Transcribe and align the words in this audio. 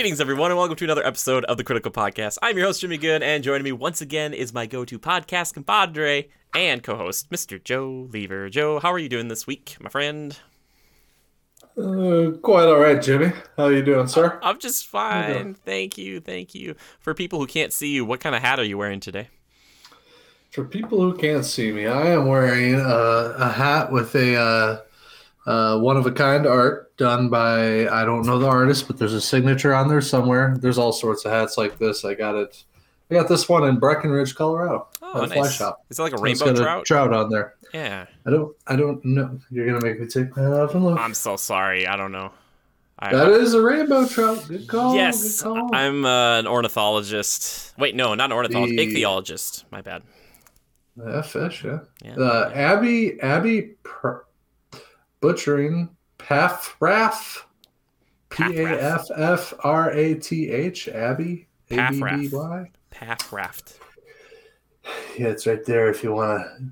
Greetings, 0.00 0.18
everyone, 0.18 0.50
and 0.50 0.56
welcome 0.56 0.76
to 0.76 0.84
another 0.84 1.04
episode 1.04 1.44
of 1.44 1.58
the 1.58 1.62
Critical 1.62 1.90
Podcast. 1.90 2.38
I'm 2.40 2.56
your 2.56 2.64
host, 2.64 2.80
Jimmy 2.80 2.96
Good, 2.96 3.22
and 3.22 3.44
joining 3.44 3.64
me 3.64 3.72
once 3.72 4.00
again 4.00 4.32
is 4.32 4.54
my 4.54 4.64
go 4.64 4.82
to 4.82 4.98
podcast 4.98 5.52
compadre 5.52 6.30
and 6.54 6.82
co 6.82 6.96
host, 6.96 7.28
Mr. 7.28 7.62
Joe 7.62 8.08
Lever. 8.10 8.48
Joe, 8.48 8.78
how 8.80 8.90
are 8.94 8.98
you 8.98 9.10
doing 9.10 9.28
this 9.28 9.46
week, 9.46 9.76
my 9.78 9.90
friend? 9.90 10.38
Uh, 11.76 12.30
quite 12.40 12.64
all 12.64 12.78
right, 12.78 13.02
Jimmy. 13.02 13.30
How 13.58 13.68
you 13.68 13.82
doing, 13.82 14.06
sir? 14.06 14.40
I'm 14.42 14.58
just 14.58 14.86
fine. 14.86 15.52
Thank 15.66 15.98
you. 15.98 16.20
Thank 16.20 16.54
you. 16.54 16.76
For 16.98 17.12
people 17.12 17.38
who 17.38 17.46
can't 17.46 17.70
see 17.70 17.88
you, 17.88 18.06
what 18.06 18.20
kind 18.20 18.34
of 18.34 18.40
hat 18.40 18.58
are 18.58 18.64
you 18.64 18.78
wearing 18.78 19.00
today? 19.00 19.28
For 20.50 20.64
people 20.64 20.98
who 21.02 21.14
can't 21.14 21.44
see 21.44 21.72
me, 21.72 21.86
I 21.86 22.12
am 22.12 22.26
wearing 22.26 22.76
uh, 22.76 23.34
a 23.36 23.50
hat 23.50 23.92
with 23.92 24.14
a 24.14 24.34
uh, 24.34 24.80
uh, 25.46 25.78
one 25.78 25.96
of 25.96 26.06
a 26.06 26.12
kind 26.12 26.46
art 26.46 26.96
done 26.96 27.28
by 27.28 27.88
I 27.88 28.04
don't 28.04 28.26
know 28.26 28.38
the 28.38 28.46
artist, 28.48 28.86
but 28.86 28.98
there's 28.98 29.14
a 29.14 29.20
signature 29.20 29.74
on 29.74 29.88
there 29.88 30.00
somewhere. 30.00 30.56
There's 30.58 30.78
all 30.78 30.92
sorts 30.92 31.24
of 31.24 31.32
hats 31.32 31.56
like 31.56 31.78
this. 31.78 32.04
I 32.04 32.14
got 32.14 32.34
it. 32.34 32.64
I 33.10 33.14
got 33.14 33.28
this 33.28 33.48
one 33.48 33.64
in 33.64 33.78
Breckenridge, 33.78 34.34
Colorado. 34.36 34.86
Oh, 35.02 35.22
at 35.22 35.24
a 35.24 35.26
fly 35.32 35.42
nice. 35.42 35.54
shop. 35.56 35.84
Is 35.90 35.98
it 35.98 36.02
like 36.02 36.12
a 36.12 36.18
rainbow 36.18 36.46
got 36.46 36.58
a 36.58 36.62
trout? 36.62 36.84
trout 36.84 37.12
on 37.12 37.30
there. 37.30 37.54
Yeah. 37.74 38.06
I 38.26 38.30
don't. 38.30 38.54
I 38.66 38.76
don't 38.76 39.04
know. 39.04 39.40
You're 39.50 39.66
gonna 39.66 39.84
make 39.84 40.00
me 40.00 40.06
take 40.06 40.34
that 40.34 40.52
off 40.52 40.74
and 40.74 40.84
look. 40.84 40.98
I'm 40.98 41.14
so 41.14 41.36
sorry. 41.36 41.86
I 41.86 41.96
don't 41.96 42.12
know. 42.12 42.30
I, 43.02 43.14
that 43.14 43.30
is 43.30 43.54
a 43.54 43.62
rainbow 43.62 44.06
trout. 44.06 44.44
Good 44.46 44.68
call. 44.68 44.94
yes, 44.94 45.40
Good 45.42 45.44
call. 45.44 45.74
I'm 45.74 46.04
uh, 46.04 46.38
an 46.38 46.46
ornithologist. 46.46 47.72
Wait, 47.78 47.94
no, 47.94 48.14
not 48.14 48.26
an 48.26 48.36
ornithologist. 48.36 48.76
The- 48.76 48.94
Ichthyologist. 48.94 49.64
My 49.70 49.80
bad. 49.80 50.02
Yeah, 50.96 51.22
fish. 51.22 51.64
Yeah. 51.64 51.78
Yeah. 52.04 52.14
Uh, 52.16 52.50
Abby 52.54 53.18
Abby 53.22 53.62
Pr- 53.82 54.18
butchering 55.20 55.90
Paffrath 56.18 57.42
P 58.30 58.42
A 58.58 58.94
F 58.94 59.06
F 59.16 59.54
R 59.60 59.90
A 59.90 60.14
T 60.14 60.50
H 60.50 60.88
Abby 60.88 61.46
A 61.70 61.90
B 61.90 62.00
B. 62.00 62.28
Y. 62.32 62.70
Path 62.90 63.32
raft. 63.32 63.78
Yeah, 65.18 65.28
it's 65.28 65.46
right 65.46 65.64
there. 65.64 65.90
If 65.90 66.02
you 66.02 66.12
want 66.12 66.42
to 66.42 66.64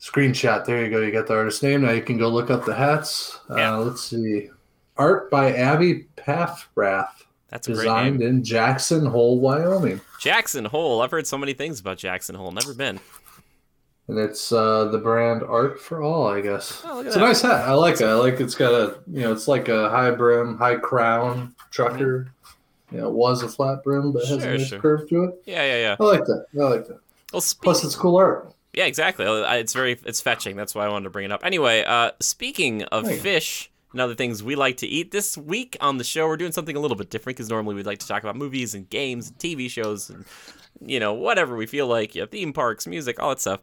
screenshot, 0.00 0.64
there 0.64 0.84
you 0.84 0.90
go. 0.90 1.00
You 1.00 1.10
got 1.10 1.26
the 1.26 1.34
artist 1.34 1.62
name. 1.62 1.82
Now 1.82 1.92
you 1.92 2.02
can 2.02 2.18
go 2.18 2.28
look 2.28 2.50
up 2.50 2.64
the 2.64 2.74
hats. 2.74 3.40
Yeah. 3.50 3.76
Uh, 3.76 3.78
let's 3.80 4.04
see. 4.04 4.50
Art 4.96 5.30
by 5.30 5.52
Abby 5.52 6.06
Paffrath, 6.16 7.10
That's 7.50 7.68
a 7.68 7.72
great 7.72 7.82
designed 7.82 8.22
in 8.22 8.42
Jackson 8.42 9.04
Hole, 9.04 9.38
Wyoming. 9.40 10.00
Jackson 10.20 10.64
Hole. 10.64 11.02
I've 11.02 11.10
heard 11.10 11.26
so 11.26 11.36
many 11.36 11.52
things 11.52 11.80
about 11.80 11.98
Jackson 11.98 12.34
Hole. 12.34 12.50
Never 12.50 12.72
been. 12.72 12.98
And 14.08 14.18
it's 14.18 14.52
uh, 14.52 14.84
the 14.86 14.98
brand 14.98 15.42
Art 15.42 15.80
for 15.80 16.00
All, 16.00 16.28
I 16.28 16.40
guess. 16.40 16.80
Oh, 16.84 17.00
it's 17.00 17.16
a 17.16 17.20
nice 17.20 17.42
hat. 17.42 17.68
I 17.68 17.72
like 17.72 18.00
it. 18.00 18.04
I 18.04 18.14
like 18.14 18.38
it's 18.40 18.54
got 18.54 18.72
a 18.72 18.98
you 19.10 19.22
know 19.22 19.32
it's 19.32 19.48
like 19.48 19.68
a 19.68 19.90
high 19.90 20.12
brim, 20.12 20.56
high 20.58 20.76
crown 20.76 21.54
trucker. 21.70 22.28
You 22.92 22.98
know, 22.98 23.08
it 23.08 23.14
was 23.14 23.42
a 23.42 23.48
flat 23.48 23.82
brim, 23.82 24.12
but 24.12 24.22
it 24.22 24.28
has 24.28 24.44
a 24.44 24.50
nice 24.50 24.68
sure. 24.68 24.78
curve 24.78 25.08
to 25.08 25.24
it. 25.24 25.42
Yeah, 25.44 25.64
yeah, 25.64 25.76
yeah. 25.78 25.96
I 25.98 26.04
like 26.04 26.24
that. 26.26 26.46
I 26.54 26.62
like 26.62 26.86
that. 26.86 27.00
Well, 27.32 27.40
speak- 27.40 27.62
Plus, 27.62 27.82
it's 27.82 27.96
cool 27.96 28.16
art. 28.16 28.54
yeah, 28.72 28.84
exactly. 28.84 29.26
It's 29.26 29.72
very, 29.72 29.98
it's 30.06 30.20
fetching. 30.20 30.54
That's 30.54 30.72
why 30.72 30.86
I 30.86 30.88
wanted 30.88 31.04
to 31.04 31.10
bring 31.10 31.24
it 31.24 31.32
up. 31.32 31.44
Anyway, 31.44 31.82
uh, 31.84 32.12
speaking 32.20 32.84
of 32.84 33.10
fish 33.18 33.70
and 33.90 34.00
other 34.00 34.14
things 34.14 34.42
we 34.42 34.54
like 34.54 34.76
to 34.78 34.86
eat, 34.86 35.10
this 35.10 35.36
week 35.36 35.76
on 35.80 35.98
the 35.98 36.04
show 36.04 36.28
we're 36.28 36.36
doing 36.36 36.52
something 36.52 36.76
a 36.76 36.80
little 36.80 36.96
bit 36.96 37.10
different 37.10 37.36
because 37.36 37.50
normally 37.50 37.74
we'd 37.74 37.86
like 37.86 37.98
to 37.98 38.06
talk 38.06 38.22
about 38.22 38.36
movies 38.36 38.74
and 38.74 38.88
games 38.88 39.28
and 39.28 39.38
TV 39.38 39.68
shows 39.68 40.08
and 40.08 40.24
you 40.80 41.00
know 41.00 41.12
whatever 41.12 41.56
we 41.56 41.66
feel 41.66 41.88
like, 41.88 42.14
yeah, 42.14 42.26
theme 42.26 42.52
parks, 42.52 42.86
music, 42.86 43.20
all 43.20 43.30
that 43.30 43.40
stuff. 43.40 43.62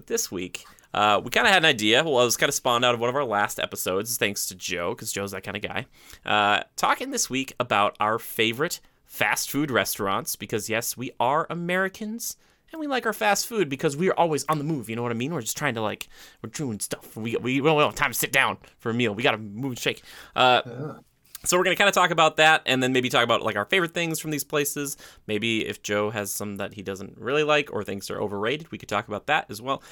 But 0.00 0.06
this 0.06 0.32
week. 0.32 0.64
Uh, 0.94 1.20
we 1.22 1.28
kind 1.28 1.46
of 1.46 1.52
had 1.52 1.62
an 1.62 1.68
idea. 1.68 2.02
Well, 2.02 2.22
it 2.22 2.24
was 2.24 2.38
kind 2.38 2.48
of 2.48 2.54
spawned 2.54 2.86
out 2.86 2.94
of 2.94 3.00
one 3.00 3.10
of 3.10 3.16
our 3.16 3.24
last 3.24 3.60
episodes, 3.60 4.16
thanks 4.16 4.46
to 4.46 4.54
Joe, 4.54 4.94
because 4.94 5.12
Joe's 5.12 5.32
that 5.32 5.42
kind 5.42 5.58
of 5.58 5.62
guy. 5.62 5.84
Uh, 6.24 6.62
talking 6.74 7.10
this 7.10 7.28
week 7.28 7.52
about 7.60 7.96
our 8.00 8.18
favorite 8.18 8.80
fast 9.04 9.50
food 9.50 9.70
restaurants, 9.70 10.36
because 10.36 10.70
yes, 10.70 10.96
we 10.96 11.10
are 11.20 11.46
Americans 11.50 12.38
and 12.72 12.80
we 12.80 12.86
like 12.86 13.04
our 13.04 13.12
fast 13.12 13.46
food 13.46 13.68
because 13.68 13.94
we're 13.94 14.14
always 14.14 14.46
on 14.48 14.56
the 14.56 14.64
move. 14.64 14.88
You 14.88 14.96
know 14.96 15.02
what 15.02 15.10
I 15.10 15.16
mean? 15.16 15.34
We're 15.34 15.42
just 15.42 15.58
trying 15.58 15.74
to 15.74 15.82
like 15.82 16.08
we're 16.42 16.48
doing 16.48 16.80
stuff. 16.80 17.14
We 17.14 17.36
we, 17.36 17.60
we 17.60 17.68
don't 17.68 17.78
have 17.78 17.94
time 17.94 18.12
to 18.12 18.18
sit 18.18 18.32
down 18.32 18.56
for 18.78 18.88
a 18.88 18.94
meal. 18.94 19.14
We 19.14 19.22
got 19.22 19.32
to 19.32 19.38
move 19.38 19.72
and 19.72 19.78
shake. 19.78 20.02
Uh, 20.34 20.94
so 21.44 21.56
we're 21.56 21.64
gonna 21.64 21.76
kind 21.76 21.88
of 21.88 21.94
talk 21.94 22.10
about 22.10 22.36
that, 22.36 22.62
and 22.66 22.82
then 22.82 22.92
maybe 22.92 23.08
talk 23.08 23.24
about 23.24 23.42
like 23.42 23.56
our 23.56 23.64
favorite 23.64 23.94
things 23.94 24.20
from 24.20 24.30
these 24.30 24.44
places. 24.44 24.96
Maybe 25.26 25.66
if 25.66 25.82
Joe 25.82 26.10
has 26.10 26.30
some 26.32 26.56
that 26.56 26.74
he 26.74 26.82
doesn't 26.82 27.16
really 27.18 27.44
like 27.44 27.72
or 27.72 27.82
thinks 27.82 28.10
are 28.10 28.20
overrated, 28.20 28.70
we 28.70 28.78
could 28.78 28.88
talk 28.88 29.08
about 29.08 29.26
that 29.26 29.46
as 29.50 29.62
well. 29.62 29.82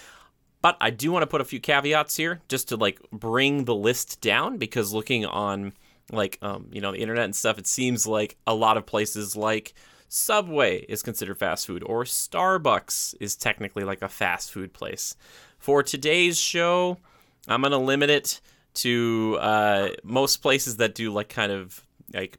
But 0.60 0.76
I 0.80 0.90
do 0.90 1.12
want 1.12 1.22
to 1.22 1.26
put 1.26 1.40
a 1.40 1.44
few 1.44 1.60
caveats 1.60 2.16
here 2.16 2.40
just 2.48 2.68
to 2.68 2.76
like 2.76 3.00
bring 3.10 3.64
the 3.64 3.74
list 3.74 4.20
down 4.20 4.58
because 4.58 4.92
looking 4.92 5.24
on 5.24 5.72
like 6.12 6.38
um, 6.42 6.68
you 6.72 6.80
know 6.80 6.92
the 6.92 6.98
internet 6.98 7.24
and 7.24 7.36
stuff, 7.36 7.58
it 7.58 7.66
seems 7.66 8.06
like 8.06 8.36
a 8.46 8.54
lot 8.54 8.76
of 8.76 8.84
places 8.84 9.36
like 9.36 9.74
Subway 10.08 10.80
is 10.88 11.02
considered 11.02 11.38
fast 11.38 11.66
food 11.66 11.82
or 11.84 12.04
Starbucks 12.04 13.14
is 13.20 13.36
technically 13.36 13.84
like 13.84 14.02
a 14.02 14.08
fast 14.08 14.50
food 14.50 14.72
place. 14.72 15.16
For 15.58 15.82
today's 15.82 16.38
show, 16.38 16.98
I'm 17.46 17.62
gonna 17.62 17.78
limit 17.78 18.10
it 18.10 18.40
to 18.78 19.38
uh, 19.40 19.88
most 20.02 20.38
places 20.38 20.76
that 20.78 20.94
do 20.94 21.12
like 21.12 21.28
kind 21.28 21.52
of 21.52 21.84
like 22.14 22.38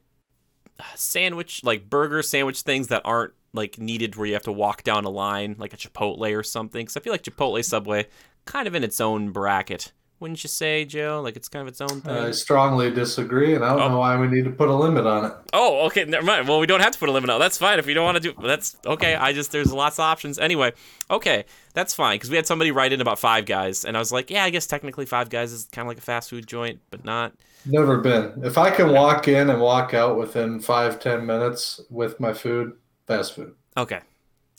sandwich 0.94 1.62
like 1.62 1.90
burger 1.90 2.22
sandwich 2.22 2.62
things 2.62 2.88
that 2.88 3.02
aren't 3.04 3.32
like 3.52 3.78
needed 3.78 4.16
where 4.16 4.26
you 4.26 4.32
have 4.32 4.42
to 4.42 4.52
walk 4.52 4.82
down 4.82 5.04
a 5.04 5.10
line 5.10 5.56
like 5.58 5.72
a 5.72 5.76
Chipotle 5.76 6.36
or 6.36 6.42
something. 6.42 6.82
Because 6.82 6.96
I 6.96 7.00
feel 7.00 7.12
like 7.12 7.22
Chipotle 7.22 7.64
Subway 7.64 8.06
kind 8.44 8.66
of 8.66 8.74
in 8.74 8.84
its 8.84 9.00
own 9.00 9.30
bracket, 9.30 9.92
wouldn't 10.20 10.42
you 10.44 10.48
say, 10.48 10.84
Joe? 10.84 11.20
Like 11.24 11.34
it's 11.36 11.48
kind 11.48 11.62
of 11.62 11.68
its 11.68 11.80
own 11.80 12.00
thing. 12.02 12.12
I 12.14 12.30
strongly 12.30 12.90
disagree, 12.90 13.54
and 13.54 13.64
I 13.64 13.70
don't 13.70 13.80
Oh. 13.80 13.88
know 13.88 13.98
why 13.98 14.16
we 14.20 14.26
need 14.28 14.44
to 14.44 14.50
put 14.50 14.68
a 14.68 14.74
limit 14.74 15.06
on 15.06 15.24
it. 15.24 15.32
Oh, 15.52 15.86
okay, 15.86 16.04
never 16.04 16.24
mind. 16.24 16.46
Well, 16.46 16.60
we 16.60 16.66
don't 16.66 16.80
have 16.80 16.92
to 16.92 16.98
put 16.98 17.08
a 17.08 17.12
limit 17.12 17.30
on. 17.30 17.36
It. 17.36 17.38
That's 17.40 17.58
fine 17.58 17.78
if 17.78 17.86
you 17.86 17.94
don't 17.94 18.04
want 18.04 18.22
to 18.22 18.32
do. 18.32 18.34
That's 18.42 18.76
okay. 18.86 19.14
I 19.14 19.32
just 19.32 19.50
there's 19.52 19.72
lots 19.72 19.98
of 19.98 20.04
options. 20.04 20.38
Anyway, 20.38 20.72
okay, 21.10 21.44
that's 21.74 21.94
fine 21.94 22.16
because 22.16 22.30
we 22.30 22.36
had 22.36 22.46
somebody 22.46 22.70
write 22.70 22.92
in 22.92 23.00
about 23.00 23.18
Five 23.18 23.46
Guys, 23.46 23.84
and 23.84 23.96
I 23.96 24.00
was 24.00 24.12
like, 24.12 24.30
yeah, 24.30 24.44
I 24.44 24.50
guess 24.50 24.66
technically 24.66 25.06
Five 25.06 25.30
Guys 25.30 25.52
is 25.52 25.64
kind 25.72 25.86
of 25.86 25.88
like 25.88 25.98
a 25.98 26.02
fast 26.02 26.30
food 26.30 26.46
joint, 26.46 26.80
but 26.90 27.04
not. 27.04 27.32
Never 27.66 27.98
been. 27.98 28.40
If 28.42 28.56
I 28.58 28.70
can 28.70 28.90
walk 28.92 29.28
in 29.28 29.50
and 29.50 29.60
walk 29.60 29.92
out 29.94 30.16
within 30.16 30.60
five 30.60 31.00
ten 31.00 31.26
minutes 31.26 31.80
with 31.90 32.18
my 32.20 32.32
food, 32.32 32.72
fast 33.06 33.34
food. 33.34 33.54
Okay, 33.76 34.00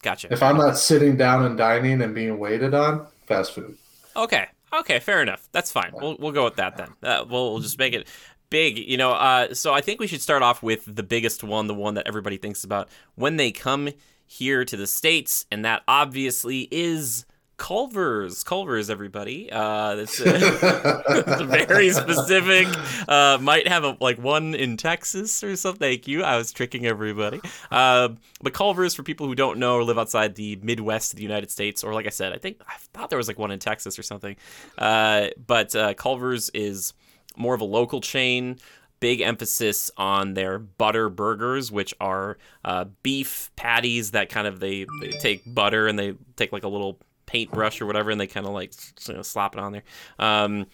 gotcha. 0.03 0.31
If 0.31 0.41
I'm 0.43 0.57
not 0.57 0.77
sitting 0.77 1.17
down 1.17 1.43
and 1.45 1.57
dining 1.57 2.01
and 2.01 2.13
being 2.13 2.37
waited 2.39 2.73
on, 2.73 3.07
fast 3.27 3.53
food. 3.53 3.75
Okay. 4.15 4.47
Okay. 4.73 4.99
Fair 4.99 5.21
enough. 5.21 5.47
That's 5.51 5.71
fine. 5.71 5.91
We'll 5.93 6.17
we'll 6.19 6.31
go 6.31 6.45
with 6.45 6.55
that 6.55 6.77
then. 6.77 6.89
Uh, 7.03 7.25
we'll 7.29 7.51
we'll 7.51 7.61
just 7.61 7.77
make 7.77 7.93
it 7.93 8.07
big. 8.49 8.77
You 8.77 8.97
know. 8.97 9.11
Uh. 9.11 9.53
So 9.53 9.73
I 9.73 9.81
think 9.81 9.99
we 9.99 10.07
should 10.07 10.21
start 10.21 10.43
off 10.43 10.63
with 10.63 10.83
the 10.85 11.03
biggest 11.03 11.43
one, 11.43 11.67
the 11.67 11.73
one 11.73 11.95
that 11.95 12.07
everybody 12.07 12.37
thinks 12.37 12.63
about 12.63 12.89
when 13.15 13.37
they 13.37 13.51
come 13.51 13.89
here 14.25 14.63
to 14.63 14.77
the 14.77 14.87
states, 14.87 15.45
and 15.51 15.65
that 15.65 15.83
obviously 15.87 16.67
is 16.71 17.25
Culver's. 17.61 18.43
Culver's, 18.43 18.89
everybody. 18.89 19.51
Uh. 19.51 19.95
That's. 19.95 20.19
it's 20.19 21.41
very 21.67 21.91
specific. 21.91 22.67
Uh, 23.07 23.37
might 23.39 23.67
have 23.67 23.83
a 23.83 23.95
like 24.01 24.17
one 24.17 24.55
in 24.55 24.77
Texas 24.77 25.43
or 25.43 25.55
something. 25.55 25.79
Thank 25.79 26.07
you. 26.07 26.23
I 26.23 26.37
was 26.37 26.51
tricking 26.51 26.87
everybody. 26.87 27.39
Uh, 27.69 28.09
but 28.41 28.53
Culver's, 28.53 28.95
for 28.95 29.03
people 29.03 29.27
who 29.27 29.35
don't 29.35 29.59
know 29.59 29.75
or 29.75 29.83
live 29.83 29.99
outside 29.99 30.33
the 30.33 30.55
Midwest 30.63 31.13
of 31.13 31.17
the 31.17 31.23
United 31.23 31.51
States, 31.51 31.83
or 31.83 31.93
like 31.93 32.07
I 32.07 32.09
said, 32.09 32.33
I 32.33 32.39
think 32.39 32.59
I 32.67 32.77
thought 32.93 33.09
there 33.09 33.17
was 33.17 33.27
like 33.27 33.37
one 33.37 33.51
in 33.51 33.59
Texas 33.59 33.99
or 33.99 34.03
something. 34.03 34.37
Uh, 34.79 35.27
but 35.45 35.75
uh, 35.75 35.93
Culver's 35.93 36.49
is 36.55 36.93
more 37.37 37.53
of 37.53 37.61
a 37.61 37.65
local 37.65 38.01
chain. 38.01 38.57
Big 38.99 39.21
emphasis 39.21 39.91
on 39.97 40.33
their 40.33 40.57
butter 40.57 41.09
burgers, 41.09 41.71
which 41.71 41.93
are 42.01 42.39
uh, 42.65 42.85
beef 43.03 43.51
patties 43.55 44.11
that 44.11 44.29
kind 44.29 44.47
of 44.47 44.59
they, 44.59 44.87
they 44.99 45.09
take 45.09 45.43
butter 45.45 45.87
and 45.87 45.99
they 45.99 46.15
take 46.35 46.51
like 46.51 46.63
a 46.63 46.67
little 46.67 46.99
paintbrush 47.31 47.81
or 47.81 47.85
whatever 47.85 48.11
and 48.11 48.19
they 48.19 48.27
kind 48.27 48.45
of 48.45 48.53
like 48.53 48.73
you 49.07 49.13
know, 49.13 49.21
slap 49.21 49.55
it 49.55 49.59
on 49.59 49.71
there. 49.71 49.83
Um, 50.19 50.67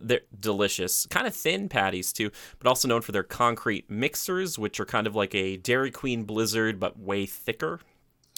they're 0.00 0.20
delicious, 0.38 1.06
kind 1.06 1.26
of 1.26 1.34
thin 1.34 1.68
patties 1.68 2.12
too, 2.12 2.30
but 2.58 2.68
also 2.68 2.88
known 2.88 3.02
for 3.02 3.12
their 3.12 3.22
concrete 3.22 3.90
mixers, 3.90 4.58
which 4.58 4.80
are 4.80 4.86
kind 4.86 5.06
of 5.06 5.14
like 5.14 5.34
a 5.34 5.56
Dairy 5.56 5.90
Queen 5.90 6.24
Blizzard 6.24 6.80
but 6.80 6.98
way 6.98 7.26
thicker. 7.26 7.80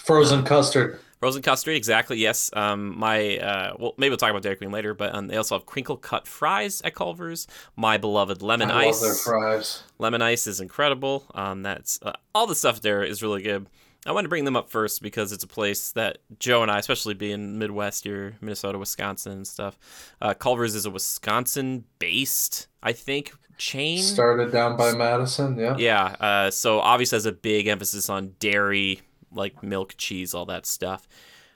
Frozen 0.03 0.45
custard. 0.45 0.99
Frozen 1.21 1.43
custard, 1.43 1.77
exactly. 1.77 2.19
Yes. 2.19 2.51
Um, 2.53 2.99
my 2.99 3.39
uh, 3.39 3.75
well, 3.79 3.95
maybe 3.97 4.11
we'll 4.11 4.19
talk 4.19 4.31
about 4.31 4.43
Dairy 4.43 4.57
Queen 4.57 4.71
later, 4.71 4.93
but 4.93 5.15
um, 5.15 5.29
they 5.29 5.37
also 5.37 5.57
have 5.57 5.67
crinkle 5.67 5.97
cut 5.97 6.27
fries 6.27 6.83
at 6.83 6.95
Culver's. 6.95 7.47
My 7.77 7.97
beloved 7.97 8.43
lemon 8.43 8.71
I 8.71 8.87
ice. 8.87 9.01
love 9.01 9.11
their 9.11 9.15
fries. 9.15 9.83
Lemon 9.99 10.23
ice 10.23 10.47
is 10.47 10.61
incredible. 10.61 11.25
Um, 11.35 11.63
that's 11.63 11.99
uh, 12.03 12.13
all 12.35 12.47
the 12.47 12.55
stuff 12.55 12.81
there 12.81 13.03
is 13.03 13.23
really 13.23 13.43
good. 13.43 13.67
I 14.07 14.13
wanted 14.13 14.25
to 14.25 14.29
bring 14.29 14.45
them 14.45 14.57
up 14.57 14.71
first 14.71 15.03
because 15.03 15.33
it's 15.33 15.45
a 15.45 15.49
place 15.49 15.93
that 15.93 16.19
Joe 16.39 16.63
and 16.63 16.71
I, 16.71 16.79
especially 16.79 17.15
being 17.15 17.59
Midwest 17.59 18.05
here, 18.05 18.37
Minnesota, 18.41 18.79
Wisconsin, 18.79 19.33
and 19.33 19.47
stuff. 19.47 19.79
Uh, 20.21 20.33
Culver's 20.35 20.75
is 20.75 20.87
a 20.87 20.91
Wisconsin-based, 20.91 22.69
I 22.83 22.93
think, 22.93 23.33
chain. 23.59 23.99
Started 23.99 24.53
down 24.53 24.77
by 24.77 24.93
Madison. 24.93 25.59
Yeah. 25.59 25.77
Yeah. 25.77 26.05
Uh, 26.21 26.51
so 26.51 26.81
obviously 26.81 27.17
has 27.17 27.27
a 27.27 27.33
big 27.33 27.67
emphasis 27.67 28.09
on 28.09 28.35
dairy, 28.39 29.03
like 29.33 29.63
milk, 29.63 29.95
cheese, 29.99 30.35
all 30.35 30.47
that 30.47 30.67
stuff. 30.67 31.09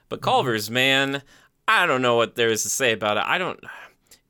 But 0.09 0.21
Culver's, 0.21 0.69
man, 0.69 1.21
I 1.67 1.85
don't 1.85 2.01
know 2.01 2.15
what 2.17 2.35
there 2.35 2.49
is 2.49 2.63
to 2.63 2.69
say 2.69 2.91
about 2.91 3.17
it. 3.17 3.23
I 3.25 3.37
don't. 3.37 3.59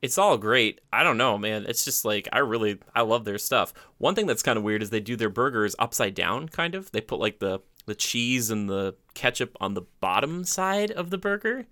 it's 0.00 0.18
all 0.18 0.38
great. 0.38 0.80
I 0.92 1.02
don't 1.02 1.16
know, 1.16 1.38
man. 1.38 1.64
It's 1.66 1.84
just 1.84 2.04
like 2.04 2.28
I 2.32 2.38
really 2.38 2.78
I 2.94 3.02
love 3.02 3.24
their 3.24 3.38
stuff. 3.38 3.72
One 3.98 4.14
thing 4.14 4.26
that's 4.26 4.42
kind 4.42 4.56
of 4.56 4.62
weird 4.62 4.82
is 4.82 4.90
they 4.90 5.00
do 5.00 5.16
their 5.16 5.28
burgers 5.28 5.74
upside 5.78 6.14
down, 6.14 6.48
kind 6.48 6.74
of. 6.74 6.92
They 6.92 7.00
put 7.00 7.18
like 7.18 7.40
the 7.40 7.60
the 7.86 7.94
cheese 7.94 8.50
and 8.50 8.68
the 8.68 8.94
ketchup 9.14 9.56
on 9.60 9.74
the 9.74 9.82
bottom 10.00 10.44
side 10.44 10.90
of 10.90 11.10
the 11.10 11.18
burger, 11.18 11.66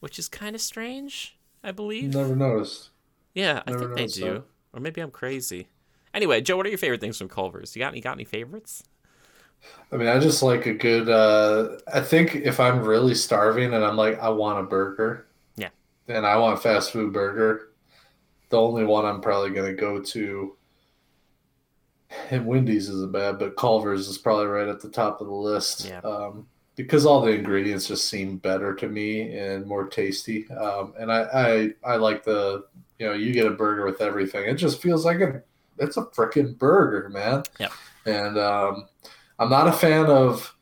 which 0.00 0.18
is 0.18 0.28
kind 0.28 0.54
of 0.54 0.60
strange. 0.60 1.36
I 1.62 1.72
believe. 1.72 2.14
Never 2.14 2.36
noticed. 2.36 2.90
Yeah, 3.34 3.62
I 3.66 3.72
think 3.72 3.94
they 3.94 4.06
do. 4.06 4.24
that. 4.24 4.44
Or 4.72 4.80
maybe 4.80 5.00
I'm 5.00 5.10
crazy. 5.10 5.68
Anyway, 6.14 6.40
Joe, 6.40 6.56
what 6.56 6.64
are 6.66 6.68
your 6.70 6.78
favorite 6.78 7.00
things 7.00 7.18
from 7.18 7.28
Culver's? 7.28 7.74
You 7.74 7.80
got 7.80 7.94
you 7.96 8.02
got 8.02 8.12
any 8.12 8.24
favorites? 8.24 8.84
I 9.90 9.96
mean, 9.96 10.08
I 10.08 10.18
just 10.18 10.42
like 10.42 10.66
a 10.66 10.74
good. 10.74 11.08
Uh, 11.08 11.78
I 11.92 12.00
think 12.00 12.34
if 12.36 12.60
I'm 12.60 12.82
really 12.82 13.14
starving 13.14 13.74
and 13.74 13.84
I'm 13.84 13.96
like, 13.96 14.18
I 14.20 14.28
want 14.28 14.60
a 14.60 14.62
burger. 14.62 15.26
Yeah. 15.56 15.70
And 16.08 16.26
I 16.26 16.36
want 16.36 16.62
fast 16.62 16.92
food 16.92 17.12
burger. 17.12 17.70
The 18.48 18.60
only 18.60 18.84
one 18.84 19.04
I'm 19.04 19.20
probably 19.20 19.50
gonna 19.50 19.74
go 19.74 20.00
to. 20.00 20.56
And 22.30 22.46
Wendy's 22.46 22.88
isn't 22.88 23.12
bad, 23.12 23.38
but 23.38 23.56
Culver's 23.56 24.08
is 24.08 24.18
probably 24.18 24.46
right 24.46 24.68
at 24.68 24.80
the 24.80 24.88
top 24.88 25.20
of 25.20 25.26
the 25.26 25.32
list. 25.34 25.86
Yeah. 25.88 26.00
Um, 26.00 26.46
because 26.76 27.06
all 27.06 27.22
the 27.22 27.32
ingredients 27.32 27.88
just 27.88 28.08
seem 28.08 28.36
better 28.36 28.74
to 28.74 28.88
me 28.88 29.36
and 29.36 29.66
more 29.66 29.88
tasty. 29.88 30.48
Um, 30.50 30.92
and 30.98 31.10
I, 31.10 31.72
I 31.84 31.92
I 31.92 31.96
like 31.96 32.22
the 32.22 32.66
you 32.98 33.06
know 33.06 33.14
you 33.14 33.32
get 33.32 33.46
a 33.46 33.50
burger 33.50 33.84
with 33.84 34.00
everything. 34.00 34.48
It 34.48 34.54
just 34.54 34.80
feels 34.82 35.04
like 35.04 35.20
a 35.20 35.42
it's 35.78 35.96
a 35.96 36.02
freaking 36.02 36.56
burger, 36.56 37.08
man. 37.08 37.44
Yep. 37.58 37.72
And 38.04 38.38
um, 38.38 38.88
I'm 39.38 39.50
not 39.50 39.68
a 39.68 39.72
fan 39.72 40.06
of 40.06 40.55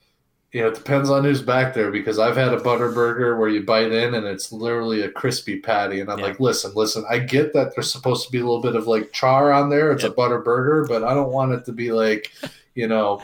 you 0.55 0.63
know 0.63 0.69
it 0.69 0.75
depends 0.77 1.11
on 1.11 1.25
who's 1.25 1.43
back 1.43 1.75
there 1.75 1.91
because 1.91 2.19
I've 2.21 2.37
had 2.37 2.55
a 2.55 2.61
butter 2.61 2.91
burger 2.93 3.37
where 3.37 3.49
you 3.49 3.65
bite 3.65 3.91
in 3.93 4.15
and 4.15 4.25
it's 4.27 4.53
literally 4.53 5.03
a 5.03 5.11
crispy 5.11 5.59
patty 5.59 6.01
and 6.01 6.11
I'm 6.11 6.21
Yeah. 6.21 6.27
like 6.27 6.39
listen 6.41 6.73
listen 6.75 7.05
I 7.11 7.19
get 7.19 7.53
that 7.55 7.75
there's 7.75 7.91
supposed 7.91 8.25
to 8.25 8.31
be 8.33 8.39
a 8.39 8.45
little 8.45 8.63
bit 8.63 8.77
of 8.77 8.87
like 8.87 9.13
char 9.13 9.53
on 9.53 9.69
there 9.69 9.91
it's 9.93 10.05
Yep. 10.05 10.13
a 10.13 10.15
butter 10.15 10.39
burger 10.39 10.87
but 10.89 11.03
I 11.03 11.13
don't 11.13 11.33
want 11.33 11.53
it 11.53 11.65
to 11.67 11.73
be 11.73 11.91
like 11.93 12.33
you 12.77 12.87
know 12.89 13.21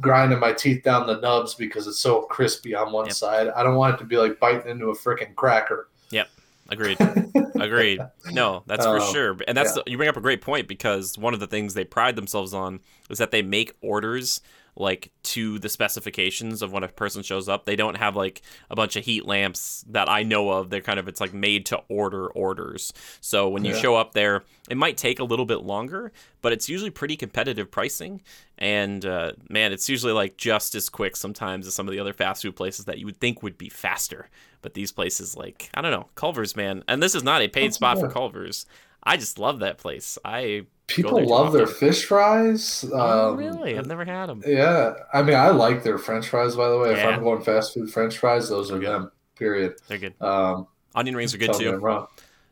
grinding 0.00 0.40
my 0.40 0.52
teeth 0.52 0.82
down 0.82 1.06
the 1.06 1.20
nubs 1.20 1.54
because 1.54 1.86
it's 1.86 2.00
so 2.00 2.22
crispy 2.22 2.74
on 2.74 2.92
one 2.92 3.06
Yep. 3.06 3.14
side 3.14 3.48
I 3.56 3.62
don't 3.62 3.76
want 3.76 3.94
it 3.94 3.98
to 3.98 4.04
be 4.04 4.16
like 4.16 4.40
biting 4.40 4.68
into 4.70 4.86
a 4.90 4.96
freaking 4.96 5.34
cracker 5.36 5.88
Yep. 6.10 6.28
Agreed. 6.70 6.96
Agreed. 7.60 8.00
No, 8.32 8.62
that's 8.66 8.86
for 8.86 8.98
Um, 8.98 9.12
sure. 9.12 9.36
And 9.46 9.54
that's 9.56 9.76
yeah. 9.76 9.82
the, 9.84 9.90
you 9.90 9.96
bring 9.98 10.08
up 10.08 10.16
a 10.16 10.20
great 10.22 10.40
point 10.40 10.66
because 10.66 11.16
one 11.18 11.34
of 11.34 11.40
the 11.40 11.46
things 11.46 11.74
they 11.74 11.84
pride 11.84 12.16
themselves 12.16 12.54
on 12.54 12.80
is 13.10 13.18
that 13.18 13.30
they 13.32 13.42
make 13.42 13.74
orders 13.82 14.40
like 14.76 15.10
to 15.22 15.58
the 15.60 15.68
specifications 15.68 16.60
of 16.62 16.72
when 16.72 16.82
a 16.82 16.88
person 16.88 17.22
shows 17.22 17.48
up. 17.48 17.64
They 17.64 17.76
don't 17.76 17.96
have 17.96 18.16
like 18.16 18.42
a 18.70 18.76
bunch 18.76 18.96
of 18.96 19.04
heat 19.04 19.24
lamps 19.24 19.84
that 19.88 20.08
I 20.08 20.22
know 20.24 20.50
of. 20.50 20.70
They're 20.70 20.80
kind 20.80 20.98
of 20.98 21.06
it's 21.08 21.20
like 21.20 21.32
made 21.32 21.66
to 21.66 21.80
order 21.88 22.26
orders. 22.28 22.92
So 23.20 23.48
when 23.48 23.64
you 23.64 23.72
Yeah. 23.72 23.80
show 23.80 23.94
up 23.96 24.14
there, 24.14 24.42
it 24.68 24.76
might 24.76 24.96
take 24.96 25.18
a 25.20 25.24
little 25.24 25.46
bit 25.46 25.62
longer, 25.62 26.12
but 26.42 26.52
it's 26.52 26.68
usually 26.68 26.90
pretty 26.90 27.16
competitive 27.16 27.70
pricing. 27.70 28.20
And 28.58 29.04
uh, 29.06 29.32
man, 29.48 29.72
it's 29.72 29.88
usually 29.88 30.12
like 30.12 30.36
just 30.36 30.74
as 30.74 30.88
quick 30.88 31.16
sometimes 31.16 31.66
as 31.66 31.74
some 31.74 31.86
of 31.88 31.92
the 31.92 32.00
other 32.00 32.12
fast 32.12 32.42
food 32.42 32.56
places 32.56 32.84
that 32.86 32.98
you 32.98 33.06
would 33.06 33.20
think 33.20 33.42
would 33.42 33.58
be 33.58 33.68
faster. 33.68 34.28
But 34.62 34.74
these 34.74 34.92
places, 34.92 35.36
like 35.36 35.70
I 35.74 35.82
don't 35.82 35.90
know, 35.90 36.08
Culver's, 36.14 36.56
man. 36.56 36.82
And 36.88 37.02
this 37.02 37.14
is 37.14 37.22
not 37.22 37.42
a 37.42 37.48
paid 37.48 37.66
That's 37.66 37.76
spot 37.76 37.98
for. 38.00 38.10
Culver's. 38.10 38.66
I 39.06 39.16
just 39.16 39.38
love 39.38 39.60
that 39.60 39.78
place. 39.78 40.18
I 40.24 40.66
people 40.86 41.26
love 41.26 41.52
their 41.52 41.66
fish 41.66 42.04
fries 42.04 42.84
oh, 42.92 43.30
um, 43.30 43.36
really, 43.38 43.78
I've 43.78 43.86
never 43.86 44.04
had 44.04 44.26
them. 44.26 44.42
yeah 44.46 44.92
I 45.14 45.22
mean 45.22 45.34
I 45.34 45.48
like 45.48 45.82
their 45.82 45.96
French 45.96 46.28
fries 46.28 46.56
by 46.56 46.68
the 46.68 46.78
way 46.78 46.92
if 46.92 47.04
I'm 47.04 47.22
going 47.22 47.42
fast 47.42 47.72
food 47.74 47.90
French 47.90 48.18
fries 48.18 48.50
those 48.50 48.70
are 48.70 48.78
Good. 48.78 48.88
them 48.88 49.10
period 49.34 49.76
They're 49.88 49.96
good. 49.98 50.14
um, 50.20 50.66
Onion 50.94 51.16
rings 51.16 51.34
are 51.34 51.38
good 51.38 51.52
tell 51.52 51.58
me 51.58 51.68
I'm 51.68 51.80
too. 51.80 52.06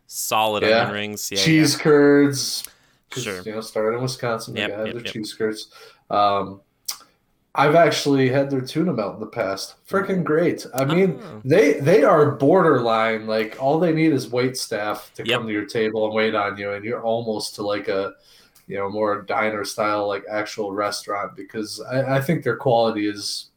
Solid 0.06 0.62
Yeah. 0.62 0.80
onion 0.80 0.94
rings. 0.94 1.30
Yeah, 1.30 1.38
cheese 1.38 1.76
curds. 1.76 2.64
Sure. 3.12 3.42
You 3.42 3.52
know, 3.52 3.60
started 3.60 3.96
in 3.96 4.02
Wisconsin, 4.02 4.56
Yep, 4.56 4.70
yep, 4.86 4.94
yep. 4.94 5.04
cheese 5.04 5.34
curds. 5.34 5.68
Um, 6.10 6.60
I've 7.54 7.74
actually 7.74 8.30
had 8.30 8.48
their 8.48 8.62
tuna 8.62 8.94
melt 8.94 9.14
in 9.14 9.20
the 9.20 9.26
past. 9.26 9.74
Freaking 9.86 10.24
great. 10.24 10.64
I 10.74 10.84
mean, 10.86 11.20
Oh. 11.22 11.40
they 11.44 11.74
they 11.80 12.02
are 12.02 12.30
borderline. 12.30 13.26
Like 13.26 13.56
all 13.62 13.78
they 13.78 13.92
need 13.92 14.12
is 14.12 14.30
wait 14.30 14.56
staff 14.56 15.10
to 15.16 15.22
Yep. 15.26 15.38
come 15.38 15.46
to 15.46 15.52
your 15.52 15.66
table 15.66 16.06
and 16.06 16.14
wait 16.14 16.34
on 16.34 16.56
you, 16.56 16.72
and 16.72 16.82
you're 16.84 17.02
almost 17.02 17.54
to 17.56 17.62
like 17.62 17.88
a 17.88 18.14
you 18.68 18.76
know 18.78 18.88
more 18.88 19.20
diner 19.22 19.64
style 19.64 20.08
like 20.08 20.24
actual 20.30 20.72
restaurant 20.72 21.36
because 21.36 21.78
I, 21.90 22.16
I 22.16 22.20
think 22.22 22.42
their 22.42 22.56
quality 22.56 23.06
is 23.06 23.50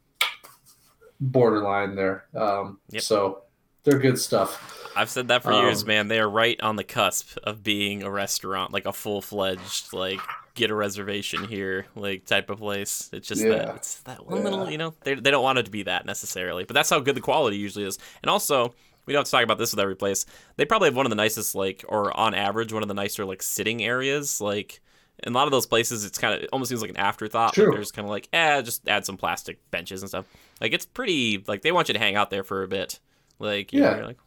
borderline 1.22 1.96
there. 1.96 2.26
Um, 2.36 2.80
Yep. 2.90 3.02
So 3.02 3.44
they're 3.84 4.00
good 4.00 4.20
stuff. 4.20 4.75
I've 4.96 5.10
said 5.10 5.28
that 5.30 5.44
for 5.44 5.52
years, 5.52 5.82
Um, 5.84 5.88
man. 5.88 6.08
They 6.08 6.20
are 6.20 6.30
right 6.30 6.60
on 6.62 6.76
the 6.76 6.84
cusp 6.84 7.38
of 7.44 7.64
being 7.64 8.04
a 8.04 8.10
restaurant, 8.10 8.72
like 8.74 8.86
a 8.86 8.94
full 8.94 9.22
fledged, 9.22 9.92
like 9.94 10.20
get 10.54 10.72
a 10.72 10.76
reservation 10.76 11.48
here, 11.48 11.86
like 11.96 12.26
type 12.26 12.50
of 12.50 12.60
place. 12.60 13.10
It's 13.12 13.28
just 13.28 13.44
Yeah. 13.44 13.50
that 13.50 13.76
it's 13.76 13.96
that 14.04 14.26
one 14.26 14.38
Yeah. 14.38 14.44
little, 14.44 14.70
you 14.72 14.78
know, 14.78 14.94
they 15.04 15.16
they 15.16 15.32
don't 15.32 15.44
want 15.44 15.58
it 15.60 15.64
to 15.66 15.72
be 15.72 15.84
that 15.84 16.06
necessarily, 16.06 16.64
but 16.64 16.74
that's 16.74 16.90
how 16.90 17.00
good 17.00 17.16
the 17.16 17.22
quality 17.22 17.58
usually 17.58 17.86
is. 17.86 18.00
And 18.24 18.30
also, 18.30 18.74
we 19.06 19.14
don't 19.14 19.20
have 19.22 19.26
to 19.26 19.32
talk 19.32 19.44
about 19.44 19.58
this 19.58 19.72
with 19.72 19.80
every 19.80 19.96
place. 19.96 20.26
They 20.58 20.66
probably 20.66 20.88
have 20.88 20.96
one 20.96 21.06
of 21.06 21.10
the 21.12 21.16
nicest, 21.16 21.54
like, 21.56 21.84
or 21.88 22.16
on 22.18 22.34
average, 22.34 22.72
one 22.74 22.82
of 22.82 22.88
the 22.88 22.94
nicer 22.96 23.26
like 23.26 23.44
sitting 23.44 23.84
areas, 23.84 24.40
like. 24.42 24.82
In 25.24 25.32
a 25.32 25.36
lot 25.38 25.48
of 25.48 25.52
those 25.52 25.66
places, 25.66 26.04
it's 26.04 26.18
kind 26.18 26.34
of 26.36 26.42
it 26.44 26.50
almost 26.52 26.68
seems 26.68 26.82
like 26.82 26.90
an 26.92 26.98
afterthought. 26.98 27.54
True. 27.54 27.68
Like 27.68 27.76
there's 27.76 27.92
kind 27.94 28.06
of 28.06 28.10
like, 28.10 28.28
eh, 28.34 28.62
just 28.62 28.86
add 28.86 29.06
some 29.06 29.16
plastic 29.16 29.60
benches 29.72 30.02
and 30.02 30.10
stuff. 30.10 30.26
Like 30.60 30.74
it's 30.74 30.86
pretty, 30.86 31.42
like 31.48 31.62
they 31.62 31.72
want 31.72 31.88
you 31.88 31.94
to 31.94 32.00
hang 32.00 32.18
out 32.18 32.30
there 32.32 32.44
for 32.44 32.64
a 32.64 32.68
bit. 32.68 33.00
Like 33.40 33.72
you 33.72 33.80
know, 33.80 33.92
Yeah. 33.92 33.96
you're 33.96 34.06
like, 34.08 34.18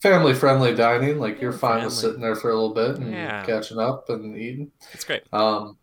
family 0.00 0.34
friendly 0.34 0.74
dining. 0.74 1.18
Like 1.18 1.40
you're 1.40 1.52
fine 1.52 1.84
with 1.84 1.92
sitting 1.92 2.20
there 2.20 2.34
for 2.36 2.50
a 2.50 2.54
little 2.54 2.74
bit 2.74 2.96
and 2.96 3.12
Yeah. 3.12 3.44
catching 3.44 3.78
up 3.78 4.08
and 4.08 4.36
eating. 4.36 4.70
it's 4.92 5.04
great. 5.04 5.22
Um, 5.32 5.76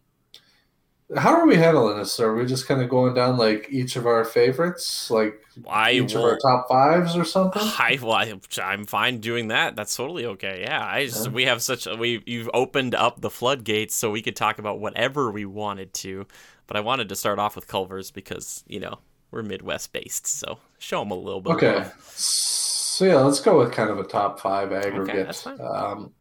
how 1.16 1.34
are 1.36 1.46
we 1.46 1.56
handling 1.56 1.98
this? 1.98 2.20
Are 2.20 2.34
we 2.34 2.46
just 2.46 2.68
kind 2.68 2.82
of 2.82 2.90
going 2.90 3.14
down 3.14 3.38
like 3.38 3.68
each 3.70 3.96
of 3.98 4.08
our 4.08 4.24
favorites, 4.26 5.12
like 5.12 5.40
I 5.68 5.92
each 5.92 6.14
will. 6.16 6.26
of 6.26 6.32
our 6.32 6.40
top 6.40 6.68
fives 6.68 7.16
or 7.16 7.24
something? 7.24 7.62
I, 7.78 8.00
well, 8.02 8.14
I, 8.14 8.34
I'm 8.64 8.86
fine 8.86 9.20
doing 9.20 9.50
that. 9.50 9.76
That's 9.76 9.96
totally 9.96 10.26
okay. 10.26 10.62
Yeah, 10.62 10.84
I 10.84 11.06
just 11.06 11.26
Yeah. 11.28 11.32
we 11.32 11.46
have 11.46 11.62
such 11.62 11.86
a, 11.86 11.96
we 11.96 12.24
you've 12.26 12.50
opened 12.54 12.96
up 12.96 13.22
the 13.22 13.30
floodgates 13.30 13.94
so 13.94 14.10
we 14.10 14.24
could 14.24 14.36
talk 14.36 14.58
about 14.58 14.80
whatever 14.80 15.30
we 15.30 15.46
wanted 15.46 15.94
to. 15.96 16.26
But 16.66 16.78
I 16.78 16.80
wanted 16.80 17.10
to 17.10 17.16
start 17.16 17.38
off 17.38 17.56
with 17.56 17.68
Culver's 17.68 18.10
because 18.10 18.64
you 18.66 18.80
know 18.80 18.98
we're 19.30 19.44
Midwest 19.44 19.92
based, 19.94 20.26
so 20.26 20.58
show 20.80 21.00
them 21.00 21.12
a 21.12 21.16
little 21.16 21.42
bit. 21.42 21.52
Okay, 21.54 21.76
love. 21.76 21.94
So 22.94 23.06
yeah, 23.06 23.16
let's 23.16 23.40
go 23.40 23.58
with 23.58 23.72
kind 23.72 23.90
of 23.90 23.98
a 23.98 24.04
top 24.04 24.40
five 24.40 24.72
aggregate. 24.72 25.36
fine. 25.36 25.60
Um, 25.60 26.14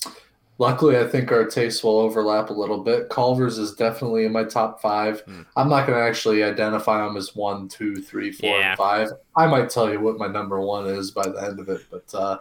luckily, 0.56 0.98
I 0.98 1.06
think 1.06 1.30
our 1.30 1.44
tastes 1.44 1.84
will 1.84 1.98
overlap 1.98 2.48
a 2.48 2.54
little 2.54 2.82
bit. 2.82 3.10
Culver's 3.10 3.58
is 3.58 3.74
definitely 3.74 4.24
in 4.24 4.32
my 4.32 4.44
top 4.44 4.80
five. 4.80 5.20
Hmm. 5.20 5.42
I'm 5.54 5.68
not 5.68 5.86
going 5.86 5.98
to 5.98 6.04
actually 6.04 6.42
identify 6.42 7.04
them 7.06 7.18
as 7.18 7.36
one, 7.36 7.68
two, 7.68 7.96
three, 7.96 8.32
four, 8.32 8.58
Yeah. 8.58 8.70
and 8.70 8.78
five. 8.78 9.08
I 9.36 9.46
might 9.46 9.68
tell 9.68 9.92
you 9.92 10.00
what 10.00 10.16
my 10.16 10.28
number 10.28 10.60
one 10.62 10.86
is 10.86 11.10
by 11.10 11.28
the 11.28 11.42
end 11.42 11.60
of 11.60 11.68
it, 11.68 11.82
but 11.90 12.14
uh, 12.14 12.38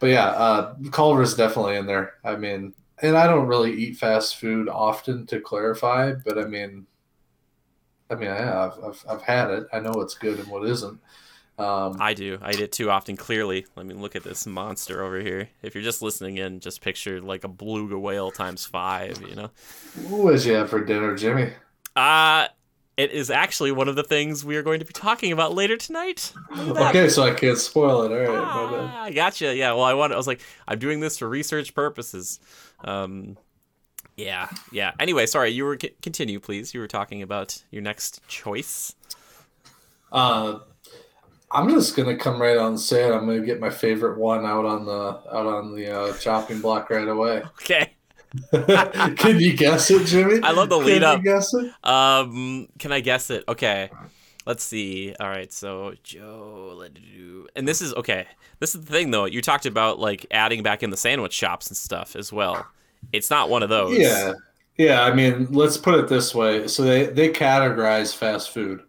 but 0.00 0.08
yeah, 0.08 0.26
uh, 0.26 0.74
Culver's 0.90 1.34
definitely 1.34 1.76
in 1.76 1.86
there. 1.86 2.14
I 2.24 2.36
mean, 2.36 2.74
and 3.00 3.16
I 3.16 3.26
don't 3.26 3.46
really 3.46 3.72
eat 3.72 3.96
fast 3.96 4.36
food 4.36 4.68
often, 4.68 5.24
to 5.28 5.40
clarify, 5.40 6.12
but 6.12 6.38
I 6.38 6.44
mean. 6.44 6.86
I 8.08 8.14
mean, 8.14 8.30
I 8.30 8.36
have. 8.36 8.78
I've, 8.84 9.04
I've 9.08 9.22
had 9.22 9.50
it. 9.50 9.66
I 9.72 9.80
know 9.80 9.90
what's 9.90 10.14
good 10.14 10.38
and 10.38 10.46
what 10.46 10.64
isn't. 10.68 11.00
Um, 11.58 11.96
I 12.00 12.12
do. 12.12 12.38
I 12.42 12.50
eat 12.50 12.60
it 12.60 12.72
too 12.72 12.90
often. 12.90 13.16
Clearly, 13.16 13.66
let 13.76 13.86
me 13.86 13.94
look 13.94 14.14
at 14.14 14.24
this 14.24 14.46
monster 14.46 15.02
over 15.02 15.20
here. 15.20 15.48
If 15.62 15.74
you're 15.74 15.84
just 15.84 16.02
listening 16.02 16.36
in, 16.36 16.60
just 16.60 16.80
picture 16.82 17.20
like 17.20 17.44
a 17.44 17.48
beluga 17.48 17.98
whale 17.98 18.30
times 18.30 18.66
five. 18.66 19.22
You 19.26 19.34
know. 19.34 19.50
What 20.08 20.22
was 20.22 20.46
you 20.46 20.54
have 20.54 20.68
for 20.68 20.84
dinner, 20.84 21.16
Jimmy? 21.16 21.52
Uh 21.94 22.48
it 22.96 23.10
is 23.12 23.30
actually 23.30 23.72
one 23.72 23.88
of 23.88 23.96
the 23.96 24.02
things 24.02 24.44
we 24.44 24.56
are 24.56 24.62
going 24.62 24.78
to 24.80 24.86
be 24.86 24.92
talking 24.92 25.30
about 25.30 25.54
later 25.54 25.76
tonight. 25.76 26.32
Look 26.56 26.68
at 26.68 26.74
that. 26.76 26.96
Okay, 26.96 27.08
so 27.10 27.22
I 27.24 27.32
can't 27.32 27.58
spoil 27.58 28.02
it. 28.02 28.12
All 28.12 28.18
right, 28.18 28.28
my 28.28 28.76
bad. 28.76 28.90
Ah, 28.90 29.02
I 29.02 29.10
gotcha. 29.10 29.54
Yeah. 29.54 29.72
Well, 29.72 29.84
I 29.84 29.92
want. 29.92 30.14
I 30.14 30.16
was 30.16 30.26
like, 30.26 30.40
I'm 30.66 30.78
doing 30.78 31.00
this 31.00 31.18
for 31.18 31.28
research 31.28 31.74
purposes. 31.74 32.40
Um, 32.84 33.36
yeah, 34.16 34.48
yeah. 34.72 34.92
Anyway, 34.98 35.26
sorry. 35.26 35.50
You 35.50 35.66
were 35.66 35.78
c- 35.80 35.94
continue, 36.00 36.40
please. 36.40 36.72
You 36.72 36.80
were 36.80 36.88
talking 36.88 37.20
about 37.20 37.62
your 37.70 37.82
next 37.82 38.26
choice. 38.28 38.94
Uh, 40.10 40.60
I'm 41.56 41.70
just 41.70 41.96
gonna 41.96 42.16
come 42.16 42.40
right 42.40 42.58
out 42.58 42.68
and 42.68 42.78
say 42.78 43.08
it. 43.08 43.12
I'm 43.12 43.26
gonna 43.26 43.40
get 43.40 43.60
my 43.60 43.70
favorite 43.70 44.18
one 44.18 44.44
out 44.44 44.66
on 44.66 44.84
the 44.84 44.92
out 45.32 45.46
on 45.46 45.74
the 45.74 45.90
uh, 45.90 46.16
chopping 46.18 46.60
block 46.60 46.90
right 46.90 47.08
away. 47.08 47.42
Okay. 47.62 47.92
Can 49.16 49.40
you 49.40 49.56
guess 49.56 49.90
it, 49.90 50.06
Jimmy? 50.06 50.42
I 50.42 50.50
love 50.50 50.68
the 50.68 50.76
lead 50.76 51.02
up. 51.02 51.22
Can 51.22 51.24
you 51.24 51.32
guess 51.32 51.54
it? 51.54 51.72
Um, 51.82 52.68
can 52.78 52.92
I 52.92 53.00
guess 53.00 53.30
it? 53.30 53.44
Okay. 53.48 53.88
Let's 54.44 54.62
see. 54.62 55.14
All 55.18 55.28
right. 55.28 55.50
So 55.50 55.94
Joe, 56.02 56.74
let 56.76 56.92
do. 56.92 57.46
And 57.56 57.66
this 57.66 57.80
is 57.80 57.94
okay. 57.94 58.26
This 58.60 58.74
is 58.74 58.84
the 58.84 58.92
thing, 58.92 59.10
though. 59.10 59.24
You 59.24 59.40
talked 59.40 59.64
about 59.64 59.98
like 59.98 60.26
adding 60.30 60.62
back 60.62 60.82
in 60.82 60.90
the 60.90 60.96
sandwich 60.98 61.32
shops 61.32 61.68
and 61.68 61.76
stuff 61.76 62.14
as 62.14 62.30
well. 62.30 62.66
It's 63.12 63.30
not 63.30 63.48
one 63.48 63.62
of 63.62 63.70
those. 63.70 63.96
Yeah, 63.96 64.34
yeah. 64.76 65.02
I 65.02 65.14
mean, 65.14 65.46
let's 65.50 65.78
put 65.78 65.94
it 65.94 66.08
this 66.08 66.34
way. 66.34 66.68
So 66.68 66.82
they 66.82 67.06
they 67.06 67.30
categorize 67.30 68.14
fast 68.14 68.50
food. 68.50 68.82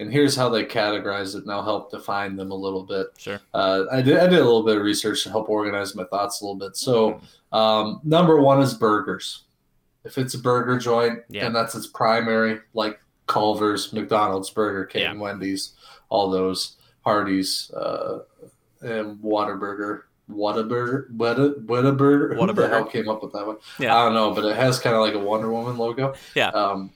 And 0.00 0.12
here's 0.12 0.34
how 0.36 0.48
they 0.48 0.64
categorize 0.64 1.34
it, 1.34 1.42
and 1.44 1.52
I'll 1.52 1.62
help 1.62 1.90
define 1.90 2.36
them 2.36 2.50
a 2.50 2.54
little 2.54 2.82
bit. 2.82 3.06
Sure. 3.16 3.40
Uh, 3.52 3.84
I 3.92 4.02
did 4.02 4.16
I 4.18 4.26
did 4.26 4.38
a 4.40 4.44
little 4.44 4.64
bit 4.64 4.76
of 4.76 4.82
research 4.82 5.22
to 5.24 5.30
help 5.30 5.48
organize 5.48 5.94
my 5.94 6.04
thoughts 6.04 6.40
a 6.40 6.44
little 6.44 6.58
bit. 6.58 6.76
So 6.76 7.20
um, 7.52 8.00
number 8.04 8.40
one 8.40 8.60
is 8.60 8.74
burgers. 8.74 9.42
If 10.04 10.18
it's 10.18 10.34
a 10.34 10.38
burger 10.38 10.78
joint, 10.78 11.20
Yeah. 11.30 11.46
and 11.46 11.54
that's 11.56 11.74
its 11.74 11.86
primary, 11.86 12.60
like 12.74 13.00
Culver's, 13.26 13.92
McDonald's, 13.92 14.50
Burger 14.50 14.84
King, 14.84 15.02
Yeah. 15.02 15.14
Wendy's, 15.14 15.72
all 16.10 16.28
those, 16.28 16.76
Hardee's, 17.06 17.70
uh, 17.72 18.18
and 18.82 19.16
Whataburger. 19.22 20.02
Whataburger, 20.30 21.10
Whata, 21.16 21.54
Whataburger. 21.66 22.34
Who 22.36 22.46
the 22.46 22.52
Whataburger. 22.52 22.68
hell 22.70 22.84
came 22.84 23.08
up 23.08 23.22
with 23.22 23.32
that 23.32 23.46
one? 23.46 23.56
Yeah. 23.78 23.96
I 23.96 24.04
don't 24.04 24.14
know, 24.14 24.32
but 24.34 24.44
it 24.44 24.56
has 24.56 24.78
kind 24.78 24.94
of 24.96 25.00
like 25.02 25.14
a 25.14 25.18
Wonder 25.18 25.50
Woman 25.52 25.78
logo. 25.78 26.14
Yeah. 26.34 26.48
Um, 26.48 26.90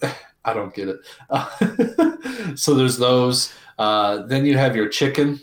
I 0.48 0.54
don't 0.54 0.74
get 0.74 0.88
it. 0.88 2.58
so 2.58 2.74
there's 2.74 2.98
those. 2.98 3.52
Uh, 3.78 4.22
then 4.22 4.44
you 4.44 4.56
have 4.56 4.74
your 4.74 4.88
chicken, 4.88 5.40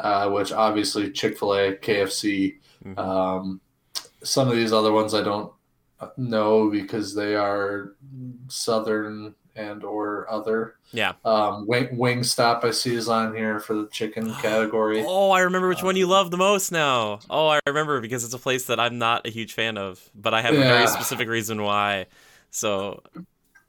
uh, 0.00 0.28
which 0.30 0.52
obviously 0.52 1.10
Chick 1.12 1.38
Fil 1.38 1.54
A, 1.54 1.76
KFC. 1.76 2.56
Mhm. 2.84 2.98
Um, 2.98 3.60
some 4.22 4.48
of 4.48 4.56
these 4.56 4.72
other 4.72 4.92
ones 4.92 5.14
I 5.14 5.22
don't 5.22 5.52
know 6.16 6.68
because 6.70 7.14
they 7.14 7.34
are 7.36 7.94
southern 8.48 9.34
and 9.54 9.84
or 9.84 10.30
other. 10.30 10.74
Yeah. 10.92 11.14
Um, 11.24 11.66
Wing 11.66 12.22
Stop 12.22 12.64
I 12.64 12.70
see 12.70 12.94
is 12.94 13.08
on 13.08 13.34
here 13.34 13.58
for 13.60 13.74
the 13.74 13.88
chicken 13.88 14.32
category. 14.42 15.02
Oh, 15.06 15.30
I 15.30 15.40
remember 15.40 15.68
which 15.68 15.82
one 15.82 15.96
you 15.96 16.06
love 16.06 16.30
the 16.30 16.36
most 16.36 16.70
now. 16.72 17.20
Oh, 17.30 17.48
I 17.48 17.60
remember 17.66 18.00
because 18.00 18.24
it's 18.24 18.34
a 18.34 18.38
place 18.38 18.66
that 18.66 18.78
I'm 18.78 18.98
not 18.98 19.26
a 19.26 19.30
huge 19.30 19.54
fan 19.54 19.78
of, 19.78 20.00
but 20.14 20.34
I 20.34 20.42
have 20.42 20.54
a 20.54 20.58
very 20.58 20.86
specific 20.86 21.28
reason 21.28 21.62
why. 21.62 22.06
So, 22.50 23.02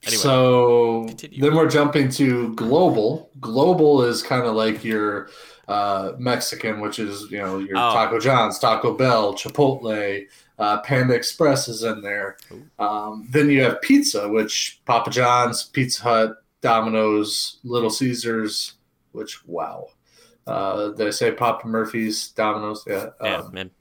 anyway. 0.08 0.22
So 0.22 1.06
Continue. 1.08 1.42
then 1.42 1.56
we're 1.56 1.70
jumping 1.70 2.10
to 2.12 2.54
global. 2.56 3.30
Global 3.40 4.04
is 4.04 4.24
kind 4.24 4.44
of 4.46 4.56
like 4.56 4.84
your 4.84 5.30
uh, 5.68 6.14
Mexican, 6.18 6.80
which 6.80 6.98
is 7.00 7.30
you 7.32 7.40
know 7.40 7.60
your 7.60 7.78
Oh. 7.78 7.94
Taco 7.94 8.20
John's, 8.20 8.58
Taco 8.60 8.94
Bell, 8.96 9.34
Chipotle, 9.34 10.26
uh, 10.60 10.82
Panda 10.82 11.14
Express 11.14 11.68
is 11.68 11.84
in 11.84 12.02
there. 12.02 12.38
Um, 12.80 13.28
then 13.30 13.50
you 13.50 13.62
have 13.64 13.82
pizza, 13.82 14.28
which 14.30 14.82
Papa 14.86 15.10
John's, 15.10 15.64
Pizza 15.64 16.02
Hut, 16.04 16.44
Domino's, 16.62 17.60
Little 17.64 17.90
Caesars. 17.90 18.74
Which 19.12 19.46
wow, 19.48 19.88
uh, 20.46 20.90
did 20.90 21.08
I 21.08 21.10
say 21.12 21.32
Papa 21.32 21.68
Murphy's, 21.68 22.30
Domino's? 22.30 22.84
Yeah, 22.88 23.08
yeah, 23.22 23.36
um, 23.38 23.54
man, 23.54 23.72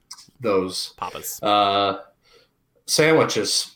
those. 0.40 0.94
papas. 0.96 1.40
Uh, 1.42 2.00
sandwiches. 2.86 3.75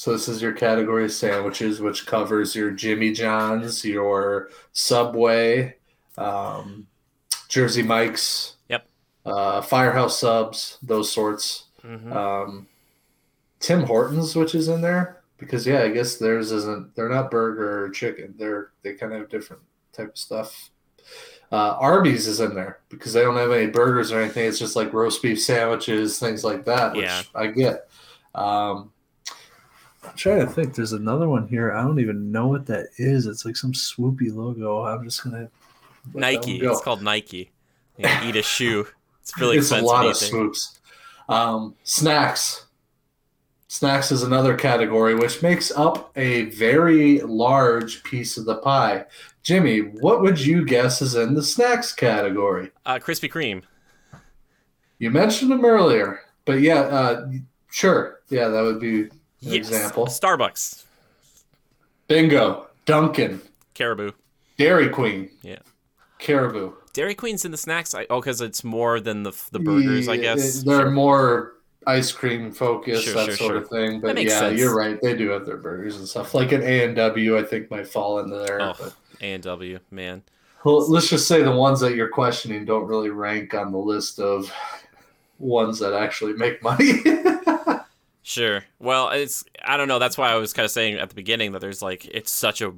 So 0.00 0.12
this 0.12 0.28
is 0.28 0.40
your 0.40 0.52
category 0.52 1.04
of 1.04 1.12
sandwiches, 1.12 1.78
which 1.82 2.06
covers 2.06 2.54
your 2.54 2.70
Jimmy 2.70 3.12
John's, 3.12 3.84
your 3.84 4.48
Subway, 4.72 5.76
um, 6.16 6.86
Jersey 7.50 7.82
Mike's, 7.82 8.56
Yep. 8.70 8.86
uh, 9.26 9.60
Firehouse 9.60 10.18
Subs, 10.18 10.78
those 10.82 11.12
sorts. 11.12 11.64
hmm 11.82 12.10
Um, 12.10 12.66
Tim 13.58 13.82
Hortons, 13.82 14.34
which 14.34 14.54
is 14.54 14.68
in 14.68 14.80
there, 14.80 15.20
because 15.36 15.66
yeah, 15.66 15.82
I 15.82 15.90
guess 15.90 16.16
theirs 16.16 16.50
isn't. 16.50 16.96
They're 16.96 17.10
not 17.10 17.30
burger 17.30 17.84
or 17.84 17.90
chicken. 17.90 18.34
They're 18.38 18.70
they 18.82 18.94
kind 18.94 19.12
of 19.12 19.18
have 19.20 19.28
different 19.28 19.60
type 19.92 20.08
of 20.12 20.16
stuff. 20.18 20.70
Uh, 21.52 21.76
Arby's 21.78 22.26
is 22.26 22.40
in 22.40 22.54
there 22.54 22.78
because 22.88 23.12
they 23.12 23.20
don't 23.20 23.36
have 23.36 23.52
any 23.52 23.66
burgers 23.66 24.12
or 24.12 24.20
anything. 24.22 24.46
It's 24.46 24.58
just 24.58 24.76
like 24.76 24.94
roast 24.94 25.20
beef 25.20 25.42
sandwiches, 25.42 26.18
things 26.18 26.42
like 26.42 26.64
that, 26.64 26.94
which 26.96 27.04
Yeah. 27.04 27.22
I 27.34 27.48
get. 27.48 27.90
Um, 28.34 28.92
I'm 30.10 30.16
trying 30.16 30.40
to 30.40 30.46
think. 30.46 30.74
There's 30.74 30.92
another 30.92 31.28
one 31.28 31.46
here. 31.46 31.72
I 31.72 31.82
don't 31.82 32.00
even 32.00 32.32
know 32.32 32.48
what 32.48 32.66
that 32.66 32.88
is. 32.96 33.26
It's 33.26 33.44
like 33.44 33.56
some 33.56 33.72
swoopy 33.72 34.34
logo. 34.34 34.84
I'm 34.84 35.04
just 35.04 35.22
gonna 35.22 35.38
let 35.40 35.50
that 36.04 36.14
one 36.14 36.20
Nike. 36.20 36.58
go. 36.58 36.72
It's 36.72 36.80
called 36.80 37.02
Nike. 37.02 37.50
You 37.96 38.06
can 38.06 38.28
eat 38.28 38.36
a 38.36 38.42
shoe. 38.42 38.86
It's 39.22 39.38
really 39.38 39.58
it's 39.58 39.70
a 39.70 39.80
lot 39.80 40.06
of 40.06 40.16
swoops. 40.16 40.80
Um, 41.28 41.76
snacks. 41.84 42.66
Snacks 43.68 44.10
is 44.10 44.24
another 44.24 44.56
category 44.56 45.14
which 45.14 45.42
makes 45.42 45.70
up 45.70 46.10
a 46.16 46.46
very 46.46 47.20
large 47.20 48.02
piece 48.02 48.36
of 48.36 48.44
the 48.44 48.56
pie. 48.56 49.04
Jimmy, 49.44 49.78
what 49.78 50.22
would 50.22 50.40
you 50.40 50.64
guess 50.64 51.00
is 51.00 51.14
in 51.14 51.34
the 51.34 51.42
snacks 51.42 51.92
category? 51.92 52.72
Uh, 52.84 52.98
Krispy 52.98 53.30
Kreme. 53.30 53.62
You 54.98 55.12
mentioned 55.12 55.52
them 55.52 55.64
earlier, 55.64 56.20
but 56.44 56.60
yeah, 56.60 56.80
uh, 56.80 57.30
sure, 57.70 58.20
yeah, 58.28 58.48
that 58.48 58.62
would 58.62 58.80
be 58.80 59.02
an 59.02 59.19
Yes. 59.40 59.54
example. 59.54 60.06
Starbucks. 60.06 60.84
Bingo, 62.08 62.66
Dunkin', 62.86 63.40
Caribou. 63.74 64.12
Dairy 64.58 64.88
Queen, 64.88 65.30
Yeah. 65.42 65.58
Caribou. 66.18 66.72
Dairy 66.92 67.14
Queen's 67.14 67.44
in 67.44 67.50
the 67.52 67.56
snacks. 67.56 67.94
I, 67.94 68.06
oh, 68.10 68.20
because 68.20 68.40
it's 68.40 68.64
more 68.64 69.00
than 69.00 69.22
the 69.22 69.32
the 69.52 69.60
burgers, 69.60 70.08
I 70.08 70.16
guess. 70.16 70.62
they're 70.62 70.80
Sure. 70.80 70.90
more 70.90 71.52
ice 71.86 72.10
cream 72.12 72.50
focused, 72.52 73.04
Sure, 73.04 73.14
that 73.14 73.26
sure, 73.26 73.36
sort 73.36 73.56
of 73.56 73.68
thing. 73.68 74.00
But 74.00 74.16
makes 74.16 74.32
yeah, 74.32 74.40
sense. 74.40 74.58
you're 74.58 74.74
right. 74.74 75.00
They 75.00 75.16
do 75.16 75.30
have 75.30 75.46
their 75.46 75.56
burgers 75.56 75.96
and 75.96 76.06
stuff. 76.06 76.34
Like 76.34 76.52
an 76.52 76.62
A 76.62 76.84
and 76.84 76.96
W, 76.96 77.38
I 77.38 77.42
think 77.44 77.70
might 77.70 77.86
fall 77.86 78.18
into 78.18 78.36
there. 78.36 78.60
Oh, 78.60 78.92
A 79.20 79.32
and 79.32 79.42
W, 79.44 79.78
man. 79.90 80.22
well, 80.64 80.86
let's 80.90 81.08
just 81.08 81.26
say 81.28 81.42
the 81.42 81.52
ones 81.52 81.80
that 81.80 81.94
you're 81.94 82.08
questioning 82.08 82.64
don't 82.66 82.86
really 82.86 83.08
rank 83.10 83.54
on 83.54 83.70
the 83.72 83.78
list 83.78 84.18
of 84.18 84.52
ones 85.38 85.78
that 85.78 85.94
actually 85.94 86.32
make 86.34 86.62
money. 86.62 87.00
Sure. 88.22 88.64
Well, 88.78 89.08
it's 89.10 89.44
I 89.64 89.76
don't 89.76 89.88
know. 89.88 89.98
That's 89.98 90.18
why 90.18 90.30
I 90.30 90.36
was 90.36 90.52
kind 90.52 90.64
of 90.64 90.70
saying 90.70 90.96
at 90.98 91.08
the 91.08 91.14
beginning 91.14 91.52
that 91.52 91.60
there's 91.60 91.82
like 91.82 92.04
it's 92.06 92.30
such 92.30 92.60
a 92.60 92.72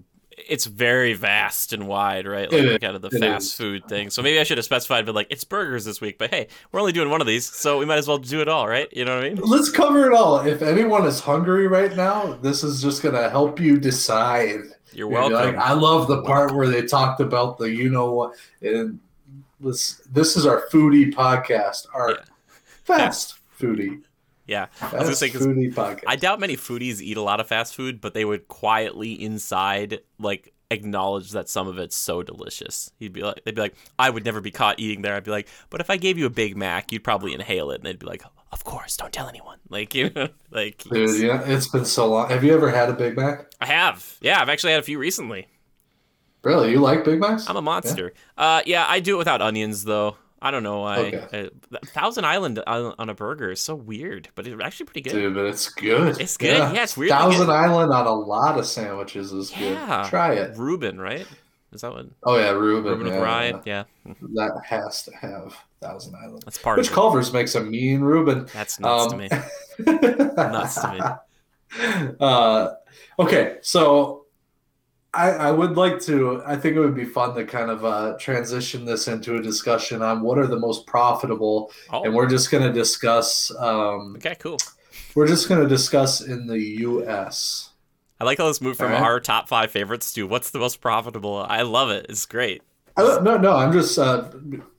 it's 0.48 0.64
very 0.64 1.12
vast 1.12 1.72
and 1.72 1.86
wide, 1.86 2.26
right? 2.26 2.50
Like 2.50 2.62
is. 2.62 2.78
kind 2.78 2.96
of 2.96 3.02
the 3.02 3.08
It 3.08 3.20
fast 3.20 3.46
is. 3.48 3.54
food 3.54 3.86
thing. 3.88 4.08
So 4.08 4.22
maybe 4.22 4.40
I 4.40 4.44
should 4.44 4.56
have 4.58 4.64
specified, 4.64 5.04
but 5.04 5.14
like 5.14 5.26
it's 5.30 5.44
burgers 5.44 5.84
this 5.84 6.00
week. 6.00 6.16
But 6.18 6.30
hey, 6.30 6.48
we're 6.70 6.80
only 6.80 6.92
doing 6.92 7.10
one 7.10 7.20
of 7.20 7.26
these, 7.26 7.44
so 7.44 7.78
we 7.78 7.84
might 7.84 7.98
as 7.98 8.08
well 8.08 8.18
do 8.18 8.40
it 8.40 8.48
all, 8.48 8.66
right? 8.66 8.88
You 8.92 9.04
know 9.04 9.16
what 9.16 9.24
I 9.24 9.28
mean? 9.30 9.38
let's 9.42 9.70
cover 9.70 10.10
it 10.10 10.14
all. 10.16 10.38
If 10.46 10.62
anyone 10.62 11.04
is 11.06 11.20
hungry 11.20 11.66
right 11.66 11.94
now, 11.94 12.34
this 12.40 12.64
is 12.64 12.80
just 12.80 13.02
gonna 13.02 13.28
help 13.28 13.60
you 13.60 13.78
decide. 13.78 14.60
You're 14.94 15.08
You're 15.10 15.28
welcome. 15.30 15.54
Like, 15.54 15.56
I 15.56 15.72
love 15.74 16.06
the 16.08 16.22
part 16.22 16.54
where 16.54 16.66
they 16.68 16.82
talked 16.82 17.20
about 17.20 17.58
the 17.58 17.70
you 17.70 17.90
know 17.90 18.12
what 18.12 18.34
and 18.62 19.00
this 19.60 20.02
this 20.12 20.36
is 20.36 20.46
our 20.46 20.66
foodie 20.72 21.12
podcast. 21.12 21.86
Our 21.94 22.10
Yeah. 22.10 22.16
fast 22.84 23.34
foodie. 23.60 24.02
Yeah. 24.52 24.66
Fast 24.66 24.92
gonna 24.92 25.14
say, 25.16 25.30
'cause 25.30 25.46
foodie 25.46 25.72
podcast. 25.74 26.02
I 26.06 26.16
doubt 26.16 26.38
many 26.40 26.56
foodies 26.56 27.00
eat 27.00 27.16
a 27.16 27.22
lot 27.22 27.40
of 27.40 27.48
fast 27.48 27.74
food, 27.74 28.00
but 28.00 28.14
they 28.14 28.24
would 28.24 28.46
quietly 28.48 29.12
inside 29.12 30.00
like 30.18 30.52
acknowledge 30.70 31.30
that 31.32 31.48
some 31.48 31.68
of 31.68 31.78
it's 31.78 31.96
so 31.96 32.22
delicious. 32.22 32.90
He'd 32.98 33.12
be 33.12 33.22
like, 33.22 33.42
they'd 33.44 33.54
be 33.54 33.60
like, 33.60 33.74
I 33.98 34.08
would 34.10 34.24
never 34.24 34.40
be 34.40 34.50
caught 34.50 34.78
eating 34.78 35.02
there. 35.02 35.14
I'd 35.14 35.24
be 35.24 35.30
like, 35.30 35.48
but 35.70 35.80
if 35.80 35.90
I 35.90 35.96
gave 35.96 36.16
you 36.18 36.26
a 36.26 36.30
Big 36.30 36.56
Mac, 36.56 36.92
you'd 36.92 37.04
probably 37.04 37.34
inhale 37.34 37.70
it, 37.70 37.76
and 37.76 37.84
they'd 37.84 37.98
be 37.98 38.06
like, 38.06 38.22
of 38.52 38.64
course, 38.64 38.96
don't 38.96 39.12
tell 39.12 39.28
anyone. 39.28 39.58
Like 39.68 39.94
you 39.98 40.10
know, 40.14 40.28
like 40.50 40.84
Dude, 40.84 41.20
yeah, 41.20 41.42
it's 41.46 41.68
been 41.68 41.84
so 41.84 42.06
long. 42.08 42.28
Have 42.28 42.44
you 42.44 42.54
ever 42.54 42.70
had 42.70 42.88
a 42.90 42.94
Big 42.94 43.16
Mac? 43.16 43.50
I 43.60 43.66
have, 43.66 44.18
yeah, 44.20 44.40
I've 44.40 44.48
actually 44.48 44.72
had 44.72 44.80
a 44.80 44.84
few 44.84 44.98
recently. 44.98 45.48
Really? 46.42 46.72
You 46.72 46.80
like 46.80 47.04
Big 47.04 47.20
Macs? 47.20 47.48
I'm 47.48 47.56
a 47.56 47.62
monster. 47.62 48.12
Uh, 48.36 48.62
yeah, 48.66 48.84
I 48.88 48.98
do 49.00 49.14
it 49.14 49.18
without 49.18 49.40
onions 49.40 49.84
though. 49.84 50.16
I 50.44 50.50
don't 50.50 50.62
know 50.64 50.80
why. 50.80 50.98
Okay. 50.98 51.48
Uh, 51.72 51.78
Thousand 51.86 52.24
Island 52.24 52.62
on, 52.66 52.94
on 52.98 53.08
a 53.08 53.14
burger 53.14 53.50
is 53.52 53.60
so 53.60 53.74
weird, 53.76 54.28
but 54.34 54.46
it's 54.46 54.60
actually 54.60 54.86
pretty 54.86 55.02
good. 55.02 55.12
Dude, 55.12 55.34
but 55.34 55.46
it's 55.46 55.68
good. 55.68 56.20
It's 56.20 56.36
good. 56.36 56.56
Yeah, 56.74 56.82
it's 56.82 56.96
weirdly 56.96 57.16
Thousand. 57.16 57.48
Island 57.50 57.92
on 57.92 58.06
a 58.06 58.12
lot 58.12 58.58
of 58.58 58.66
sandwiches 58.66 59.32
is 59.32 59.56
Yeah. 59.56 60.02
good. 60.02 60.10
Try 60.10 60.34
it. 60.34 60.56
Reuben, 60.58 61.00
right? 61.00 61.26
Is 61.72 61.80
that 61.82 61.92
what 61.92 62.06
Oh 62.24 62.36
yeah, 62.36 62.50
Reuben. 62.50 62.98
Reuben 62.98 63.06
yeah, 63.06 63.18
rye? 63.20 63.60
yeah. 63.64 63.84
Yeah, 64.04 64.12
That 64.34 64.60
has 64.66 65.04
to 65.04 65.16
have 65.16 65.54
Thousand 65.80 66.14
Island. 66.16 66.42
that's 66.44 66.58
part 66.58 66.76
Which 66.76 66.88
of 66.88 66.92
it. 66.92 66.94
Culver's 66.96 67.32
makes 67.32 67.54
a 67.54 67.62
mean 67.62 68.00
Reuben. 68.02 68.46
That's 68.52 68.78
nuts 68.80 69.04
Um, 69.04 69.10
to 69.10 69.16
me. 69.16 69.28
Nuts 70.36 70.80
to 70.80 70.92
me. 70.92 71.00
Uh, 72.20 72.74
okay, 73.18 73.56
so 73.62 74.21
I, 75.14 75.30
I 75.30 75.50
would 75.50 75.76
like 75.76 76.00
to. 76.02 76.42
I 76.46 76.56
think 76.56 76.74
it 76.76 76.80
would 76.80 76.94
be 76.94 77.04
fun 77.04 77.34
to 77.34 77.44
kind 77.44 77.70
of 77.70 77.84
uh, 77.84 78.16
transition 78.18 78.84
this 78.86 79.08
into 79.08 79.36
a 79.36 79.42
discussion 79.42 80.00
on 80.02 80.22
what 80.22 80.38
are 80.38 80.46
the 80.46 80.58
most 80.58 80.86
profitable, 80.86 81.70
Oh, 81.90 82.02
and 82.04 82.14
we're 82.14 82.28
just 82.28 82.50
going 82.50 82.62
to 82.62 82.72
discuss. 82.72 83.50
Um, 83.58 84.14
okay, 84.16 84.36
cool. 84.38 84.56
we're 85.14 85.26
just 85.26 85.48
going 85.48 85.60
to 85.62 85.68
discuss 85.68 86.22
in 86.22 86.46
the 86.46 86.58
U.S. 86.58 87.70
I 88.20 88.24
like 88.24 88.38
how 88.38 88.46
this 88.48 88.60
moved 88.62 88.78
from 88.78 88.86
Alright. 88.92 89.02
our 89.02 89.20
top 89.20 89.48
five 89.48 89.70
favorites 89.70 90.12
to 90.14 90.26
what's 90.26 90.50
the 90.50 90.58
most 90.58 90.80
profitable. 90.80 91.44
I 91.48 91.62
love 91.62 91.90
it. 91.90 92.06
It's 92.08 92.24
great. 92.24 92.62
I 92.96 93.02
don't- 93.02 93.24
no, 93.24 93.36
no, 93.36 93.54
I'm 93.56 93.72
just 93.72 93.98
uh, 93.98 94.28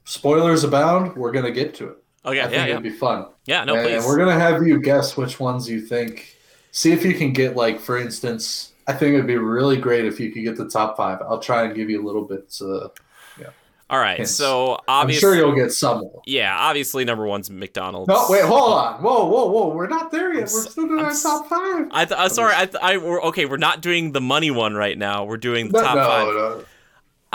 spoilers 0.06 0.63
abound. 0.63 1.16
We're 1.16 1.32
going 1.32 1.46
to 1.46 1.52
get 1.52 1.74
to 1.75 1.90
it. 1.90 1.98
Yeah, 2.25 2.30
I 2.30 2.34
yeah, 2.34 2.50
yeah, 2.50 2.66
it'd 2.68 2.84
be 2.84 2.90
fun. 2.90 3.28
yeah. 3.46 3.66
No, 3.66 3.75
and, 3.75 3.84
please. 3.86 3.96
and 3.98 4.06
we're 4.06 4.18
gonna 4.18 4.40
have 4.40 4.66
you 4.66 4.80
guess 4.80 5.18
which 5.18 5.42
ones 5.42 5.70
you 5.70 5.82
think. 5.82 6.38
See 6.72 6.94
if 6.94 7.04
you 7.04 7.13
can 7.16 7.34
get 7.34 7.58
like, 7.58 7.82
for 7.82 7.98
instance, 7.98 8.72
I 8.88 8.94
think 8.94 9.13
it'd 9.13 9.28
be 9.28 9.38
really 9.38 9.78
great 9.78 10.06
if 10.06 10.20
you 10.20 10.32
could 10.32 10.44
get 10.44 10.58
the 10.58 10.68
top 10.70 10.98
five. 10.98 11.22
I'll 11.22 11.40
try 11.40 11.63
and 11.63 11.75
give 11.75 11.90
you 11.90 12.02
a 12.02 12.06
little 12.06 12.24
bit. 12.25 12.56
Uh, 12.62 12.90
yeah. 13.40 13.48
All 13.90 14.00
right, 14.00 14.18
Hints. 14.18 14.32
so 14.32 14.75
I'm 14.88 15.04
obviously, 15.04 15.20
sure 15.22 15.36
you'll 15.36 15.56
get 15.56 15.72
some. 15.72 16.10
yeah, 16.25 16.58
obviously 16.58 17.06
number 17.06 17.25
one's 17.25 17.50
McDonald's. 17.50 18.08
No, 18.08 18.25
wait, 18.30 18.44
hold 18.44 18.74
on. 18.74 19.02
Whoa, 19.04 19.25
whoa, 19.25 19.46
whoa. 19.52 19.68
We're 19.70 19.88
not 19.88 20.12
there 20.12 20.34
yet. 20.34 20.42
We're 20.42 20.48
still 20.48 20.88
doing 20.88 21.00
I'm 21.00 21.06
our 21.06 21.13
top 21.13 21.48
five. 21.48 21.88
I 21.92 22.06
th- 22.06 22.20
uh, 22.20 22.30
sorry, 22.30 22.54
I, 22.56 22.66
th- 22.66 22.78
I 22.82 22.98
we're 22.98 23.22
okay. 23.24 23.46
We're 23.46 23.58
not 23.58 23.82
doing 23.82 24.12
the 24.12 24.22
money 24.22 24.52
one 24.52 24.74
right 24.74 24.98
now. 24.98 25.25
We're 25.25 25.38
doing 25.38 25.70
the 25.70 25.80
No, 25.80 25.84
top 25.84 25.96
no, 25.96 26.04
five. 26.06 26.28
no. 26.60 26.66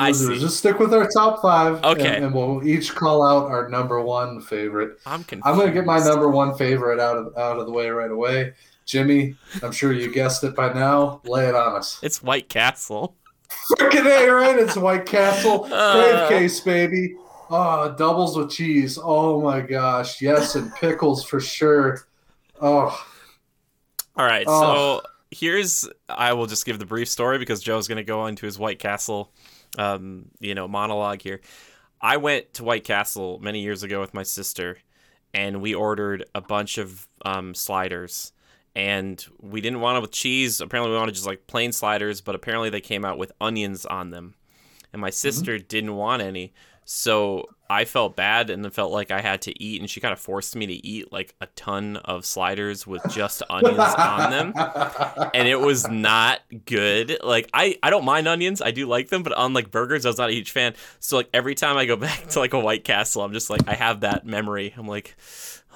I 0.00 0.12
see. 0.12 0.38
Just 0.38 0.58
stick 0.58 0.78
with 0.78 0.94
our 0.94 1.08
top 1.08 1.42
five. 1.42 1.82
Okay. 1.82 2.16
And, 2.16 2.26
and 2.26 2.34
we'll 2.34 2.66
each 2.66 2.94
call 2.94 3.20
out 3.26 3.50
our 3.50 3.68
number 3.68 4.00
one 4.00 4.40
favorite. 4.40 4.98
I'm 5.06 5.24
confused. 5.24 5.46
I'm 5.46 5.58
gonna 5.58 5.72
get 5.72 5.84
my 5.84 5.98
number 5.98 6.28
one 6.28 6.56
favorite 6.56 7.00
out 7.00 7.16
of 7.16 7.36
out 7.36 7.58
of 7.58 7.66
the 7.66 7.72
way 7.72 7.88
right 7.90 8.10
away. 8.10 8.54
Jimmy, 8.92 9.34
I'm 9.62 9.70
sure 9.72 9.92
you 9.92 10.10
guessed 10.10 10.42
it 10.44 10.56
by 10.56 10.72
now. 10.72 11.20
Lay 11.24 11.46
it 11.46 11.54
on 11.54 11.76
us. 11.76 12.00
It's 12.02 12.22
White 12.22 12.48
Castle. 12.48 13.14
Freaking 13.76 14.06
A, 14.06 14.30
right? 14.32 14.58
It's 14.58 14.76
White 14.78 15.04
Castle. 15.04 15.64
Uh. 15.72 16.26
Crave 16.26 16.40
case, 16.40 16.60
baby. 16.60 17.14
Oh, 17.50 17.94
doubles 17.98 18.34
with 18.36 18.50
cheese. 18.50 18.98
Oh 19.00 19.42
my 19.42 19.60
gosh. 19.60 20.22
Yes, 20.22 20.54
and 20.54 20.74
pickles 20.74 21.22
for 21.22 21.38
sure. 21.38 22.00
Oh, 22.62 22.98
All 24.16 24.24
right, 24.24 24.44
Oh. 24.48 25.00
so 25.00 25.02
here's 25.30 25.86
I 26.08 26.32
will 26.32 26.46
just 26.46 26.64
give 26.64 26.78
the 26.78 26.86
brief 26.86 27.08
story 27.08 27.36
because 27.38 27.62
Joe's 27.62 27.88
gonna 27.88 28.02
go 28.02 28.24
into 28.26 28.46
his 28.46 28.58
White 28.58 28.78
Castle, 28.78 29.32
um, 29.76 30.30
you 30.40 30.54
know, 30.54 30.66
monologue 30.66 31.20
here. 31.20 31.42
I 32.00 32.16
went 32.16 32.54
to 32.54 32.64
White 32.64 32.84
Castle 32.84 33.38
many 33.42 33.60
years 33.60 33.82
ago 33.82 34.00
with 34.00 34.14
my 34.14 34.22
sister, 34.22 34.78
and 35.34 35.60
we 35.60 35.74
ordered 35.74 36.24
a 36.34 36.40
bunch 36.40 36.78
of 36.78 37.06
um, 37.26 37.54
sliders. 37.54 38.32
And 38.74 39.24
we 39.40 39.60
didn't 39.60 39.80
want 39.80 39.98
it 39.98 40.00
with 40.00 40.12
cheese. 40.12 40.60
Apparently, 40.60 40.92
we 40.92 40.98
wanted 40.98 41.14
just 41.14 41.26
like 41.26 41.46
plain 41.46 41.72
sliders, 41.72 42.20
but 42.20 42.34
apparently 42.34 42.70
they 42.70 42.80
came 42.80 43.04
out 43.04 43.18
with 43.18 43.32
onions 43.40 43.84
on 43.86 44.10
them. 44.10 44.34
And 44.92 45.00
my 45.00 45.08
mm-hmm. 45.08 45.14
sister 45.14 45.58
didn't 45.58 45.96
want 45.96 46.22
any. 46.22 46.52
So 46.90 47.50
I 47.68 47.84
felt 47.84 48.16
bad 48.16 48.48
and 48.48 48.64
it 48.64 48.72
felt 48.72 48.92
like 48.92 49.10
I 49.10 49.20
had 49.20 49.42
to 49.42 49.62
eat. 49.62 49.82
And 49.82 49.90
she 49.90 50.00
kind 50.00 50.12
of 50.12 50.18
forced 50.18 50.56
me 50.56 50.64
to 50.64 50.86
eat 50.86 51.12
like 51.12 51.34
a 51.38 51.46
ton 51.48 51.98
of 51.98 52.24
sliders 52.24 52.86
with 52.86 53.02
just 53.10 53.42
onions 53.50 53.78
on 53.78 54.30
them 54.30 54.54
and 55.34 55.46
it 55.46 55.60
was 55.60 55.86
not 55.86 56.40
good. 56.64 57.18
Like 57.22 57.50
I, 57.52 57.76
I 57.82 57.90
don't 57.90 58.06
mind 58.06 58.26
onions, 58.26 58.62
I 58.62 58.70
do 58.70 58.86
like 58.86 59.10
them, 59.10 59.22
but 59.22 59.34
on 59.34 59.52
like 59.52 59.70
burgers, 59.70 60.06
I 60.06 60.08
was 60.08 60.16
not 60.16 60.30
a 60.30 60.32
huge 60.32 60.50
fan. 60.50 60.74
So 60.98 61.18
like 61.18 61.28
every 61.34 61.54
time 61.54 61.76
I 61.76 61.84
go 61.84 61.96
back 61.96 62.28
to 62.28 62.38
like 62.38 62.54
a 62.54 62.58
White 62.58 62.84
Castle, 62.84 63.22
I'm 63.22 63.34
just 63.34 63.50
like 63.50 63.68
I 63.68 63.74
have 63.74 64.00
that 64.00 64.24
memory. 64.24 64.72
I'm 64.74 64.88
like, 64.88 65.14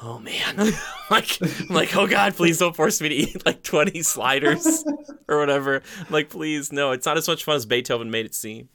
oh 0.00 0.18
man, 0.18 0.56
like 1.10 1.38
I'm 1.42 1.74
like 1.74 1.96
oh 1.96 2.06
god, 2.06 2.34
please 2.34 2.58
don't 2.58 2.76
force 2.76 3.00
me 3.00 3.08
to 3.08 3.14
eat 3.14 3.44
like 3.44 3.62
20 3.62 4.02
sliders 4.02 4.84
or 5.28 5.38
whatever. 5.38 5.82
I'm 6.00 6.06
like 6.10 6.30
please, 6.30 6.72
no, 6.72 6.92
it's 6.92 7.06
not 7.06 7.16
as 7.16 7.28
much 7.28 7.44
fun 7.44 7.56
as 7.56 7.66
Beethoven 7.66 8.10
made 8.10 8.26
it 8.26 8.34
seem. 8.34 8.68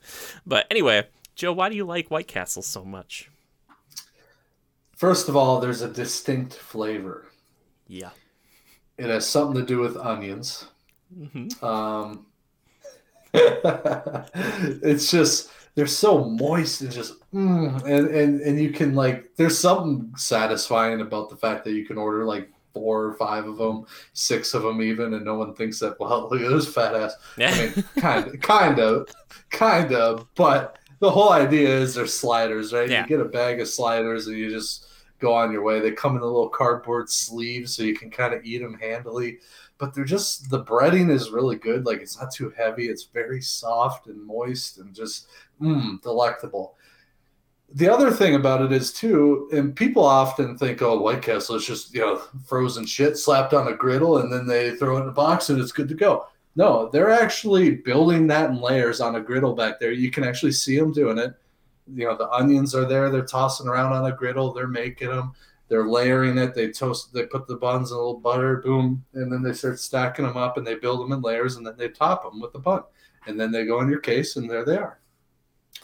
But 0.46 0.68
anyway, 0.70 1.08
Joe, 1.36 1.54
why 1.54 1.70
do 1.70 1.76
you 1.76 1.86
like 1.86 2.12
White 2.12 2.28
Castle 2.28 2.62
so 2.62 2.84
much? 2.84 3.30
First 4.96 5.30
of 5.30 5.36
all, 5.36 5.60
there's 5.60 5.82
a 5.82 5.90
distinct 5.90 6.54
flavor. 6.56 7.28
Yeah. 7.88 8.10
It 8.98 9.06
has 9.06 9.28
something 9.28 9.62
to 9.62 9.66
do 9.66 9.80
with 9.80 9.96
onions. 9.96 10.66
hmm 11.16 11.48
Um, 11.64 12.26
it's 13.34 15.12
just 15.12 15.52
they're 15.78 15.86
so 15.86 16.26
moist 16.26 16.82
and 16.82 16.92
just 16.92 17.14
mm, 17.32 17.72
and 17.84 18.08
and 18.08 18.42
and 18.42 18.60
you 18.60 18.72
can 18.72 18.96
like 18.96 19.36
there's 19.36 19.58
something 19.58 20.12
satisfying 20.18 21.02
about 21.02 21.30
the 21.30 21.36
fact 21.38 21.64
that 21.66 21.74
you 21.74 21.86
can 21.86 22.00
order 22.00 22.26
like 22.26 22.50
four 22.74 23.06
or 23.06 23.14
five 23.14 23.46
of 23.46 23.58
them, 23.58 23.86
six 24.14 24.54
of 24.56 24.64
them 24.64 24.82
even, 24.82 25.14
and 25.14 25.24
no 25.24 25.36
one 25.36 25.54
thinks 25.54 25.80
that. 25.80 26.00
Well, 26.00 26.30
look 26.32 26.42
at 26.42 26.50
this 26.50 26.68
fat 26.74 26.96
ass. 26.96 27.14
I 27.38 27.42
Yeah. 27.42 27.56
mean, 27.76 27.84
kind 27.98 28.28
of, 28.28 28.42
kind 28.42 28.80
of, 28.80 29.08
kind 29.52 29.94
of. 29.94 30.28
But 30.36 30.78
the 31.00 31.12
whole 31.12 31.32
idea 31.32 31.70
is 31.70 31.94
they're 31.96 32.08
sliders, 32.08 32.74
right? 32.74 32.90
Yeah. 32.90 33.02
You 33.04 33.08
get 33.08 33.20
a 33.20 33.26
bag 33.26 33.60
of 33.62 33.68
sliders 33.68 34.26
and 34.28 34.36
you 34.38 34.50
just 34.50 34.88
go 35.20 35.34
on 35.34 35.52
your 35.52 35.64
way. 35.64 35.80
They 35.80 35.92
come 35.92 36.16
in 36.16 36.22
a 36.24 36.26
little 36.26 36.50
cardboard 36.50 37.10
sleeve 37.10 37.70
so 37.70 37.84
you 37.84 37.96
can 37.96 38.10
kind 38.12 38.34
of 38.34 38.44
eat 38.44 38.60
them 38.64 38.78
handily. 38.80 39.40
But 39.80 39.94
they're 39.94 40.06
just 40.06 40.50
the 40.50 40.64
breading 40.64 41.12
is 41.12 41.30
really 41.30 41.56
good. 41.56 41.86
Like 41.86 42.00
it's 42.02 42.20
not 42.20 42.32
too 42.32 42.52
heavy. 42.58 42.88
It's 42.90 43.04
very 43.06 43.42
soft 43.42 44.08
and 44.08 44.24
moist 44.26 44.80
and 44.80 44.94
just 44.94 45.28
mm, 45.62 46.02
delectable. 46.02 46.76
The 47.74 47.90
other 47.90 48.12
thing 48.12 48.36
about 48.36 48.62
it 48.62 48.72
is 48.72 48.94
too, 48.94 49.50
and 49.52 49.76
people 49.76 50.06
often 50.06 50.58
think, 50.58 50.82
"Oh, 50.82 51.02
White 51.02 51.22
Castle 51.22 51.56
is 51.56 51.66
just 51.66 51.94
you 51.94 52.02
know 52.02 52.22
frozen 52.46 52.86
shit 52.86 53.18
slapped 53.18 53.54
on 53.54 53.68
a 53.68 53.76
griddle 53.76 54.20
and 54.20 54.32
then 54.32 54.48
they 54.48 54.76
throw 54.76 54.98
it 54.98 55.02
in 55.02 55.10
a 55.10 55.12
box 55.12 55.50
and 55.50 55.60
it's 55.60 55.74
good 55.74 55.90
to 55.90 55.96
go." 55.96 56.28
No, 56.58 56.90
they're 56.90 57.12
actually 57.12 57.76
building 57.76 58.26
that 58.28 58.50
in 58.50 58.60
layers 58.60 59.00
on 59.00 59.16
a 59.16 59.22
griddle 59.22 59.54
back 59.54 59.80
there. 59.80 59.92
You 59.92 60.10
can 60.10 60.24
actually 60.24 60.54
see 60.54 60.80
them 60.80 60.92
doing 60.92 61.20
it. 61.20 61.36
You 61.94 62.06
know, 62.06 62.18
the 62.18 62.30
onions 62.32 62.74
are 62.74 62.86
there. 62.86 63.12
They're 63.12 63.26
tossing 63.26 63.68
around 63.68 63.94
on 63.94 64.12
a 64.12 64.16
griddle. 64.16 64.54
They're 64.54 64.68
making 64.68 65.10
them. 65.10 65.34
They're 65.68 65.88
layering 65.88 66.38
it. 66.40 66.56
They 66.56 66.72
toast. 66.72 67.14
They 67.14 67.28
put 67.28 67.48
the 67.48 67.58
buns 67.58 67.92
in 67.92 67.96
a 67.96 68.00
little 68.00 68.20
butter. 68.20 68.58
Boom, 68.58 69.06
and 69.14 69.32
then 69.32 69.44
they 69.44 69.54
start 69.54 69.80
stacking 69.80 70.26
them 70.26 70.36
up 70.36 70.58
and 70.58 70.66
they 70.66 70.76
build 70.76 71.02
them 71.02 71.12
in 71.12 71.22
layers 71.22 71.58
and 71.58 71.68
then 71.68 71.76
they 71.78 71.90
top 71.90 72.24
them 72.24 72.42
with 72.42 72.54
the 72.54 72.60
bun. 72.60 72.84
And 73.28 73.40
then 73.40 73.52
they 73.52 73.66
go 73.66 73.82
in 73.82 73.90
your 73.90 74.00
case 74.00 74.36
and 74.36 74.50
there 74.50 74.66
they 74.66 74.78
are. 74.78 75.00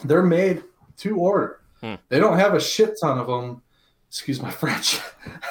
They're 0.03 0.23
made 0.23 0.63
to 0.97 1.17
order. 1.17 1.61
Hmm. 1.81 1.95
They 2.09 2.19
don't 2.19 2.37
have 2.37 2.53
a 2.53 2.59
shit 2.61 2.95
ton 3.01 3.17
of 3.19 3.27
them. 3.27 3.61
Excuse 4.09 4.41
my 4.41 4.51
French. 4.61 4.99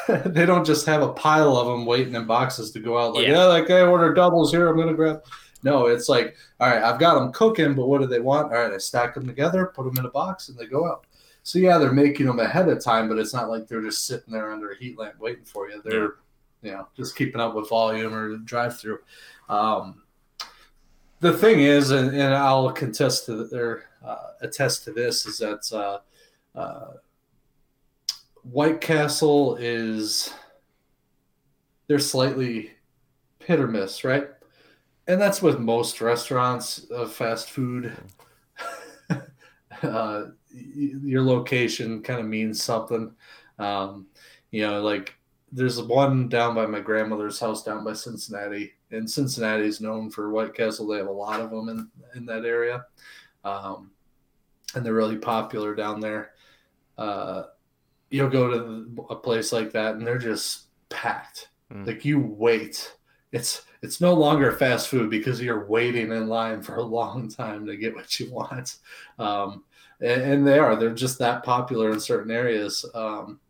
they 0.09 0.46
don't 0.46 0.64
just 0.64 0.87
have 0.87 1.02
a 1.02 1.12
pile 1.12 1.57
of 1.57 1.66
them 1.66 1.85
waiting 1.85 2.14
in 2.14 2.26
boxes 2.26 2.70
to 2.72 2.81
go 2.81 2.98
out. 2.98 3.14
Like, 3.14 3.26
Yeah. 3.26 3.33
yeah, 3.33 3.44
like 3.44 3.70
I 3.70 3.83
ordered 3.83 4.14
doubles 4.14 4.52
here. 4.52 4.68
I'm 4.68 4.76
gonna 4.76 4.94
grab. 4.94 5.22
No, 5.64 5.87
it's 5.87 6.09
like, 6.09 6.37
all 6.59 6.68
right, 6.68 6.83
I've 6.83 6.98
got 6.98 7.14
them 7.14 7.33
cooking, 7.33 7.74
but 7.74 7.87
what 7.88 8.00
do 8.00 8.07
they 8.09 8.18
want? 8.20 8.52
All 8.52 8.59
right, 8.61 8.72
I 8.72 8.78
stack 8.78 9.14
them 9.14 9.26
together, 9.26 9.66
put 9.66 9.85
them 9.85 9.96
in 9.98 10.07
a 10.07 10.11
box, 10.11 10.48
and 10.48 10.59
they 10.59 10.66
go 10.66 10.87
out. 10.88 11.07
So 11.44 11.59
yeah, 11.59 11.78
they're 11.78 11.92
making 11.92 12.26
them 12.26 12.38
ahead 12.40 12.68
of 12.68 12.83
time, 12.83 13.09
but 13.09 13.18
it's 13.18 13.33
not 13.35 13.48
like 13.48 13.66
they're 13.68 13.83
just 13.83 14.07
sitting 14.07 14.33
there 14.33 14.52
under 14.52 14.70
a 14.70 14.76
heat 14.76 14.98
lamp 14.98 15.18
waiting 15.20 15.44
for 15.44 15.68
you. 15.68 15.81
They're, 15.85 16.14
you 16.62 16.70
know, 16.72 16.88
just 16.96 17.14
keeping 17.16 17.40
up 17.40 17.55
with 17.55 17.68
volume 17.68 18.14
or 18.14 18.37
drive 18.38 18.78
through. 18.78 18.98
Um, 19.48 20.02
the 21.20 21.33
thing 21.33 21.61
is, 21.61 21.90
and, 21.90 22.11
and 22.11 22.35
I'll 22.35 22.70
contest 22.72 23.26
to 23.26 23.42
uh, 23.42 23.81
attest 24.41 24.85
to 24.85 24.93
this, 24.93 25.27
is 25.27 25.38
that 25.38 25.73
uh, 25.73 26.59
uh, 26.59 26.93
White 28.43 28.81
Castle 28.81 29.57
is 29.57 30.33
they're 31.87 31.99
slightly 31.99 32.73
hit 33.38 33.61
or 33.61 33.69
miss, 33.69 34.05
right? 34.05 34.29
And 35.07 35.21
that's 35.21 35.43
with 35.43 35.59
most 35.59 36.01
restaurants 36.01 36.85
of 36.91 37.12
fast 37.12 37.51
food. 37.51 37.93
uh, 39.83 40.25
your 40.51 41.23
location 41.23 42.03
kind 42.03 42.21
of 42.21 42.27
means 42.27 42.62
something. 42.62 43.12
Um, 43.59 44.07
you 44.51 44.62
know, 44.62 44.83
like 44.83 45.15
there's 45.51 45.81
one 45.83 46.29
down 46.29 46.55
by 46.55 46.67
my 46.67 46.81
grandmother's 46.81 47.38
house 47.38 47.62
down 47.62 47.85
by 47.85 47.93
Cincinnati, 47.93 48.73
and 48.91 49.09
Cincinnati 49.09 49.67
is 49.67 49.81
known 49.81 50.11
for 50.11 50.31
White 50.31 50.55
Castle. 50.55 50.87
They 50.87 50.99
have 50.99 51.09
a 51.09 51.12
lot 51.12 51.41
of 51.41 51.51
them 51.51 51.69
in 51.69 51.91
in 52.17 52.27
that 52.27 52.45
area, 52.45 52.87
um, 53.45 53.91
and 54.74 54.85
they're 54.85 54.94
really 54.94 55.18
popular 55.18 55.74
down 55.74 56.00
there. 56.00 56.32
Uh, 56.98 57.44
you'll 58.11 58.28
go 58.28 58.50
to 58.50 59.06
a 59.11 59.16
place 59.16 59.52
like 59.52 59.72
that, 59.72 59.94
and 59.94 60.06
they're 60.06 60.18
just 60.18 60.66
packed. 60.88 61.48
Mm. 61.72 61.87
Like 61.87 62.04
you 62.04 62.20
wait. 62.20 62.94
It's 63.32 63.62
it's 63.82 64.00
no 64.00 64.14
longer 64.14 64.52
fast 64.52 64.88
food 64.88 65.11
because 65.11 65.40
you're 65.40 65.66
waiting 65.66 66.12
in 66.12 66.28
line 66.28 66.62
for 66.62 66.76
a 66.76 66.82
long 66.82 67.28
time 67.28 67.66
to 67.66 67.76
get 67.76 67.94
what 67.94 68.20
you 68.20 68.30
want. 68.30 68.76
Um, 69.18 69.64
and, 70.00 70.22
and 70.22 70.46
they 70.46 70.58
are. 70.58 70.76
They're 70.76 70.94
just 70.94 71.18
that 71.18 71.42
popular 71.42 71.90
in 71.90 71.98
certain 71.98 72.30
areas. 72.30 72.85
Um, 72.94 73.40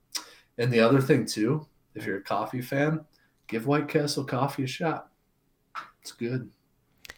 and 0.59 0.73
the 0.73 0.81
other 0.81 1.01
thing 1.01 1.27
too, 1.27 1.67
if 1.95 2.07
you're 2.07 2.19
a 2.19 2.23
coffee 2.23 2.63
fan, 2.63 3.05
give 3.49 3.67
White 3.67 3.89
Castle 3.89 4.25
coffee 4.25 4.65
a 4.65 4.67
shot. 4.67 5.09
It's 6.01 6.13
good. 6.13 6.51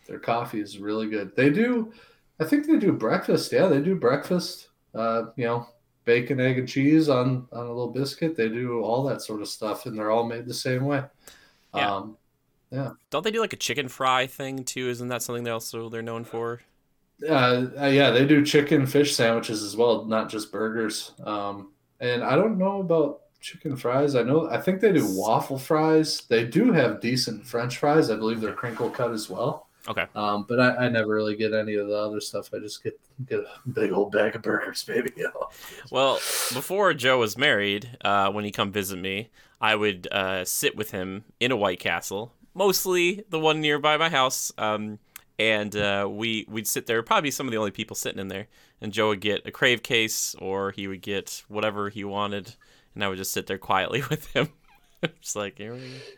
Their 0.06 0.18
coffee 0.18 0.60
is 0.60 0.78
really 0.78 1.08
good. 1.08 1.34
They 1.36 1.50
do, 1.50 1.92
I 2.40 2.44
think 2.44 2.66
they 2.66 2.78
do 2.78 2.92
breakfast. 2.92 3.52
Yeah, 3.52 3.66
they 3.66 3.80
do 3.80 3.94
breakfast. 3.94 4.68
Uh, 4.94 5.26
you 5.36 5.44
know, 5.44 5.66
bacon, 6.04 6.40
egg, 6.40 6.58
and 6.58 6.68
cheese 6.68 7.08
on 7.08 7.48
on 7.52 7.66
a 7.66 7.68
little 7.68 7.92
biscuit. 7.92 8.36
They 8.36 8.48
do 8.48 8.80
all 8.80 9.04
that 9.04 9.22
sort 9.22 9.40
of 9.42 9.48
stuff, 9.48 9.86
and 9.86 9.98
they're 9.98 10.10
all 10.10 10.26
made 10.26 10.46
the 10.46 10.54
same 10.54 10.84
way. 10.84 11.04
Yeah. 11.74 11.94
Um, 11.94 12.16
Don't 13.10 13.22
they 13.22 13.30
do 13.30 13.40
like 13.40 13.52
a 13.52 13.56
chicken 13.56 13.88
fry 13.88 14.26
thing 14.26 14.64
too? 14.64 14.88
Isn't 14.88 15.08
that 15.08 15.22
something 15.22 15.44
they 15.44 15.50
also 15.50 15.88
they're 15.88 16.02
known 16.02 16.24
for? 16.24 16.60
Uh, 17.26 17.66
uh, 17.80 17.86
yeah, 17.86 18.10
they 18.10 18.26
do 18.26 18.44
chicken 18.44 18.86
fish 18.86 19.14
sandwiches 19.14 19.62
as 19.62 19.76
well, 19.76 20.04
not 20.04 20.28
just 20.28 20.50
burgers. 20.50 21.12
Um, 21.24 21.72
and 22.00 22.24
I 22.24 22.34
don't 22.34 22.58
know 22.58 22.80
about 22.80 23.20
chicken 23.40 23.76
fries. 23.76 24.14
I 24.16 24.22
know 24.22 24.48
I 24.50 24.60
think 24.60 24.80
they 24.80 24.92
do 24.92 25.06
waffle 25.06 25.58
fries. 25.58 26.22
They 26.28 26.44
do 26.44 26.72
have 26.72 27.00
decent 27.00 27.46
French 27.46 27.78
fries. 27.78 28.10
I 28.10 28.16
believe 28.16 28.40
they're 28.40 28.54
crinkle 28.54 28.90
cut 28.90 29.12
as 29.12 29.30
well. 29.30 29.68
Okay. 29.86 30.06
Um, 30.14 30.46
but 30.48 30.60
I, 30.60 30.86
I 30.86 30.88
never 30.88 31.12
really 31.12 31.36
get 31.36 31.52
any 31.52 31.74
of 31.74 31.86
the 31.88 31.96
other 31.96 32.20
stuff. 32.20 32.50
I 32.54 32.58
just 32.58 32.82
get 32.82 32.98
get 33.26 33.40
a 33.40 33.68
big 33.68 33.92
old 33.92 34.12
bag 34.12 34.34
of 34.34 34.42
burgers, 34.42 34.82
baby. 34.88 35.12
Well, 35.90 36.14
before 36.52 36.94
Joe 36.94 37.18
was 37.18 37.36
married, 37.36 37.96
uh, 38.02 38.30
when 38.30 38.44
he 38.44 38.50
come 38.50 38.72
visit 38.72 38.98
me, 38.98 39.28
I 39.60 39.76
would 39.76 40.08
uh, 40.10 40.44
sit 40.44 40.76
with 40.76 40.90
him 40.90 41.24
in 41.38 41.52
a 41.52 41.56
White 41.56 41.80
Castle, 41.80 42.32
mostly 42.54 43.24
the 43.28 43.38
one 43.38 43.60
nearby 43.60 43.96
my 43.96 44.08
house. 44.08 44.52
Um, 44.56 44.98
and 45.38 45.74
uh, 45.74 46.08
we 46.10 46.46
we'd 46.48 46.66
sit 46.66 46.86
there. 46.86 47.02
Probably 47.02 47.30
some 47.30 47.46
of 47.46 47.50
the 47.50 47.58
only 47.58 47.70
people 47.70 47.96
sitting 47.96 48.20
in 48.20 48.28
there. 48.28 48.46
And 48.80 48.92
Joe 48.92 49.08
would 49.08 49.20
get 49.20 49.46
a 49.46 49.50
crave 49.50 49.82
case, 49.82 50.34
or 50.38 50.70
he 50.70 50.86
would 50.86 51.00
get 51.00 51.42
whatever 51.48 51.88
he 51.88 52.04
wanted, 52.04 52.54
and 52.94 53.02
I 53.02 53.08
would 53.08 53.18
just 53.18 53.32
sit 53.32 53.46
there 53.46 53.58
quietly 53.58 54.02
with 54.10 54.26
him, 54.32 54.50
just 55.20 55.36
like 55.36 55.58
you 55.58 55.70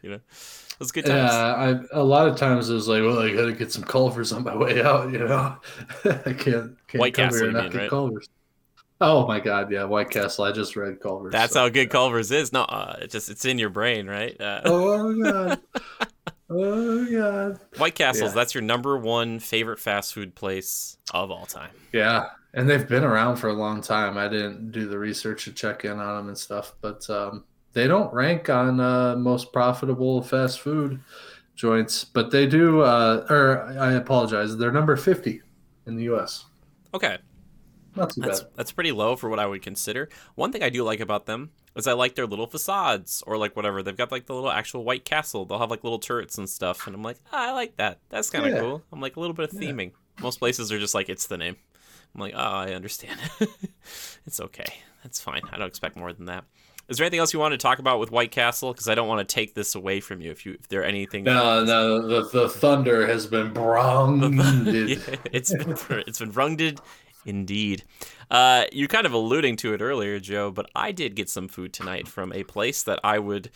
know. 0.03 0.15
It 0.15 0.81
was 0.81 0.93
good 0.93 1.07
times. 1.07 1.33
Yeah, 1.33 1.85
I, 1.93 1.99
a 1.99 2.05
lot 2.05 2.29
of 2.29 2.37
times 2.37 2.69
it 2.69 2.75
was 2.75 2.87
like, 2.87 3.01
well, 3.03 3.19
I 3.19 3.33
got 3.33 3.47
to 3.47 3.53
get 3.55 3.73
some 3.73 3.83
Culvers 3.83 4.31
on 4.33 4.45
my 4.45 4.55
way 4.55 4.83
out. 4.83 5.11
You 5.11 5.21
know, 5.21 5.57
I 6.05 6.33
can't, 6.35 6.77
can't 6.87 7.01
White 7.01 7.15
come 7.15 7.31
Castle, 7.31 7.39
here 7.39 7.45
and 7.49 7.55
not 7.57 7.73
get 7.73 7.79
right? 7.81 7.91
Culvers. 7.91 8.29
Oh 9.01 9.27
my 9.27 9.41
God, 9.41 9.71
yeah, 9.71 9.85
White 9.85 10.11
Castle. 10.11 10.45
I 10.45 10.53
just 10.53 10.77
read 10.77 11.01
Culvers. 11.01 11.33
That's 11.33 11.53
so- 11.55 11.61
how 11.61 11.69
good 11.69 11.91
Culver's 11.91 12.31
is. 12.31 12.53
No, 12.53 12.63
uh, 12.63 12.97
it 13.03 13.11
just 13.11 13.31
it's 13.31 13.45
in 13.45 13.59
your 13.59 13.71
brain, 13.71 14.07
right? 14.07 14.39
Uh, 14.41 14.61
Oh 14.65 15.15
God. 15.23 15.61
oh 16.51 17.05
God. 17.11 17.61
White 17.79 17.95
Castles. 17.95 18.31
yeah. 18.31 18.35
That's 18.35 18.55
your 18.55 18.63
number 18.63 18.97
one 18.97 19.39
favorite 19.39 19.81
fast 19.81 20.15
food 20.15 20.35
place 20.35 20.97
of 21.13 21.31
all 21.31 21.47
time. 21.47 21.71
Yeah, 21.93 22.27
and 22.55 22.69
they've 22.69 22.87
been 22.89 23.05
around 23.05 23.37
for 23.37 23.49
a 23.49 23.53
long 23.55 23.81
time. 23.83 24.17
I 24.17 24.29
didn't 24.29 24.73
do 24.73 24.87
the 24.89 24.99
research 24.99 25.45
to 25.45 25.53
check 25.53 25.85
in 25.85 25.99
on 25.99 26.17
them 26.19 26.29
and 26.29 26.39
stuff, 26.39 26.75
but 26.81 27.09
um, 27.11 27.45
they 27.77 27.87
don't 27.87 28.11
rank 28.15 28.49
on 28.49 28.81
uh, 28.81 29.15
most 29.17 29.53
profitable 29.53 30.23
fast 30.23 30.61
food 30.61 30.99
joints, 31.55 32.05
but 32.05 32.31
they 32.31 32.47
do. 32.47 32.81
Uh, 32.81 33.27
or 33.29 33.65
I 33.79 33.93
apologize, 33.93 34.57
they're 34.57 34.73
number 34.73 34.97
fifty 34.97 35.43
in 35.87 35.95
the 35.95 36.05
U.S. 36.05 36.47
Okay, 36.95 37.19
Not 37.95 38.11
too 38.11 38.23
that's 38.23 38.41
bad. 38.41 38.51
that's 38.57 38.73
pretty 38.73 38.93
low 38.93 39.15
for 39.15 39.29
what 39.29 39.39
I 39.39 39.47
would 39.47 39.61
consider. 39.61 40.09
One 40.37 40.53
thing 40.53 40.63
I 40.63 40.71
do 40.71 40.83
like 40.85 41.01
about 41.01 41.27
them 41.27 41.51
is 41.77 41.87
I 41.87 41.93
like 41.93 42.15
their 42.15 42.27
little 42.27 42.47
facades 42.47 43.23
or 43.27 43.37
like 43.37 43.55
whatever. 43.55 43.83
They've 43.83 43.95
got 43.95 44.11
like 44.11 44.25
the 44.25 44.35
little 44.35 44.51
actual 44.51 44.83
White 44.83 45.05
Castle. 45.05 45.45
They'll 45.45 45.59
have 45.59 45.71
like 45.71 45.85
little 45.85 45.99
turrets 45.99 46.39
and 46.39 46.49
stuff, 46.49 46.87
and 46.87 46.97
I'm 46.97 47.03
like, 47.03 47.19
ah, 47.31 47.51
I 47.51 47.53
like 47.53 47.77
that. 47.77 47.99
That's 48.09 48.31
kind 48.31 48.47
of 48.47 48.53
Yeah. 48.53 48.61
cool. 48.61 48.83
I'm 48.91 49.03
like 49.03 49.17
a 49.17 49.21
little 49.21 49.35
bit 49.35 49.53
of 49.53 49.61
Yeah. 49.63 49.71
theming. 49.71 49.93
Most 50.23 50.39
places 50.39 50.73
are 50.73 50.79
just 50.79 50.95
like 50.95 51.11
it's 51.11 51.27
the 51.27 51.37
name. 51.37 51.57
I'm 52.15 52.21
like, 52.23 52.33
oh, 52.35 52.39
I 52.41 52.69
understand. 52.73 53.21
it's 54.27 54.41
okay. 54.41 54.73
That's 55.03 55.21
fine. 55.21 55.43
I 55.53 55.59
don't 55.59 55.69
expect 55.69 55.97
more 55.97 56.13
than 56.15 56.25
that. 56.27 56.45
Is 56.89 56.99
there 56.99 57.05
anything 57.05 57.19
else 57.21 57.33
you 57.33 57.41
want 57.41 57.53
to 57.53 57.59
talk 57.59 57.79
about 57.79 57.99
with 57.99 58.11
White 58.11 58.31
Castle? 58.31 58.73
Because 58.73 58.89
I 58.89 58.95
don't 58.95 59.09
want 59.09 59.27
to 59.29 59.35
take 59.35 59.55
this 59.55 59.75
away 59.75 60.01
from 60.01 60.21
you. 60.21 60.31
If 60.31 60.47
you 60.47 60.53
if 60.61 60.69
there 60.69 60.85
anything 60.85 61.25
No, 61.25 61.65
no, 61.65 62.07
the, 62.07 62.29
the 62.29 62.49
thunder 62.49 63.07
has 63.07 63.27
been 63.27 63.53
brunged. 63.53 64.69
yeah, 64.69 65.17
it's 65.33 65.53
been, 65.53 65.77
it's 66.07 66.19
been 66.21 66.33
runged 66.33 66.81
indeed. 67.25 67.83
Uh, 68.31 68.65
you're 68.73 68.89
kind 68.89 69.07
of 69.07 69.13
alluding 69.13 69.57
to 69.57 69.75
it 69.75 69.81
earlier, 69.81 70.21
Joe, 70.21 70.51
but 70.51 70.71
I 70.75 70.93
did 70.93 71.17
get 71.17 71.29
some 71.29 71.49
food 71.49 71.73
tonight 71.73 72.07
from 72.09 72.33
a 72.33 72.45
place 72.45 72.83
that 72.85 73.01
I 73.03 73.19
would 73.19 73.51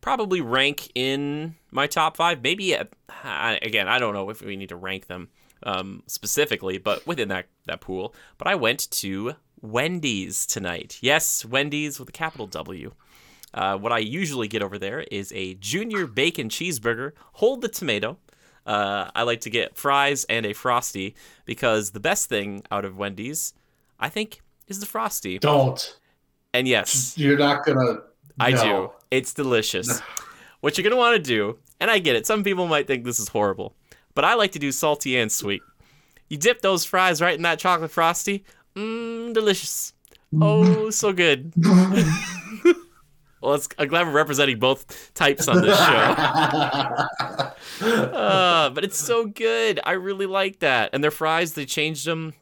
probably 0.00 0.40
rank 0.40 0.90
in 0.96 1.54
my 1.70 1.86
top 1.86 2.16
five. 2.16 2.42
Maybe 2.42 2.76
I- 2.76 3.58
again, 3.62 3.86
I 3.88 3.98
don't 3.98 4.14
know 4.14 4.28
if 4.30 4.42
we 4.42 4.56
need 4.56 4.70
to 4.70 4.76
rank 4.76 5.06
them 5.06 5.28
um, 5.64 6.02
specifically, 6.08 6.78
but 6.78 7.06
within 7.06 7.28
that 7.28 7.46
that 7.66 7.80
pool. 7.80 8.12
But 8.38 8.48
I 8.48 8.56
went 8.56 8.90
to 8.90 9.34
Wendy's 9.62 10.44
tonight. 10.44 10.98
Yes, 11.00 11.44
Wendy's 11.44 11.98
with 11.98 12.08
a 12.08 12.12
capital 12.12 12.46
W. 12.48 12.92
Uh, 13.54 13.76
what 13.78 13.92
I 13.92 13.98
usually 13.98 14.48
get 14.48 14.62
over 14.62 14.78
there 14.78 15.00
is 15.00 15.32
a 15.32 15.54
junior 15.54 16.06
bacon 16.06 16.48
cheeseburger. 16.48 17.12
Hold 17.34 17.60
the 17.60 17.68
tomato. 17.68 18.18
Uh, 18.66 19.10
I 19.14 19.22
like 19.22 19.40
to 19.42 19.50
get 19.50 19.76
fries 19.76 20.24
and 20.24 20.46
a 20.46 20.52
frosty 20.52 21.14
because 21.44 21.90
the 21.90 22.00
best 22.00 22.28
thing 22.28 22.62
out 22.70 22.84
of 22.84 22.96
Wendy's, 22.96 23.54
I 23.98 24.08
think, 24.08 24.40
is 24.68 24.80
the 24.80 24.86
frosty. 24.86 25.38
Don't. 25.38 25.98
And 26.54 26.68
yes, 26.68 27.16
You're 27.16 27.38
not 27.38 27.64
gonna. 27.64 28.00
I 28.38 28.50
no. 28.50 28.62
do. 28.62 28.90
It's 29.10 29.32
delicious. 29.32 30.00
what 30.60 30.76
you're 30.76 30.84
gonna 30.84 30.96
want 30.96 31.16
to 31.16 31.22
do, 31.22 31.58
and 31.80 31.90
I 31.90 31.98
get 31.98 32.16
it. 32.16 32.26
Some 32.26 32.44
people 32.44 32.66
might 32.66 32.86
think 32.86 33.04
this 33.04 33.18
is 33.18 33.28
horrible, 33.28 33.74
but 34.14 34.24
I 34.24 34.34
like 34.34 34.52
to 34.52 34.58
do 34.58 34.72
salty 34.72 35.16
and 35.18 35.30
sweet. 35.30 35.62
You 36.28 36.38
dip 36.38 36.62
those 36.62 36.84
fries 36.84 37.20
right 37.20 37.34
in 37.34 37.42
that 37.42 37.58
chocolate 37.58 37.90
frosty. 37.90 38.44
Mmm, 38.76 39.32
delicious. 39.34 39.92
Oh, 40.40 40.90
so 40.90 41.12
good. 41.12 41.52
Well, 43.42 43.54
it's, 43.54 43.68
I'm 43.76 43.88
glad 43.88 44.06
we're 44.06 44.12
representing 44.12 44.60
both 44.60 45.12
types 45.14 45.48
on 45.48 45.62
this 45.62 45.76
show. 45.76 45.82
Uh, 47.80 48.70
but 48.70 48.84
it's 48.84 48.96
so 48.98 49.26
good. 49.26 49.80
I 49.82 49.92
really 49.92 50.26
like 50.26 50.60
that. 50.60 50.90
And 50.92 51.02
their 51.02 51.10
fries, 51.10 51.54
they 51.54 51.64
changed 51.64 52.06
them 52.06 52.34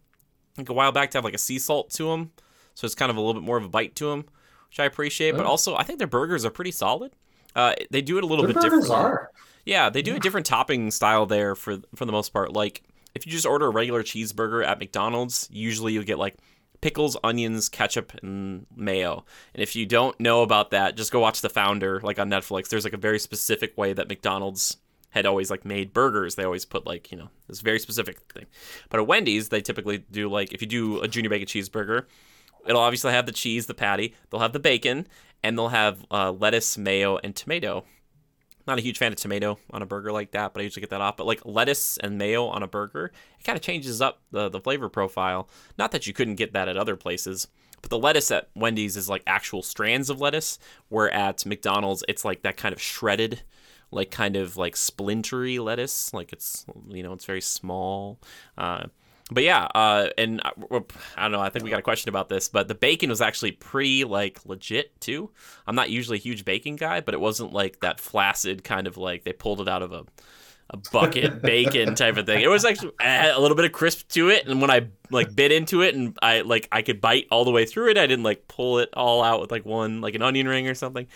like 0.59 0.69
a 0.69 0.75
while 0.75 0.93
back 0.93 1.11
to 1.12 1.16
have 1.19 1.25
like 1.25 1.33
a 1.33 1.38
sea 1.38 1.59
salt 1.59 1.88
to 1.93 2.05
them, 2.11 2.33
so 2.75 2.85
it's 2.85 2.95
kind 2.95 3.09
of 3.11 3.16
a 3.16 3.21
little 3.21 3.33
bit 3.33 3.43
more 3.47 3.57
of 3.57 3.64
a 3.64 3.69
bite 3.71 3.95
to 3.95 4.11
them, 4.11 4.27
which 4.69 4.79
I 4.79 4.85
appreciate. 4.85 5.33
But 5.37 5.47
Oh. 5.47 5.51
also, 5.51 5.75
I 5.75 5.85
think 5.85 5.99
their 5.99 6.07
burgers 6.07 6.45
are 6.45 6.51
pretty 6.51 6.73
solid. 6.73 7.12
Uh, 7.57 7.73
they 7.90 8.03
do 8.03 8.19
it 8.19 8.25
a 8.25 8.27
little 8.27 8.45
Their 8.45 8.53
bit 8.53 8.62
burgers 8.64 8.88
different. 8.88 9.05
are. 9.05 9.31
Yeah, 9.64 9.88
they 9.88 10.03
do 10.03 10.16
a 10.16 10.21
different 10.21 10.45
topping 10.47 10.90
style 10.90 11.25
there 11.25 11.55
for 11.55 11.79
for 11.95 12.05
the 12.05 12.12
most 12.12 12.31
part. 12.35 12.53
Like 12.53 12.83
if 13.14 13.27
you 13.27 13.33
just 13.33 13.46
order 13.46 13.66
a 13.66 13.70
regular 13.70 14.03
cheeseburger 14.03 14.64
at 14.64 14.79
McDonald's, 14.79 15.49
usually 15.51 15.92
you'll 15.92 16.05
get 16.05 16.18
like 16.18 16.37
pickles, 16.81 17.16
onions, 17.23 17.68
ketchup, 17.68 18.12
and 18.23 18.66
mayo. 18.75 19.25
And 19.55 19.62
if 19.62 19.77
you 19.77 19.87
don't 19.87 20.18
know 20.18 20.42
about 20.42 20.70
that, 20.70 20.96
just 20.96 21.12
go 21.12 21.20
watch 21.20 21.40
The 21.40 21.51
Founder 21.51 22.01
like 22.01 22.18
on 22.18 22.31
Netflix. 22.31 22.68
There's 22.68 22.85
like 22.85 22.92
a 22.92 22.99
very 22.99 23.18
specific 23.18 23.77
way 23.77 23.92
that 23.92 24.09
McDonald's 24.09 24.77
had 25.11 25.27
always 25.27 25.51
like 25.51 25.64
made 25.64 25.92
burgers. 25.92 26.37
They 26.37 26.44
always 26.44 26.64
put 26.64 26.87
like, 26.87 27.11
you 27.11 27.18
know, 27.18 27.31
this 27.49 27.61
very 27.61 27.79
specific 27.79 28.18
thing. 28.33 28.46
But 28.88 29.01
at 29.01 29.07
Wendy's, 29.07 29.49
they 29.49 29.61
typically 29.61 29.99
do 29.99 30.29
like 30.29 30.53
if 30.53 30.62
you 30.62 30.68
do 30.68 31.01
a 31.01 31.09
junior 31.09 31.31
bacon 31.31 31.49
cheeseburger, 31.49 32.07
it'll 32.66 32.81
obviously 32.81 33.12
have 33.12 33.27
the 33.27 33.33
cheese, 33.33 33.66
the 33.66 33.75
patty, 33.75 34.14
they'll 34.31 34.40
have 34.40 34.53
the 34.53 34.61
bacon, 34.61 35.07
and 35.42 35.59
they'll 35.59 35.68
have 35.68 36.05
uh, 36.11 36.31
lettuce, 36.31 36.79
mayo, 36.79 37.18
and 37.18 37.35
tomato 37.35 37.85
not 38.66 38.79
a 38.79 38.83
huge 38.83 38.99
fan 38.99 39.12
of 39.12 39.18
tomato 39.18 39.59
on 39.70 39.83
a 39.83 39.87
burger 39.87 40.12
like 40.12 40.33
that, 40.33 40.53
but 40.53 40.61
I 40.61 40.64
usually 40.64 40.81
get 40.81 40.90
that 40.90 41.01
off. 41.01 41.16
But 41.16 41.27
like 41.27 41.44
lettuce 41.44 41.96
and 41.99 42.18
mayo 42.18 42.46
on 42.46 42.62
a 42.62 42.66
burger, 42.68 43.12
it 43.38 43.44
kind 43.44 43.57
of 43.57 43.62
changes 43.62 44.01
up 44.01 44.20
the, 44.31 44.49
the 44.49 44.61
flavor 44.61 44.88
profile. 44.88 45.49
Not 45.79 45.92
that 45.92 46.07
you 46.07 46.12
couldn't 46.12 46.37
get 46.37 46.53
that 46.53 46.68
at 46.68 46.77
other 46.77 46.96
places, 46.96 47.49
but 47.83 47.90
the 47.90 47.99
lettuce 47.99 48.31
at 48.31 48.49
Wendy's 48.55 48.96
is 48.96 49.09
like 49.09 49.23
actual 49.27 49.62
strands 49.62 50.11
of 50.11 50.20
lettuce, 50.20 50.59
where 50.88 51.11
at 51.11 51.44
McDonald's 51.46 52.05
it's 52.09 52.25
like 52.25 52.42
that 52.42 52.57
kind 52.57 52.73
of 52.73 52.81
shredded, 52.81 53.42
like 53.90 54.11
kind 54.11 54.37
of 54.37 54.57
like 54.57 54.77
splintery 54.77 55.59
lettuce. 55.59 56.12
Like 56.12 56.33
it's 56.33 56.66
you 56.88 57.03
know 57.03 57.12
it's 57.12 57.25
very 57.25 57.40
small. 57.40 58.18
Uh, 58.59 58.87
but 59.31 59.43
yeah, 59.43 59.64
uh, 59.75 60.09
and 60.19 60.40
I, 60.45 60.53
I 61.16 61.23
don't 61.23 61.33
know. 61.33 61.40
I 61.40 61.51
think 61.51 61.64
we 61.64 61.71
got 61.71 61.79
a 61.79 61.83
question 61.83 62.09
about 62.09 62.29
this, 62.29 62.49
but 62.49 62.69
the 62.69 62.75
bacon 62.75 63.11
was 63.11 63.21
actually 63.21 63.53
pretty 63.53 64.05
like 64.05 64.45
legit 64.45 64.99
too. 65.01 65.31
I'm 65.66 65.75
not 65.75 65.90
usually 65.90 66.19
a 66.19 66.21
huge 66.21 66.45
bacon 66.45 66.77
guy, 66.77 67.01
but 67.01 67.14
it 67.14 67.21
wasn't 67.21 67.53
like 67.53 67.81
that 67.81 68.01
flaccid 68.01 68.64
kind 68.64 68.87
of 68.87 68.97
like 68.97 69.25
they 69.25 69.33
pulled 69.33 69.61
it 69.61 69.69
out 69.69 69.83
of 69.83 69.93
a 69.93 70.05
a 70.73 70.77
bucket 70.93 71.43
bacon 71.43 71.95
type 71.95 72.16
of 72.16 72.27
thing. 72.27 72.43
It 72.43 72.49
was 72.49 72.64
actually 72.64 72.93
eh, 73.01 73.33
a 73.35 73.40
little 73.40 73.57
bit 73.57 73.64
of 73.64 73.73
crisp 73.73 74.09
to 74.11 74.31
it, 74.31 74.47
and 74.47 74.61
when 74.61 74.71
I 74.71 74.88
like 75.11 75.35
bit 75.35 75.53
into 75.53 75.83
it 75.83 75.95
and 75.95 76.16
I 76.23 76.40
like 76.43 76.69
I 76.73 76.83
could 76.83 77.01
bite 77.01 77.27
all 77.31 77.45
the 77.45 77.51
way 77.51 77.66
through 77.66 77.90
it, 77.90 77.99
I 77.99 78.07
didn't 78.07 78.25
like 78.25 78.49
pull 78.49 78.79
it 78.79 78.88
all 78.95 79.23
out 79.23 79.40
with 79.40 79.51
like 79.51 79.64
one 79.64 80.01
like 80.01 80.14
an 80.14 80.23
onion 80.23 80.49
ring 80.49 80.69
or 80.69 80.75
something. 80.75 81.07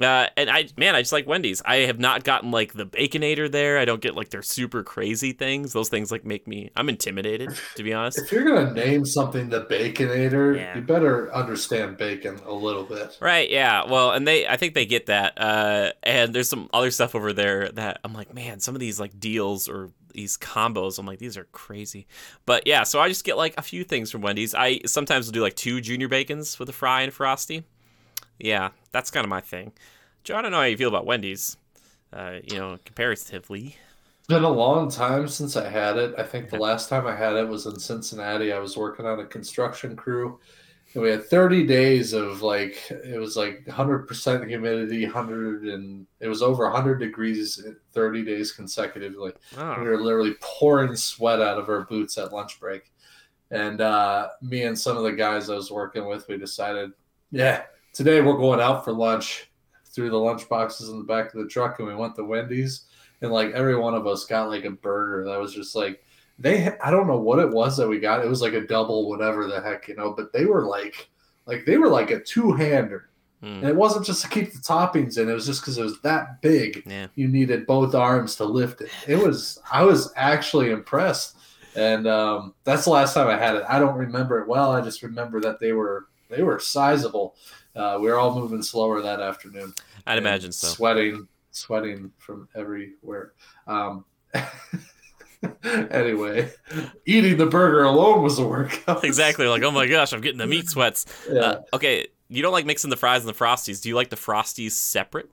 Uh, 0.00 0.28
and 0.36 0.48
I, 0.50 0.68
man, 0.76 0.94
I 0.94 1.00
just 1.02 1.12
like 1.12 1.26
Wendy's. 1.26 1.60
I 1.64 1.76
have 1.86 1.98
not 1.98 2.24
gotten 2.24 2.50
like 2.50 2.72
the 2.72 2.86
Baconator 2.86 3.50
there. 3.50 3.78
I 3.78 3.84
don't 3.84 4.00
get 4.00 4.14
like 4.16 4.30
their 4.30 4.42
super 4.42 4.82
crazy 4.82 5.32
things. 5.32 5.72
Those 5.72 5.88
things 5.88 6.10
like 6.10 6.24
make 6.24 6.46
me, 6.46 6.70
I'm 6.76 6.88
intimidated 6.88 7.50
to 7.76 7.82
be 7.82 7.92
honest. 7.92 8.18
If 8.18 8.32
you're 8.32 8.44
gonna 8.44 8.72
name 8.72 9.04
something 9.04 9.48
the 9.50 9.62
Baconator, 9.64 10.56
Yeah. 10.56 10.76
you 10.76 10.82
better 10.82 11.32
understand 11.34 11.96
bacon 11.96 12.38
a 12.46 12.52
little 12.52 12.84
bit. 12.84 13.18
Right, 13.20 13.50
yeah. 13.50 13.84
Well, 13.84 14.12
and 14.12 14.26
they 14.26 14.46
I 14.46 14.56
think 14.56 14.74
they 14.74 14.86
get 14.86 15.06
that. 15.06 15.34
Uh 15.40 15.92
and 16.02 16.34
there's 16.34 16.48
some 16.48 16.68
other 16.72 16.90
stuff 16.90 17.14
over 17.14 17.32
there 17.32 17.68
that 17.72 18.00
I'm 18.04 18.12
like, 18.14 18.32
man, 18.34 18.60
some 18.60 18.74
of 18.74 18.80
these 18.80 18.98
like 18.98 19.18
deals 19.20 19.68
or 19.68 19.90
these 20.12 20.36
combos, 20.36 20.98
I'm 20.98 21.06
like, 21.06 21.20
these 21.20 21.36
are 21.36 21.44
crazy. 21.52 22.06
But 22.44 22.66
yeah, 22.66 22.82
so 22.82 23.00
I 23.00 23.08
just 23.08 23.24
get 23.24 23.36
like 23.36 23.54
a 23.56 23.62
few 23.62 23.84
things 23.84 24.10
from 24.10 24.22
Wendy's. 24.22 24.54
I 24.54 24.80
sometimes 24.86 25.26
will 25.26 25.32
do 25.32 25.40
like 25.42 25.54
two 25.54 25.80
junior 25.80 26.08
bacons 26.08 26.58
with 26.58 26.68
a 26.68 26.72
fry 26.72 27.02
and 27.02 27.12
frosty. 27.12 27.62
Yeah, 28.40 28.70
that's 28.92 29.10
kind 29.10 29.24
of 29.24 29.28
my 29.30 29.40
thing. 29.40 29.72
Joe, 30.24 30.36
I 30.36 30.42
don't 30.42 30.50
know 30.50 30.58
how 30.58 30.64
you 30.64 30.76
feel 30.76 30.88
about 30.88 31.06
Wendy's. 31.06 31.56
Uh, 32.12 32.40
you 32.44 32.58
know, 32.58 32.78
comparatively. 32.84 33.76
It's 34.20 34.28
been 34.28 34.44
a 34.44 34.48
long 34.50 34.90
time 34.90 35.26
since 35.28 35.56
I 35.56 35.68
had 35.68 35.96
it. 35.96 36.14
I 36.18 36.22
think 36.22 36.50
the 36.50 36.56
last 36.56 36.88
time 36.88 37.06
I 37.06 37.16
had 37.16 37.34
it 37.36 37.48
was 37.48 37.66
in 37.66 37.78
Cincinnati. 37.78 38.52
I 38.52 38.58
was 38.58 38.76
working 38.76 39.06
on 39.06 39.18
a 39.20 39.26
construction 39.26 39.96
crew, 39.96 40.38
and 40.94 41.02
we 41.02 41.10
had 41.10 41.24
30 41.24 41.66
days 41.66 42.12
of 42.12 42.42
like 42.42 42.90
it 42.90 43.18
was 43.18 43.36
like 43.36 43.64
100% 43.66 44.46
humidity, 44.48 45.04
100 45.04 45.64
and 45.64 46.06
it 46.20 46.28
was 46.28 46.42
over 46.42 46.64
100 46.64 46.98
degrees 46.98 47.58
in 47.58 47.76
30 47.92 48.24
days 48.24 48.52
consecutively. 48.52 49.32
We 49.74 49.82
Oh, 49.82 49.84
were 49.84 50.00
literally 50.00 50.34
pouring 50.40 50.96
sweat 50.96 51.40
out 51.40 51.58
of 51.58 51.68
our 51.68 51.84
boots 51.86 52.18
at 52.18 52.32
lunch 52.32 52.60
break. 52.60 52.92
And 53.50 53.80
uh, 53.80 54.30
me 54.42 54.62
and 54.64 54.78
some 54.78 54.96
of 54.96 55.04
the 55.04 55.12
guys 55.12 55.50
I 55.50 55.56
was 55.56 55.70
working 55.72 56.06
with, 56.06 56.28
we 56.28 56.38
decided, 56.38 56.92
yeah, 57.32 57.64
today 57.92 58.20
we're 58.20 58.36
going 58.36 58.60
out 58.60 58.84
for 58.84 58.92
lunch. 58.92 59.50
through 59.84 60.10
the 60.10 60.16
lunch 60.16 60.48
boxes 60.48 60.88
in 60.88 60.98
the 60.98 61.04
back 61.04 61.34
of 61.34 61.40
the 61.40 61.48
truck 61.48 61.78
and 61.78 61.88
we 61.88 61.94
went 61.94 62.14
to 62.14 62.24
Wendy's. 62.24 62.84
And 63.22 63.32
like 63.32 63.50
every 63.52 63.76
one 63.76 63.94
of 63.94 64.06
us 64.06 64.24
got 64.24 64.48
like 64.48 64.64
a 64.64 64.70
burger 64.70 65.24
that 65.28 65.38
was 65.38 65.52
just 65.52 65.74
like, 65.74 66.02
they, 66.38 66.72
I 66.82 66.90
don't 66.90 67.06
know 67.06 67.18
what 67.18 67.38
it 67.40 67.50
was 67.50 67.76
that 67.76 67.88
we 67.88 67.98
got. 67.98 68.24
It 68.24 68.28
was 68.28 68.40
like 68.40 68.54
a 68.54 68.66
double, 68.66 69.08
whatever 69.08 69.46
the 69.46 69.60
heck, 69.60 69.88
you 69.88 69.96
know, 69.96 70.12
but 70.12 70.32
they 70.32 70.46
were 70.46 70.64
like, 70.64 71.10
like 71.44 71.66
they 71.66 71.76
were 71.76 71.88
like 71.88 72.10
a 72.10 72.20
two 72.20 72.52
hander. 72.52 73.10
And 73.42 73.64
it 73.64 73.74
wasn't 73.74 74.04
just 74.04 74.20
to 74.20 74.28
keep 74.28 74.52
the 74.52 74.58
toppings 74.58 75.16
in; 75.16 75.30
it 75.30 75.32
was 75.32 75.46
just 75.46 75.62
because 75.62 75.78
it 75.78 75.82
was 75.82 75.98
that 76.02 76.42
big. 76.42 76.82
Yeah. 76.84 77.06
You 77.14 77.26
needed 77.26 77.66
both 77.66 77.94
arms 77.94 78.36
to 78.36 78.44
lift 78.44 78.82
it. 78.82 78.90
It 79.08 79.16
was. 79.16 79.58
I 79.72 79.82
was 79.82 80.12
actually 80.14 80.70
impressed, 80.70 81.38
and 81.74 82.06
um, 82.06 82.52
that's 82.64 82.84
the 82.84 82.90
last 82.90 83.14
time 83.14 83.28
I 83.28 83.38
had 83.38 83.56
it. 83.56 83.64
I 83.66 83.78
don't 83.78 83.96
remember 83.96 84.40
it 84.40 84.46
well. 84.46 84.72
I 84.72 84.82
just 84.82 85.02
remember 85.02 85.40
that 85.40 85.58
they 85.58 85.72
were 85.72 86.08
they 86.28 86.42
were 86.42 86.58
sizable. 86.58 87.34
Uh, 87.74 87.98
we 88.00 88.08
were 88.08 88.18
all 88.18 88.34
moving 88.34 88.62
slower 88.62 89.00
that 89.02 89.20
afternoon. 89.20 89.72
I'd 90.06 90.18
imagine 90.18 90.52
so. 90.52 90.68
Sweating, 90.68 91.28
sweating 91.50 92.12
from 92.18 92.48
everywhere. 92.54 93.32
Um, 93.66 94.04
anyway, 95.64 96.50
eating 97.06 97.36
the 97.36 97.46
burger 97.46 97.84
alone 97.84 98.22
was 98.22 98.38
a 98.38 98.46
workout. 98.46 99.04
Exactly. 99.04 99.46
Like, 99.46 99.62
oh 99.62 99.70
my 99.70 99.86
gosh, 99.86 100.12
I'm 100.12 100.20
getting 100.20 100.38
the 100.38 100.46
meat 100.46 100.68
sweats. 100.70 101.06
Yeah. 101.30 101.40
Uh, 101.40 101.62
okay, 101.74 102.06
you 102.28 102.42
don't 102.42 102.52
like 102.52 102.66
mixing 102.66 102.90
the 102.90 102.96
fries 102.96 103.24
and 103.24 103.28
the 103.28 103.38
frosties. 103.38 103.80
Do 103.82 103.88
you 103.88 103.94
like 103.94 104.10
the 104.10 104.16
frosties 104.16 104.72
separate? 104.72 105.30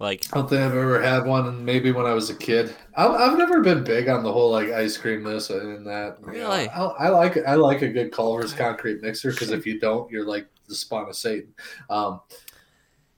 Like, 0.00 0.26
I 0.32 0.36
don't 0.36 0.48
think 0.48 0.60
I've 0.62 0.76
ever 0.76 1.02
had 1.02 1.26
one, 1.26 1.46
and 1.48 1.66
maybe 1.66 1.90
when 1.90 2.06
I 2.06 2.12
was 2.12 2.30
a 2.30 2.34
kid. 2.34 2.74
I've, 2.96 3.10
I've 3.10 3.38
never 3.38 3.62
been 3.62 3.82
big 3.82 4.08
on 4.08 4.22
the 4.22 4.32
whole 4.32 4.50
like 4.50 4.70
ice 4.70 4.96
cream 4.96 5.24
this 5.24 5.50
and 5.50 5.86
that. 5.86 6.18
You 6.20 6.26
know, 6.26 6.32
Really? 6.32 6.68
I, 6.68 6.84
I 6.84 7.08
like 7.08 7.36
I 7.46 7.54
like 7.54 7.82
a 7.82 7.88
good 7.88 8.12
Culver's 8.12 8.52
concrete 8.52 9.02
mixer 9.02 9.32
because 9.32 9.50
if 9.50 9.66
you 9.66 9.80
don't, 9.80 10.10
you're 10.10 10.26
like 10.26 10.46
the 10.68 10.74
spawn 10.74 11.08
of 11.08 11.16
Satan. 11.16 11.54
Um, 11.88 12.20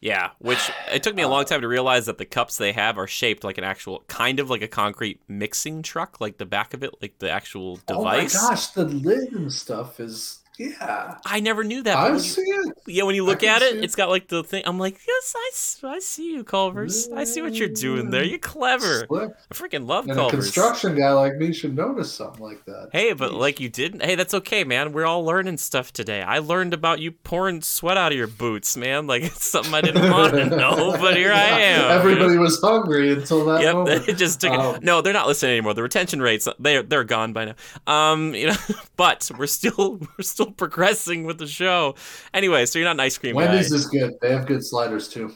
yeah, 0.00 0.30
which 0.38 0.70
it 0.92 1.02
took 1.02 1.14
me 1.14 1.22
a 1.22 1.28
long 1.28 1.44
time 1.44 1.60
to 1.60 1.68
realize 1.68 2.06
that 2.06 2.16
the 2.16 2.24
cups 2.24 2.56
they 2.56 2.72
have 2.72 2.96
are 2.96 3.06
shaped 3.06 3.44
like 3.44 3.58
an 3.58 3.64
actual 3.64 4.02
kind 4.06 4.40
of 4.40 4.48
like 4.48 4.62
a 4.62 4.68
concrete 4.68 5.20
mixing 5.28 5.82
truck, 5.82 6.20
like 6.20 6.38
the 6.38 6.46
back 6.46 6.72
of 6.72 6.82
it, 6.82 6.94
like 7.02 7.18
the 7.18 7.30
actual 7.30 7.76
device. 7.86 8.34
Oh 8.34 8.42
my 8.42 8.50
gosh, 8.50 8.68
the 8.68 8.86
lid 8.86 9.32
and 9.32 9.52
stuff 9.52 10.00
is 10.00 10.39
yeah. 10.60 11.16
I 11.24 11.40
never 11.40 11.64
knew 11.64 11.82
that. 11.82 11.96
I 11.96 12.16
see 12.18 12.42
you, 12.46 12.72
it. 12.86 12.92
yeah, 12.92 13.04
when 13.04 13.14
you 13.14 13.24
look 13.24 13.42
at 13.42 13.62
it, 13.62 13.76
it. 13.76 13.84
it's 13.84 13.94
got 13.94 14.08
like 14.10 14.28
the 14.28 14.44
thing. 14.44 14.62
I'm 14.66 14.78
like, 14.78 15.00
yes, 15.06 15.34
I, 15.82 15.86
I 15.88 15.98
see 16.00 16.32
you, 16.32 16.44
Culver's. 16.44 17.08
I 17.10 17.24
see 17.24 17.40
what 17.42 17.54
you're 17.54 17.68
doing 17.68 18.10
there. 18.10 18.22
You're 18.22 18.38
clever. 18.38 19.06
Slick. 19.06 19.30
I 19.50 19.54
freaking 19.54 19.86
love 19.88 20.04
And 20.04 20.12
a 20.12 20.14
Culver's. 20.16 20.44
construction 20.44 20.94
guy 20.96 21.12
like 21.12 21.36
me 21.36 21.52
should 21.52 21.74
notice 21.74 22.12
something 22.12 22.42
like 22.44 22.64
that. 22.66 22.90
Hey, 22.92 23.12
but 23.14 23.32
Jeez. 23.32 23.38
like 23.38 23.60
you 23.60 23.68
didn't. 23.68 24.02
Hey, 24.02 24.14
that's 24.14 24.34
okay, 24.34 24.64
man. 24.64 24.92
We're 24.92 25.06
all 25.06 25.24
learning 25.24 25.56
stuff 25.56 25.92
today. 25.92 26.22
I 26.22 26.38
learned 26.40 26.74
about 26.74 27.00
you 27.00 27.12
pouring 27.12 27.62
sweat 27.62 27.96
out 27.96 28.12
of 28.12 28.18
your 28.18 28.26
boots, 28.26 28.76
man. 28.76 29.06
Like 29.06 29.22
it's 29.24 29.48
something 29.50 29.72
I 29.72 29.80
didn't 29.80 30.10
want 30.10 30.34
to 30.34 30.44
know, 30.46 30.96
but 31.00 31.16
here 31.16 31.32
I 31.32 31.42
am. 31.60 31.90
Everybody 31.90 32.36
was 32.36 32.60
hungry 32.60 33.12
until 33.12 33.44
that 33.46 33.62
Yep, 33.62 33.74
moment. 33.74 34.08
it 34.08 34.16
just 34.18 34.40
took. 34.40 34.52
Um, 34.52 34.78
no, 34.82 35.00
they're 35.00 35.12
not 35.12 35.26
listening 35.26 35.52
anymore. 35.52 35.74
The 35.74 35.82
retention 35.82 36.20
rates 36.20 36.46
they're 36.58 36.82
they're 36.82 37.04
gone 37.04 37.32
by 37.32 37.46
now. 37.46 37.54
Um, 37.86 38.34
you 38.34 38.48
know, 38.48 38.56
but 38.96 39.30
we're 39.38 39.46
still 39.46 39.98
we're 40.18 40.22
still 40.22 40.49
progressing 40.56 41.24
with 41.24 41.38
the 41.38 41.46
show. 41.46 41.94
Anyway, 42.34 42.66
so 42.66 42.78
you're 42.78 42.86
not 42.86 42.96
an 42.96 43.00
ice 43.00 43.18
cream 43.18 43.36
Wendy's 43.36 43.70
guy. 43.70 43.76
is 43.76 43.86
good. 43.86 44.14
They 44.20 44.32
have 44.32 44.46
good 44.46 44.64
sliders 44.64 45.08
too. 45.08 45.32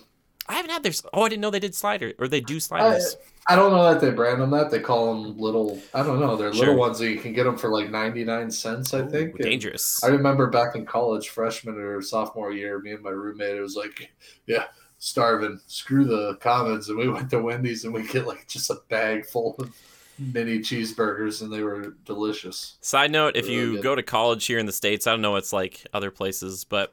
I 0.46 0.54
haven't 0.54 0.72
had 0.72 0.82
their. 0.82 0.92
Oh, 1.12 1.22
I 1.22 1.28
didn't 1.28 1.40
know 1.40 1.50
they 1.50 1.58
did 1.58 1.74
slider 1.74 2.12
or 2.18 2.28
they 2.28 2.40
do 2.40 2.60
sliders. 2.60 3.16
I 3.46 3.56
don't 3.56 3.72
know 3.72 3.82
that 3.82 4.00
they 4.00 4.10
brand 4.10 4.40
them 4.40 4.50
that. 4.50 4.70
They 4.70 4.80
call 4.80 5.12
them 5.12 5.38
little. 5.38 5.80
I 5.92 6.02
don't 6.02 6.20
know. 6.20 6.36
They're 6.36 6.52
little 6.52 6.76
ones 6.76 6.98
that 6.98 7.10
you 7.10 7.18
can 7.18 7.32
get 7.32 7.44
them 7.44 7.56
for 7.56 7.70
like 7.70 7.90
ninety 7.90 8.24
nine 8.24 8.50
cents. 8.50 8.92
I 8.92 9.00
Ooh, 9.00 9.10
think. 9.10 9.34
And 9.34 9.42
dangerous. 9.42 10.02
I 10.04 10.08
remember 10.08 10.48
back 10.48 10.76
in 10.76 10.84
college, 10.84 11.30
freshman 11.30 11.76
or 11.76 12.02
sophomore 12.02 12.52
year, 12.52 12.78
me 12.80 12.92
and 12.92 13.02
my 13.02 13.10
roommate. 13.10 13.56
It 13.56 13.60
was 13.60 13.76
like, 13.76 14.10
yeah, 14.46 14.64
starving. 14.98 15.60
Screw 15.66 16.04
the 16.04 16.36
commons, 16.36 16.88
and 16.90 16.98
we 16.98 17.08
went 17.08 17.30
to 17.30 17.40
Wendy's 17.40 17.84
and 17.84 17.94
we 17.94 18.06
get 18.06 18.26
like 18.26 18.46
just 18.46 18.70
a 18.70 18.76
bag 18.88 19.24
full 19.24 19.56
of 19.58 19.74
mini 20.18 20.58
cheeseburgers, 20.60 21.42
and 21.42 21.52
they 21.52 21.62
were 21.62 21.94
delicious. 22.04 22.76
Side 22.80 23.10
note: 23.10 23.36
If 23.36 23.46
Really 23.46 23.56
you 23.56 23.72
good. 23.74 23.82
go 23.82 23.94
to 23.94 24.02
college 24.02 24.46
here 24.46 24.58
in 24.58 24.66
the 24.66 24.72
states, 24.72 25.06
I 25.06 25.10
don't 25.12 25.22
know 25.22 25.32
what 25.32 25.38
it's 25.38 25.52
like 25.52 25.86
other 25.92 26.10
places, 26.10 26.64
but 26.64 26.92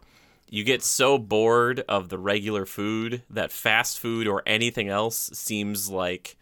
you 0.49 0.63
get 0.63 0.83
so 0.83 1.17
bored 1.17 1.83
of 1.87 2.09
the 2.09 2.17
regular 2.17 2.65
food 2.65 3.23
that 3.29 3.51
fast 3.51 3.99
food 3.99 4.27
or 4.27 4.43
anything 4.45 4.89
else 4.89 5.29
seems 5.33 5.89
like 5.89 6.35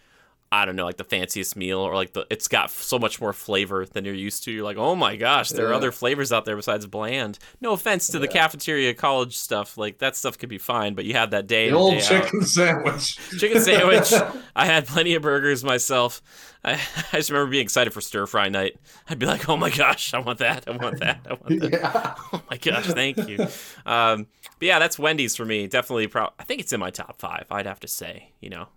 I 0.52 0.66
don't 0.66 0.76
know, 0.76 0.86
like 0.86 0.98
the 0.98 1.04
fanciest 1.04 1.56
meal 1.56 1.78
or 1.80 1.94
like 1.94 2.14
the 2.14 2.26
it's 2.32 2.48
got 2.48 2.72
so 2.72 2.98
much 2.98 3.22
more 3.22 3.34
flavor 3.34 3.86
than 3.86 4.04
you're 4.04 4.16
used 4.16 4.44
to. 4.46 4.52
You're 4.52 4.64
like, 4.64 4.78
oh 4.78 4.96
my 4.96 5.16
gosh, 5.16 5.50
there 5.50 5.68
are 5.70 5.74
other 5.76 5.92
flavors 5.92 6.32
out 6.32 6.46
there 6.46 6.56
besides 6.56 6.88
bland. 6.88 7.38
No 7.62 7.74
offense 7.74 8.08
to 8.08 8.18
the 8.20 8.28
cafeteria 8.28 8.96
college 8.96 9.38
stuff, 9.38 9.78
like 9.78 10.00
that 10.00 10.16
stuff 10.16 10.40
could 10.40 10.50
be 10.50 10.58
fine, 10.58 10.96
but 10.96 11.06
you 11.06 11.14
have 11.14 11.30
that 11.32 11.46
day 11.46 11.70
The 11.70 11.76
old 11.76 11.92
day 11.94 11.98
out. 12.00 12.24
chicken 12.24 12.42
sandwich. 12.42 13.18
Chicken 13.38 13.62
sandwich. 13.62 14.12
I 14.56 14.66
had 14.66 14.88
plenty 14.88 15.14
of 15.14 15.22
burgers 15.22 15.64
myself. 15.64 16.22
I, 16.64 16.74
I 17.14 17.18
just 17.18 17.30
remember 17.30 17.52
being 17.52 17.64
excited 17.64 17.94
for 17.94 18.02
stir 18.02 18.26
fry 18.26 18.50
night. 18.50 18.76
I'd 19.08 19.20
be 19.20 19.28
like, 19.28 19.48
"Oh 19.48 19.56
my 19.56 19.70
gosh, 19.70 20.16
I 20.16 20.20
want 20.20 20.40
that! 20.40 20.68
I 20.68 20.72
want 20.72 21.00
that! 21.00 21.28
I 21.30 21.34
want 21.34 21.62
that!" 21.62 21.72
yeah. 21.74 22.16
Oh 22.34 22.42
my 22.50 22.58
gosh, 22.58 22.88
thank 22.88 23.18
you. 23.30 23.38
Um, 23.86 24.26
but 24.58 24.66
yeah, 24.66 24.80
that's 24.80 24.98
Wendy's 24.98 25.36
for 25.36 25.46
me. 25.46 25.68
Definitely, 25.68 26.08
pro- 26.08 26.32
I 26.40 26.44
think 26.44 26.60
it's 26.60 26.74
in 26.74 26.80
my 26.80 26.90
top 26.90 27.20
five. 27.20 27.46
I'd 27.52 27.68
have 27.68 27.80
to 27.82 27.88
say, 27.88 28.32
you 28.42 28.50
know, 28.50 28.68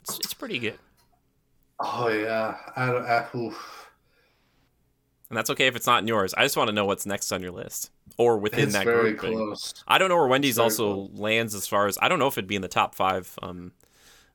it's, 0.00 0.18
it's 0.20 0.34
pretty 0.34 0.58
good, 0.58 0.78
Oh 1.82 2.08
yeah. 2.08 2.56
I 2.76 2.86
don't. 2.86 3.04
I, 3.04 3.26
oof. 3.36 3.90
and 5.28 5.36
that's 5.36 5.50
okay 5.50 5.66
if 5.66 5.76
it's 5.76 5.86
not 5.86 6.02
in 6.02 6.08
yours. 6.08 6.34
I 6.34 6.42
just 6.42 6.56
want 6.56 6.68
to 6.68 6.74
know 6.74 6.84
what's 6.84 7.06
next 7.06 7.32
on 7.32 7.42
your 7.42 7.52
list 7.52 7.90
or 8.18 8.36
within 8.38 8.64
It's 8.64 8.72
that 8.74 8.84
very 8.84 9.12
grouping. 9.14 9.38
close. 9.38 9.74
I 9.88 9.98
don't 9.98 10.08
know 10.08 10.16
where 10.16 10.26
Wendy's 10.26 10.58
also 10.58 11.08
lands 11.14 11.54
as 11.54 11.66
far 11.66 11.86
as 11.86 11.98
I 12.02 12.08
don't 12.08 12.18
know 12.18 12.26
if 12.26 12.34
it'd 12.36 12.46
be 12.48 12.56
in 12.56 12.62
the 12.62 12.68
top 12.68 12.94
five, 12.94 13.38
um, 13.42 13.72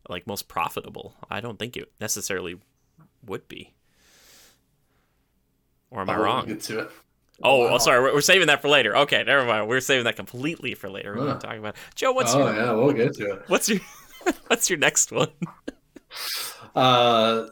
like 0.10 0.26
most 0.26 0.48
profitable. 0.48 1.16
I 1.30 1.40
don't 1.42 1.60
think 1.60 1.78
it 1.78 1.92
necessarily 2.02 2.58
would 3.26 3.48
be. 3.48 3.74
Or 5.92 6.02
am 6.02 6.10
I 6.10 6.14
Oh, 6.14 6.18
we'll 6.18 6.26
wrong? 6.26 6.46
Get 6.48 6.62
to 6.62 6.80
it. 6.80 6.92
Oh, 7.44 7.60
Wow. 7.66 7.76
oh, 7.76 7.78
sorry. 7.78 8.02
We're, 8.02 8.14
we're 8.14 8.22
saving 8.22 8.48
that 8.48 8.62
for 8.62 8.70
later. 8.70 8.96
Okay, 8.98 9.24
never 9.24 9.46
mind. 9.46 9.68
We're 9.68 9.82
saving 9.82 10.06
that 10.06 10.16
completely 10.16 10.74
for 10.74 10.90
later. 10.90 11.14
We're 11.16 11.22
Huh. 11.22 11.26
not 11.34 11.42
talking 11.42 11.60
about 11.60 11.76
Joe. 11.94 12.12
What's 12.14 12.34
oh 12.34 12.40
your 12.40 12.56
yeah, 12.56 12.72
we'll 12.72 12.94
get 12.94 13.14
to 13.16 13.34
it. 13.34 13.44
what's 13.48 13.68
your 13.70 13.80
what's 14.48 14.70
your 14.70 14.80
next 14.80 15.12
one? 15.12 15.30
Uh, 16.76 17.48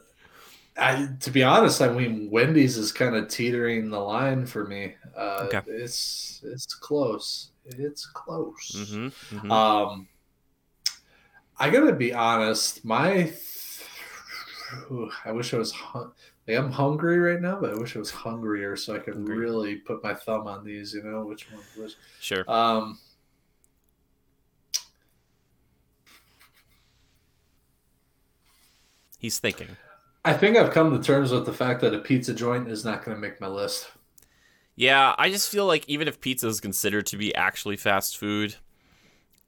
I 0.77 1.09
to 1.21 1.31
be 1.31 1.43
honest, 1.43 1.81
I 1.81 1.89
mean 1.89 2.29
Wendy's 2.31 2.77
is 2.77 2.91
kind 2.91 3.15
of 3.15 3.27
teetering 3.29 3.89
the 3.89 3.99
line 3.99 4.45
for 4.45 4.65
me. 4.65 4.95
Uh, 5.15 5.45
Okay. 5.47 5.61
It's 5.67 6.41
it's 6.43 6.73
close. 6.73 7.51
It's 7.65 8.05
close. 8.07 8.71
Mm-hmm, 8.75 9.51
Um, 9.51 10.07
I 11.59 11.69
gotta 11.69 11.93
be 11.93 12.13
honest. 12.13 12.83
My, 12.83 13.31
Ooh, 14.91 15.09
I 15.23 15.31
wish 15.31 15.53
I 15.53 15.57
was. 15.57 15.71
Hun- 15.71 16.11
like, 16.47 16.57
I'm 16.57 16.71
hungry 16.71 17.19
right 17.19 17.39
now, 17.39 17.57
but 17.61 17.69
I 17.69 17.75
wish 17.75 17.95
I 17.95 17.99
was 17.99 18.11
hungrier 18.11 18.75
so 18.75 18.95
I 18.95 18.99
could 18.99 19.13
Hungry. 19.13 19.37
really 19.37 19.75
put 19.77 20.03
my 20.03 20.13
thumb 20.13 20.47
on 20.47 20.65
these. 20.65 20.93
You 20.93 21.03
know 21.03 21.23
which 21.23 21.49
one 21.51 21.61
was. 21.77 21.95
Sure. 22.19 22.43
Um, 22.51 22.99
He's 29.23 29.39
thinking. 29.39 29.69
I 30.25 30.33
think 30.33 30.57
I've 30.57 30.71
come 30.71 30.91
to 30.91 31.01
terms 31.01 31.31
with 31.31 31.45
the 31.45 31.53
fact 31.53 31.79
that 31.79 31.93
a 31.93 31.99
pizza 31.99 32.33
joint 32.33 32.67
is 32.67 32.83
not 32.83 33.05
going 33.05 33.15
to 33.15 33.21
make 33.21 33.39
my 33.39 33.47
list. 33.47 33.89
Yeah, 34.75 35.15
I 35.17 35.29
just 35.29 35.49
feel 35.49 35.65
like 35.65 35.87
even 35.87 36.09
if 36.09 36.19
pizza 36.19 36.45
is 36.49 36.59
considered 36.59 37.05
to 37.07 37.17
be 37.17 37.33
actually 37.33 37.77
fast 37.77 38.17
food, 38.17 38.55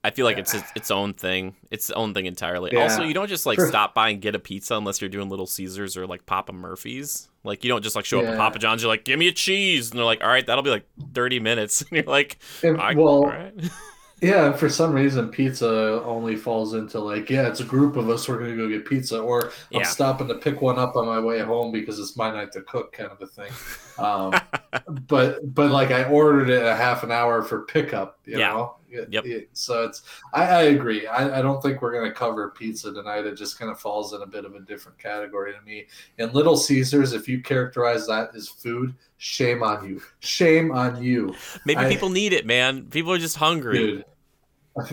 I 0.01 0.11
feel 0.11 0.23
like 0.25 0.37
it's 0.37 0.53
its, 0.53 0.71
its 0.77 0.91
own 0.91 1.13
thing. 1.13 1.55
It's 1.71 1.89
its 1.89 1.91
own 1.97 2.13
thing 2.13 2.25
entirely. 2.25 2.69
Yeah. 2.71 2.83
Also, 2.83 3.03
you 3.03 3.13
don't 3.13 3.27
just 3.27 3.45
like 3.45 3.57
Sure. 3.57 3.67
stop 3.67 3.93
by 3.93 4.09
and 4.09 4.21
get 4.21 4.33
a 4.33 4.39
pizza 4.39 4.75
unless 4.77 5.01
you're 5.01 5.09
doing 5.09 5.27
Little 5.27 5.45
Caesars 5.47 5.97
or 5.97 6.07
like 6.07 6.25
Papa 6.25 6.53
Murphy's. 6.53 7.27
Like 7.43 7.65
you 7.65 7.67
don't 7.67 7.81
just 7.83 7.97
like 7.97 8.05
show 8.05 8.21
up 8.21 8.27
at 8.27 8.37
Papa 8.37 8.59
John's. 8.59 8.81
You're 8.81 8.91
like, 8.91 9.03
give 9.03 9.19
me 9.19 9.27
a 9.27 9.33
cheese, 9.33 9.89
and 9.91 9.97
they're 9.99 10.05
like, 10.05 10.23
all 10.23 10.29
right, 10.29 10.47
that'll 10.47 10.63
be 10.63 10.69
like 10.69 10.87
30 11.13 11.41
minutes, 11.41 11.81
and 11.89 11.91
you're 11.91 12.03
like, 12.03 12.37
And, 12.63 12.79
I, 12.79 12.93
well, 12.93 13.07
all 13.07 13.27
right. 13.27 13.53
Yeah, 14.21 14.53
for 14.53 14.69
some 14.69 14.93
reason, 14.93 15.27
pizza 15.29 16.01
only 16.03 16.35
falls 16.37 16.73
into 16.73 16.99
like, 16.99 17.29
yeah, 17.29 17.47
it's 17.47 17.59
a 17.59 17.65
group 17.65 17.97
of 17.97 18.09
us. 18.09 18.27
We're 18.29 18.39
gonna 18.39 18.55
go 18.55 18.69
get 18.69 18.85
pizza, 18.85 19.19
or 19.19 19.47
I'm 19.73 19.81
Yeah. 19.81 19.83
stopping 19.83 20.27
to 20.29 20.35
pick 20.35 20.61
one 20.61 20.79
up 20.79 20.95
on 20.95 21.05
my 21.05 21.19
way 21.19 21.39
home 21.41 21.71
because 21.71 21.99
it's 21.99 22.15
my 22.15 22.31
night 22.31 22.51
to 22.53 22.61
cook, 22.61 22.93
kind 22.93 23.11
of 23.11 23.21
a 23.21 23.27
thing. 23.27 23.51
Um, 23.97 24.33
but 25.07 25.53
but 25.53 25.69
like 25.71 25.91
I 25.91 26.05
ordered 26.05 26.49
it 26.49 26.63
a 26.65 26.75
half 26.75 27.03
an 27.03 27.11
hour 27.11 27.43
for 27.43 27.63
pickup. 27.63 28.19
You 28.25 28.39
Yeah. 28.39 28.53
know. 28.53 28.75
It- 28.95 29.09
Yep. 29.11 29.25
it- 29.25 29.49
so 29.53 29.83
it's 29.83 30.01
I, 30.33 30.43
I 30.45 30.61
agree. 30.63 31.05
I, 31.07 31.39
I 31.39 31.41
don't 31.41 31.61
think 31.61 31.81
we're 31.81 31.93
gonna 31.93 32.11
cover 32.13 32.49
pizza 32.51 32.91
tonight. 32.93 33.25
It 33.25 33.35
just 33.35 33.59
kind 33.59 33.69
of 33.71 33.79
falls 33.79 34.13
in 34.13 34.21
a 34.21 34.25
bit 34.25 34.45
of 34.45 34.55
a 34.55 34.59
different 34.61 34.97
category 34.97 35.53
to 35.53 35.61
me. 35.65 35.85
And 36.17 36.33
Little 36.33 36.57
Caesars, 36.57 37.13
if 37.13 37.27
you 37.27 37.41
characterize 37.41 38.07
that 38.07 38.35
as 38.35 38.47
food, 38.47 38.93
shame 39.17 39.61
on 39.63 39.87
you. 39.87 40.01
Shame 40.19 40.71
on 40.71 41.01
you. 41.03 41.35
Maybe 41.65 41.79
I- 41.79 41.89
people 41.89 42.09
need 42.09 42.33
it, 42.33 42.45
man. 42.45 42.85
People 42.85 43.11
are 43.11 43.17
just 43.19 43.37
hungry. 43.37 43.77
dude. 43.77 44.05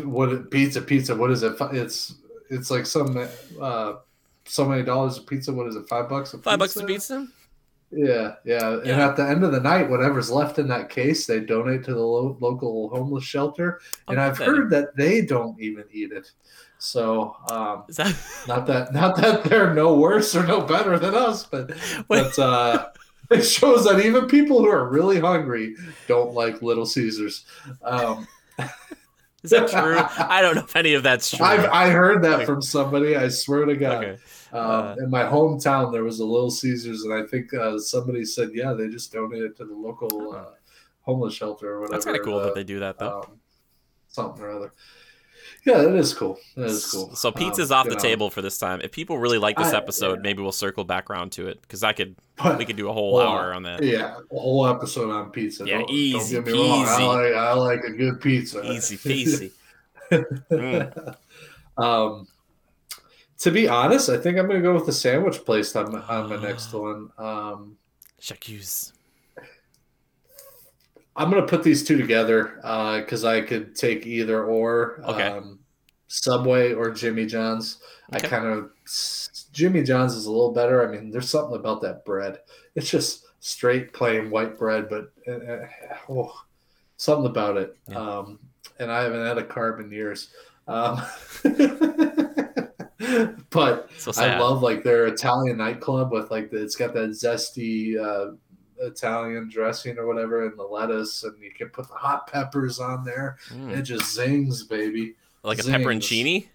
What 0.04 0.50
pizza? 0.50 0.80
Pizza? 0.80 1.14
What 1.16 1.30
is 1.30 1.42
it? 1.42 1.54
It's 1.72 2.14
it's 2.50 2.70
like 2.70 2.86
some 2.86 3.28
uh, 3.60 3.94
so 4.44 4.64
many 4.64 4.82
dollars 4.84 5.18
a 5.18 5.22
pizza. 5.22 5.52
What 5.52 5.66
is 5.66 5.74
it? 5.76 5.88
Five 5.88 6.08
bucks 6.08 6.34
a 6.34 6.38
Five 6.38 6.58
bucks 6.60 6.76
a 6.76 6.84
pizza. 6.84 7.26
Yeah, 7.94 8.36
yeah. 8.44 8.78
And 8.80 8.88
at 9.02 9.16
the 9.16 9.22
end 9.28 9.44
of 9.44 9.52
the 9.52 9.60
night, 9.60 9.90
whatever's 9.90 10.30
left 10.30 10.58
in 10.58 10.66
that 10.68 10.88
case, 10.88 11.26
they 11.26 11.40
donate 11.40 11.84
to 11.84 11.92
the 11.94 12.00
lo- 12.00 12.36
local 12.40 12.88
homeless 12.88 13.24
shelter. 13.24 13.80
And 14.08 14.18
I've 14.18 14.40
Okay. 14.40 14.46
heard 14.46 14.70
that 14.70 14.96
they 14.96 15.20
don't 15.20 15.60
even 15.60 15.84
eat 15.92 16.10
it. 16.10 16.30
So 16.78 17.36
um, 17.50 17.84
Is 17.88 17.96
that 17.96 18.16
not 18.48 18.66
that 18.66 18.92
not 18.94 19.16
that 19.16 19.44
they're 19.44 19.74
no 19.74 19.94
worse 19.94 20.34
or 20.34 20.44
no 20.46 20.62
better 20.62 20.98
than 20.98 21.14
us, 21.14 21.44
but 21.44 21.70
Wait. 21.70 22.24
but 22.34 22.38
uh, 22.38 22.88
it 23.30 23.42
shows 23.42 23.84
that 23.84 24.00
even 24.04 24.26
people 24.26 24.58
who 24.60 24.68
are 24.68 24.88
really 24.88 25.20
hungry 25.20 25.76
don't 26.08 26.32
like 26.32 26.62
Little 26.62 26.86
Caesars. 26.86 27.44
Um, 27.82 28.26
Is 29.44 29.50
that 29.50 29.68
true? 29.68 29.98
I 30.28 30.40
don't 30.40 30.54
know 30.54 30.62
if 30.62 30.74
any 30.76 30.94
of 30.94 31.02
that's 31.02 31.30
true. 31.36 31.44
I've, 31.44 31.64
I 31.66 31.90
heard 31.90 32.22
that 32.24 32.46
from 32.46 32.62
somebody. 32.62 33.16
I 33.16 33.28
swear 33.28 33.64
to 33.64 33.76
God. 33.76 34.04
okay. 34.04 34.22
Um, 34.52 34.60
Uh, 34.60 34.94
in 34.98 35.10
my 35.10 35.22
hometown, 35.22 35.92
there 35.92 36.04
was 36.04 36.20
a 36.20 36.24
Little 36.24 36.50
Caesars, 36.50 37.04
and 37.04 37.14
I 37.14 37.26
think 37.26 37.52
uh, 37.54 37.78
somebody 37.78 38.24
said, 38.24 38.50
"Yeah, 38.52 38.72
they 38.74 38.88
just 38.88 39.12
donated 39.12 39.56
to 39.56 39.64
the 39.64 39.74
local 39.74 40.34
uh, 40.34 40.54
homeless 41.00 41.34
shelter 41.34 41.70
or 41.70 41.80
whatever." 41.80 41.92
That's 41.92 42.04
kind 42.04 42.16
of 42.18 42.24
cool 42.24 42.38
uh, 42.38 42.44
that 42.46 42.54
they 42.54 42.64
do 42.64 42.78
that 42.80 42.98
though. 42.98 43.22
um, 43.28 43.38
something 44.08 44.42
or 44.44 44.50
other. 44.50 44.72
Yeah, 45.64 45.78
that 45.78 45.94
is 45.94 46.12
cool. 46.12 46.38
That 46.56 46.66
is 46.66 46.90
cool. 46.90 47.14
So 47.14 47.30
pizza's 47.30 47.70
Um, 47.70 47.78
off 47.78 47.84
the 47.88 47.94
know, 47.94 48.00
table 48.00 48.30
for 48.30 48.42
this 48.42 48.58
time. 48.58 48.80
If 48.82 48.90
people 48.90 49.18
really 49.18 49.38
like 49.38 49.56
this 49.56 49.72
I- 49.72 49.76
episode, 49.76 50.16
yeah. 50.16 50.22
maybe 50.22 50.42
we'll 50.42 50.50
circle 50.52 50.82
back 50.84 51.08
around 51.08 51.30
to 51.32 51.46
it 51.46 51.62
because 51.62 51.84
I 51.84 51.92
could 51.92 52.16
but- 52.36 52.58
we 52.58 52.64
could 52.64 52.76
do 52.76 52.88
a 52.88 52.92
whole 52.92 53.14
Well, 53.14 53.28
hour 53.28 53.54
on 53.54 53.62
that. 53.62 53.82
Yeah, 53.82 54.16
a 54.30 54.38
whole 54.38 54.66
episode 54.66 55.10
on 55.10 55.30
pizza. 55.30 55.64
Yeah, 55.64 55.78
don't, 55.78 55.90
easy 55.90 56.34
don't 56.34 56.44
get 56.44 56.52
me 56.52 56.58
wrong. 56.68 56.84
I 56.84 57.04
like, 57.06 57.34
I 57.34 57.52
like 57.54 57.84
a 57.84 57.92
good 57.92 58.20
pizza. 58.20 58.60
Easy 58.70 58.96
peasy. 58.96 59.52
Mm. 60.50 61.16
um, 61.78 62.26
to 63.42 63.50
be 63.50 63.68
honest, 63.68 64.08
I 64.08 64.18
think 64.18 64.38
I'm 64.38 64.46
going 64.46 64.60
to 64.60 64.62
go 64.62 64.72
with 64.72 64.86
the 64.86 64.92
sandwich 64.92 65.44
place 65.44 65.74
on 65.74 65.90
my, 65.90 66.00
on 66.00 66.30
my 66.30 66.40
next 66.40 66.72
one. 66.72 67.10
Um, 67.18 67.76
J'accuse. 68.20 68.92
I'm 71.16 71.28
going 71.28 71.42
to 71.42 71.48
put 71.48 71.64
these 71.64 71.82
two 71.82 71.98
together 71.98 72.54
because 73.00 73.24
I 73.24 73.40
could 73.40 73.74
take 73.74 74.06
either 74.06 74.44
or. 74.44 75.02
Okay. 75.04 75.26
Um, 75.26 75.58
Subway 76.06 76.72
or 76.72 76.90
Jimmy 76.90 77.26
John's. 77.26 77.78
Okay. 78.14 78.26
I 78.26 78.30
kind 78.30 78.46
of 78.46 78.70
Jimmy 79.52 79.82
John's 79.82 80.14
is 80.14 80.26
a 80.26 80.30
little 80.30 80.52
better. 80.52 80.86
I 80.86 80.92
mean, 80.92 81.10
there's 81.10 81.28
something 81.28 81.56
about 81.56 81.80
that 81.82 82.04
bread. 82.04 82.38
It's 82.76 82.90
just 82.90 83.24
straight 83.40 83.92
plain 83.92 84.30
white 84.30 84.56
bread, 84.56 84.88
but 84.88 85.10
uh, 85.26 85.32
uh, 85.32 85.68
oh, 86.10 86.42
something 86.96 87.26
about 87.26 87.56
it. 87.56 87.76
Yeah. 87.88 87.96
Um, 87.96 88.38
and 88.78 88.92
I 88.92 89.02
haven't 89.02 89.26
had 89.26 89.38
a 89.38 89.42
carb 89.42 89.80
in 89.80 89.90
years. 89.90 90.32
Um, 90.68 91.02
but 93.50 93.88
So. 93.98 94.12
I 94.16 94.38
love 94.38 94.62
like 94.62 94.82
their 94.82 95.06
Italian 95.06 95.56
nightclub 95.58 96.12
with 96.12 96.30
like 96.30 96.50
the, 96.50 96.62
it's 96.62 96.76
got 96.76 96.94
that 96.94 97.10
zesty 97.10 97.98
uh, 97.98 98.34
Italian 98.80 99.48
dressing 99.48 99.98
or 99.98 100.06
whatever, 100.06 100.46
and 100.46 100.58
the 100.58 100.62
lettuce, 100.64 101.22
and 101.24 101.40
you 101.40 101.52
can 101.52 101.68
put 101.68 101.88
the 101.88 101.94
hot 101.94 102.26
peppers 102.26 102.80
on 102.80 103.04
there. 103.04 103.38
Mm. 103.50 103.76
It 103.78 103.82
just 103.82 104.12
zings, 104.14 104.64
baby. 104.64 105.14
Like 105.42 105.58
a 105.58 105.62
zings. 105.62 105.76
pepperoncini. 105.76 106.48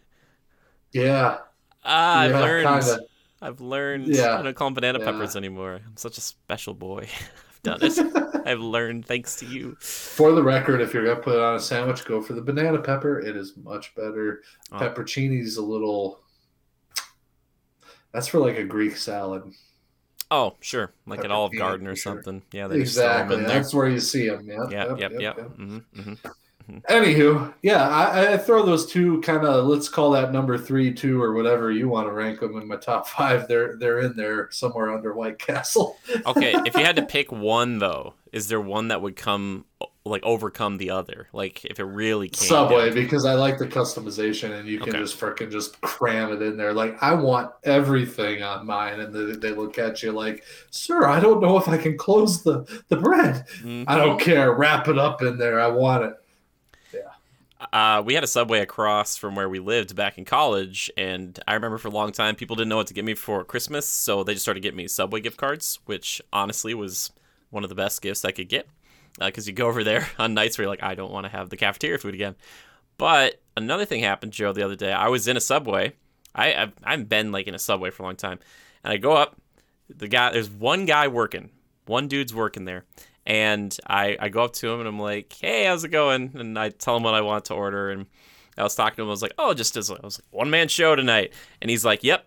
Yeah, 0.92 1.40
Ah, 1.84 2.20
I've 2.22 2.32
yeah, 2.32 2.40
learned. 2.40 2.68
kinda. 2.86 3.00
I've 3.42 3.62
learned. 3.62 4.08
Yeah. 4.08 4.40
I 4.40 4.42
don't 4.42 4.56
call 4.56 4.68
them 4.68 4.74
banana 4.74 5.00
Yeah. 5.00 5.06
peppers 5.12 5.36
anymore. 5.36 5.80
I'm 5.86 5.96
such 5.98 6.18
a 6.18 6.22
special 6.22 6.74
boy. 6.74 7.08
I've 7.54 7.62
done 7.64 7.80
it. 7.82 8.42
I've 8.48 8.60
learned 8.62 9.06
thanks 9.06 9.36
to 9.38 9.46
you. 9.46 9.76
For 9.80 10.32
the 10.32 10.42
record, 10.44 10.82
if 10.82 10.94
you're 10.94 11.06
gonna 11.06 11.20
put 11.20 11.36
it 11.36 11.42
on 11.42 11.56
a 11.56 11.60
sandwich, 11.60 12.04
go 12.06 12.22
for 12.22 12.34
the 12.34 12.42
banana 12.42 12.80
pepper. 12.80 13.20
It 13.20 13.36
is 13.38 13.56
much 13.58 13.94
better. 13.96 14.42
Oh. 14.72 14.78
Pepperoncini's 14.80 15.58
a 15.58 15.62
little. 15.62 16.22
That's 18.18 18.30
for 18.30 18.40
like 18.40 18.58
a 18.58 18.64
Greek 18.64 18.98
salad. 18.98 19.44
Oh, 20.32 20.56
sure, 20.60 20.92
like 21.06 21.24
an 21.24 21.30
Olive 21.30 21.56
Garden 21.56 21.86
or 21.86 21.96
sure. 21.96 22.16
something. 22.16 22.42
Yeah, 22.52 22.68
they 22.68 22.80
just 22.80 22.96
throw 22.96 23.06
'em 23.06 23.32
Exactly. 23.32 23.46
That's 23.46 23.76
where 23.76 23.88
you 23.88 24.00
see 24.00 24.28
them. 24.28 24.48
Yep. 24.48 24.72
Yep, 24.72 25.00
yep, 25.00 25.12
yep. 25.20 25.38
hmm 25.56 25.78
hmm 25.96 26.14
Anywho, 26.90 27.54
yeah, 27.62 27.88
I, 27.88 28.34
I 28.34 28.38
throw 28.40 28.66
those 28.66 28.88
two 28.88 29.22
kind 29.22 29.46
of 29.46 29.68
let's 29.68 29.88
call 29.88 30.10
that 30.12 30.34
number 30.34 30.58
three, 30.58 30.92
two, 30.92 31.22
or 31.22 31.34
whatever 31.34 31.72
you 31.72 31.90
want 31.90 32.08
to 32.08 32.12
rank 32.12 32.40
them 32.40 32.58
in 32.60 32.68
my 32.68 32.78
top 32.78 33.08
five. 33.08 33.48
They're 33.48 33.78
they're 33.78 34.00
in 34.00 34.16
there 34.16 34.50
somewhere 34.50 34.92
under 34.92 35.14
White 35.14 35.38
Castle. 35.38 36.00
Okay, 36.26 36.56
if 36.66 36.76
you 36.76 36.84
had 36.84 36.96
to 36.96 37.06
pick 37.06 37.32
one 37.32 37.78
though, 37.78 38.16
is 38.32 38.48
there 38.48 38.60
one 38.60 38.88
that 38.88 39.04
would 39.04 39.16
come 39.16 39.66
like 40.10 40.24
overcome 40.24 40.78
the 40.78 40.90
other? 40.92 41.28
Like 41.34 41.64
if 41.66 41.80
it 41.80 41.84
really 41.86 42.30
came 42.30 42.48
Subway 42.48 42.92
because 42.92 43.26
I 43.26 43.34
like 43.34 43.58
the 43.58 43.68
customization 43.68 44.52
and 44.60 44.68
you 44.68 44.80
can 44.80 44.96
Okay. 44.96 45.00
just 45.00 45.20
freaking 45.20 45.52
just 45.52 45.80
cram 45.82 46.32
it 46.34 46.42
in 46.42 46.58
there. 46.58 46.74
Like 46.74 47.02
I 47.02 47.14
want 47.14 47.52
everything 47.64 48.44
on 48.44 48.66
mine, 48.66 49.00
and 49.00 49.14
they, 49.14 49.50
they 49.50 49.56
look 49.56 49.78
at 49.78 50.04
you 50.04 50.12
like, 50.12 50.44
"Sir, 50.72 51.06
I 51.06 51.20
don't 51.20 51.42
know 51.42 51.58
if 51.58 51.68
I 51.68 51.78
can 51.78 51.98
close 51.98 52.44
the 52.44 52.64
the 52.90 52.98
bread. 52.98 53.46
Mhm. 53.62 53.86
I 53.88 53.98
don't 53.98 54.20
care. 54.20 54.54
Wrap 54.54 54.88
it 54.88 54.98
up 54.98 55.22
in 55.22 55.38
there. 55.38 55.60
I 55.60 55.68
want 55.68 56.04
it." 56.06 56.14
Uh, 57.74 58.04
we 58.06 58.14
had 58.14 58.24
a 58.24 58.28
subway 58.28 58.60
across 58.60 59.18
from 59.18 59.36
where 59.36 59.50
we 59.50 59.58
lived 59.60 59.96
back 59.96 60.18
in 60.20 60.26
college, 60.26 60.92
and 60.96 61.40
I 61.48 61.56
remember 61.56 61.80
for 61.80 61.88
a 61.88 61.92
long 61.92 62.12
time 62.12 62.36
people 62.36 62.56
didn't 62.56 62.70
know 62.70 62.78
what 62.78 62.86
to 62.88 62.94
get 62.94 63.04
me 63.04 63.16
for 63.16 63.44
Christmas, 63.44 63.88
so 63.88 64.24
they 64.24 64.34
just 64.34 64.44
started 64.46 64.62
getting 64.62 64.78
me 64.78 64.88
Subway 64.88 65.22
gift 65.22 65.38
cards, 65.38 65.80
which 65.86 66.22
honestly 66.32 66.76
was 66.76 67.12
one 67.50 67.64
of 67.64 67.70
the 67.70 67.76
best 67.76 68.02
gifts 68.04 68.24
I 68.24 68.32
could 68.32 68.48
get. 68.48 68.68
Uh, 69.20 69.28
because 69.28 69.48
you 69.48 69.54
go 69.54 69.68
over 69.68 69.84
there 69.84 70.08
on 70.20 70.34
nights 70.34 70.58
where 70.58 70.64
you're 70.64 70.70
like, 70.70 70.84
I 70.84 70.96
don't 70.96 71.12
want 71.12 71.26
to 71.26 71.32
have 71.32 71.50
the 71.50 71.58
cafeteria 71.58 71.98
food 71.98 72.14
again. 72.14 72.36
But 72.98 73.42
another 73.56 73.86
thing 73.86 74.02
happened, 74.02 74.34
Joe, 74.34 74.54
the 74.54 74.64
other 74.64 74.76
day. 74.76 74.92
I 74.92 75.08
was 75.08 75.28
in 75.28 75.38
a 75.38 75.42
subway. 75.42 75.94
I 76.36 76.54
I've, 76.54 76.74
I 76.84 76.92
haven't 76.92 77.10
been 77.10 77.32
like 77.32 77.48
in 77.48 77.56
a 77.56 77.60
subway 77.60 77.90
for 77.90 78.04
a 78.04 78.06
long 78.06 78.16
time, 78.16 78.40
and 78.84 78.94
I 78.94 78.98
go 78.98 79.14
up. 79.14 79.36
The 79.90 80.08
guy, 80.08 80.32
there's 80.34 80.50
one 80.50 80.86
guy 80.86 81.08
working, 81.08 81.50
one 81.86 82.10
dude's 82.10 82.36
working 82.36 82.66
there, 82.66 82.84
and 83.28 83.78
I, 83.86 84.16
I 84.18 84.30
go 84.30 84.46
up 84.46 84.54
to 84.54 84.72
him 84.72 84.80
and 84.80 84.88
I'm 84.88 85.00
like, 85.00 85.34
hey, 85.34 85.66
how's 85.66 85.84
it 85.84 85.90
going? 85.90 86.32
And 86.34 86.58
I 86.58 86.70
tell 86.70 86.96
him 86.96 87.04
what 87.04 87.14
I 87.14 87.20
want 87.20 87.46
to 87.46 87.56
order. 87.56 87.92
And 87.92 88.06
I 88.58 88.64
was 88.64 88.74
talking 88.74 88.96
to 88.96 89.02
him. 89.02 89.10
I 89.10 89.12
was 89.12 89.22
like, 89.22 89.34
oh, 89.38 89.54
just 89.54 89.76
as 89.76 89.92
I 89.92 89.98
was 90.02 90.18
like, 90.18 90.28
one 90.32 90.50
man 90.50 90.70
show 90.70 90.96
tonight. 90.96 91.34
And 91.62 91.70
he's 91.70 91.84
like, 91.84 92.06
yep. 92.06 92.26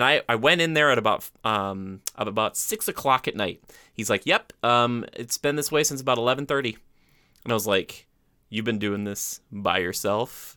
And 0.00 0.04
I, 0.08 0.22
I 0.30 0.36
went 0.36 0.62
in 0.62 0.72
there 0.72 0.90
at 0.90 0.96
about 0.96 1.28
um 1.44 2.00
at 2.16 2.26
about 2.26 2.56
six 2.56 2.88
o'clock 2.88 3.28
at 3.28 3.36
night. 3.36 3.62
He's 3.92 4.08
like, 4.08 4.24
yep. 4.24 4.54
Um, 4.62 5.04
it's 5.12 5.36
been 5.36 5.56
this 5.56 5.70
way 5.70 5.84
since 5.84 6.00
about 6.00 6.16
eleven 6.16 6.46
thirty. 6.46 6.78
And 7.44 7.52
I 7.52 7.54
was 7.54 7.66
like, 7.66 8.06
you've 8.48 8.64
been 8.64 8.78
doing 8.78 9.04
this 9.04 9.40
by 9.52 9.78
yourself 9.78 10.56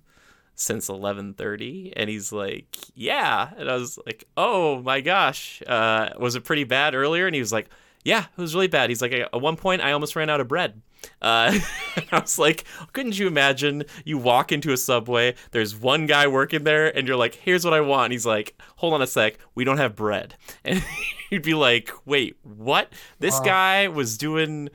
since 0.55 0.87
11:30 0.87 1.93
and 1.95 2.11
he's 2.11 2.31
like 2.31 2.77
yeah 2.93 3.49
and 3.57 3.71
I 3.71 3.73
was 3.73 3.97
like 4.05 4.27
oh 4.37 4.83
my 4.83 5.01
gosh 5.01 5.63
uh 5.65 6.09
was 6.19 6.35
it 6.35 6.43
pretty 6.43 6.63
bad 6.63 6.93
earlier 6.93 7.25
and 7.25 7.33
he 7.33 7.41
was 7.41 7.51
like 7.51 7.69
yeah, 8.03 8.25
it 8.37 8.41
was 8.41 8.53
really 8.53 8.67
bad. 8.67 8.89
He's 8.89 9.01
like, 9.01 9.13
at 9.13 9.41
one 9.41 9.55
point, 9.55 9.81
I 9.81 9.93
almost 9.93 10.15
ran 10.15 10.29
out 10.29 10.41
of 10.41 10.47
bread. 10.47 10.81
Uh, 11.21 11.57
I 12.11 12.19
was 12.19 12.37
like, 12.39 12.63
couldn't 12.93 13.17
you 13.17 13.27
imagine? 13.27 13.83
You 14.05 14.17
walk 14.17 14.51
into 14.51 14.71
a 14.71 14.77
subway, 14.77 15.35
there's 15.51 15.75
one 15.75 16.05
guy 16.07 16.27
working 16.27 16.63
there, 16.63 16.95
and 16.95 17.07
you're 17.07 17.17
like, 17.17 17.35
here's 17.35 17.63
what 17.65 17.73
I 17.73 17.81
want. 17.81 18.05
And 18.05 18.11
he's 18.13 18.25
like, 18.25 18.59
hold 18.77 18.93
on 18.93 19.01
a 19.01 19.07
sec, 19.07 19.37
we 19.55 19.63
don't 19.63 19.77
have 19.77 19.95
bread. 19.95 20.35
And 20.65 20.83
you'd 21.29 21.41
be 21.43 21.53
like, 21.55 21.91
wait, 22.05 22.37
what? 22.43 22.91
This 23.19 23.37
Wow. 23.39 23.43
guy 23.45 23.87
was 23.87 24.17
doing 24.17 24.69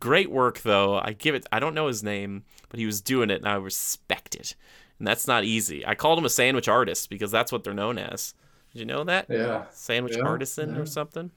great 0.00 0.30
work, 0.30 0.60
though. 0.62 0.98
I 0.98 1.12
give 1.12 1.34
it, 1.34 1.46
I 1.52 1.60
don't 1.60 1.74
know 1.74 1.86
his 1.88 2.02
name, 2.02 2.44
but 2.68 2.80
he 2.80 2.86
was 2.86 3.00
doing 3.00 3.30
it, 3.30 3.36
and 3.42 3.48
I 3.48 3.54
respect 3.54 4.34
it. 4.34 4.54
And 4.98 5.06
that's 5.06 5.26
not 5.26 5.44
easy. 5.44 5.84
I 5.86 5.94
called 5.94 6.18
him 6.18 6.24
a 6.24 6.30
sandwich 6.30 6.68
artist 6.68 7.10
because 7.10 7.30
that's 7.30 7.50
what 7.52 7.64
they're 7.64 7.74
known 7.74 7.98
as. 7.98 8.32
Did 8.72 8.78
you 8.80 8.84
know 8.86 9.04
that? 9.04 9.26
Yeah. 9.28 9.64
sandwich 9.72 10.16
Yeah, 10.16 10.24
artisan 10.24 10.74
yeah. 10.74 10.80
or 10.80 10.86
something. 10.86 11.30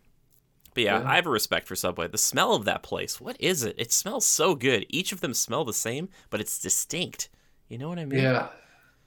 But 0.77 0.83
yeah, 0.83 1.01
Yeah. 1.01 1.09
I 1.09 1.15
have 1.15 1.25
a 1.25 1.31
respect 1.31 1.67
for 1.67 1.75
Subway. 1.75 2.07
The 2.07 2.19
smell 2.19 2.53
of 2.53 2.65
that 2.65 2.83
place, 2.83 3.19
what 3.19 3.35
is 3.41 3.63
it? 3.63 3.75
It 3.79 3.91
smells 3.91 4.25
so 4.27 4.53
good. 4.53 4.85
Each 4.89 5.11
of 5.11 5.21
them 5.21 5.33
smell 5.33 5.65
the 5.65 5.73
same, 5.73 6.09
but 6.29 6.39
it's 6.39 6.59
distinct. 6.59 7.29
You 7.67 7.79
know 7.79 7.89
what 7.89 7.97
I 7.99 8.05
mean? 8.05 8.21
Yeah. 8.21 8.49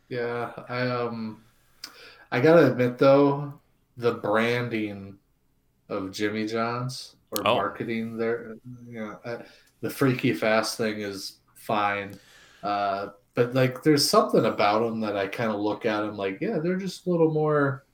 Yeah. 0.09 0.53
I 0.69 0.83
um 0.89 1.45
I 2.33 2.41
gotta 2.41 2.71
admit 2.73 2.99
though, 2.99 3.61
the 3.97 4.15
branding 4.15 5.19
of 5.89 6.13
Jimmy 6.13 6.47
John's 6.47 7.17
or 7.31 7.47
Oh. 7.47 7.55
marketing 7.57 8.17
there, 8.17 8.57
you 8.87 9.01
know, 9.01 9.21
uh, 9.25 9.43
the 9.81 9.91
freaky 9.91 10.35
fast 10.35 10.77
thing 10.79 11.01
is 11.01 11.39
fine. 11.55 12.19
Uh 12.63 13.11
but 13.35 13.55
like 13.55 13.83
there's 13.85 14.09
something 14.09 14.45
about 14.47 14.81
them 14.81 15.01
that 15.01 15.17
I 15.17 15.29
kind 15.29 15.53
of 15.53 15.61
look 15.61 15.87
at 15.87 16.01
them 16.03 16.17
like, 16.17 16.41
yeah, 16.41 16.59
they're 16.59 16.77
just 16.79 17.07
a 17.07 17.11
little 17.11 17.31
more 17.33 17.87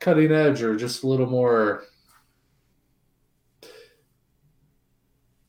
cutting 0.00 0.32
edge 0.32 0.62
or 0.62 0.76
just 0.76 1.02
a 1.04 1.06
little 1.06 1.26
more 1.26 1.84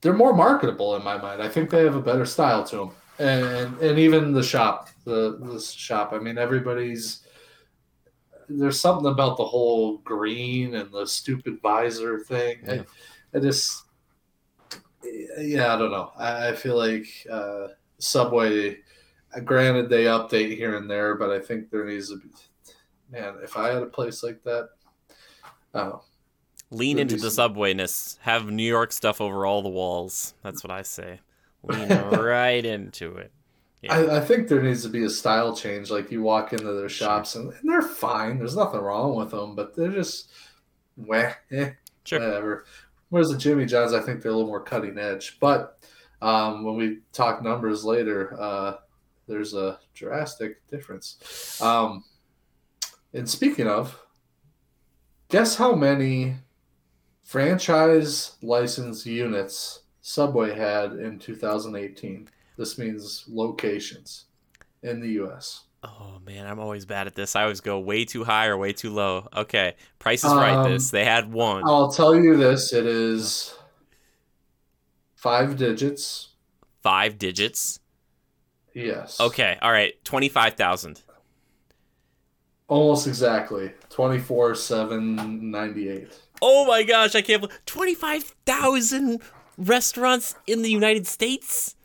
they're 0.01 0.13
more 0.13 0.33
marketable 0.33 0.95
in 0.95 1.03
my 1.03 1.17
mind. 1.17 1.41
I 1.41 1.49
think 1.49 1.69
they 1.69 1.83
have 1.83 1.95
a 1.95 2.01
better 2.01 2.25
style 2.25 2.63
to 2.65 2.77
them, 2.77 2.91
and 3.19 3.77
and 3.79 3.99
even 3.99 4.33
the 4.33 4.43
shop, 4.43 4.89
the 5.05 5.37
the 5.39 5.59
shop. 5.59 6.13
I 6.13 6.19
mean, 6.19 6.37
everybody's 6.37 7.23
there's 8.49 8.79
something 8.79 9.11
about 9.11 9.37
the 9.37 9.45
whole 9.45 9.97
green 9.99 10.75
and 10.75 10.91
the 10.91 11.05
stupid 11.05 11.59
visor 11.61 12.19
thing. 12.19 12.59
Yeah. 12.65 12.83
I, 13.33 13.37
I 13.37 13.41
just, 13.41 13.83
yeah, 15.37 15.73
I 15.73 15.77
don't 15.77 15.91
know. 15.91 16.11
I, 16.17 16.49
I 16.49 16.55
feel 16.55 16.77
like 16.77 17.07
uh, 17.29 17.67
Subway. 17.99 18.79
Granted, 19.43 19.89
they 19.89 20.05
update 20.05 20.55
here 20.55 20.77
and 20.77 20.89
there, 20.89 21.15
but 21.15 21.29
I 21.29 21.39
think 21.39 21.69
there 21.69 21.85
needs 21.85 22.09
to 22.09 22.17
be. 22.17 22.29
Man, 23.11 23.35
if 23.43 23.55
I 23.55 23.67
had 23.67 23.83
a 23.83 23.87
place 23.87 24.23
like 24.23 24.41
that, 24.43 24.69
I 25.73 25.79
don't 25.79 25.89
know. 25.89 26.03
Lean 26.69 26.99
into 26.99 27.15
the 27.15 27.27
Subwayness. 27.29 28.17
Have 28.21 28.49
New 28.49 28.63
York 28.67 28.91
stuff 28.91 29.21
over 29.21 29.45
all 29.45 29.61
the 29.61 29.69
walls. 29.69 30.33
That's 30.43 30.63
what 30.63 30.71
I 30.71 30.81
say. 30.81 31.19
Lean 31.63 31.89
right 32.11 32.65
into 32.65 33.15
it. 33.15 33.31
Yeah. 33.81 33.93
I, 33.95 34.17
I 34.17 34.21
think 34.21 34.47
there 34.47 34.61
needs 34.61 34.83
to 34.83 34.89
be 34.89 35.03
a 35.03 35.09
style 35.09 35.55
change. 35.55 35.89
Like 35.89 36.11
you 36.11 36.21
walk 36.21 36.51
into 36.51 36.73
their 36.73 36.89
shops 36.89 37.35
and, 37.35 37.53
and 37.53 37.69
they're 37.69 37.81
fine. 37.81 38.37
There's 38.37 38.55
nothing 38.55 38.81
wrong 38.81 39.15
with 39.15 39.31
them, 39.31 39.55
but 39.55 39.75
they're 39.75 39.91
just 39.91 40.31
eh, 41.09 41.71
Sure. 42.03 42.19
whatever. 42.19 42.65
Whereas 43.09 43.29
the 43.29 43.37
Jimmy 43.37 43.65
John's, 43.65 43.93
I 43.93 44.01
think 44.01 44.21
they're 44.21 44.31
a 44.31 44.35
little 44.35 44.49
more 44.49 44.63
cutting 44.63 44.97
edge. 44.97 45.37
But 45.39 45.79
um, 46.21 46.63
when 46.63 46.75
we 46.75 46.99
talk 47.13 47.43
numbers 47.43 47.85
later, 47.85 48.35
uh, 48.39 48.77
there's 49.27 49.53
a 49.53 49.79
drastic 49.93 50.65
difference. 50.67 51.61
Um, 51.61 52.03
and 53.13 53.29
speaking 53.29 53.67
of, 53.67 53.97
guess 55.29 55.55
how 55.55 55.75
many 55.75 56.35
franchise 57.27 58.37
license 58.41 59.05
units 59.05 59.81
Subway 59.99 60.55
had 60.55 60.93
in 60.93 61.19
2018? 61.19 62.29
This 62.57 62.77
means 62.77 63.25
locations 63.27 64.25
in 64.81 65.01
the 65.01 65.09
U.S. 65.09 65.65
Oh 65.83 66.19
man, 66.25 66.47
I'm 66.47 66.59
always 66.59 66.85
bad 66.85 67.05
at 67.05 67.15
this. 67.15 67.35
I 67.35 67.43
always 67.43 67.59
go 67.59 67.79
way 67.79 68.05
too 68.05 68.23
high 68.23 68.47
or 68.47 68.57
way 68.57 68.71
too 68.71 68.91
low. 68.91 69.27
Okay, 69.35 69.75
Price 69.99 70.23
is 70.23 70.33
right. 70.33 70.53
Um, 70.55 70.71
This 70.71 70.89
they 70.89 71.05
had 71.05 71.31
one. 71.31 71.63
I'll 71.65 71.91
tell 71.91 72.15
you 72.15 72.35
this: 72.37 72.73
it 72.73 72.85
is 72.85 73.53
five 75.15 75.57
digits. 75.57 76.29
Five 76.81 77.19
digits. 77.19 77.79
Yes. 78.73 79.19
Okay, 79.19 79.57
all 79.61 79.71
right, 79.71 79.93
twenty 80.03 80.29
five 80.29 80.53
thousand. 80.55 81.01
Almost 82.69 83.07
exactly. 83.07 83.71
Twenty 83.89 84.17
four 84.19 84.55
seven 84.55 85.51
ninety 85.51 85.89
eight. 85.89 86.19
Oh 86.41 86.65
my 86.65 86.83
gosh, 86.83 87.15
I 87.15 87.21
can't 87.21 87.41
believe 87.41 87.59
twenty 87.65 87.95
five 87.95 88.23
thousand 88.45 89.21
restaurants 89.57 90.35
in 90.45 90.61
the 90.61 90.69
United 90.69 91.07
States. 91.07 91.75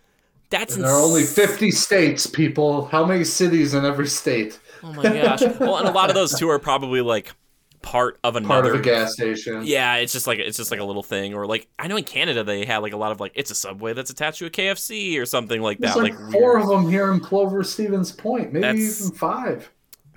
That's 0.51 0.77
There 0.77 0.87
are 0.87 1.01
only 1.01 1.25
fifty 1.25 1.71
states, 1.71 2.27
people. 2.27 2.85
How 2.87 3.05
many 3.07 3.25
cities 3.25 3.73
in 3.75 3.85
every 3.85 4.07
state? 4.07 4.61
Oh 4.83 4.93
my 4.93 5.03
gosh. 5.03 5.41
well, 5.59 5.79
and 5.79 5.89
a 5.89 5.93
lot 5.93 6.11
of 6.11 6.15
those 6.15 6.39
too 6.39 6.49
are 6.51 6.59
probably 6.59 7.01
like 7.01 7.33
part 7.81 8.19
of 8.23 8.37
another. 8.37 8.63
Part 8.63 8.75
of 8.75 8.81
a 8.81 8.85
gas 8.85 9.15
station. 9.15 9.63
Yeah, 9.65 9.97
it's 9.97 10.13
just 10.13 10.27
like 10.27 10.39
it's 10.39 10.59
just 10.59 10.71
like 10.71 10.81
a 10.81 10.85
little 10.85 11.03
thing, 11.03 11.33
or 11.35 11.47
like 11.47 11.69
I 11.79 11.87
know 11.89 11.97
in 11.97 12.05
Canada 12.05 12.45
they 12.45 12.65
have 12.67 12.83
like 12.83 12.93
a 12.93 12.97
lot 12.99 13.13
of 13.13 13.19
like 13.21 13.33
it's 13.35 13.51
a 13.51 13.55
subway 13.55 13.95
that's 13.95 14.11
attached 14.11 14.39
to 14.41 14.47
a 14.47 14.51
KFC 14.51 15.19
or 15.19 15.25
something 15.25 15.63
like 15.63 15.79
There's 15.79 15.95
that. 15.95 16.03
like, 16.03 16.13
Like, 16.19 16.33
four 16.33 16.53
weird. 16.59 16.63
of 16.63 16.69
them 16.69 16.91
here 16.91 17.11
in 17.13 17.21
Plover 17.21 17.65
Stevens 17.65 18.13
Point, 18.13 18.53
maybe 18.53 18.61
That's 18.61 19.01
even 19.01 19.17
five. 19.17 19.71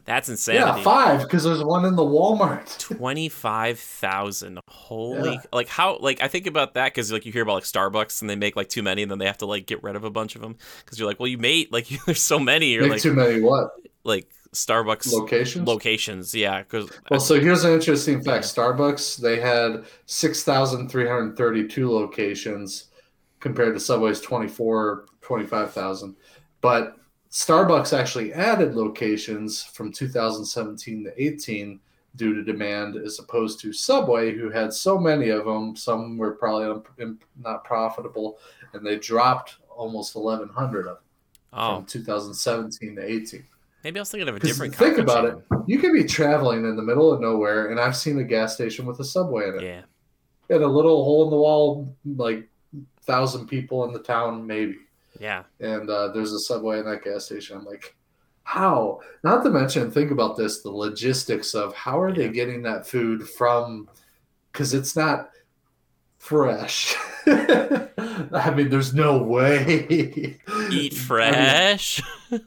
That's 0.05 0.29
insane. 0.29 0.55
Yeah, 0.55 0.81
five 0.83 1.21
because 1.23 1.43
there's 1.43 1.63
one 1.63 1.83
in 1.85 1.95
the 1.95 2.03
Walmart. 2.03 2.77
Twenty 2.97 3.27
five 3.27 3.79
thousand. 3.79 4.59
Holy! 4.67 5.33
Yeah. 5.33 5.41
Like 5.51 5.67
how? 5.67 5.97
Like 5.97 6.21
I 6.21 6.27
think 6.27 6.45
about 6.45 6.75
that 6.75 6.93
because 6.93 7.11
like 7.11 7.25
you 7.25 7.31
hear 7.31 7.41
about 7.41 7.55
like 7.55 7.63
Starbucks 7.63 8.21
and 8.21 8.29
they 8.29 8.35
make 8.35 8.55
like 8.55 8.69
too 8.69 8.83
many 8.83 9.01
and 9.01 9.09
then 9.09 9.17
they 9.17 9.25
have 9.25 9.39
to 9.39 9.47
like 9.47 9.65
get 9.65 9.81
rid 9.83 9.95
of 9.95 10.03
a 10.03 10.11
bunch 10.11 10.35
of 10.35 10.41
them 10.41 10.57
because 10.83 10.99
you're 10.99 11.07
like, 11.07 11.19
well, 11.19 11.27
you 11.27 11.39
made 11.39 11.71
like 11.71 11.87
there's 12.05 12.21
so 12.21 12.37
many. 12.39 12.73
You're 12.73 12.83
Make 12.83 12.91
like 12.91 13.01
too 13.01 13.13
many 13.13 13.41
what 13.41 13.71
like 14.03 14.29
Starbucks 14.53 15.11
locations? 15.11 15.67
locations. 15.67 16.35
Yeah, 16.35 16.59
because 16.61 16.89
Well, 17.09 17.19
so 17.19 17.39
here's 17.39 17.63
an 17.65 17.73
interesting 17.73 18.21
fact. 18.23 18.45
Starbucks, 18.45 19.17
they 19.17 19.39
had 19.39 19.85
6,332 20.05 21.91
locations 21.91 22.85
compared 23.39 23.73
to 23.73 23.79
Subway's 23.79 24.21
24, 24.21 25.05
25,000. 25.21 26.15
But 26.61 26.95
Starbucks 27.35 27.91
actually 27.91 28.31
added 28.31 28.75
locations 28.75 29.61
from 29.61 29.91
2017 29.91 31.03
to 31.03 31.21
18 31.21 31.81
due 32.15 32.33
to 32.33 32.41
demand, 32.41 32.95
as 32.95 33.19
opposed 33.19 33.59
to 33.59 33.73
Subway, 33.73 34.33
who 34.33 34.49
had 34.49 34.71
so 34.71 34.97
many 34.97 35.27
of 35.27 35.43
them. 35.43 35.75
Some 35.75 36.17
were 36.17 36.31
probably 36.31 37.13
not 37.37 37.65
profitable, 37.65 38.37
and 38.71 38.87
they 38.87 38.95
dropped 38.95 39.57
almost 39.69 40.15
1,100 40.15 40.79
of 40.79 40.85
them 40.85 40.97
oh, 41.51 41.75
from 41.75 41.85
2017 41.87 42.95
to 42.95 43.05
18. 43.05 43.43
maybe 43.83 43.99
I 43.99 44.01
was 44.01 44.11
thinking 44.11 44.29
of 44.29 44.37
a 44.37 44.39
different. 44.39 44.73
think 44.73 44.97
about 44.97 45.25
it. 45.25 45.37
You 45.67 45.79
could 45.79 45.91
be 45.91 46.05
traveling 46.05 46.63
in 46.63 46.77
the 46.77 46.83
middle 46.83 47.11
of 47.11 47.19
nowhere, 47.19 47.69
and 47.69 47.81
I've 47.81 47.97
seen 47.97 48.17
a 48.19 48.23
gas 48.23 48.53
station 48.53 48.85
with 48.85 49.01
a 49.01 49.05
subway 49.05 49.49
in 49.49 49.55
it. 49.55 49.61
Yeah. 49.61 49.81
And 50.49 50.63
a 50.63 50.67
little 50.67 51.03
hole 51.03 51.25
in 51.25 51.31
the 51.31 51.35
wall, 51.35 51.93
like 52.05 52.47
thousand 53.01 53.47
people 53.47 53.83
in 53.83 53.91
the 53.91 53.99
town, 53.99 54.47
maybe. 54.47 54.77
Yeah. 55.19 55.43
And 55.59 55.89
uh, 55.89 56.09
there's 56.09 56.33
a 56.33 56.39
subway 56.39 56.79
in 56.79 56.85
that 56.85 57.03
gas 57.03 57.25
station. 57.25 57.57
I'm 57.57 57.65
like, 57.65 57.95
how? 58.43 59.01
Not 59.23 59.43
to 59.43 59.49
mention, 59.49 59.91
think 59.91 60.11
about 60.11 60.37
this: 60.37 60.61
the 60.61 60.71
logistics 60.71 61.53
of 61.53 61.73
how 61.73 61.99
are 61.99 62.13
they 62.13 62.29
getting 62.29 62.61
that 62.63 62.87
food 62.87 63.27
from? 63.27 63.89
Because 64.51 64.73
it's 64.73 64.95
not 64.95 65.31
fresh. 66.17 66.95
I 67.27 68.53
mean, 68.55 68.69
there's 68.69 68.93
no 68.93 69.21
way. 69.21 69.85
Eat 69.89 70.39
I 70.47 70.69
mean, 70.69 70.91
fresh. 70.91 72.01
I, 72.31 72.39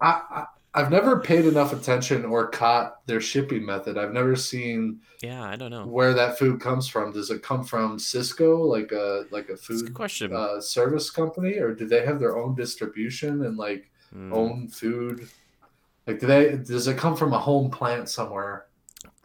I 0.00 0.44
I've 0.74 0.90
never 0.90 1.20
paid 1.20 1.44
enough 1.44 1.72
attention 1.74 2.24
or 2.24 2.48
caught 2.48 3.06
their 3.06 3.20
shipping 3.20 3.64
method. 3.66 3.98
I've 3.98 4.12
never 4.14 4.34
seen 4.36 5.00
yeah, 5.22 5.44
I 5.44 5.56
don't 5.56 5.70
know. 5.70 5.84
where 5.84 6.14
that 6.14 6.38
food 6.38 6.60
comes 6.60 6.88
from. 6.88 7.12
Does 7.12 7.30
it 7.30 7.42
come 7.42 7.62
from 7.62 7.98
Sysco, 7.98 8.66
like 8.66 8.90
a 8.92 9.26
like 9.30 9.46
a 9.50 9.52
That's 9.52 9.62
a 9.68 9.74
food 9.74 9.94
question. 9.94 10.32
uh, 10.34 10.60
service 10.60 11.10
company, 11.10 11.58
or 11.58 11.74
do 11.74 11.86
they 11.86 12.04
have 12.06 12.18
their 12.18 12.38
own 12.38 12.54
distribution 12.54 13.44
and 13.44 13.56
like 13.56 13.90
Hmm. 14.12 14.32
own 14.32 14.68
food? 14.68 15.28
Like, 16.06 16.20
do 16.20 16.26
they? 16.26 16.56
Does 16.56 16.86
it 16.88 16.98
come 16.98 17.16
from 17.16 17.32
a 17.32 17.38
home 17.38 17.70
plant 17.70 18.08
somewhere? 18.08 18.66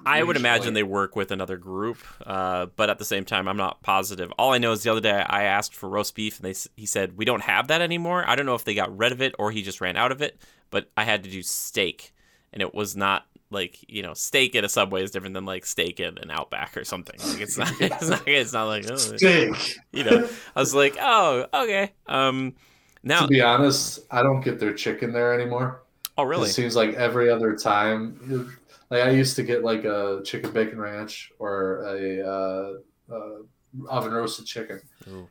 I 0.08 0.24
would 0.24 0.38
imagine 0.38 0.74
they 0.74 0.84
work 0.84 1.16
with 1.16 1.32
another 1.32 1.58
group, 1.58 1.98
uh, 2.26 2.68
but 2.76 2.90
at 2.90 2.98
the 2.98 3.06
same 3.06 3.26
time, 3.26 3.48
I'm 3.48 3.58
not 3.58 3.82
positive. 3.82 4.32
All 4.38 4.54
I 4.54 4.58
know 4.58 4.72
is 4.72 4.84
the 4.84 4.92
other 4.92 5.02
day 5.02 5.12
I 5.12 5.44
asked 5.44 5.76
for 5.76 5.90
roast 5.90 6.16
beef, 6.16 6.40
and 6.40 6.46
they 6.46 6.58
he 6.76 6.86
said 6.86 7.18
we 7.18 7.26
don't 7.26 7.42
have 7.42 7.68
that 7.68 7.82
anymore. 7.82 8.24
I 8.28 8.36
don't 8.36 8.46
know 8.46 8.56
if 8.56 8.64
they 8.64 8.74
got 8.74 8.96
rid 8.98 9.12
of 9.12 9.22
it 9.22 9.36
or 9.38 9.52
he 9.52 9.62
just 9.62 9.82
ran 9.82 9.98
out 9.98 10.12
of 10.12 10.22
it, 10.22 10.42
but 10.70 10.90
I 10.96 11.04
had 11.04 11.24
to 11.24 11.30
do 11.30 11.44
steak, 11.44 12.14
and 12.54 12.62
it 12.62 12.74
was 12.74 12.96
not 12.96 13.26
like 13.50 13.84
you 13.90 14.02
know 14.02 14.14
steak 14.14 14.56
at 14.56 14.64
a 14.64 14.70
Subway 14.70 15.04
is 15.04 15.12
different 15.12 15.34
than 15.34 15.46
like 15.46 15.66
steak 15.66 16.00
at 16.00 16.22
an 16.22 16.32
Outback 16.32 16.78
or 16.78 16.84
something. 16.84 17.20
Like 17.28 17.42
it's 17.42 17.58
not, 17.58 17.72
it's 17.80 18.10
not, 18.10 18.28
it's 18.28 18.54
not 18.54 18.66
like 18.66 18.90
oh, 18.90 18.96
Steak. 18.96 19.78
you 19.92 20.04
know. 20.04 20.30
I 20.56 20.60
was 20.60 20.74
like, 20.74 20.98
oh, 21.00 21.48
okay. 21.54 21.94
Um, 22.08 22.56
now, 23.04 23.22
To 23.22 23.28
be 23.28 23.42
honest, 23.42 24.00
I 24.12 24.24
don't 24.24 24.42
get 24.42 24.60
their 24.60 24.74
chicken 24.74 25.14
there 25.14 25.34
anymore. 25.34 25.82
oh 26.18 26.24
really? 26.24 26.50
It 26.50 26.54
seems 26.54 26.76
like 26.76 26.94
every 26.96 27.30
other 27.30 27.56
time, 27.56 28.58
like 28.90 29.04
I 29.04 29.10
used 29.12 29.36
to 29.36 29.44
get 29.44 29.64
like 29.64 29.84
a 29.84 30.22
chicken 30.24 30.52
bacon 30.52 30.80
ranch 30.80 31.32
or 31.40 31.84
a 31.84 32.28
uh, 32.28 33.14
uh, 33.14 33.90
oven 33.90 34.14
roasted 34.14 34.46
chicken. 34.46 34.82
Ooh. 35.10 35.28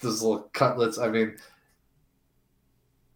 Those 0.00 0.22
little 0.22 0.48
cutlets. 0.52 0.98
I 0.98 1.08
mean, 1.08 1.36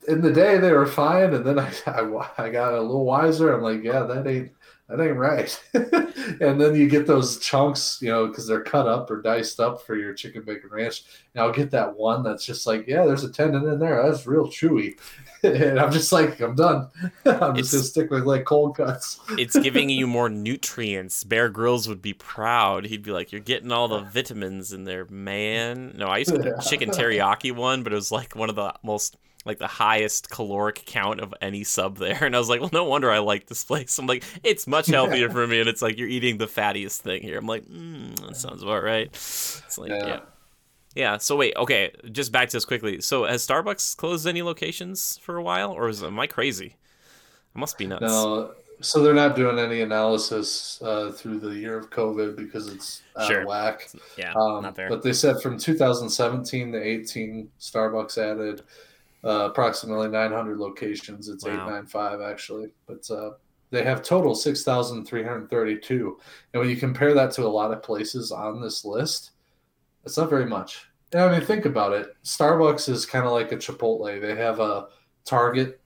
in 0.07 0.21
the 0.21 0.33
day 0.33 0.59
they 0.59 0.73
were 0.73 0.87
fine, 0.87 1.35
and 1.35 1.45
then 1.45 1.59
I, 1.59 1.73
I, 1.87 2.31
I 2.39 2.51
got 2.51 2.75
a 2.75 2.81
little 2.81 3.05
wiser. 3.05 3.53
I'm 3.53 3.63
like, 3.63 3.83
yeah, 3.83 4.03
that 4.03 4.27
ain't 4.27 4.53
that 4.89 5.01
ain't 5.01 5.17
right. 5.17 5.65
and 5.75 6.61
then 6.61 6.75
you 6.75 6.89
get 6.89 7.07
those 7.07 7.39
chunks, 7.39 7.99
you 8.03 8.11
know, 8.11 8.27
because 8.27 8.47
they're 8.47 8.63
cut 8.63 8.87
up 8.87 9.11
or 9.11 9.23
diced 9.23 9.59
up 9.59 9.81
for 9.81 9.97
your 9.97 10.13
chicken 10.13 10.43
bacon 10.43 10.69
ranch. 10.71 11.05
And 11.33 11.43
I'll 11.43 11.53
get 11.53 11.71
that 11.71 11.97
one 11.97 12.23
that's 12.23 12.45
just 12.45 12.67
like, 12.67 12.87
yeah, 12.87 13.07
there's 13.07 13.25
a 13.25 13.33
tendon 13.33 13.67
in 13.67 13.79
there. 13.79 14.03
That's 14.03 14.27
real 14.27 14.47
chewy. 14.47 14.99
And 15.45 15.79
I'm 15.79 15.93
just 15.93 16.11
like, 16.13 16.41
I'm 16.41 16.55
done. 16.55 16.89
I'm 17.25 17.57
It's- 17.57 17.71
just 17.71 17.73
gonna 17.73 17.85
stick 17.85 18.11
with 18.11 18.25
like 18.25 18.45
cold 18.45 18.77
cuts. 18.77 19.21
it's 19.39 19.59
giving 19.59 19.89
you 19.91 20.07
more 20.07 20.29
nutrients. 20.29 21.23
Bear 21.25 21.49
Grylls 21.49 21.89
would 21.89 22.03
be 22.03 22.15
proud. 22.15 22.87
He'd 22.87 23.03
be 23.03 23.11
like, 23.11 23.33
"You're 23.33 23.41
getting 23.41 23.71
all 23.73 23.89
the 23.89 24.01
vitamins 24.13 24.73
in 24.73 24.85
there, 24.85 25.07
man." 25.11 25.95
No, 25.97 26.07
I 26.07 26.19
used 26.19 26.31
to 26.31 26.39
get 26.39 26.57
the 26.57 26.63
chicken 26.63 26.91
teriyaki 26.91 27.55
one, 27.55 27.83
but 27.83 27.93
it 27.93 27.97
was 27.97 28.11
like 28.11 28.35
one 28.35 28.49
of 28.51 28.57
the 28.57 28.75
most 28.83 29.17
like 29.47 29.59
the 29.59 29.67
highest 29.67 30.31
caloric 30.31 30.83
count 30.87 31.21
of 31.21 31.35
any 31.43 31.65
sub 31.65 31.99
there, 31.99 32.25
and 32.25 32.35
I 32.35 32.39
was 32.39 32.49
like, 32.49 32.61
"Well, 32.61 32.71
no 32.73 32.85
wonder 32.85 33.11
I 33.11 33.19
like 33.19 33.47
this 33.47 33.63
place." 33.63 33.99
I'm 33.99 34.07
like, 34.07 34.25
"It's 34.43 34.67
much 34.67 34.87
healthier 34.87 35.29
for 35.29 35.47
me," 35.47 35.61
and 35.61 35.69
it's 35.69 35.83
like 35.83 35.99
you're 35.99 36.09
eating 36.09 36.39
the 36.39 36.47
fattiest 36.47 37.01
thing 37.03 37.21
here. 37.23 37.37
I'm 37.39 37.47
like, 37.47 37.65
mm, 37.67 38.19
"That 38.27 38.37
sounds 38.37 38.63
about 38.63 38.83
right." 38.83 39.09
It's 39.09 39.77
like, 39.77 39.91
yeah. 39.91 40.07
Yeah. 40.07 40.21
Yeah. 40.95 41.17
So 41.19 41.37
wait, 41.37 41.55
okay, 41.57 41.93
just 42.13 42.33
back 42.33 42.49
to 42.51 42.57
this 42.57 42.65
quickly. 42.65 43.01
So 43.01 43.25
has 43.25 43.47
Starbucks 43.47 43.97
closed 43.97 44.27
any 44.27 44.43
locations 44.43 45.19
for 45.19 45.37
a 45.37 45.43
while, 45.43 45.73
or 45.73 45.89
is 45.89 46.03
am 46.03 46.19
I 46.19 46.27
crazy? 46.27 46.77
I 47.55 47.59
must 47.59 47.79
be 47.79 47.87
nuts. 47.87 48.03
No, 48.03 48.53
so 48.81 49.03
they're 49.03 49.15
not 49.15 49.37
doing 49.37 49.59
any 49.59 49.83
analysis 49.83 50.81
uh, 50.83 51.13
through 51.13 51.39
the 51.39 51.51
year 51.55 51.79
of 51.79 51.91
COVID 51.91 52.37
because 52.37 52.69
it's 52.69 53.03
out 53.17 53.29
Sure. 53.29 53.41
of 53.43 53.47
whack. 53.47 53.89
Yeah, 54.19 54.33
Um, 54.35 54.63
not 54.63 54.75
there. 54.75 54.89
But 54.89 55.03
they 55.03 55.13
said 55.13 55.41
from 55.41 55.57
2017 55.59 56.73
to 56.73 56.83
18, 56.83 57.49
Starbucks 57.61 58.19
added 58.19 58.63
uh, 59.23 59.49
approximately 59.51 60.09
900 60.09 60.59
locations. 60.59 61.29
It's 61.29 61.45
Wow. 61.45 61.53
895 61.53 62.21
actually, 62.21 62.73
but 62.87 63.09
uh, 63.11 63.31
they 63.71 63.83
have 63.85 64.03
total 64.03 64.35
6,332. 64.35 66.19
And 66.53 66.61
when 66.61 66.69
you 66.71 66.77
compare 66.77 67.15
that 67.15 67.31
to 67.33 67.47
a 67.47 67.49
lot 67.49 67.73
of 67.73 67.83
places 67.83 68.33
on 68.33 68.61
this 68.61 68.85
list, 68.85 69.31
it's 70.05 70.17
not 70.17 70.31
very 70.31 70.47
much. 70.47 70.87
I 71.15 71.31
mean, 71.31 71.41
think 71.47 71.65
about 71.65 71.93
it. 71.93 72.17
Starbucks 72.25 72.89
is 72.89 73.07
kind 73.07 73.25
of 73.25 73.33
like 73.33 73.53
a 73.53 73.57
Chipotle. 73.57 74.21
They 74.21 74.35
have 74.35 74.59
a 74.61 74.89
target. 75.25 75.81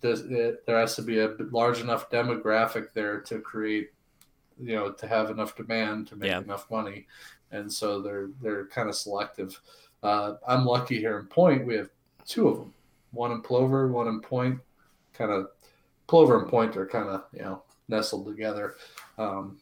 There 0.00 0.56
has 0.66 0.96
to 0.96 1.02
be 1.02 1.20
a 1.20 1.34
large 1.50 1.80
enough 1.80 2.10
demographic 2.10 2.92
there 2.92 3.20
to 3.22 3.40
create, 3.40 3.90
you 4.60 4.74
know, 4.74 4.92
to 4.92 5.06
have 5.08 5.30
enough 5.30 5.56
demand 5.56 6.08
to 6.08 6.16
make 6.16 6.30
Yeah. 6.30 6.40
enough 6.40 6.70
money, 6.70 7.06
and 7.52 7.72
so 7.72 8.02
they're 8.02 8.28
they're 8.42 8.66
kind 8.66 8.88
of 8.88 8.94
selective. 8.94 9.60
Uh, 10.02 10.34
I'm 10.46 10.64
lucky 10.64 10.98
here 10.98 11.18
in 11.18 11.26
Point. 11.26 11.66
We 11.66 11.76
have 11.76 11.90
two 12.26 12.48
of 12.48 12.58
them, 12.58 12.74
one 13.12 13.32
in 13.32 13.40
Plover, 13.40 13.88
one 13.88 14.08
in 14.08 14.20
Point. 14.20 14.60
Kind 15.14 15.30
of 15.32 15.48
Plover 16.08 16.40
and 16.40 16.48
Point 16.48 16.76
are 16.76 16.86
kind 16.86 17.08
of 17.08 17.24
you 17.32 17.40
know 17.42 17.62
nestled 17.88 18.26
together. 18.26 18.76
Um, 19.16 19.58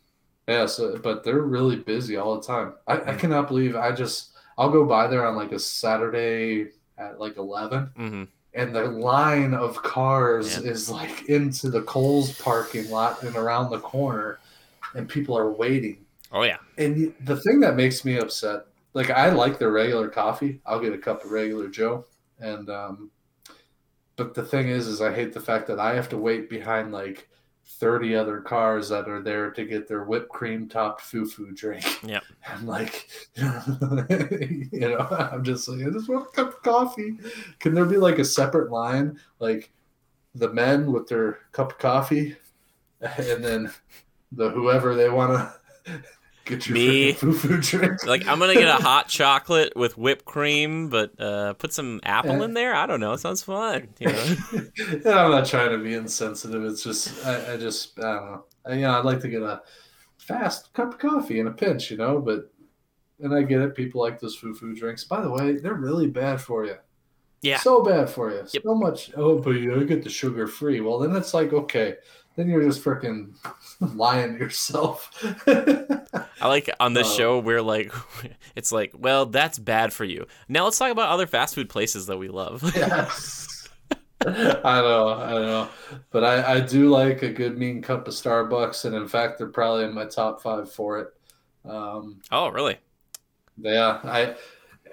yeah, 0.49 0.67
so 0.67 0.99
but 0.99 1.25
they're 1.25 1.41
really 1.43 1.77
busy 1.77 2.17
all 2.17 2.37
the 2.41 2.47
time. 2.47 2.75
I, 2.87 3.13
I 3.13 3.15
cannot 3.15 3.49
believe 3.49 3.77
I 3.77 3.93
just 3.93 4.31
I'll 4.59 4.71
go 4.71 4.85
by 4.85 5.07
there 5.09 5.27
on 5.27 5.37
like 5.37 5.53
a 5.53 5.59
Saturday 5.59 6.69
at 6.99 7.21
like 7.21 7.37
eleven, 7.37 7.87
hmm 7.97 8.25
and 8.55 8.75
the 8.75 8.85
line 8.85 9.53
of 9.53 9.83
cars 9.83 10.57
Yeah. 10.57 10.71
is 10.71 10.89
like 10.89 11.29
into 11.29 11.69
the 11.69 11.83
Kohl's 11.83 12.33
parking 12.41 12.89
lot 12.91 13.23
and 13.23 13.37
around 13.37 13.71
the 13.71 13.81
corner, 13.81 14.39
and 14.95 15.09
people 15.09 15.37
are 15.37 15.53
waiting. 15.53 16.07
Oh 16.33 16.43
yeah. 16.43 16.57
And 16.79 17.15
the 17.25 17.37
thing 17.37 17.61
that 17.61 17.77
makes 17.77 18.05
me 18.05 18.17
upset, 18.19 18.67
like 18.95 19.11
I 19.11 19.29
like 19.31 19.59
their 19.59 19.71
regular 19.73 20.09
coffee. 20.09 20.61
I'll 20.65 20.81
get 20.81 20.95
a 20.95 20.99
cup 20.99 21.25
of 21.25 21.33
regular 21.33 21.69
Joe, 21.69 22.07
and 22.41 22.71
um, 22.71 23.11
but 24.17 24.33
the 24.35 24.45
thing 24.45 24.69
is, 24.69 24.87
is 24.87 25.03
I 25.03 25.15
hate 25.15 25.35
the 25.35 25.41
fact 25.41 25.67
that 25.67 25.79
I 25.79 25.95
have 25.95 26.09
to 26.11 26.17
wait 26.17 26.49
behind 26.49 26.93
like 26.93 27.29
thirty 27.69 28.15
other 28.15 28.41
cars 28.41 28.89
that 28.89 29.09
are 29.09 29.23
there 29.23 29.51
to 29.51 29.65
get 29.65 29.89
their 29.89 30.05
whipped 30.05 30.29
cream 30.31 30.69
topped 30.69 31.01
foo-foo 31.03 31.53
drink. 31.53 31.85
Yep. 32.07 32.23
I'm 32.49 32.67
like, 32.67 33.09
you 33.37 34.69
know, 34.73 35.07
I'm 35.11 35.43
just 35.43 35.69
like, 35.69 35.87
I 35.87 35.91
just 35.91 36.09
want 36.09 36.29
a 36.29 36.31
cup 36.31 36.49
of 36.49 36.63
coffee. 36.63 37.19
Can 37.59 37.75
there 37.75 37.85
be 37.85 37.97
like 37.97 38.19
a 38.19 38.25
separate 38.25 38.71
line, 38.71 39.19
like 39.41 39.73
the 40.35 40.53
men 40.53 40.93
with 40.93 41.09
their 41.09 41.41
cup 41.53 41.73
of 41.73 41.79
coffee, 41.79 42.37
and 43.01 43.45
then 43.45 43.73
the 44.33 44.51
whoever 44.51 44.95
they 44.95 45.09
want 45.09 45.33
to 45.33 46.03
get 46.47 46.67
your 46.67 46.75
Me. 46.75 47.13
foo 47.13 47.33
foo 47.33 47.61
drink? 47.61 48.07
Like 48.07 48.27
I'm 48.27 48.39
gonna 48.39 48.55
get 48.55 48.69
a 48.69 48.83
hot 48.83 49.09
chocolate 49.09 49.77
with 49.77 49.99
whipped 49.99 50.25
cream, 50.25 50.89
but 50.89 51.21
uh, 51.21 51.53
put 51.55 51.73
some 51.73 52.01
apple 52.03 52.39
Yeah. 52.39 52.45
in 52.45 52.55
there. 52.55 52.75
I 52.75 52.87
don't 52.87 53.01
know. 53.01 53.13
It 53.13 53.19
sounds 53.19 53.43
fun. 53.43 53.89
You 53.99 54.09
know? 54.09 54.37
and 54.53 55.07
I'm 55.07 55.31
not 55.31 55.47
trying 55.47 55.71
to 55.71 55.79
be 55.79 55.95
insensitive. 55.95 56.65
It's 56.65 56.83
just, 56.83 57.25
I, 57.27 57.55
I 57.55 57.57
just, 57.57 57.99
I 57.99 58.03
don't 58.15 58.27
know. 58.31 58.45
I, 58.65 58.73
you 58.75 58.81
know, 58.83 58.99
I'd 58.99 59.05
like 59.05 59.21
to 59.21 59.29
get 59.29 59.43
a 59.43 59.61
fast 60.19 60.73
cup 60.73 60.95
of 60.95 60.99
coffee 60.99 61.41
in 61.41 61.47
a 61.47 61.53
pinch, 61.53 61.91
you 61.91 61.97
know, 61.97 62.19
but, 62.21 62.53
and 63.21 63.35
I 63.35 63.43
get 63.43 63.61
it. 63.61 63.75
People 63.75 64.01
like 64.01 64.19
those 64.21 64.37
foo 64.37 64.55
foo 64.55 64.75
drinks. 64.75 65.05
By 65.05 65.21
the 65.21 65.31
way, 65.31 65.57
they're 65.57 65.75
really 65.75 66.07
bad 66.07 66.41
for 66.41 66.65
you. 66.65 66.77
Yeah. 67.43 67.59
So 67.59 67.83
bad 67.83 68.09
for 68.11 68.31
you. 68.31 68.39
Yep. 68.51 68.63
So 68.65 68.75
much. 68.75 69.13
Oh, 69.17 69.39
but 69.39 69.51
you 69.51 69.85
get 69.85 70.03
the 70.03 70.11
sugar 70.11 70.47
free. 70.47 70.81
Well, 70.81 70.99
then 70.99 71.15
it's 71.15 71.33
like, 71.35 71.53
okay, 71.53 71.97
then 72.37 72.49
you're 72.49 72.63
just 72.63 72.85
freaking 72.85 73.35
lying 73.81 74.35
to 74.35 74.39
yourself. 74.39 75.11
I 75.47 76.49
like 76.49 76.71
on 76.81 76.93
this 76.93 77.09
Oh. 77.13 77.17
show 77.17 77.39
we're 77.39 77.63
like, 77.63 77.93
it's 78.57 78.73
like, 78.73 78.93
well, 78.97 79.27
that's 79.27 79.59
bad 79.59 79.93
for 79.93 80.05
you. 80.05 80.27
Now 80.49 80.65
let's 80.65 80.79
talk 80.79 80.91
about 80.93 81.09
other 81.11 81.27
fast 81.27 81.55
food 81.55 81.69
places 81.69 82.07
that 82.07 82.19
we 82.19 82.29
love. 82.29 82.63
yes. 82.77 83.69
I 84.25 84.81
know, 84.81 85.09
I 85.11 85.31
know. 85.33 85.69
But 86.11 86.25
I, 86.25 86.55
I 86.55 86.61
do 86.61 86.89
like 86.91 87.23
a 87.23 87.31
good 87.33 87.59
mean 87.59 87.83
cup 87.83 88.09
of 88.09 88.15
Starbucks, 88.15 88.85
and 88.85 88.95
in 88.95 89.07
fact, 89.07 89.39
they're 89.39 89.47
probably 89.49 89.85
in 89.85 89.95
my 89.95 90.07
top 90.07 90.43
five 90.43 90.73
for 90.73 90.99
it. 91.01 91.09
Um, 91.69 92.21
oh, 92.33 92.49
really? 92.49 92.79
yeah, 93.59 94.01
I 94.05 94.35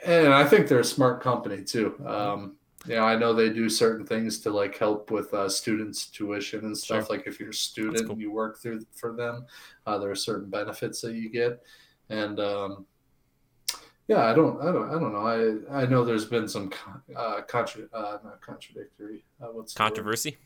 and 0.05 0.33
I 0.33 0.43
think 0.45 0.67
they're 0.67 0.79
a 0.79 0.83
smart 0.83 1.21
company 1.21 1.63
too. 1.63 1.95
Um, 2.05 2.57
know, 2.87 3.03
I 3.03 3.15
know 3.15 3.33
they 3.33 3.49
do 3.49 3.69
certain 3.69 4.05
things 4.05 4.39
to 4.39 4.49
like 4.49 4.77
help 4.77 5.11
with 5.11 5.33
uh, 5.33 5.49
students' 5.49 6.07
tuition 6.07 6.65
and 6.65 6.77
stuff. 6.77 7.07
Sure. 7.07 7.17
Like 7.17 7.27
if 7.27 7.39
you're 7.39 7.49
a 7.49 7.53
student, 7.53 8.07
cool. 8.07 8.19
you 8.19 8.31
work 8.31 8.59
through 8.59 8.81
for 8.93 9.13
them. 9.13 9.45
Uh, 9.85 9.97
there 9.97 10.11
are 10.11 10.15
certain 10.15 10.49
benefits 10.49 11.01
that 11.01 11.13
you 11.13 11.29
get, 11.29 11.63
and 12.09 12.39
um, 12.39 12.85
yeah, 14.07 14.25
I 14.25 14.33
don't, 14.33 14.61
I 14.61 14.65
don't, 14.71 14.89
I 14.89 14.93
don't 14.93 15.13
know. 15.13 15.65
I 15.71 15.83
I 15.83 15.85
know 15.85 16.03
there's 16.03 16.25
been 16.25 16.47
some 16.47 16.71
uh, 17.15 17.41
contra- 17.47 17.87
uh, 17.93 18.17
not 18.23 18.41
contradictory. 18.41 19.23
Uh, 19.41 19.47
what's? 19.47 19.73
Controversy? 19.73 20.37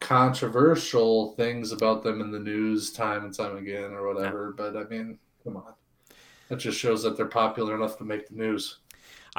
controversial 0.00 1.32
things 1.34 1.72
about 1.72 2.02
them 2.02 2.20
in 2.20 2.30
the 2.30 2.38
news 2.38 2.90
time 2.90 3.24
and 3.24 3.34
time 3.34 3.56
again 3.56 3.92
or 3.92 4.12
whatever. 4.12 4.52
But 4.56 4.76
I 4.76 4.84
mean, 4.84 5.18
come 5.44 5.56
on. 5.56 5.74
That 6.48 6.56
just 6.56 6.78
shows 6.78 7.02
that 7.04 7.16
they're 7.16 7.26
popular 7.26 7.76
enough 7.76 7.96
to 7.98 8.04
make 8.04 8.28
the 8.28 8.34
news. 8.34 8.78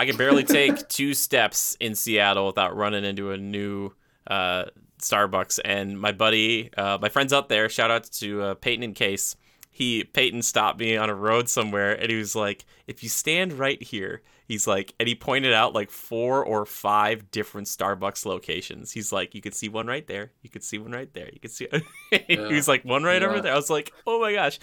I 0.02 0.06
can 0.06 0.18
barely 0.18 0.43
take 0.43 0.88
two 0.88 1.14
steps 1.14 1.78
in 1.80 1.93
Seattle 1.93 2.47
without 2.47 2.76
running 2.76 3.06
into 3.06 3.30
a 3.30 3.38
new 3.38 3.91
uh, 4.26 4.66
Starbucks. 4.99 5.60
And 5.64 6.02
my 6.02 6.12
buddy, 6.12 6.74
uh, 6.76 6.97
my 6.99 7.08
friends 7.08 7.32
out 7.32 7.49
there, 7.49 7.70
shout 7.70 7.91
out 7.91 8.06
to 8.14 8.41
uh, 8.41 8.54
Peyton 8.56 8.82
and 8.82 8.95
Case. 8.95 9.36
He 9.70 10.04
Peyton 10.04 10.41
stopped 10.41 10.80
me 10.80 10.97
on 10.97 11.12
a 11.12 11.14
road 11.14 11.49
somewhere, 11.49 11.93
and 11.93 12.10
he 12.10 12.18
was 12.18 12.36
like, 12.36 12.66
"If 12.88 13.04
you 13.04 13.10
stand 13.10 13.54
right 13.54 13.82
here." 13.82 14.24
He's 14.47 14.68
like, 14.68 14.93
and 14.99 15.08
he 15.08 15.16
pointed 15.16 15.54
out 15.54 15.74
like 15.74 15.89
four 15.89 16.43
or 16.43 16.66
five 16.66 17.32
different 17.32 17.68
Starbucks 17.68 18.26
locations. 18.26 18.91
He's 18.91 19.14
like, 19.14 19.34
you 19.34 19.39
could 19.39 19.54
see 19.54 19.70
one 19.70 19.88
right 19.88 20.06
there. 20.06 20.34
You 20.41 20.49
could 20.49 20.62
see 20.62 20.78
one 20.78 20.91
right 20.91 21.14
there. 21.14 21.30
You 21.32 21.39
could 21.39 21.52
see. 21.52 21.70
he 22.28 22.36
was 22.38 22.68
like, 22.68 22.84
one 22.84 23.04
right 23.04 23.24
over 23.24 23.39
there. 23.39 23.54
I 23.54 23.56
was 23.56 23.70
like, 23.70 23.93
oh 24.06 24.20
my 24.20 24.34
gosh. 24.34 24.60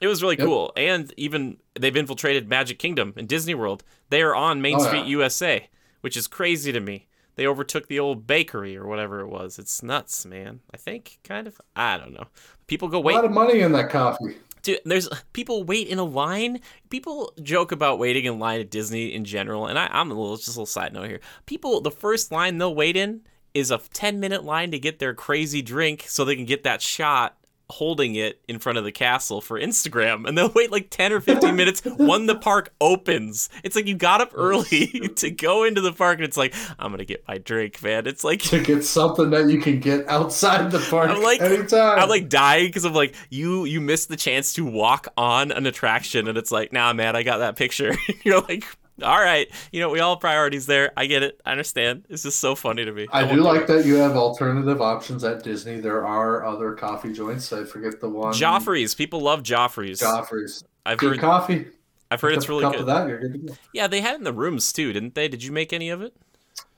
It 0.00 0.06
was 0.06 0.22
really 0.22 0.36
Yep. 0.38 0.46
cool. 0.46 0.72
And 0.76 1.12
even 1.16 1.58
they've 1.78 1.96
infiltrated 1.96 2.48
Magic 2.48 2.78
Kingdom 2.78 3.14
and 3.16 3.28
Disney 3.28 3.54
World. 3.54 3.82
They 4.10 4.22
are 4.22 4.34
on 4.34 4.62
Main 4.62 4.76
Oh, 4.76 4.84
Street 4.86 5.00
yeah. 5.00 5.06
USA, 5.06 5.68
which 6.00 6.16
is 6.16 6.26
crazy 6.26 6.72
to 6.72 6.80
me. 6.80 7.06
They 7.36 7.46
overtook 7.46 7.86
the 7.86 8.00
old 8.00 8.26
bakery 8.26 8.76
or 8.76 8.86
whatever 8.86 9.20
it 9.20 9.28
was. 9.28 9.58
It's 9.58 9.82
nuts, 9.82 10.26
man. 10.26 10.60
I 10.74 10.76
think 10.76 11.18
kind 11.22 11.46
of. 11.46 11.60
I 11.76 11.96
don't 11.96 12.12
know. 12.12 12.26
People 12.66 12.88
go 12.88 12.98
wait. 13.00 13.12
A 13.12 13.16
lot 13.16 13.24
of 13.24 13.30
money 13.32 13.60
in 13.60 13.72
that 13.72 13.90
coffee. 13.90 14.36
Dude, 14.62 14.80
there's 14.84 15.08
people 15.32 15.62
wait 15.62 15.86
in 15.86 15.98
a 16.00 16.04
line. 16.04 16.60
People 16.90 17.32
joke 17.42 17.70
about 17.70 18.00
waiting 18.00 18.24
in 18.24 18.40
line 18.40 18.60
at 18.60 18.70
Disney 18.70 19.14
in 19.14 19.24
general, 19.24 19.66
and 19.68 19.78
I, 19.78 19.88
I'm 19.92 20.10
a 20.10 20.14
little 20.14 20.36
just 20.36 20.48
a 20.48 20.50
little 20.50 20.66
side 20.66 20.92
note 20.92 21.06
here. 21.06 21.20
People, 21.46 21.80
the 21.80 21.92
first 21.92 22.32
line 22.32 22.58
they'll 22.58 22.74
wait 22.74 22.96
in 22.96 23.20
is 23.54 23.70
a 23.70 23.78
10 23.78 24.18
minute 24.18 24.44
line 24.44 24.72
to 24.72 24.78
get 24.78 24.98
their 24.98 25.14
crazy 25.14 25.62
drink 25.62 26.04
so 26.08 26.24
they 26.24 26.34
can 26.36 26.44
get 26.44 26.64
that 26.64 26.82
shot 26.82 27.37
holding 27.70 28.14
it 28.14 28.40
in 28.48 28.58
front 28.58 28.78
of 28.78 28.84
the 28.84 28.92
castle 28.92 29.40
for 29.40 29.60
Instagram, 29.60 30.26
and 30.26 30.36
they'll 30.38 30.48
wait 30.54 30.72
like 30.72 30.88
10 30.90 31.12
or 31.12 31.20
15 31.20 31.54
minutes 31.54 31.82
when 31.84 32.26
the 32.26 32.34
park 32.34 32.72
opens. 32.80 33.50
It's 33.62 33.76
like 33.76 33.86
you 33.86 33.94
got 33.94 34.20
up 34.22 34.32
early 34.34 34.86
to 35.16 35.30
go 35.30 35.64
into 35.64 35.80
the 35.80 35.92
park, 35.92 36.16
and 36.18 36.24
it's 36.24 36.36
like 36.36 36.54
I'm 36.78 36.90
gonna 36.92 37.04
get 37.04 37.24
my 37.28 37.38
drink, 37.38 37.82
man. 37.82 38.06
It's 38.06 38.24
like 38.24 38.40
To 38.44 38.62
get 38.62 38.84
something 38.84 39.30
that 39.30 39.48
you 39.50 39.60
can 39.60 39.80
get 39.80 40.08
outside 40.08 40.70
the 40.70 40.78
park 40.90 41.10
I'm 41.10 41.22
like- 41.22 41.40
anytime. 41.40 41.98
I'm 41.98 42.08
like 42.08 42.28
dying 42.28 42.66
because 42.66 42.84
I'm 42.84 42.94
like 42.94 43.14
you 43.30 43.64
you 43.64 43.80
missed 43.80 44.08
the 44.08 44.16
chance 44.16 44.52
to 44.54 44.64
walk 44.64 45.08
on 45.16 45.52
an 45.52 45.66
attraction 45.66 46.28
and 46.28 46.38
it's 46.38 46.50
like 46.50 46.72
nah 46.72 46.92
man 46.92 47.16
I 47.16 47.22
got 47.22 47.38
that 47.38 47.56
picture 47.56 47.94
you're 48.24 48.40
like 48.42 48.64
all 49.02 49.18
right 49.20 49.48
you 49.72 49.80
know 49.80 49.88
we 49.90 50.00
all 50.00 50.14
have 50.14 50.20
priorities 50.20 50.66
there 50.66 50.92
I 50.96 51.06
get 51.06 51.22
it 51.22 51.40
I 51.44 51.52
understand 51.52 52.04
it's 52.08 52.22
just 52.24 52.40
so 52.40 52.54
funny 52.54 52.84
to 52.84 52.92
me 52.92 53.06
I 53.12 53.22
won't 53.22 53.36
do 53.36 53.42
like 53.42 53.66
that 53.68 53.84
you 53.86 53.94
have 53.96 54.16
alternative 54.16 54.80
options 54.80 55.22
at 55.24 55.42
Disney. 55.44 55.80
There 55.80 56.06
are 56.06 56.44
other 56.44 56.72
coffee 56.74 57.12
joints. 57.12 57.52
I 57.52 57.64
forget 57.64 58.00
the 58.00 58.08
one. 58.08 58.32
Joffrey's 58.32 58.94
people 58.94 59.20
love 59.20 59.42
Joffrey's 59.42 60.00
Joffrey's. 60.00 60.64
I've 60.86 60.98
Good 60.98 61.10
heard 61.12 61.20
coffee. 61.20 61.66
I've 62.10 62.20
heard 62.20 62.32
it's 62.34 62.48
really 62.48 62.62
cup 62.62 62.72
good 62.72 62.80
of 62.80 62.86
that, 62.86 63.06
you're 63.08 63.20
good 63.20 63.32
to 63.34 63.38
go. 63.38 63.54
yeah 63.72 63.86
they 63.86 64.00
had 64.00 64.14
it 64.14 64.18
in 64.18 64.24
the 64.24 64.32
rooms 64.32 64.72
too 64.72 64.92
didn't 64.92 65.14
they 65.14 65.28
did 65.28 65.42
you 65.44 65.52
make 65.52 65.72
any 65.72 65.90
of 65.90 66.02
it 66.02 66.14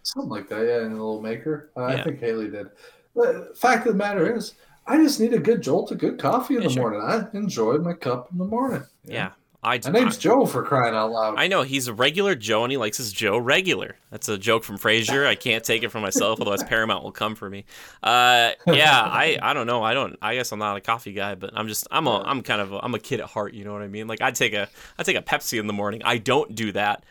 Something 0.02 0.30
like 0.30 0.48
that, 0.48 0.62
yeah, 0.66 0.78
in 0.86 0.92
a 0.92 0.94
little 0.94 1.20
maker. 1.20 1.70
Uh, 1.76 1.86
Yeah. 1.88 1.94
I 1.96 2.02
think 2.02 2.20
Haley 2.20 2.48
did. 2.48 2.68
But 3.14 3.56
fact 3.56 3.86
of 3.86 3.92
the 3.92 3.98
matter 3.98 4.34
is, 4.34 4.54
I 4.86 4.96
just 4.96 5.20
need 5.20 5.34
a 5.34 5.38
good 5.38 5.60
jolt 5.60 5.90
of 5.92 5.98
good 5.98 6.18
coffee 6.18 6.56
in 6.56 6.62
Yeah, 6.62 6.68
the 6.68 6.74
sure. 6.74 6.90
morning. 6.90 7.02
I 7.02 7.36
enjoy 7.36 7.74
my 7.78 7.92
cup 7.92 8.28
in 8.32 8.38
the 8.38 8.46
morning. 8.46 8.80
know? 8.80 8.86
yeah 9.14 9.30
I 9.62 9.78
My 9.84 9.90
name's 9.90 10.16
Joe 10.16 10.46
for 10.46 10.62
crying 10.62 10.94
out 10.94 11.10
loud. 11.10 11.34
I 11.36 11.46
know 11.46 11.62
he's 11.62 11.86
a 11.86 11.92
regular 11.92 12.34
Joe 12.34 12.62
and 12.64 12.70
he 12.72 12.78
likes 12.78 12.96
his 12.96 13.12
Joe 13.12 13.36
regular. 13.36 13.96
That's 14.10 14.28
a 14.28 14.38
joke 14.38 14.64
from 14.64 14.78
Frasier. 14.78 15.26
I 15.26 15.34
can't 15.34 15.62
take 15.62 15.82
it 15.82 15.90
for 15.90 16.00
myself, 16.00 16.40
otherwise 16.40 16.64
Paramount 16.64 17.04
will 17.04 17.12
come 17.12 17.34
for 17.34 17.50
me. 17.50 17.66
Uh, 18.02 18.52
yeah, 18.66 19.02
I, 19.02 19.38
I 19.42 19.52
don't 19.52 19.66
know. 19.66 19.82
I 19.82 19.92
don't. 19.92 20.16
I 20.22 20.34
guess 20.34 20.50
I'm 20.52 20.58
not 20.58 20.76
a 20.76 20.80
coffee 20.80 21.12
guy, 21.12 21.34
but 21.34 21.50
I'm 21.54 21.68
just 21.68 21.86
I'm 21.90 22.06
a 22.06 22.22
I'm 22.22 22.42
kind 22.42 22.62
of 22.62 22.72
a, 22.72 22.78
I'm 22.82 22.94
a 22.94 22.98
kid 22.98 23.20
at 23.20 23.26
heart. 23.26 23.52
You 23.52 23.64
know 23.64 23.72
what 23.74 23.82
I 23.82 23.88
mean? 23.88 24.06
Like 24.06 24.22
I'd 24.22 24.34
take 24.34 24.54
a 24.54 24.68
I 24.98 25.02
take 25.02 25.16
a 25.16 25.22
Pepsi 25.22 25.60
in 25.60 25.66
the 25.66 25.74
morning. 25.74 26.00
I 26.06 26.16
don't 26.16 26.54
do 26.54 26.72
that, 26.72 27.04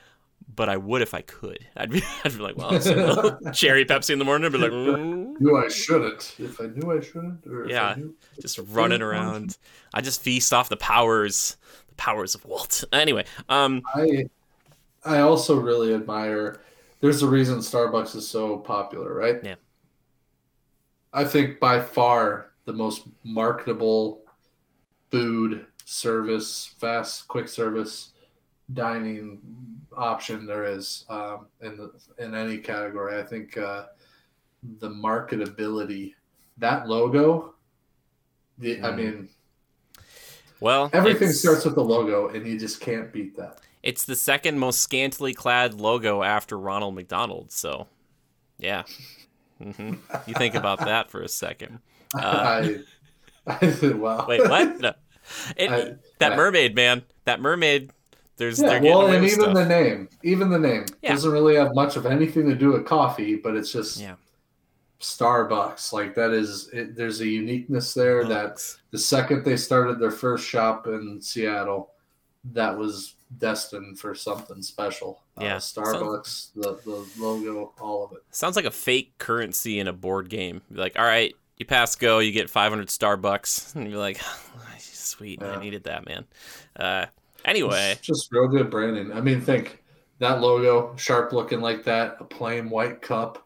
but 0.56 0.70
I 0.70 0.78
would 0.78 1.04
if 1.04 1.14
I 1.14 1.22
could. 1.22 1.60
I'd 1.78 1.92
be 1.92 2.02
I'd 2.26 2.32
be 2.36 2.40
like, 2.40 2.58
well, 2.58 2.72
cherry 3.54 3.86
Pepsi 3.86 4.10
in 4.10 4.18
the 4.18 4.26
morning. 4.26 4.48
I'd 4.48 4.52
be 4.54 4.58
like, 4.58 4.72
mm, 4.72 5.40
knew 5.40 5.56
I 5.56 5.68
shouldn't. 5.68 6.36
If 6.40 6.60
I 6.60 6.66
knew 6.66 6.92
I 6.92 7.00
shouldn't, 7.00 7.46
or 7.46 7.66
if 7.66 7.70
Yeah. 7.70 7.90
I 7.90 7.96
knew, 7.96 8.16
just 8.42 8.60
running 8.70 9.04
around. 9.04 9.58
I 9.94 10.02
just 10.02 10.22
feast 10.22 10.52
off 10.54 10.70
the 10.70 10.78
powers, 10.78 11.58
powers 12.00 12.34
of 12.34 12.46
Walt. 12.46 12.84
Anyway, 12.94 13.26
um, 13.50 13.82
I 13.94 14.26
I 15.06 15.20
also 15.20 15.60
really 15.60 15.94
admire. 15.94 16.62
There's 17.02 17.22
a 17.24 17.28
reason 17.28 17.60
Starbucks 17.60 18.16
is 18.16 18.28
so 18.28 18.58
popular, 18.58 19.14
right? 19.14 19.40
Yeah. 19.44 19.56
I 21.14 21.24
think 21.24 21.60
by 21.60 21.80
far 21.82 22.52
the 22.66 22.74
most 22.74 23.04
marketable 23.24 24.22
food 25.12 25.66
service, 25.86 26.74
fast, 26.78 27.28
quick 27.28 27.48
service 27.48 28.12
dining 28.74 29.40
option 29.98 30.46
there 30.46 30.66
is 30.66 31.06
um, 31.10 31.48
in 31.62 31.78
the 31.78 31.92
in 32.24 32.36
any 32.36 32.58
category. 32.58 33.20
I 33.20 33.24
think 33.24 33.58
uh, 33.58 33.86
the 34.80 34.90
marketability, 34.90 36.14
that 36.58 36.88
logo. 36.88 37.56
The, 38.60 38.82
I 38.82 38.90
Mm. 38.92 38.96
mean, 38.98 39.30
well, 40.60 40.90
everything 40.94 41.32
starts 41.32 41.66
with 41.66 41.76
the 41.76 41.84
logo, 41.84 42.28
and 42.30 42.46
you 42.48 42.60
just 42.60 42.82
can't 42.82 43.12
beat 43.12 43.36
that. 43.38 43.60
It's 43.84 44.04
the 44.06 44.16
second 44.16 44.60
most 44.60 44.82
scantily 44.82 45.34
clad 45.34 45.74
logo 45.76 46.22
after 46.24 46.58
Ronald 46.60 46.96
McDonald. 46.96 47.52
So, 47.52 47.88
yeah. 48.58 48.84
hmm 49.62 49.94
You 50.28 50.34
think 50.34 50.56
about 50.56 50.80
that 50.80 51.10
for 51.10 51.22
a 51.22 51.28
second. 51.30 51.80
Uh, 52.16 52.80
I, 53.46 53.56
I 53.62 53.72
said, 53.72 53.96
wow. 54.00 54.26
Wait, 54.28 54.42
what? 54.42 54.80
No. 54.82 54.94
It, 55.56 55.70
I- 55.70 55.94
that 56.18 56.34
I- 56.34 56.36
mermaid, 56.36 56.74
man. 56.76 57.04
That 57.26 57.40
mermaid. 57.40 57.92
There's 58.38 58.60
Yeah, 58.60 58.80
well, 58.82 59.06
and 59.08 59.24
even 59.24 59.42
stuff. 59.42 59.54
the 59.54 59.66
name, 59.68 60.10
even 60.24 60.50
the 60.50 60.58
name 60.58 60.86
Yeah. 61.04 61.12
doesn't 61.12 61.32
really 61.32 61.56
have 61.56 61.76
much 61.76 61.98
of 61.98 62.08
anything 62.08 62.48
to 62.50 62.56
do 62.56 62.72
with 62.72 62.86
coffee, 62.86 63.36
but 63.36 63.56
it's 63.56 63.72
just 63.72 64.00
Yeah. 64.00 64.16
Starbucks. 65.00 65.94
Like 65.94 66.16
that 66.16 66.32
is, 66.32 66.70
it, 66.74 66.96
there's 66.96 67.22
a 67.22 67.28
uniqueness 67.28 67.94
there 67.94 68.26
that 68.26 68.60
the 68.92 68.98
second 68.98 69.46
they 69.46 69.58
started 69.58 70.00
their 70.00 70.12
first 70.12 70.46
shop 70.46 70.88
in 70.88 71.22
Seattle, 71.22 71.92
that 72.54 72.78
was 72.78 73.16
destined 73.38 74.00
for 74.00 74.16
something 74.16 74.62
special. 74.62 75.22
Yeah. 75.40 75.56
uh, 75.56 75.60
Starbucks, 75.60 76.54
the 76.56 76.80
the 76.84 77.08
logo, 77.18 77.74
all 77.80 78.06
of 78.06 78.12
it. 78.14 78.24
Sounds 78.32 78.56
like 78.56 78.66
a 78.66 78.72
fake 78.72 79.18
currency 79.18 79.80
in 79.80 79.88
a 79.88 79.94
board 79.94 80.30
game. 80.30 80.62
You're 80.70 80.80
like, 80.80 80.98
all 80.98 81.06
right, 81.06 81.34
you 81.58 81.66
pass 81.66 81.96
go, 81.96 82.20
you 82.20 82.32
get 82.32 82.50
500 82.50 82.88
Starbucks, 82.88 83.76
and 83.76 83.90
you're 83.90 84.00
like, 84.00 84.20
sweet, 84.80 85.44
I 85.44 85.62
needed 85.62 85.84
that, 85.86 86.06
man. 86.06 86.26
Uh, 86.76 87.06
anyway, 87.46 87.92
It's 87.94 88.02
just 88.02 88.32
real 88.32 88.48
good 88.48 88.70
branding. 88.70 89.12
I 89.14 89.22
mean, 89.22 89.42
think 89.42 89.84
that 90.20 90.42
logo, 90.42 90.96
sharp 90.98 91.34
looking 91.34 91.62
like 91.62 91.84
that, 91.86 92.18
a 92.20 92.26
plain 92.26 92.70
white 92.70 93.02
cup. 93.02 93.46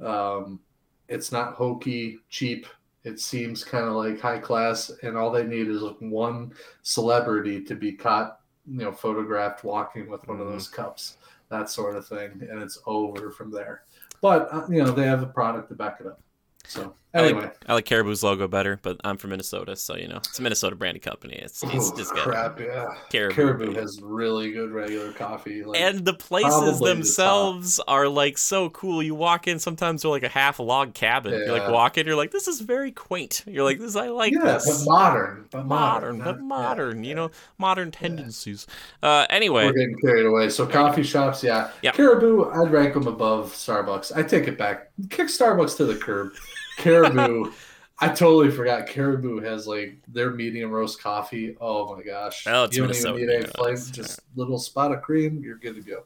Um, 0.00 0.60
it's 1.08 1.32
not 1.32 1.54
hokey, 1.54 2.20
cheap. 2.28 2.66
It 3.04 3.20
seems 3.20 3.64
kind 3.64 3.86
of 3.86 3.94
like 3.94 4.20
high 4.20 4.38
class, 4.38 4.90
and 5.02 5.16
all 5.16 5.30
they 5.30 5.44
need 5.44 5.68
is 5.68 5.82
one 6.00 6.52
celebrity 6.82 7.62
to 7.64 7.74
be 7.74 7.92
caught, 7.92 8.40
you 8.66 8.78
know, 8.84 8.92
photographed 8.92 9.64
walking 9.64 10.08
with 10.10 10.26
one 10.28 10.40
of 10.40 10.46
Mhm. 10.46 10.52
those 10.52 10.68
cups, 10.68 11.16
that 11.48 11.70
sort 11.70 11.96
of 11.96 12.06
thing, 12.06 12.46
and 12.50 12.62
it's 12.62 12.78
over 12.86 13.30
from 13.30 13.50
there. 13.50 13.84
But 14.20 14.52
uh, 14.52 14.66
you 14.68 14.82
know, 14.84 14.92
they 14.92 15.06
have 15.06 15.22
a 15.22 15.26
product 15.26 15.68
to 15.68 15.74
back 15.74 16.00
it 16.00 16.06
up. 16.06 16.20
So 16.66 16.94
I 17.14 17.20
like- 17.22 17.30
anyway, 17.30 17.50
I 17.66 17.74
like 17.74 17.86
Caribou's 17.86 18.22
logo 18.22 18.46
better, 18.46 18.78
but 18.82 19.00
I'm 19.02 19.16
from 19.16 19.30
Minnesota, 19.30 19.76
so 19.76 19.96
you 19.96 20.08
know 20.08 20.18
it's 20.18 20.38
a 20.38 20.42
Minnesota 20.42 20.76
branded 20.76 21.02
company. 21.02 21.36
It's, 21.36 21.62
it's 21.62 21.90
just 21.92 22.14
got 22.14 22.24
crap. 22.24 22.60
Yeah, 22.60 22.94
Caribou. 23.08 23.34
Caribou 23.34 23.72
has 23.74 24.00
really 24.02 24.52
good 24.52 24.70
regular 24.70 25.12
coffee. 25.12 25.64
Like, 25.64 25.80
and 25.80 26.04
the 26.04 26.12
places 26.12 26.50
probably 26.50 26.72
the 26.72 26.94
themselves 26.94 27.80
are 27.88 28.08
like 28.08 28.36
so 28.36 28.68
cool. 28.70 29.02
You 29.02 29.14
walk 29.14 29.48
in, 29.48 29.58
sometimes 29.58 30.02
they're 30.02 30.10
like 30.10 30.22
a 30.22 30.28
half 30.28 30.58
log 30.58 30.92
cabin. 30.92 31.32
You 31.32 31.50
like 31.52 31.70
walk 31.70 31.96
in, 31.96 32.06
you're 32.06 32.14
like, 32.16 32.30
this 32.30 32.46
is 32.46 32.60
very 32.60 32.92
quaint. 32.92 33.42
You're 33.46 33.64
like, 33.64 33.78
this 33.78 33.96
I 33.96 34.08
like 34.08 34.34
yeah, 34.34 34.40
this. 34.44 34.84
but 34.84 34.90
modern, 34.90 35.46
but 35.50 35.66
modern, 35.66 36.18
modern, 36.18 36.36
but 36.36 36.42
modern, 36.42 37.04
yeah, 37.04 37.08
you 37.08 37.14
know, 37.14 37.30
modern 37.56 37.90
tendencies. 37.90 38.66
Uh, 39.02 39.26
anyway, 39.30 39.64
We're 39.64 39.72
getting 39.72 39.98
carried 39.98 40.26
away. 40.26 40.50
So 40.50 40.66
coffee 40.66 41.02
shops, 41.02 41.42
yeah. 41.42 41.70
Yeah. 41.82 41.92
Caribou, 41.92 42.50
I'd 42.50 42.70
rank 42.70 42.94
them 42.94 43.06
above 43.06 43.52
Starbucks. 43.52 44.14
I 44.14 44.22
take 44.22 44.46
it 44.46 44.58
back. 44.58 44.90
Kick 45.08 45.28
Starbucks 45.28 45.76
to 45.78 45.84
the 45.86 45.96
curb. 45.96 46.32
Caribou, 46.78 47.52
I 48.00 48.08
totally 48.08 48.50
forgot. 48.50 48.86
Caribou 48.86 49.40
has 49.40 49.66
like 49.66 49.98
their 50.08 50.30
medium 50.30 50.70
roast 50.70 51.02
coffee. 51.02 51.56
Oh 51.60 51.94
my 51.94 52.02
gosh! 52.02 52.46
Well, 52.46 52.64
it's 52.64 52.76
you 52.76 52.82
don't 52.82 52.88
Minnesota, 52.90 53.18
even 53.18 53.28
need 53.28 53.32
you 53.34 53.38
a 53.40 53.42
know, 53.46 53.52
flame, 53.56 53.92
just 53.92 54.20
little 54.36 54.58
spot 54.58 54.92
of 54.92 55.02
cream. 55.02 55.40
You're 55.42 55.58
good 55.58 55.74
to 55.76 55.82
go. 55.82 56.04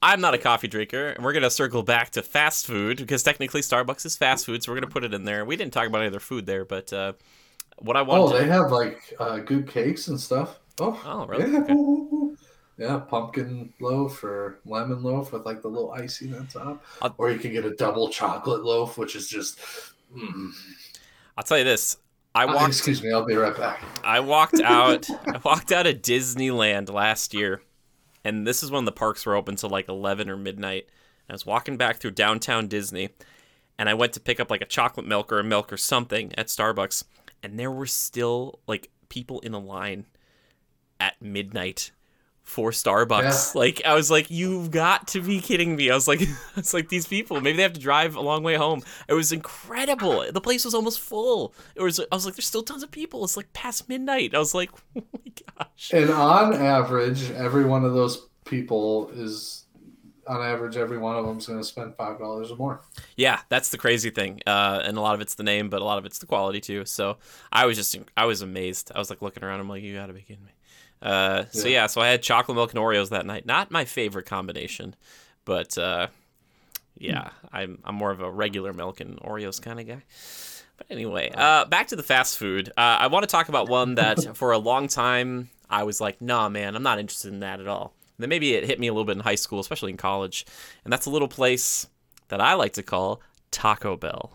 I'm 0.00 0.20
not 0.20 0.32
a 0.34 0.38
coffee 0.38 0.68
drinker, 0.68 1.08
and 1.08 1.24
we're 1.24 1.32
gonna 1.32 1.50
circle 1.50 1.82
back 1.82 2.10
to 2.10 2.22
fast 2.22 2.66
food 2.66 2.98
because 2.98 3.22
technically 3.22 3.62
Starbucks 3.62 4.06
is 4.06 4.16
fast 4.16 4.46
food, 4.46 4.62
so 4.62 4.70
we're 4.70 4.76
gonna 4.80 4.92
put 4.92 5.04
it 5.04 5.12
in 5.14 5.24
there. 5.24 5.44
We 5.44 5.56
didn't 5.56 5.72
talk 5.72 5.86
about 5.88 5.98
any 6.00 6.08
other 6.08 6.20
food 6.20 6.46
there, 6.46 6.64
but 6.64 6.92
uh, 6.92 7.14
what 7.78 7.96
I 7.96 8.02
want. 8.02 8.20
Oh, 8.20 8.24
wanted. 8.26 8.38
to- 8.38 8.44
they 8.44 8.50
have 8.50 8.70
like 8.70 9.14
uh, 9.18 9.38
good 9.38 9.66
cakes 9.68 10.06
and 10.08 10.18
stuff. 10.20 10.58
Oh, 10.80 11.00
Oh, 11.04 11.26
really? 11.26 11.50
Yeah. 11.50 11.58
Okay. 11.62 12.34
Yeah, 12.78 12.98
pumpkin 12.98 13.72
loaf 13.80 14.22
or 14.22 14.60
lemon 14.64 15.02
loaf 15.02 15.32
with 15.32 15.44
like 15.44 15.62
the 15.62 15.68
little 15.68 15.90
icing 15.92 16.32
on 16.34 16.46
top, 16.46 16.84
I'll- 17.02 17.14
or 17.18 17.30
you 17.30 17.38
can 17.38 17.52
get 17.52 17.64
a 17.64 17.74
double 17.74 18.08
chocolate 18.08 18.62
loaf, 18.64 18.96
which 18.96 19.16
is 19.16 19.28
just. 19.28 19.58
Mm. 20.16 20.52
I'll 21.36 21.44
tell 21.44 21.58
you 21.58 21.64
this. 21.64 21.96
I 22.34 22.44
Uh, 22.44 22.54
walked. 22.54 22.68
excuse 22.68 23.02
me, 23.02 23.10
I'll 23.12 23.24
be 23.26 23.34
right 23.34 23.56
back. 23.56 23.82
I 24.04 24.20
walked 24.20 24.60
out. 24.60 25.08
I 25.26 25.38
walked 25.44 25.72
out 25.72 25.86
of 25.88 25.96
Disneyland 26.02 26.88
last 26.92 27.34
year, 27.34 27.62
and 28.24 28.46
this 28.46 28.62
is 28.62 28.70
when 28.70 28.84
the 28.84 28.92
parks 28.92 29.26
were 29.26 29.34
open 29.34 29.56
till 29.56 29.70
like 29.70 29.88
eleven 29.88 30.30
or 30.30 30.36
midnight. 30.36 30.86
I 31.28 31.32
was 31.32 31.44
walking 31.44 31.76
back 31.76 31.96
through 31.96 32.12
downtown 32.12 32.68
Disney, 32.68 33.10
and 33.76 33.88
I 33.88 33.94
went 33.94 34.12
to 34.14 34.20
pick 34.20 34.38
up 34.38 34.50
like 34.50 34.62
a 34.62 34.66
chocolate 34.66 35.06
milk 35.06 35.32
or 35.32 35.40
a 35.40 35.44
milk 35.44 35.72
or 35.72 35.76
something 35.76 36.32
at 36.38 36.46
Starbucks, 36.46 37.02
and 37.42 37.58
there 37.58 37.72
were 37.72 37.86
still 37.86 38.60
like 38.68 38.88
people 39.08 39.40
in 39.40 39.52
a 39.52 39.58
line 39.58 40.06
at 41.00 41.20
midnight 41.20 41.90
for 42.48 42.70
Starbucks. 42.70 43.54
Like 43.58 43.82
I 43.84 43.94
was 43.94 44.10
like, 44.10 44.30
you've 44.30 44.70
got 44.70 45.08
to 45.08 45.20
be 45.20 45.40
kidding 45.40 45.74
me. 45.76 45.90
I 45.90 45.94
was 45.94 46.06
like, 46.08 46.20
it's 46.56 46.72
like 46.72 46.88
these 46.88 47.06
people. 47.06 47.40
Maybe 47.40 47.56
they 47.56 47.62
have 47.62 47.72
to 47.72 47.80
drive 47.80 48.14
a 48.14 48.20
long 48.20 48.42
way 48.42 48.54
home. 48.54 48.82
It 49.08 49.14
was 49.14 49.32
incredible. 49.32 50.24
The 50.30 50.40
place 50.40 50.64
was 50.64 50.74
almost 50.74 51.00
full. 51.00 51.54
It 51.74 51.82
was. 51.82 51.98
I 52.00 52.14
was 52.14 52.24
like, 52.24 52.34
there's 52.36 52.46
still 52.46 52.62
tons 52.62 52.82
of 52.82 52.90
people. 52.90 53.24
It's 53.24 53.36
like 53.36 53.52
past 53.52 53.88
midnight. 53.88 54.34
I 54.34 54.38
was 54.38 54.54
like, 54.54 54.70
oh 54.96 55.02
my 55.12 55.32
gosh. 55.58 55.90
And 55.92 56.10
on 56.10 56.54
average, 56.54 57.30
every 57.32 57.64
one 57.64 57.84
of 57.84 57.94
those 57.94 58.28
people 58.44 59.10
is, 59.10 59.64
on 60.26 60.40
average, 60.40 60.76
every 60.76 60.98
one 60.98 61.16
of 61.16 61.26
them 61.26 61.38
is 61.38 61.46
going 61.46 61.58
to 61.58 61.64
spend 61.64 61.96
five 61.96 62.18
dollars 62.18 62.50
or 62.50 62.56
more. 62.56 62.80
Yeah, 63.16 63.40
that's 63.48 63.70
the 63.70 63.78
crazy 63.78 64.10
thing. 64.10 64.40
Uh, 64.46 64.80
and 64.84 64.96
a 64.96 65.00
lot 65.00 65.14
of 65.14 65.20
it's 65.20 65.34
the 65.34 65.42
name, 65.42 65.68
but 65.68 65.82
a 65.82 65.84
lot 65.84 65.98
of 65.98 66.06
it's 66.06 66.18
the 66.18 66.26
quality 66.26 66.60
too. 66.60 66.84
So 66.84 67.18
I 67.52 67.66
was 67.66 67.76
just, 67.76 67.96
I 68.16 68.24
was 68.24 68.42
amazed. 68.42 68.92
I 68.94 68.98
was 68.98 69.10
like 69.10 69.22
looking 69.22 69.42
around. 69.42 69.60
I'm 69.60 69.68
like, 69.68 69.82
you 69.82 69.94
gotta 69.94 70.12
be 70.12 70.22
kidding 70.22 70.44
me. 70.44 70.52
Uh, 71.00 71.44
so 71.50 71.68
Yeah. 71.68 71.74
yeah, 71.82 71.86
so 71.86 72.00
I 72.00 72.08
had 72.08 72.22
chocolate 72.22 72.56
milk 72.56 72.72
and 72.74 72.80
Oreos 72.82 73.10
that 73.10 73.26
night. 73.26 73.46
Not 73.46 73.70
my 73.70 73.84
favorite 73.84 74.26
combination, 74.26 74.94
but 75.44 75.76
uh, 75.78 76.08
yeah, 76.96 77.30
I'm 77.52 77.78
I'm 77.84 77.94
more 77.94 78.10
of 78.10 78.20
a 78.20 78.30
regular 78.30 78.72
milk 78.72 79.00
and 79.00 79.18
Oreos 79.20 79.60
kind 79.62 79.78
of 79.80 79.86
guy. 79.86 80.02
But 80.76 80.86
anyway, 80.90 81.30
uh, 81.34 81.64
back 81.64 81.88
to 81.88 81.96
the 81.96 82.02
fast 82.02 82.38
food. 82.38 82.68
Uh, 82.76 82.80
I 83.00 83.06
want 83.08 83.22
to 83.24 83.26
talk 83.28 83.48
about 83.48 83.68
one 83.68 83.96
that 83.96 84.36
for 84.36 84.52
a 84.52 84.58
long 84.58 84.88
time 84.88 85.50
I 85.70 85.82
was 85.84 86.00
like, 86.00 86.20
nah, 86.22 86.48
man, 86.48 86.74
I'm 86.76 86.82
not 86.82 86.98
interested 86.98 87.32
in 87.32 87.40
that 87.40 87.60
at 87.60 87.66
all. 87.68 87.94
then 88.18 88.28
maybe 88.28 88.54
it 88.54 88.64
hit 88.64 88.80
me 88.80 88.86
a 88.88 88.92
little 88.92 89.04
bit 89.04 89.16
in 89.16 89.22
high 89.22 89.34
school, 89.34 89.60
especially 89.60 89.90
in 89.90 89.96
college, 89.96 90.46
and 90.84 90.92
that's 90.92 91.06
a 91.06 91.10
little 91.10 91.28
place 91.28 91.86
that 92.28 92.40
I 92.40 92.54
like 92.54 92.72
to 92.74 92.82
call 92.82 93.20
Taco 93.50 93.96
Bell. 93.96 94.32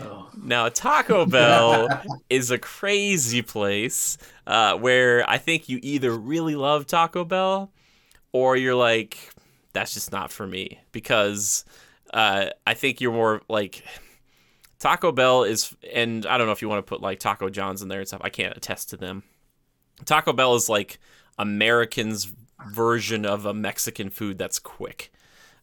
Oh. 0.00 0.28
Now, 0.42 0.68
Taco 0.68 1.26
Bell 1.26 1.88
is 2.28 2.50
a 2.50 2.58
crazy 2.58 3.42
place 3.42 4.18
uh, 4.46 4.76
where 4.76 5.28
I 5.28 5.38
think 5.38 5.68
you 5.68 5.78
either 5.82 6.12
really 6.12 6.54
love 6.54 6.86
Taco 6.86 7.24
Bell 7.24 7.72
or 8.32 8.56
you're 8.56 8.74
like, 8.74 9.30
that's 9.72 9.94
just 9.94 10.12
not 10.12 10.32
for 10.32 10.46
me. 10.46 10.78
Because 10.92 11.64
uh, 12.12 12.46
I 12.66 12.74
think 12.74 13.00
you're 13.00 13.12
more 13.12 13.42
like. 13.48 13.84
Taco 14.78 15.12
Bell 15.12 15.44
is, 15.44 15.76
and 15.92 16.24
I 16.24 16.38
don't 16.38 16.46
know 16.46 16.54
if 16.54 16.62
you 16.62 16.68
want 16.70 16.78
to 16.78 16.88
put 16.88 17.02
like 17.02 17.18
Taco 17.18 17.50
John's 17.50 17.82
in 17.82 17.88
there 17.88 17.98
and 17.98 18.08
stuff. 18.08 18.22
I 18.24 18.30
can't 18.30 18.56
attest 18.56 18.88
to 18.90 18.96
them. 18.96 19.24
Taco 20.06 20.32
Bell 20.32 20.54
is 20.54 20.70
like 20.70 20.98
Americans' 21.38 22.32
version 22.68 23.26
of 23.26 23.46
a 23.46 23.54
Mexican 23.54 24.08
food 24.08 24.38
that's 24.38 24.58
quick. 24.58 25.12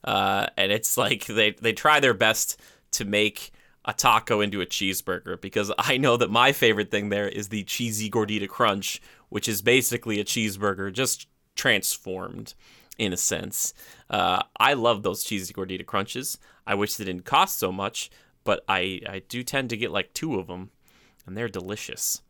Uh, 0.03 0.47
and 0.55 0.71
it's 0.71 0.97
like 0.97 1.25
they, 1.25 1.51
they 1.51 1.73
try 1.73 1.99
their 1.99 2.13
best 2.13 2.59
to 2.91 3.05
make 3.05 3.51
a 3.87 3.93
taco 3.93 4.41
into 4.41 4.59
a 4.59 4.65
cheeseburger 4.65 5.39
because 5.39 5.71
I 5.77 5.97
know 5.97 6.17
that 6.17 6.29
my 6.29 6.51
favorite 6.51 6.91
thing 6.91 7.09
there 7.09 7.29
is 7.29 7.47
the 7.47 7.63
cheesy 7.63 8.09
gordita 8.09 8.47
crunch, 8.47 9.01
which 9.29 9.47
is 9.47 9.61
basically 9.61 10.19
a 10.19 10.25
cheeseburger 10.25 10.91
just 10.91 11.27
transformed 11.55 12.53
in 12.97 13.13
a 13.13 13.17
sense. 13.17 13.73
Uh, 14.09 14.43
I 14.59 14.73
love 14.73 15.03
those 15.03 15.23
cheesy 15.23 15.53
gordita 15.53 15.85
crunches. 15.85 16.37
I 16.65 16.75
wish 16.75 16.95
they 16.95 17.05
didn't 17.05 17.25
cost 17.25 17.57
so 17.57 17.71
much, 17.71 18.11
but 18.43 18.63
I, 18.67 19.01
I 19.07 19.21
do 19.27 19.41
tend 19.41 19.69
to 19.69 19.77
get 19.77 19.91
like 19.91 20.13
two 20.13 20.35
of 20.35 20.47
them, 20.47 20.71
and 21.25 21.37
they're 21.37 21.47
delicious. 21.47 22.21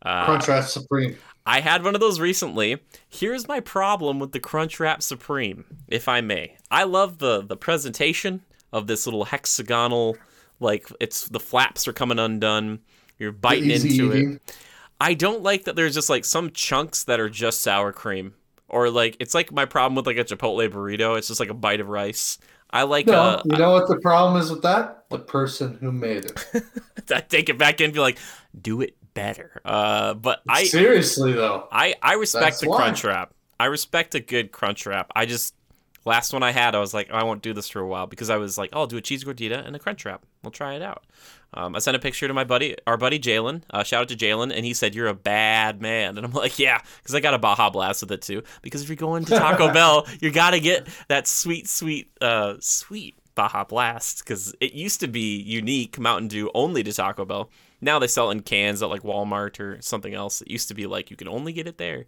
Uh, 0.00 0.26
Crunchwrap 0.26 0.64
Supreme. 0.64 1.16
I 1.44 1.60
had 1.60 1.84
one 1.84 1.94
of 1.94 2.00
those 2.00 2.20
recently. 2.20 2.78
Here's 3.08 3.48
my 3.48 3.60
problem 3.60 4.18
with 4.18 4.32
the 4.32 4.40
Crunchwrap 4.40 5.02
Supreme, 5.02 5.64
if 5.88 6.08
I 6.08 6.20
may. 6.20 6.56
I 6.70 6.84
love 6.84 7.18
the 7.18 7.42
the 7.42 7.56
presentation 7.56 8.42
of 8.72 8.86
this 8.86 9.06
little 9.06 9.24
hexagonal, 9.26 10.16
like 10.60 10.90
it's 11.00 11.28
the 11.28 11.40
flaps 11.40 11.86
are 11.88 11.92
coming 11.92 12.18
undone. 12.18 12.80
You're 13.18 13.32
biting 13.32 13.70
Easy 13.70 13.98
into 14.00 14.12
it. 14.12 14.56
I 15.00 15.14
don't 15.14 15.42
like 15.42 15.64
that 15.64 15.76
there's 15.76 15.94
just 15.94 16.10
like 16.10 16.24
some 16.24 16.50
chunks 16.50 17.04
that 17.04 17.20
are 17.20 17.28
just 17.28 17.60
sour 17.62 17.92
cream, 17.92 18.34
or 18.68 18.90
like 18.90 19.16
it's 19.20 19.34
like 19.34 19.52
my 19.52 19.64
problem 19.64 19.94
with 19.94 20.06
like 20.06 20.16
a 20.16 20.24
Chipotle 20.24 20.68
burrito. 20.70 21.18
It's 21.18 21.28
just 21.28 21.40
like 21.40 21.50
a 21.50 21.54
bite 21.54 21.80
of 21.80 21.88
rice. 21.88 22.38
I 22.70 22.82
like 22.82 23.06
No, 23.06 23.14
uh, 23.14 23.42
you 23.44 23.56
know 23.56 23.72
what 23.72 23.88
the 23.88 23.96
problem 23.96 24.40
is 24.40 24.50
with 24.50 24.62
that? 24.62 25.04
The 25.10 25.18
person 25.18 25.78
who 25.80 25.92
made 25.92 26.24
it. 26.24 26.44
I 27.14 27.20
take 27.20 27.48
it 27.48 27.58
back 27.58 27.80
in 27.80 27.86
and 27.86 27.94
be 27.94 28.00
like, 28.00 28.18
do 28.60 28.80
it 28.80 28.96
better. 29.14 29.60
Uh, 29.64 30.14
but 30.14 30.42
I 30.48 30.64
Seriously 30.64 31.32
though, 31.32 31.68
I, 31.72 31.94
I 32.02 32.14
respect 32.14 32.44
That's 32.44 32.60
the 32.60 32.68
why. 32.70 32.78
crunch 32.78 33.04
wrap. 33.04 33.32
I 33.58 33.66
respect 33.66 34.14
a 34.14 34.20
good 34.20 34.52
crunch 34.52 34.86
wrap. 34.86 35.10
I 35.14 35.26
just 35.26 35.54
last 36.06 36.32
one 36.32 36.42
I 36.42 36.52
had, 36.52 36.74
I 36.74 36.78
was 36.78 36.94
like, 36.94 37.10
I 37.10 37.24
won't 37.24 37.42
do 37.42 37.52
this 37.52 37.68
for 37.68 37.80
a 37.80 37.86
while 37.86 38.06
because 38.06 38.30
I 38.30 38.36
was 38.36 38.56
like, 38.56 38.70
oh, 38.72 38.80
I'll 38.80 38.86
do 38.86 38.96
a 38.96 39.02
cheese 39.02 39.24
gordita 39.24 39.66
and 39.66 39.76
a 39.76 39.78
crunch 39.78 40.04
wrap. 40.04 40.24
We'll 40.42 40.50
try 40.50 40.74
it 40.74 40.82
out. 40.82 41.04
Um, 41.54 41.74
I 41.74 41.78
sent 41.78 41.96
a 41.96 42.00
picture 42.00 42.28
to 42.28 42.34
my 42.34 42.44
buddy, 42.44 42.76
our 42.86 42.96
buddy 42.96 43.18
Jalen. 43.18 43.62
Uh, 43.70 43.82
shout 43.82 44.02
out 44.02 44.08
to 44.08 44.16
Jalen, 44.16 44.52
and 44.54 44.64
he 44.64 44.74
said 44.74 44.94
you're 44.94 45.06
a 45.08 45.14
bad 45.14 45.80
man, 45.80 46.16
and 46.16 46.26
I'm 46.26 46.32
like, 46.32 46.58
yeah, 46.58 46.80
because 47.02 47.14
I 47.14 47.20
got 47.20 47.34
a 47.34 47.38
Baja 47.38 47.70
Blast 47.70 48.02
with 48.02 48.12
it 48.12 48.22
too. 48.22 48.42
Because 48.62 48.82
if 48.82 48.88
you're 48.88 48.96
going 48.96 49.24
to 49.26 49.38
Taco 49.38 49.72
Bell, 49.72 50.06
you 50.20 50.30
gotta 50.30 50.60
get 50.60 50.86
that 51.08 51.26
sweet, 51.26 51.68
sweet, 51.68 52.10
uh, 52.20 52.54
sweet 52.60 53.16
Baja 53.36 53.64
Blast 53.64 54.20
because 54.20 54.54
it 54.60 54.72
used 54.72 55.00
to 55.00 55.08
be 55.08 55.36
unique 55.40 55.98
Mountain 55.98 56.28
Dew 56.28 56.50
only 56.54 56.82
to 56.82 56.92
Taco 56.92 57.24
Bell. 57.24 57.50
Now 57.80 57.98
they 57.98 58.08
sell 58.08 58.30
it 58.30 58.32
in 58.32 58.40
cans 58.40 58.82
at 58.82 58.88
like 58.88 59.02
Walmart 59.02 59.60
or 59.60 59.80
something 59.82 60.14
else. 60.14 60.40
It 60.42 60.50
used 60.50 60.68
to 60.68 60.74
be 60.74 60.86
like 60.86 61.10
you 61.10 61.16
can 61.16 61.28
only 61.28 61.52
get 61.52 61.68
it 61.68 61.78
there. 61.78 62.06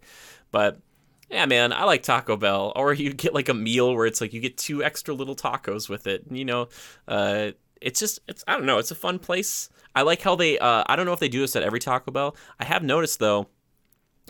But 0.51 0.79
Yeah, 1.29 1.45
man, 1.45 1.71
I 1.71 1.83
like 1.83 2.03
Taco 2.03 2.37
Bell. 2.37 2.73
Or 2.75 2.93
you 2.93 3.13
get 3.13 3.33
like 3.33 3.49
a 3.49 3.53
meal 3.53 3.93
where 3.95 4.05
it's 4.05 4.21
like 4.21 4.33
you 4.33 4.41
get 4.41 4.57
two 4.57 4.83
extra 4.83 5.13
little 5.13 5.35
tacos 5.35 5.87
with 5.87 6.07
it. 6.07 6.25
You 6.29 6.45
know, 6.45 6.69
uh, 7.07 7.51
it's 7.81 7.99
just 7.99 8.19
it's 8.27 8.43
I 8.47 8.53
don't 8.53 8.65
know. 8.65 8.79
It's 8.79 8.91
a 8.91 8.95
fun 8.95 9.19
place. 9.19 9.69
I 9.95 10.01
like 10.01 10.21
how 10.21 10.35
they. 10.35 10.57
Uh, 10.59 10.83
I 10.87 10.95
don't 10.95 11.05
know 11.05 11.13
if 11.13 11.19
they 11.19 11.29
do 11.29 11.41
this 11.41 11.55
at 11.55 11.63
every 11.63 11.79
Taco 11.79 12.11
Bell. 12.11 12.35
I 12.59 12.65
have 12.65 12.83
noticed 12.83 13.19
though. 13.19 13.47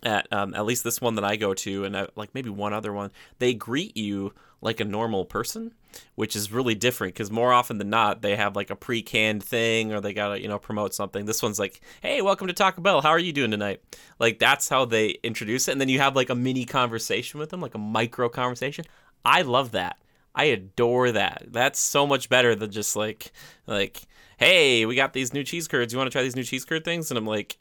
At 0.01 0.31
um, 0.31 0.53
at 0.53 0.65
least 0.65 0.85
this 0.85 1.01
one 1.01 1.15
that 1.15 1.25
I 1.25 1.35
go 1.35 1.53
to, 1.53 1.83
and 1.83 1.97
I, 1.97 2.07
like 2.15 2.33
maybe 2.33 2.49
one 2.49 2.71
other 2.71 2.93
one, 2.93 3.11
they 3.39 3.53
greet 3.53 3.97
you 3.97 4.33
like 4.61 4.79
a 4.79 4.85
normal 4.85 5.25
person, 5.25 5.73
which 6.15 6.35
is 6.35 6.51
really 6.51 6.75
different 6.75 7.13
because 7.13 7.31
more 7.31 7.53
often 7.53 7.77
than 7.77 7.89
not, 7.89 8.21
they 8.21 8.35
have 8.35 8.55
like 8.55 8.69
a 8.69 8.75
pre-canned 8.75 9.43
thing 9.43 9.93
or 9.93 10.01
they 10.01 10.13
gotta 10.13 10.41
you 10.41 10.47
know 10.47 10.59
promote 10.59 10.93
something. 10.93 11.25
This 11.25 11.41
one's 11.41 11.59
like, 11.59 11.81
"Hey, 12.01 12.21
welcome 12.21 12.47
to 12.47 12.53
Taco 12.53 12.81
Bell. 12.81 13.01
How 13.01 13.09
are 13.09 13.19
you 13.19 13.33
doing 13.33 13.51
tonight?" 13.51 13.81
Like 14.19 14.39
that's 14.39 14.69
how 14.69 14.85
they 14.85 15.17
introduce 15.23 15.67
it, 15.67 15.73
and 15.73 15.81
then 15.81 15.89
you 15.89 15.99
have 15.99 16.15
like 16.15 16.29
a 16.29 16.35
mini 16.35 16.65
conversation 16.65 17.39
with 17.39 17.49
them, 17.49 17.61
like 17.61 17.75
a 17.75 17.79
micro 17.79 18.29
conversation. 18.29 18.85
I 19.23 19.41
love 19.43 19.71
that. 19.71 19.97
I 20.35 20.45
adore 20.45 21.11
that. 21.11 21.45
That's 21.47 21.79
so 21.79 22.05
much 22.05 22.29
better 22.29 22.55
than 22.55 22.71
just 22.71 22.95
like 22.95 23.31
like, 23.65 24.01
"Hey, 24.37 24.85
we 24.85 24.95
got 24.95 25.13
these 25.13 25.33
new 25.33 25.43
cheese 25.43 25.67
curds. 25.67 25.93
You 25.93 25.99
want 25.99 26.09
to 26.09 26.13
try 26.13 26.23
these 26.23 26.35
new 26.35 26.43
cheese 26.43 26.65
curd 26.65 26.83
things?" 26.83 27.11
And 27.11 27.17
I'm 27.17 27.27
like. 27.27 27.57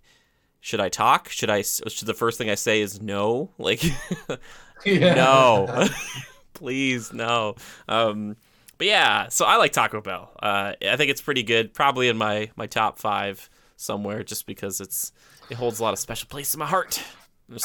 Should 0.60 0.80
I 0.80 0.88
talk? 0.88 1.28
Should 1.28 1.50
I? 1.50 1.62
Should 1.62 2.08
the 2.08 2.14
first 2.14 2.36
thing 2.36 2.50
I 2.50 2.56
say 2.56 2.80
is 2.80 3.00
no? 3.00 3.52
Like, 3.58 3.80
no 4.86 5.88
please 6.58 7.12
no 7.12 7.54
um 7.88 8.36
but 8.78 8.86
yeah 8.86 9.28
so 9.28 9.44
i 9.44 9.56
like 9.56 9.72
taco 9.72 10.00
bell 10.00 10.32
uh 10.42 10.72
i 10.90 10.96
think 10.96 11.10
it's 11.10 11.20
pretty 11.20 11.42
good 11.44 11.72
probably 11.72 12.08
in 12.08 12.16
my 12.16 12.50
my 12.56 12.66
top 12.66 12.98
five 12.98 13.48
somewhere 13.76 14.24
just 14.24 14.44
because 14.46 14.80
it's 14.80 15.12
it 15.50 15.54
holds 15.54 15.78
a 15.78 15.82
lot 15.82 15.92
of 15.92 15.98
special 16.00 16.26
place 16.28 16.52
in 16.52 16.58
my 16.58 16.66
heart 16.66 17.02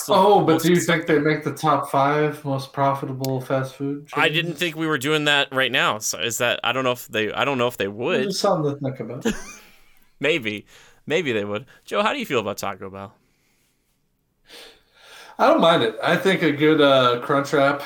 Oh, 0.07 0.45
but 0.45 0.61
do 0.61 0.71
you 0.71 0.79
think 0.79 1.07
they 1.07 1.19
make 1.19 1.43
the 1.43 1.53
top 1.53 1.91
five 1.91 2.45
most 2.45 2.71
profitable 2.71 3.41
fast 3.41 3.75
food? 3.75 4.07
i 4.13 4.29
didn't 4.29 4.53
think 4.53 4.77
we 4.77 4.87
were 4.87 4.97
doing 4.97 5.25
that 5.25 5.51
right 5.51 5.71
now 5.71 5.97
so 5.97 6.19
is 6.19 6.37
that 6.37 6.59
i 6.63 6.71
don't 6.71 6.83
know 6.85 6.91
if 6.91 7.07
they 7.07 7.33
i 7.33 7.43
don't 7.43 7.57
know 7.57 7.67
if 7.67 7.77
they 7.77 7.87
would 7.89 8.33
something 8.33 8.73
to 8.73 8.79
think 8.79 8.99
about. 8.99 9.25
maybe 10.19 10.65
maybe 11.07 11.33
they 11.33 11.43
would 11.43 11.65
joe 11.83 12.01
how 12.03 12.13
do 12.13 12.19
you 12.19 12.25
feel 12.25 12.39
about 12.39 12.57
taco 12.57 12.89
bell 12.89 13.13
I 15.39 15.47
don't 15.47 15.61
mind 15.61 15.81
it. 15.83 15.97
I 16.01 16.15
think 16.15 16.43
a 16.43 16.51
good 16.51 16.79
uh, 16.79 17.19
crunch 17.21 17.53
wrap 17.53 17.81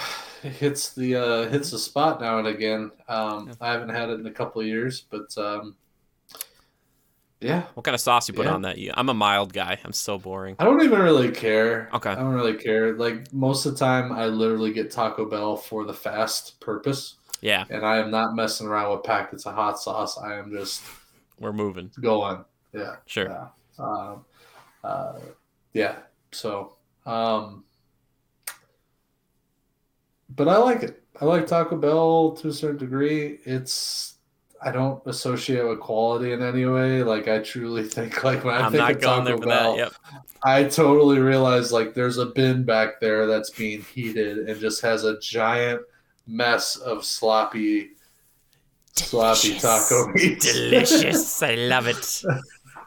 hits 0.48 0.94
the 0.94 1.16
uh, 1.16 1.50
hits 1.50 1.72
the 1.72 1.80
spot 1.80 2.22
now 2.22 2.40
and 2.40 2.48
again. 2.48 2.92
Um, 3.08 3.52
I 3.62 3.72
haven't 3.72 3.90
had 3.90 4.10
it 4.10 4.20
in 4.20 4.26
a 4.26 4.32
couple 4.32 4.62
of 4.62 4.68
years, 4.68 5.02
but 5.10 5.36
um, 5.38 5.76
yeah, 7.40 7.64
what 7.76 7.84
kind 7.84 7.94
of 7.94 8.02
sauce 8.02 8.28
you 8.28 8.34
put 8.34 8.46
Yeah. 8.46 8.54
on 8.54 8.64
that 8.64 8.80
you 8.80 8.92
i'm 8.96 9.10
a 9.10 9.14
mild 9.14 9.54
guy 9.54 9.78
i'm 9.86 9.94
so 9.94 10.18
boring 10.18 10.56
I 10.58 10.64
don't 10.64 10.82
even 10.82 11.00
really 11.00 11.30
care. 11.32 11.88
Okay. 11.94 12.10
I 12.10 12.16
don't 12.16 12.34
really 12.34 12.56
care. 12.56 12.96
Like 12.98 13.32
most 13.32 13.66
of 13.68 13.74
the 13.74 13.80
time, 13.80 14.12
I 14.12 14.26
literally 14.26 14.74
get 14.74 14.90
Taco 14.90 15.26
Bell 15.30 15.56
for 15.56 15.86
the 15.86 15.94
fast 15.94 16.60
purpose, 16.60 17.18
yeah 17.42 17.66
and 17.70 17.86
I 17.86 17.98
am 17.98 18.10
not 18.10 18.34
messing 18.36 18.66
around 18.66 18.92
with 18.92 19.04
packets 19.04 19.46
of 19.46 19.54
hot 19.54 19.80
sauce. 19.80 20.18
I 20.18 20.34
am 20.40 20.52
just 20.52 20.82
we're 21.40 21.54
moving 21.54 21.92
going. 22.02 22.44
Yeah. 22.74 22.96
sure 23.06 23.26
Yeah. 23.30 23.48
Um, 23.78 24.26
uh, 24.84 25.20
yeah. 25.74 25.98
So, 26.32 26.74
um, 27.06 27.64
but 30.30 30.48
I 30.48 30.58
like 30.58 30.84
it. 30.84 31.04
I 31.20 31.26
like 31.26 31.48
Taco 31.48 31.76
Bell 31.78 32.32
to 32.32 32.50
a 32.50 32.54
certain 32.54 32.78
degree. 32.78 33.40
It's 33.44 34.16
I 34.62 34.72
don't 34.72 35.02
associate 35.06 35.68
with 35.68 35.80
quality 35.80 36.32
in 36.32 36.42
any 36.42 36.66
way. 36.66 37.04
Like 37.04 37.28
I 37.28 37.40
truly 37.40 37.84
think 37.88 38.24
like 38.24 38.44
when 38.44 38.56
I 38.56 38.62
i'm 38.62 38.72
think 38.72 38.82
not 38.82 38.92
of 38.92 39.02
going 39.02 39.26
Taco 39.26 39.38
Bell, 39.40 39.76
that 39.76 39.78
yep 39.78 39.94
I 40.44 40.64
totally 40.66 41.20
realize 41.20 41.72
like 41.72 41.94
there's 41.94 42.18
a 42.18 42.28
bin 42.28 42.64
back 42.64 43.00
there 43.00 43.26
that's 43.28 43.50
being 43.50 43.82
heated 43.82 44.50
and 44.50 44.60
just 44.60 44.82
has 44.82 45.04
a 45.04 45.20
giant 45.20 45.82
mess 46.28 46.76
of 46.76 47.06
sloppy 47.06 47.92
sloppy 48.96 49.58
taco 49.60 50.08
meat. 50.08 50.40
delicious 50.42 51.42
i 51.44 51.54
love 51.54 51.88
it 51.88 52.24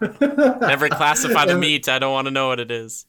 Never 0.20 0.88
classify 0.88 1.44
the 1.44 1.58
meat. 1.58 1.88
I 1.88 1.98
don't 1.98 2.12
want 2.12 2.26
to 2.26 2.30
know 2.30 2.48
what 2.48 2.58
it 2.58 2.70
is. 2.70 3.04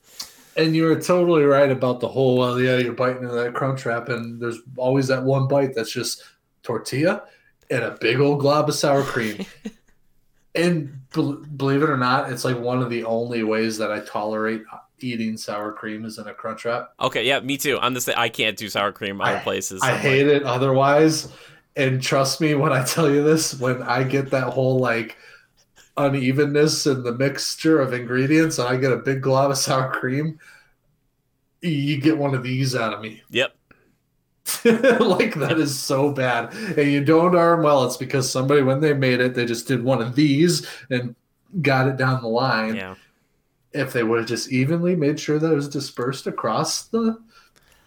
And 0.58 0.76
you 0.76 0.84
were 0.84 1.00
totally 1.00 1.44
right 1.44 1.72
about 1.72 2.00
the 2.00 2.08
whole. 2.08 2.38
Well, 2.38 2.60
yeah, 2.60 2.78
you're 2.78 2.94
biting 2.94 3.24
into 3.24 3.36
that 3.36 3.54
crunch 3.54 3.86
wrap, 3.86 4.10
and 4.10 4.42
there's 4.42 4.60
always 4.76 5.08
that 5.08 5.24
one 5.24 5.48
bite 5.48 5.74
that's 5.74 5.92
just 5.92 6.24
tortilla 6.64 7.24
and 7.72 7.84
a 7.84 7.98
big 8.00 8.20
old 8.20 8.40
glob 8.40 8.70
of 8.70 8.76
sour 8.76 9.04
cream. 9.04 9.46
and 10.56 11.10
bel 11.14 11.34
believe 11.56 11.82
it 11.82 11.90
or 11.90 11.98
not, 11.98 12.32
it's 12.32 12.46
like 12.46 12.60
one 12.60 12.82
of 12.82 12.90
the 12.90 13.04
only 13.06 13.44
ways 13.44 13.78
that 13.78 13.92
I 13.92 14.02
tolerate 14.02 14.62
uh, 14.72 14.78
eating 15.00 15.38
sour 15.38 15.72
cream 15.72 16.06
is 16.06 16.18
in 16.18 16.28
a 16.28 16.34
crunch 16.34 16.66
wrap. 16.66 16.92
Okay, 17.00 17.26
yeah, 17.26 17.40
me 17.40 17.58
too. 17.58 17.80
I'm 17.80 17.94
the 17.94 18.02
same. 18.02 18.16
I 18.18 18.30
can't 18.30 18.58
do 18.58 18.70
sour 18.70 18.92
cream 18.92 19.22
other 19.22 19.38
I- 19.38 19.40
places. 19.40 19.82
I 19.82 19.96
hate 19.96 20.28
like, 20.28 20.38
it 20.38 20.44
otherwise. 20.44 21.30
And 21.78 22.04
trust 22.04 22.42
me 22.42 22.54
when 22.54 22.74
I 22.74 22.84
tell 22.84 23.10
you 23.10 23.24
this, 23.24 23.58
when 23.58 23.82
I 23.84 24.04
get 24.04 24.30
that 24.32 24.50
whole 24.50 24.78
like 24.80 25.18
unevenness 25.98 26.86
in 26.88 27.04
the 27.04 27.14
mixture 27.14 27.80
of 27.80 27.94
ingredients 27.94 28.60
and 28.60 28.68
I 28.68 28.78
get 28.78 28.92
a 28.92 28.98
big 28.98 29.22
glob 29.22 29.52
of 29.52 29.58
sour 29.58 29.92
cream, 29.92 30.40
you 31.62 32.00
get 32.00 32.18
one 32.18 32.34
of 32.34 32.44
these 32.44 32.76
out 32.76 32.94
of 32.94 33.02
me. 33.02 33.22
Yep. 33.30 33.56
like 34.66 35.36
that 35.36 35.58
is 35.60 35.78
so 35.78 36.12
bad. 36.12 36.54
And 36.54 36.92
you 36.92 37.04
don't 37.04 37.36
arm 37.36 37.64
well, 37.64 37.86
it's 37.86 37.98
because 37.98 38.30
somebody 38.30 38.62
when 38.62 38.80
they 38.80 38.94
made 38.94 39.22
it, 39.22 39.36
they 39.36 39.46
just 39.46 39.68
did 39.68 39.84
one 39.84 40.02
of 40.02 40.16
these 40.16 40.68
and 40.90 41.16
got 41.62 41.88
it 41.88 41.98
down 41.98 42.22
the 42.22 42.28
line. 42.28 42.76
Yeah. 42.76 42.96
If 43.74 43.94
they 43.94 44.04
would 44.04 44.20
have 44.20 44.28
just 44.28 44.52
evenly 44.52 44.96
made 44.96 45.20
sure 45.20 45.40
that 45.40 45.52
it 45.52 45.56
was 45.56 45.70
dispersed 45.70 46.28
across 46.28 46.86
the 46.86 47.22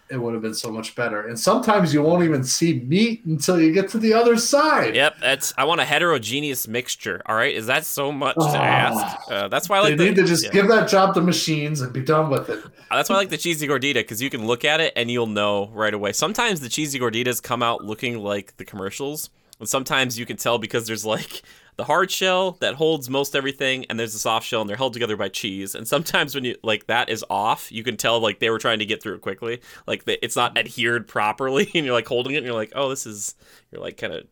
it 0.09 0.17
would 0.17 0.33
have 0.33 0.41
been 0.43 0.53
so 0.53 0.71
much 0.71 0.95
better. 0.95 1.27
And 1.27 1.39
sometimes 1.39 1.93
you 1.93 2.01
won't 2.03 2.23
even 2.23 2.43
see 2.43 2.79
meat 2.81 3.25
until 3.25 3.59
you 3.59 3.71
get 3.73 3.89
to 3.89 3.97
the 3.97 4.13
other 4.13 4.37
side. 4.37 4.95
Yep. 4.95 5.15
That's. 5.19 5.53
I 5.57 5.63
want 5.63 5.81
a 5.81 5.85
heterogeneous 5.85 6.67
mixture. 6.67 7.21
All 7.25 7.35
right. 7.35 7.53
Is 7.55 7.67
that 7.67 7.85
so 7.85 8.11
much 8.11 8.35
Oh. 8.37 8.51
to 8.51 8.57
ask? 8.57 9.31
Uh, 9.31 9.47
that's 9.47 9.67
why 9.67 9.79
I 9.79 9.89
They 9.89 9.95
the. 9.95 10.03
need 10.05 10.15
to 10.17 10.23
just 10.25 10.45
yeah. 10.45 10.51
give 10.51 10.67
that 10.67 10.87
job 10.89 11.13
to 11.15 11.21
machines 11.21 11.81
and 11.81 11.91
be 11.91 12.01
done 12.01 12.29
with 12.29 12.49
it. 12.49 12.63
That's 12.91 13.09
why 13.09 13.15
I 13.15 13.19
like 13.19 13.29
the 13.29 13.37
cheesy 13.37 13.67
gordita 13.67 13.95
because 13.95 14.21
you 14.21 14.29
can 14.29 14.45
look 14.45 14.63
at 14.63 14.79
it 14.79 14.93
and 14.95 15.09
you'll 15.09 15.25
know 15.27 15.69
right 15.73 15.93
away. 15.93 16.11
Sometimes 16.13 16.59
the 16.61 16.69
cheesy 16.69 16.99
gorditas 16.99 17.41
come 17.41 17.63
out 17.63 17.83
looking 17.83 18.19
like 18.19 18.55
the 18.57 18.65
commercials, 18.65 19.29
and 19.59 19.67
sometimes 19.67 20.19
you 20.19 20.25
can 20.25 20.37
tell 20.37 20.57
because 20.59 20.85
there's 20.87 21.05
like 21.05 21.41
the 21.77 21.83
hard 21.83 22.09
shell 22.09 22.53
that 22.61 22.75
holds 22.75 23.09
most 23.09 23.35
everything, 23.35 23.85
and 23.89 23.99
there's 23.99 24.13
the 24.13 24.19
soft 24.19 24.47
shell, 24.47 24.61
and 24.61 24.69
they're 24.69 24.77
held 24.77 24.93
together 24.93 25.17
by 25.17 25.29
cheese. 25.29 25.75
And 25.75 25.87
sometimes 25.87 26.33
when 26.35 26.45
you 26.45 26.55
like 26.63 26.87
that 26.87 27.09
is 27.09 27.23
off, 27.29 27.71
you 27.71 27.83
can 27.83 27.97
tell 27.97 28.19
like 28.19 28.39
they 28.39 28.49
were 28.49 28.59
trying 28.59 28.79
to 28.79 28.85
get 28.85 29.01
through 29.03 29.15
it 29.15 29.21
quickly, 29.21 29.61
like 29.87 30.05
the, 30.05 30.23
it's 30.23 30.35
not 30.35 30.57
adhered 30.57 31.07
properly, 31.07 31.69
and 31.75 31.85
you're 31.85 31.93
like 31.93 32.07
holding 32.07 32.33
it, 32.33 32.37
and 32.37 32.45
you're 32.45 32.55
like, 32.55 32.71
oh, 32.75 32.89
this 32.89 33.05
is 33.05 33.35
you're 33.71 33.81
like 33.81 33.97
kind 33.97 34.13
of 34.13 34.25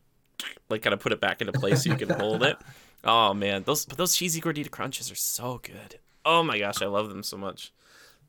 like 0.69 0.81
kind 0.81 0.93
of 0.93 0.99
put 0.99 1.11
it 1.11 1.19
back 1.21 1.41
into 1.41 1.53
place 1.53 1.83
so 1.83 1.89
you 1.89 1.97
can 1.97 2.09
hold 2.09 2.43
it. 2.43 2.57
Oh 3.05 3.33
man, 3.33 3.63
those 3.63 3.85
but 3.85 3.97
those 3.97 4.15
cheesy 4.15 4.39
gordita 4.39 4.71
crunches 4.71 5.11
are 5.11 5.15
so 5.15 5.59
good. 5.61 5.99
Oh 6.23 6.41
my 6.41 6.57
gosh, 6.57 6.81
I 6.81 6.85
love 6.85 7.09
them 7.09 7.21
so 7.21 7.35
much. 7.35 7.73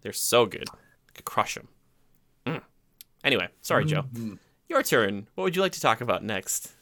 They're 0.03 0.13
so 0.13 0.47
good. 0.47 0.65
I 0.69 1.13
could 1.15 1.25
crush 1.25 1.55
them. 1.55 1.69
Mm. 2.45 2.61
Anyway, 3.23 3.49
sorry, 3.63 3.85
Joe. 3.85 4.03
Mhm. 4.13 4.39
Your 4.69 4.83
turn. 4.83 5.29
What 5.37 5.45
would 5.45 5.55
you 5.55 5.63
like 5.63 5.71
to 5.73 5.81
talk 5.81 6.01
about 6.01 6.25
next? 6.25 6.73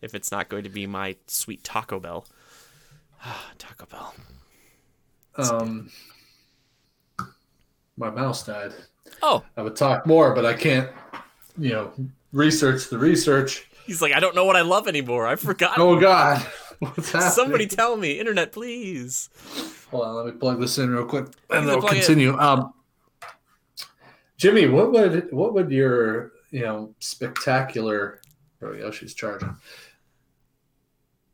If 0.00 0.14
it's 0.14 0.30
not 0.30 0.48
going 0.48 0.64
to 0.64 0.70
be 0.70 0.86
my 0.86 1.16
sweet 1.26 1.64
Taco 1.64 1.98
Bell. 1.98 2.26
Taco 3.58 3.86
Bell. 3.86 4.14
Um, 5.36 5.90
my 7.96 8.10
mouse 8.10 8.44
died. 8.44 8.72
Oh, 9.22 9.44
I 9.56 9.62
would 9.62 9.76
talk 9.76 10.06
more, 10.06 10.34
but 10.34 10.44
I 10.44 10.54
can't, 10.54 10.88
you 11.56 11.70
know, 11.70 11.92
research 12.32 12.88
the 12.88 12.98
research. 12.98 13.68
he's 13.86 14.02
like, 14.02 14.12
I 14.12 14.20
don't 14.20 14.34
know 14.34 14.44
what 14.44 14.56
I 14.56 14.62
love 14.62 14.88
anymore. 14.88 15.26
I've 15.26 15.40
forgotten. 15.40 15.82
Oh 15.82 15.98
God, 15.98 16.44
what's 16.80 17.12
happening? 17.12 17.32
Somebody 17.32 17.66
tell 17.66 17.96
me. 17.96 18.18
Internet, 18.18 18.52
please. 18.52 19.30
Hold 19.90 20.04
on, 20.04 20.14
let 20.16 20.26
me 20.26 20.32
plug 20.32 20.60
this 20.60 20.78
in 20.78 20.90
real 20.90 21.06
quick, 21.06 21.26
and 21.50 21.68
then 21.68 21.78
we'll 21.78 21.86
it. 21.86 21.94
continue. 21.94 22.36
Um, 22.38 22.72
Jimmy, 24.36 24.68
what 24.68 24.92
would 24.92 25.32
what 25.32 25.54
would 25.54 25.70
your 25.70 26.32
you 26.50 26.60
know 26.62 26.94
spectacular? 26.98 28.20
Oh 28.62 28.72
yeah, 28.72 28.90
she's 28.90 29.14
charging. 29.14 29.54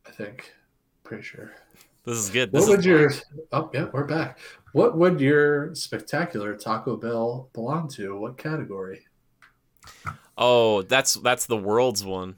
I 0.06 0.10
think, 0.10 0.52
pretty 1.04 1.22
sure. 1.22 1.52
This 2.04 2.18
is 2.18 2.28
good. 2.30 2.52
What 2.52 2.60
This 2.60 2.68
would 2.68 2.78
is 2.80 2.86
your? 2.86 3.12
Oh 3.52 3.70
yeah, 3.72 3.86
we're 3.92 4.04
back. 4.04 4.38
What 4.72 4.96
would 4.98 5.20
your 5.20 5.74
spectacular 5.74 6.54
Taco 6.54 6.96
Bell 6.96 7.48
belong 7.54 7.88
to? 7.90 8.18
What 8.18 8.36
category? 8.36 9.06
Oh, 10.36 10.82
that's 10.82 11.14
that's 11.14 11.46
the 11.46 11.56
world's 11.56 12.04
one. 12.04 12.36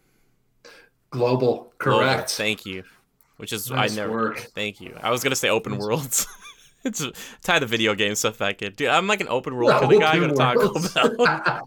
Global, 1.10 1.72
Global. 1.78 2.00
correct. 2.00 2.30
Thank 2.32 2.64
you. 2.66 2.84
Which 3.38 3.52
is 3.52 3.70
Nice 3.70 3.92
I 3.92 3.96
never. 3.96 4.12
work. 4.12 4.38
Thank 4.54 4.80
you. 4.80 4.96
I 5.00 5.10
was 5.10 5.22
gonna 5.24 5.36
say 5.36 5.48
open 5.48 5.72
Nice. 5.72 5.80
worlds. 5.82 6.26
it's 6.86 7.04
tie 7.42 7.58
the 7.58 7.66
video 7.66 7.94
game 7.94 8.14
stuff 8.14 8.38
back 8.38 8.62
in, 8.62 8.72
dude. 8.72 8.88
I'm 8.88 9.06
like 9.06 9.20
an 9.20 9.28
open 9.28 9.54
world 9.54 9.70
No, 9.70 9.80
kind 9.80 9.92
of 9.92 10.00
guy. 10.00 10.18
Go 10.18 10.28
to 10.28 10.34
Taco. 10.34 11.16
Bell. 11.16 11.66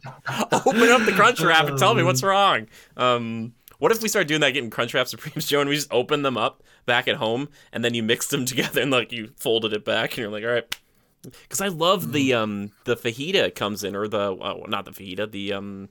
open 0.66 0.90
up 0.90 1.06
the 1.06 1.14
crunch 1.16 1.42
wrap 1.42 1.68
and 1.68 1.78
tell 1.78 1.94
me 1.94 2.04
what's 2.04 2.24
wrong. 2.24 2.68
Um, 2.98 3.54
what 3.80 3.92
if 3.92 4.02
we 4.02 4.10
start 4.10 4.28
doing 4.28 4.42
that, 4.42 4.52
getting 4.52 4.70
crunch 4.70 4.94
wrap 4.94 5.08
supremes, 5.08 5.46
Joe, 5.48 5.62
and 5.62 5.70
we 5.70 5.76
just 5.76 5.92
open 5.92 6.22
them 6.22 6.38
up 6.38 6.64
back 6.86 7.08
at 7.08 7.16
home, 7.16 7.50
and 7.72 7.84
then 7.84 7.94
you 7.94 8.04
mixed 8.04 8.30
them 8.32 8.46
together 8.46 8.82
and 8.82 8.92
like 8.92 9.12
you 9.12 9.32
folded 9.38 9.74
it 9.74 9.86
back, 9.86 10.12
and 10.12 10.18
you're 10.20 10.32
like, 10.32 10.44
all 10.44 10.50
right, 10.50 10.78
Because 11.22 11.62
I 11.62 11.68
love 11.68 12.12
the 12.14 12.34
um 12.34 12.72
the 12.86 12.96
fajita 12.96 13.54
comes 13.56 13.84
in 13.84 13.96
or 13.96 14.08
the 14.08 14.32
oh, 14.32 14.66
not 14.68 14.86
the 14.86 14.92
fajita 14.92 15.32
the 15.32 15.54
um 15.54 15.90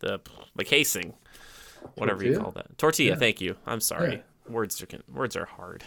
the 0.00 0.20
the 0.54 0.64
casing, 0.64 1.14
whatever 1.94 2.24
you 2.24 2.38
call 2.38 2.50
that 2.52 2.76
tortilla. 2.78 3.10
Yeah. 3.12 3.18
Thank 3.18 3.40
you. 3.40 3.56
I'm 3.66 3.80
sorry. 3.80 4.22
Words 4.48 4.82
are 4.82 4.88
words 5.12 5.36
are 5.36 5.46
hard. 5.46 5.84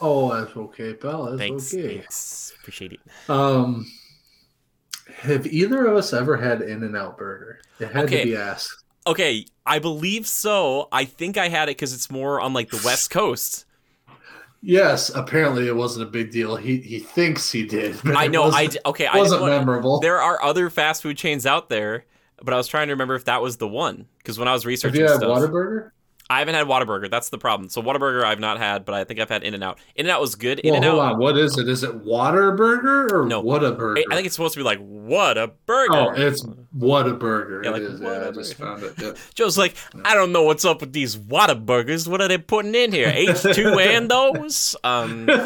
Oh, 0.00 0.32
that's 0.34 0.56
okay, 0.56 0.94
pal. 0.94 1.24
That's 1.26 1.38
Thanks. 1.38 1.74
okay. 1.74 1.98
Thanks. 1.98 2.52
Appreciate 2.60 2.92
it. 2.92 3.00
Um, 3.30 3.90
have 5.16 5.46
either 5.46 5.86
of 5.86 5.96
us 5.96 6.12
ever 6.12 6.36
had 6.36 6.62
In 6.62 6.82
and 6.84 6.96
Out 6.96 7.16
Burger? 7.18 7.60
It 7.80 7.90
had 7.90 8.04
Okay. 8.04 8.18
to 8.20 8.24
be 8.24 8.36
asked. 8.36 8.84
Okay, 9.06 9.46
I 9.66 9.78
believe 9.78 10.26
so. 10.26 10.88
I 10.92 11.04
think 11.04 11.36
I 11.38 11.48
had 11.48 11.68
it 11.68 11.72
because 11.72 11.92
it's 11.94 12.10
more 12.10 12.40
on 12.40 12.52
like 12.52 12.70
the 12.70 12.80
West 12.84 13.10
Coast. 13.10 13.64
Yes, 14.60 15.08
apparently 15.14 15.66
it 15.68 15.74
wasn't 15.76 16.06
a 16.08 16.10
big 16.10 16.30
deal. 16.32 16.56
He 16.56 16.78
he 16.78 16.98
thinks 16.98 17.50
he 17.50 17.64
did. 17.64 17.96
But 18.04 18.16
I 18.16 18.26
know. 18.26 18.44
I 18.44 18.68
okay. 18.86 19.06
I 19.06 19.16
wasn't 19.16 19.40
want- 19.42 19.52
memorable. 19.54 20.00
There 20.00 20.20
are 20.20 20.42
other 20.42 20.68
fast 20.68 21.02
food 21.02 21.16
chains 21.16 21.46
out 21.46 21.68
there, 21.68 22.04
but 22.42 22.52
I 22.52 22.56
was 22.56 22.66
trying 22.66 22.88
to 22.88 22.92
remember 22.92 23.14
if 23.14 23.24
that 23.26 23.40
was 23.40 23.56
the 23.56 23.68
one 23.68 24.06
because 24.18 24.38
when 24.38 24.48
I 24.48 24.52
was 24.52 24.62
Have 24.64 24.68
researching 24.68 25.00
you 25.00 25.06
had 25.06 25.16
stuff, 25.18 25.28
Whataburger? 25.38 25.92
I 26.30 26.40
haven't 26.40 26.56
had 26.56 26.66
Whataburger. 26.66 27.10
That's 27.10 27.30
the 27.30 27.38
problem. 27.38 27.70
So 27.70 27.82
Whataburger 27.82 28.22
I've 28.22 28.38
not 28.38 28.58
had, 28.58 28.84
but 28.84 28.94
I 28.94 29.04
think 29.04 29.18
I've 29.18 29.30
had 29.30 29.42
In 29.42 29.54
and 29.54 29.64
Out. 29.64 29.78
In 29.96 30.04
and 30.04 30.10
Out 30.10 30.20
was 30.20 30.34
good. 30.34 30.58
In 30.60 30.74
and 30.74 30.84
Out. 30.84 31.16
What 31.18 31.38
is 31.38 31.56
it? 31.56 31.68
Is 31.68 31.82
it 31.82 32.04
Whataburger 32.04 33.10
or 33.10 33.26
No. 33.26 33.42
Whataburger? 33.42 34.02
I 34.10 34.14
think 34.14 34.26
it's 34.26 34.34
supposed 34.34 34.52
to 34.54 34.60
be 34.60 34.64
like 34.64 34.78
what 34.78 35.38
a 35.38 35.48
burger. 35.66 35.94
Oh, 35.94 36.12
it's 36.14 36.44
Whataburger. 36.76 37.64
Yeah, 37.64 37.70
it 37.70 37.72
like, 37.72 37.82
is. 37.82 38.00
Yeah, 38.00 38.28
I 38.28 38.30
just 38.30 38.54
found 38.54 38.82
it. 38.82 38.92
Yeah. 39.00 39.12
Joe's 39.34 39.56
like, 39.56 39.76
I 40.04 40.14
don't 40.14 40.32
know 40.32 40.42
what's 40.42 40.66
up 40.66 40.80
with 40.82 40.92
these 40.92 41.16
Whataburgers. 41.16 42.06
What 42.06 42.20
are 42.20 42.28
they 42.28 42.38
putting 42.38 42.74
in 42.74 42.92
here? 42.92 43.08
H 43.08 43.40
two 43.54 43.78
and 43.78 44.10
those. 44.10 44.76
Um. 44.84 45.28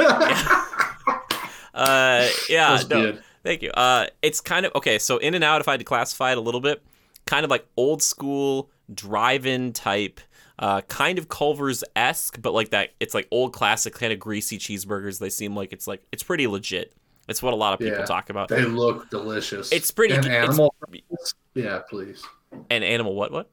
Uh. 1.75 2.29
Yeah. 2.51 2.83
No. 2.91 3.17
Thank 3.43 3.63
you. 3.63 3.71
Uh, 3.71 4.07
it's 4.21 4.41
kind 4.41 4.67
of 4.67 4.73
okay. 4.75 4.99
So 4.99 5.17
In 5.19 5.35
and 5.35 5.43
Out, 5.43 5.61
if 5.61 5.69
I 5.69 5.73
had 5.73 5.81
to 5.81 5.85
classify 5.85 6.33
it 6.33 6.39
a 6.39 6.41
little 6.41 6.61
bit, 6.61 6.83
kind 7.27 7.45
of 7.45 7.51
like 7.51 7.67
old 7.77 8.03
school 8.03 8.71
drive-in 8.95 9.73
type, 9.73 10.21
uh, 10.59 10.81
kind 10.83 11.19
of 11.19 11.29
Culver's 11.29 11.83
esque, 11.97 12.41
but 12.41 12.53
like 12.53 12.71
that. 12.71 12.91
It's 13.01 13.15
like 13.15 13.27
old 13.31 13.53
classic 13.53 13.95
kind 13.95 14.13
of 14.13 14.19
greasy 14.19 14.59
cheeseburgers. 14.59 15.19
They 15.19 15.31
seem 15.31 15.57
like 15.57 15.73
it's 15.73 15.87
like 15.87 16.03
it's 16.13 16.23
pretty 16.23 16.47
legit. 16.47 16.93
It's 17.29 17.43
what 17.43 17.53
a 17.53 17.57
lot 17.57 17.73
of 17.73 17.79
people 17.79 17.99
Yeah. 18.01 18.05
talk 18.05 18.31
about. 18.31 18.49
They 18.49 18.65
look 18.65 19.09
delicious. 19.11 19.71
It's 19.73 19.91
pretty. 19.91 20.15
And 20.15 20.25
it's- 20.27 20.43
animal 20.49 20.75
fries? 20.81 21.35
Yeah, 21.55 21.81
please. 21.89 22.23
and 22.71 22.83
animal 22.85 23.15
what 23.15 23.33
what? 23.33 23.49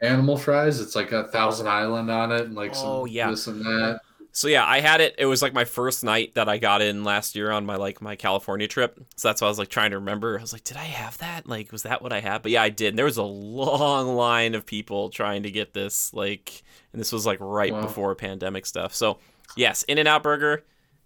Animal 0.00 0.36
fries. 0.36 0.80
It's 0.80 0.96
like 0.96 1.12
a 1.12 1.24
Thousand 1.28 1.68
Island 1.68 2.10
on 2.10 2.32
it, 2.32 2.42
and 2.42 2.54
like 2.54 2.74
some 2.74 2.88
Oh, 2.88 3.04
yeah. 3.04 3.30
this 3.30 3.46
and 3.46 3.64
that. 3.64 4.00
So 4.34 4.48
yeah, 4.48 4.64
I 4.64 4.80
had 4.80 5.02
it. 5.02 5.14
It 5.18 5.26
was 5.26 5.42
like 5.42 5.52
my 5.52 5.66
first 5.66 6.02
night 6.02 6.34
that 6.36 6.48
I 6.48 6.56
got 6.56 6.80
in 6.80 7.04
last 7.04 7.36
year 7.36 7.50
on 7.50 7.66
my 7.66 7.76
like 7.76 8.00
my 8.00 8.16
California 8.16 8.66
trip. 8.66 8.98
So 9.14 9.28
that's 9.28 9.42
why 9.42 9.46
I 9.46 9.50
was 9.50 9.58
like 9.58 9.68
trying 9.68 9.90
to 9.90 9.98
remember. 9.98 10.38
I 10.38 10.40
was 10.40 10.54
like, 10.54 10.64
did 10.64 10.78
I 10.78 10.84
have 10.84 11.18
that? 11.18 11.46
Like, 11.46 11.70
was 11.70 11.82
that 11.82 12.00
what 12.02 12.14
I 12.14 12.20
had? 12.20 12.40
But 12.40 12.50
yeah, 12.50 12.62
I 12.62 12.70
did. 12.70 12.88
And 12.88 12.98
there 12.98 13.04
was 13.04 13.18
a 13.18 13.22
long 13.22 14.16
line 14.16 14.54
of 14.54 14.64
people 14.64 15.10
trying 15.10 15.42
to 15.42 15.50
get 15.50 15.74
this. 15.74 16.14
Like, 16.14 16.62
and 16.92 17.00
this 17.00 17.12
was 17.12 17.26
like 17.26 17.38
right 17.40 17.72
Wow. 17.72 17.82
before 17.82 18.14
pandemic 18.14 18.64
stuff. 18.64 18.94
So 18.94 19.18
yes, 19.54 19.82
In 19.82 19.98
and 19.98 20.08
Out 20.08 20.22
Burger, 20.22 20.64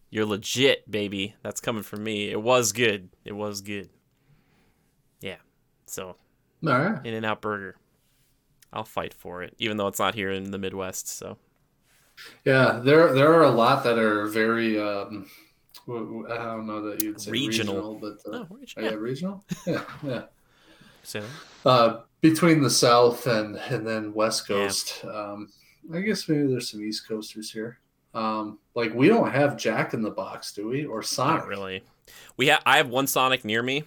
you're 0.08 0.24
legit, 0.24 0.88
baby. 0.88 1.34
That's 1.42 1.60
coming 1.60 1.82
from 1.82 2.04
me. 2.04 2.30
It 2.30 2.40
was 2.40 2.70
good. 2.70 3.08
It 3.24 3.32
was 3.32 3.60
good. 3.60 3.88
Yeah. 5.20 5.38
So 5.86 6.14
right. 6.62 7.04
In 7.04 7.12
and 7.12 7.26
Out 7.26 7.40
Burger, 7.40 7.74
I'll 8.72 8.84
fight 8.84 9.12
for 9.14 9.42
it, 9.42 9.54
even 9.58 9.78
though 9.78 9.88
it's 9.88 9.98
not 9.98 10.14
here 10.14 10.30
in 10.30 10.52
the 10.52 10.58
Midwest. 10.58 11.08
So 11.08 11.38
Yeah, 12.44 12.80
there 12.82 13.12
there 13.12 13.32
are 13.32 13.44
a 13.44 13.50
lot 13.50 13.84
that 13.84 13.98
are 13.98 14.26
very. 14.26 14.80
Um, 14.80 15.28
I 15.88 16.36
don't 16.36 16.66
know 16.66 16.82
that 16.90 17.00
you'd 17.02 17.20
say 17.20 17.30
Regional. 17.30 17.74
regional, 17.76 17.94
but 18.00 18.32
uh, 18.32 18.38
oh, 18.38 18.44
where'd 18.48 18.72
yeah. 18.76 18.82
yeah. 18.82 18.94
regional. 18.96 19.44
Yeah, 19.66 19.84
yeah. 20.02 20.22
So 21.04 21.22
Uh, 21.64 22.00
between 22.20 22.60
the 22.60 22.70
South 22.70 23.26
and 23.26 23.56
and 23.56 23.86
then 23.86 24.12
West 24.12 24.48
Yeah. 24.48 24.56
Coast, 24.56 25.04
um, 25.04 25.48
I 25.94 26.00
guess 26.00 26.28
maybe 26.28 26.48
there's 26.48 26.70
some 26.70 26.82
East 26.82 27.06
Coasters 27.06 27.52
here. 27.52 27.78
Um, 28.14 28.58
like 28.74 28.94
we 28.94 29.08
don't 29.08 29.30
have 29.30 29.56
Jack 29.56 29.94
in 29.94 30.02
the 30.02 30.10
Box, 30.10 30.52
do 30.52 30.68
we? 30.68 30.84
Or 30.84 31.02
Sonic? 31.02 31.42
Not 31.42 31.48
really. 31.48 31.84
We 32.36 32.48
have. 32.48 32.62
I 32.66 32.78
have 32.78 32.88
one 32.88 33.06
Sonic 33.06 33.44
near 33.44 33.62
me. 33.62 33.84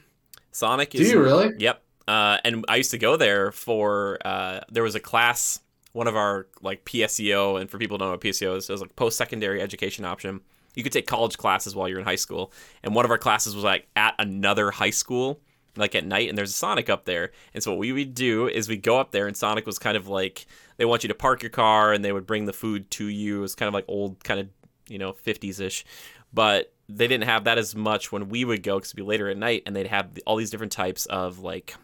Sonic 0.52 0.92
Do 0.92 1.04
you 1.04 1.22
really? 1.22 1.54
Yep. 1.58 1.82
Uh, 2.08 2.38
and 2.46 2.64
I 2.70 2.78
used 2.78 2.92
to 2.92 2.98
go 2.98 3.18
there 3.18 3.52
for. 3.52 4.20
Uh, 4.24 4.62
there 4.72 4.84
was 4.84 4.96
a 4.96 5.00
class, 5.00 5.60
one 5.92 6.08
of 6.08 6.16
our 6.16 6.48
like 6.62 6.86
PSEO, 6.86 7.60
and 7.60 7.70
for 7.70 7.78
people 7.78 7.96
who 7.96 8.00
don't 8.00 8.08
know 8.10 8.14
what 8.14 8.22
PSEO 8.22 8.58
is, 8.58 8.70
it 8.70 8.74
was 8.74 8.82
like 8.82 8.96
post 8.96 9.18
secondary 9.18 9.62
education 9.62 10.06
option. 10.06 10.42
You 10.76 10.84
could 10.84 10.94
take 10.94 11.08
college 11.08 11.38
classes 11.38 11.76
while 11.76 11.88
you're 11.88 12.00
in 12.00 12.06
high 12.06 12.16
school, 12.16 12.52
and 12.84 12.94
one 12.94 13.06
of 13.06 13.12
our 13.12 13.18
classes 13.18 13.56
was 13.56 13.64
like 13.64 13.88
at 13.96 14.16
another 14.20 14.72
high 14.72 14.92
school, 14.92 15.42
like 15.76 15.96
at 15.96 16.06
night, 16.06 16.30
and 16.30 16.38
there's 16.38 16.52
a 16.52 16.54
Sonic 16.54 16.90
up 16.90 17.06
there. 17.06 17.32
And 17.54 17.64
so 17.64 17.72
what 17.72 17.80
we 17.80 17.92
would 17.92 18.14
do 18.14 18.48
is 18.48 18.70
we'd 18.70 18.84
go 18.84 19.00
up 19.00 19.12
there, 19.12 19.28
and 19.28 19.36
Sonic 19.36 19.66
was 19.66 19.80
kind 19.80 19.98
of 19.98 20.08
like 20.08 20.46
they 20.78 20.86
want 20.86 21.04
you 21.04 21.10
to 21.10 21.16
park 21.16 21.42
your 21.42 21.50
car, 21.50 21.92
and 21.92 22.06
they 22.06 22.12
would 22.12 22.28
bring 22.28 22.46
the 22.46 22.54
food 22.54 22.90
to 22.92 23.06
you. 23.06 23.44
It's 23.44 23.56
kind 23.56 23.68
of 23.68 23.74
like 23.74 23.86
old, 23.88 24.24
kind 24.24 24.40
of 24.40 24.48
you 24.88 25.00
know 25.00 25.14
50s 25.14 25.60
ish, 25.60 25.86
but 26.32 26.74
they 26.88 27.08
didn't 27.08 27.26
have 27.26 27.44
that 27.44 27.58
as 27.58 27.76
much 27.76 28.12
when 28.12 28.30
we 28.30 28.46
would 28.46 28.64
go 28.64 28.78
because 28.78 28.90
it'd 28.90 28.98
be 28.98 29.04
later 29.04 29.30
at 29.30 29.38
night, 29.38 29.64
and 29.66 29.76
they'd 29.76 29.88
have 29.88 30.18
all 30.26 30.36
these 30.36 30.52
different 30.52 30.72
types 30.72 31.08
of 31.08 31.40
like 31.40 31.76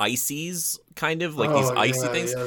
ices, 0.00 0.78
kind 0.94 1.22
of 1.22 1.36
like 1.36 1.50
these 1.52 1.70
Oh, 1.70 1.76
icy 1.76 2.00
yeah, 2.00 2.12
things, 2.12 2.34
yeah, 2.36 2.44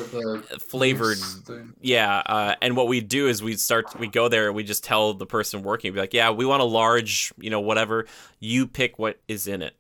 the 0.52 0.60
flavored 0.60 1.18
thing. 1.18 1.74
yeah, 1.82 2.22
uh, 2.26 2.56
and 2.62 2.76
what 2.76 2.88
we'd 2.88 3.08
do 3.10 3.28
is 3.28 3.42
we'd 3.44 3.60
start, 3.60 3.98
we 4.00 4.08
go 4.08 4.28
there, 4.28 4.52
we 4.54 4.64
just 4.64 4.84
tell 4.84 5.14
the 5.14 5.26
person 5.26 5.62
working, 5.64 5.94
be 5.94 6.00
like, 6.00 6.14
yeah, 6.14 6.32
we 6.32 6.46
want 6.46 6.62
a 6.62 6.66
large, 6.66 7.34
you 7.38 7.50
know, 7.50 7.60
whatever. 7.60 8.06
You 8.40 8.68
pick 8.68 8.98
what 9.00 9.20
is 9.28 9.48
in 9.48 9.62
it. 9.62 9.76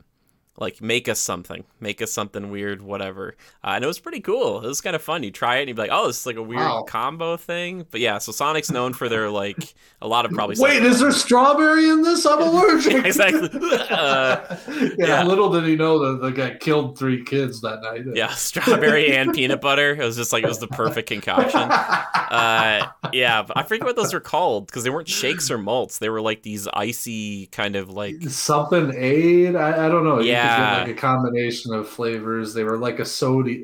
Like, 0.61 0.79
make 0.81 1.09
us 1.09 1.19
something, 1.19 1.63
make 1.81 2.01
us 2.01 2.11
something 2.13 2.51
weird, 2.51 2.81
whatever. 2.81 3.35
Uh, 3.63 3.71
and 3.75 3.83
it 3.83 3.87
was 3.87 3.99
pretty 3.99 4.21
cool. 4.21 4.63
It 4.63 4.67
was 4.67 4.79
kind 4.79 4.95
of 4.95 5.01
fun. 5.01 5.23
You 5.23 5.31
try 5.31 5.57
it 5.57 5.61
and 5.61 5.69
you'd 5.69 5.75
be 5.75 5.81
like, 5.81 5.91
oh, 5.91 6.07
this 6.07 6.19
is 6.21 6.25
like 6.25 6.35
a 6.37 6.41
weird 6.43 6.61
Wow. 6.61 6.83
combo 6.87 7.35
thing. 7.35 7.85
But 7.91 7.99
yeah, 7.99 8.19
so 8.19 8.31
Sonic's 8.31 8.69
known 8.71 8.93
for 8.93 9.09
their 9.09 9.29
like 9.29 9.73
a 10.01 10.07
lot 10.07 10.25
of 10.25 10.31
probably. 10.31 10.55
Wait, 10.59 10.83
is 10.83 10.99
there 10.99 11.11
strawberry 11.11 11.89
in 11.89 12.03
this? 12.03 12.25
I'm 12.25 12.41
allergic. 12.47 13.03
exactly. 13.05 13.49
Uh, 13.91 14.57
yeah, 14.69 14.89
yeah. 14.97 15.23
little 15.23 15.49
did 15.51 15.65
he 15.65 15.75
know 15.75 15.97
that 15.99 16.21
the 16.21 16.31
guy 16.31 16.55
killed 16.57 16.97
three 16.97 17.23
kids 17.23 17.59
that 17.61 17.81
night. 17.81 18.03
yeah, 18.15 18.29
strawberry 18.29 19.11
and 19.15 19.33
peanut 19.33 19.59
butter. 19.61 19.91
It 19.93 19.99
was 20.05 20.15
just 20.15 20.31
like 20.31 20.43
it 20.43 20.47
was 20.47 20.59
the 20.59 20.67
perfect 20.67 21.09
concoction. 21.09 21.59
uh, 21.61 22.87
yeah, 23.11 23.41
but 23.43 23.57
I 23.57 23.63
forget 23.63 23.85
what 23.85 23.95
those 23.95 24.13
were 24.13 24.19
called 24.19 24.67
because 24.67 24.83
they 24.83 24.89
weren't 24.89 25.07
shakes 25.07 25.49
or 25.51 25.57
malts. 25.57 25.97
They 25.99 26.09
were 26.09 26.21
like 26.21 26.43
these 26.43 26.67
icy 26.73 27.47
kind 27.47 27.75
of 27.75 27.89
like 27.89 28.21
Something 28.29 28.93
aid. 28.95 29.55
I, 29.55 29.85
I 29.87 29.89
don't 29.89 30.03
know. 30.03 30.17
Could 30.17 30.25
Yeah. 30.59 30.77
like 30.79 30.87
a 30.89 30.93
combination 30.93 31.73
of 31.73 31.87
flavors. 31.87 32.53
They 32.53 32.63
were 32.63 32.77
like 32.77 32.99
a 32.99 33.05
soda. 33.05 33.55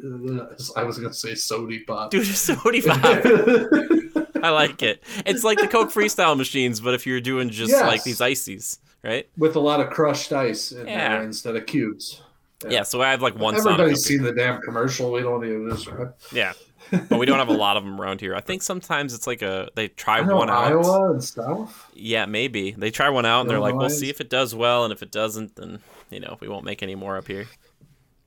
I 0.76 0.84
was 0.84 0.98
gonna 0.98 1.14
say 1.14 1.36
sody 1.36 1.80
pop. 1.80 2.12
dude 2.12 2.26
sody 2.28 2.82
pop. 2.82 3.02
I 4.44 4.50
like 4.50 4.84
it. 4.84 5.04
It's 5.26 5.44
like 5.44 5.58
the 5.60 5.68
Coke 5.68 5.90
freestyle 5.90 6.38
machines, 6.38 6.80
but 6.80 6.94
if 6.94 7.06
you're 7.08 7.20
doing 7.22 7.50
just 7.50 7.72
Yes. 7.72 7.82
like 7.88 8.04
these 8.04 8.22
ices, 8.22 8.80
right? 9.04 9.28
With 9.38 9.56
a 9.56 9.60
lot 9.60 9.80
of 9.80 9.90
crushed 9.90 10.32
ice 10.32 10.72
in 10.72 10.86
Yeah. 10.88 11.10
there 11.16 11.24
instead 11.24 11.56
of 11.56 11.66
cubes. 11.66 12.22
Yeah. 12.68 12.84
so 12.84 13.02
I 13.02 13.12
have 13.12 13.22
like 13.22 13.38
one. 13.38 13.56
Everybody's 13.56 14.04
seen 14.04 14.24
the 14.24 14.32
damn 14.34 14.62
commercial. 14.62 15.12
We 15.12 15.22
don't 15.22 15.44
even 15.46 15.70
this, 15.70 15.88
right? 15.88 16.10
Yeah, 16.32 16.54
but 16.92 17.20
we 17.20 17.26
don't 17.28 17.38
have 17.40 17.50
a 17.50 17.54
lot 17.54 17.78
of 17.78 17.84
them 17.84 18.00
around 18.02 18.20
here. 18.22 18.34
I 18.36 18.42
think 18.42 18.64
sometimes 18.64 19.14
it's 19.14 19.28
like 19.28 19.42
a 19.44 19.70
they 19.76 19.90
try 19.90 20.22
one 20.22 20.50
out. 20.50 20.66
Iowa 20.72 21.12
and 21.12 21.24
stuff. 21.24 21.90
Yeah, 21.94 22.26
maybe 22.26 22.72
they 22.72 22.90
try 22.90 23.10
one 23.10 23.26
out 23.26 23.42
and 23.42 23.50
they're 23.50 23.60
like, 23.60 23.76
"We'll 23.76 23.90
see 23.92 24.10
if 24.10 24.22
it 24.22 24.30
does 24.30 24.56
well, 24.56 24.84
and 24.86 24.92
if 24.94 25.04
it 25.04 25.12
doesn't, 25.12 25.56
then 25.56 25.80
you 26.10 26.20
know 26.20 26.38
we 26.40 26.48
won't 26.48 26.66
make 26.66 26.84
any 26.84 26.96
more 26.96 27.18
up 27.18 27.28
here." 27.28 27.48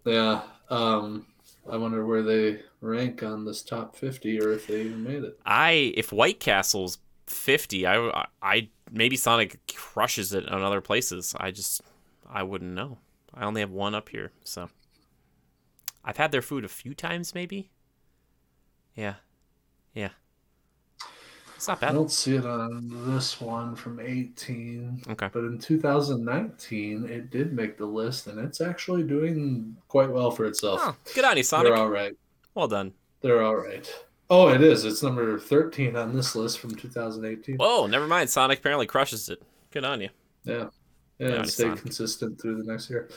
Yeah. 0.05 0.43
Um, 0.69 1.27
I 1.71 1.77
wonder 1.77 2.07
where 2.07 2.23
they 2.23 2.63
rank 2.81 3.23
on 3.23 3.45
this 3.45 3.63
top 3.63 3.97
50 3.97 4.41
or 4.41 4.53
if 4.53 4.67
they 4.67 4.83
even 4.83 5.03
made 5.03 5.25
it. 5.25 5.39
I 5.45 5.93
if 5.97 6.13
White 6.13 6.41
Castle's 6.41 6.99
fifty, 7.27 7.87
I 7.87 8.27
I 8.43 8.69
maybe 8.91 9.17
Sonic 9.17 9.59
crushes 9.75 10.33
it 10.33 10.49
on 10.49 10.63
other 10.63 10.81
places. 10.81 11.35
I 11.39 11.51
just 11.51 11.81
I 12.29 12.43
wouldn't 12.43 12.75
know. 12.75 12.99
I 13.33 13.45
only 13.45 13.61
have 13.61 13.71
one 13.71 13.95
up 13.95 14.09
here, 14.09 14.33
so 14.43 14.69
I've 16.05 16.17
had 16.17 16.33
their 16.33 16.43
food 16.43 16.65
a 16.65 16.69
few 16.69 16.95
times, 16.95 17.35
maybe. 17.35 17.71
Yeah, 18.97 19.15
yeah. 19.95 20.11
It's 21.61 21.69
not 21.69 21.79
bad. 21.79 21.91
I 21.91 21.93
don't 21.93 22.11
see 22.11 22.37
it 22.37 22.47
on 22.47 22.89
this 23.15 23.39
one 23.39 23.77
from 23.77 24.01
18. 24.01 25.03
Okay. 25.11 25.29
But 25.31 25.41
in 25.41 25.59
2019, 25.59 27.05
it 27.05 27.31
did 27.31 27.53
make 27.53 27.77
the 27.77 27.85
list, 27.85 28.29
and 28.29 28.41
it's 28.41 28.63
actually 28.63 29.03
doing 29.03 29.77
quite 29.87 30.11
well 30.11 30.31
for 30.31 30.47
itself. 30.47 30.81
Oh, 30.83 30.97
good 31.15 31.27
on 31.27 31.37
you, 31.37 31.43
Sonic. 31.43 31.67
They're 31.67 31.77
all 31.77 31.91
right. 31.91 32.17
Well 32.55 32.67
done. 32.67 32.95
They're 33.21 33.43
all 33.43 33.57
right. 33.57 33.87
Oh, 34.31 34.49
it 34.49 34.63
is. 34.63 34.87
It's 34.87 35.03
number 35.03 35.39
13 35.39 35.97
on 35.97 36.17
this 36.17 36.35
list 36.35 36.61
from 36.61 36.75
2018. 36.75 37.59
Whoa, 37.59 37.87
never 37.87 38.07
mind. 38.07 38.31
Sonic 38.31 38.61
apparently 38.61 38.87
crushes 38.87 39.29
it. 39.29 39.43
Good 39.71 39.85
on 39.85 40.01
you. 40.01 40.09
Yeah. 40.45 40.69
Yeah, 41.19 41.29
and 41.29 41.51
stay 41.51 41.65
fine. 41.65 41.77
consistent 41.77 42.41
through 42.41 42.63
the 42.63 42.73
next 42.73 42.89
year. 42.89 43.11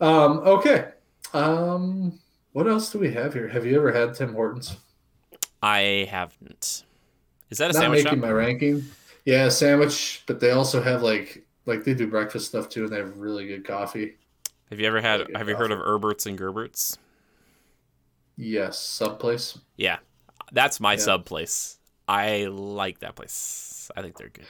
Um, 0.00 0.38
okay. 0.38 0.88
Um, 1.32 2.18
what 2.50 2.66
else 2.66 2.90
do 2.90 2.98
we 2.98 3.12
have 3.12 3.34
here? 3.34 3.46
Have 3.46 3.64
you 3.64 3.76
ever 3.76 3.92
had 3.92 4.14
Tim 4.14 4.34
Hortons? 4.34 4.78
I 5.62 6.08
haven't. 6.10 6.82
Is 7.50 7.58
that 7.58 7.70
a 7.70 7.74
sandwich? 7.74 7.78
Not 7.78 7.84
sandwich 7.84 8.02
making 8.04 8.20
shop? 8.20 8.20
my 8.20 8.30
ranking. 8.30 8.94
Yeah, 9.24 9.48
sandwich, 9.48 10.24
but 10.26 10.40
they 10.40 10.50
also 10.52 10.82
have 10.82 11.02
like 11.02 11.46
like 11.66 11.84
they 11.84 11.94
do 11.94 12.06
breakfast 12.08 12.48
stuff 12.48 12.68
too, 12.68 12.84
and 12.84 12.92
they 12.92 12.98
have 12.98 13.18
really 13.18 13.46
good 13.46 13.64
coffee. 13.66 14.16
Have 14.70 14.80
you 14.80 14.86
ever 14.86 15.00
had? 15.02 15.28
Really 15.28 15.34
Have 15.34 15.48
you 15.48 15.56
heard 15.56 15.72
of 15.72 15.78
Erberts 15.80 16.24
and 16.26 16.38
Gerberts? 16.38 16.96
Yes, 18.36 18.78
sub 18.78 19.18
place. 19.20 19.58
Yeah, 19.76 19.98
that's 20.52 20.80
my 20.80 20.96
Yeah. 20.96 20.96
sub 20.96 21.24
place. 21.24 21.78
I 22.08 22.46
like 22.46 23.00
that 23.00 23.16
place. 23.16 23.90
I 23.96 24.02
think 24.02 24.16
they're 24.16 24.28
good. 24.30 24.48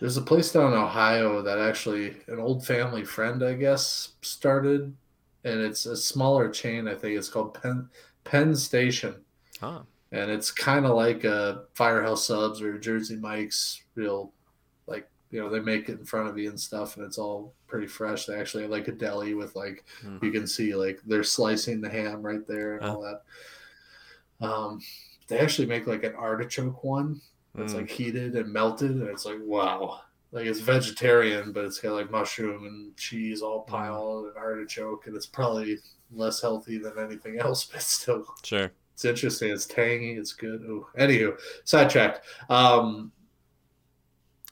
There's 0.00 0.16
a 0.16 0.22
place 0.22 0.50
down 0.52 0.72
in 0.72 0.78
Ohio 0.78 1.42
that 1.42 1.58
actually 1.58 2.16
an 2.26 2.38
old 2.40 2.66
family 2.66 3.04
friend, 3.04 3.42
I 3.42 3.54
guess, 3.54 4.14
started, 4.22 4.96
and 5.44 5.60
it's 5.60 5.86
a 5.86 5.96
smaller 5.96 6.48
chain. 6.50 6.88
I 6.88 6.94
think 6.94 7.16
it's 7.18 7.28
called 7.28 7.54
Penn 7.54 7.88
Penn 8.24 8.56
Station, 8.56 9.24
Ah, 9.62 9.84
and 10.12 10.30
it's 10.30 10.50
kind 10.50 10.86
of 10.86 10.96
like 10.96 11.24
a 11.24 11.64
Firehouse 11.74 12.26
Subs 12.26 12.60
or 12.62 12.78
Jersey 12.78 13.16
Mike's. 13.16 13.82
Real, 13.94 14.32
like 14.86 15.08
you 15.30 15.40
know, 15.40 15.48
they 15.50 15.60
make 15.60 15.88
it 15.88 15.98
in 15.98 16.04
front 16.04 16.28
of 16.28 16.38
you 16.38 16.48
and 16.48 16.58
stuff, 16.58 16.96
and 16.96 17.04
it's 17.06 17.18
all 17.18 17.54
pretty 17.66 17.86
fresh. 17.86 18.26
They 18.26 18.34
actually 18.38 18.62
have 18.64 18.72
like 18.72 18.88
a 18.88 18.92
deli 18.92 19.34
with 19.34 19.54
like 19.56 19.84
Hmm. 20.02 20.18
you 20.22 20.30
can 20.32 20.46
see 20.46 20.74
like 20.74 21.00
they're 21.06 21.22
slicing 21.22 21.80
the 21.80 21.88
ham 21.90 22.22
right 22.22 22.46
there 22.46 22.76
and 22.76 22.84
Oh. 22.84 22.94
all 22.96 23.02
that. 23.02 23.22
Um, 24.46 24.80
they 25.28 25.38
actually 25.38 25.66
make 25.68 25.86
like 25.86 26.02
an 26.04 26.14
artichoke 26.14 26.82
one 26.82 27.20
that's 27.54 27.72
mm, 27.74 27.76
like 27.78 27.90
heated 27.90 28.34
and 28.36 28.52
melted, 28.52 28.90
and 28.92 29.08
it's 29.08 29.24
like 29.26 29.38
wow, 29.42 30.00
like 30.32 30.46
it's 30.46 30.60
vegetarian, 30.60 31.52
but 31.52 31.64
it's 31.64 31.78
got 31.80 31.92
like 31.92 32.10
mushroom 32.10 32.64
and 32.66 32.96
cheese 32.96 33.42
all 33.42 33.62
piled 33.62 34.26
and 34.26 34.36
artichoke, 34.36 35.06
and 35.06 35.14
it's 35.16 35.26
probably 35.26 35.78
less 36.12 36.40
healthy 36.40 36.78
than 36.78 36.98
anything 36.98 37.38
else, 37.40 37.64
but 37.66 37.82
still, 37.82 38.24
sure. 38.42 38.70
It's 39.00 39.04
interesting. 39.06 39.50
It's 39.50 39.64
tangy. 39.64 40.12
It's 40.12 40.34
good. 40.34 40.60
Ooh. 40.60 40.86
Anywho, 40.98 41.38
sidetracked. 41.64 42.20
Um, 42.50 43.12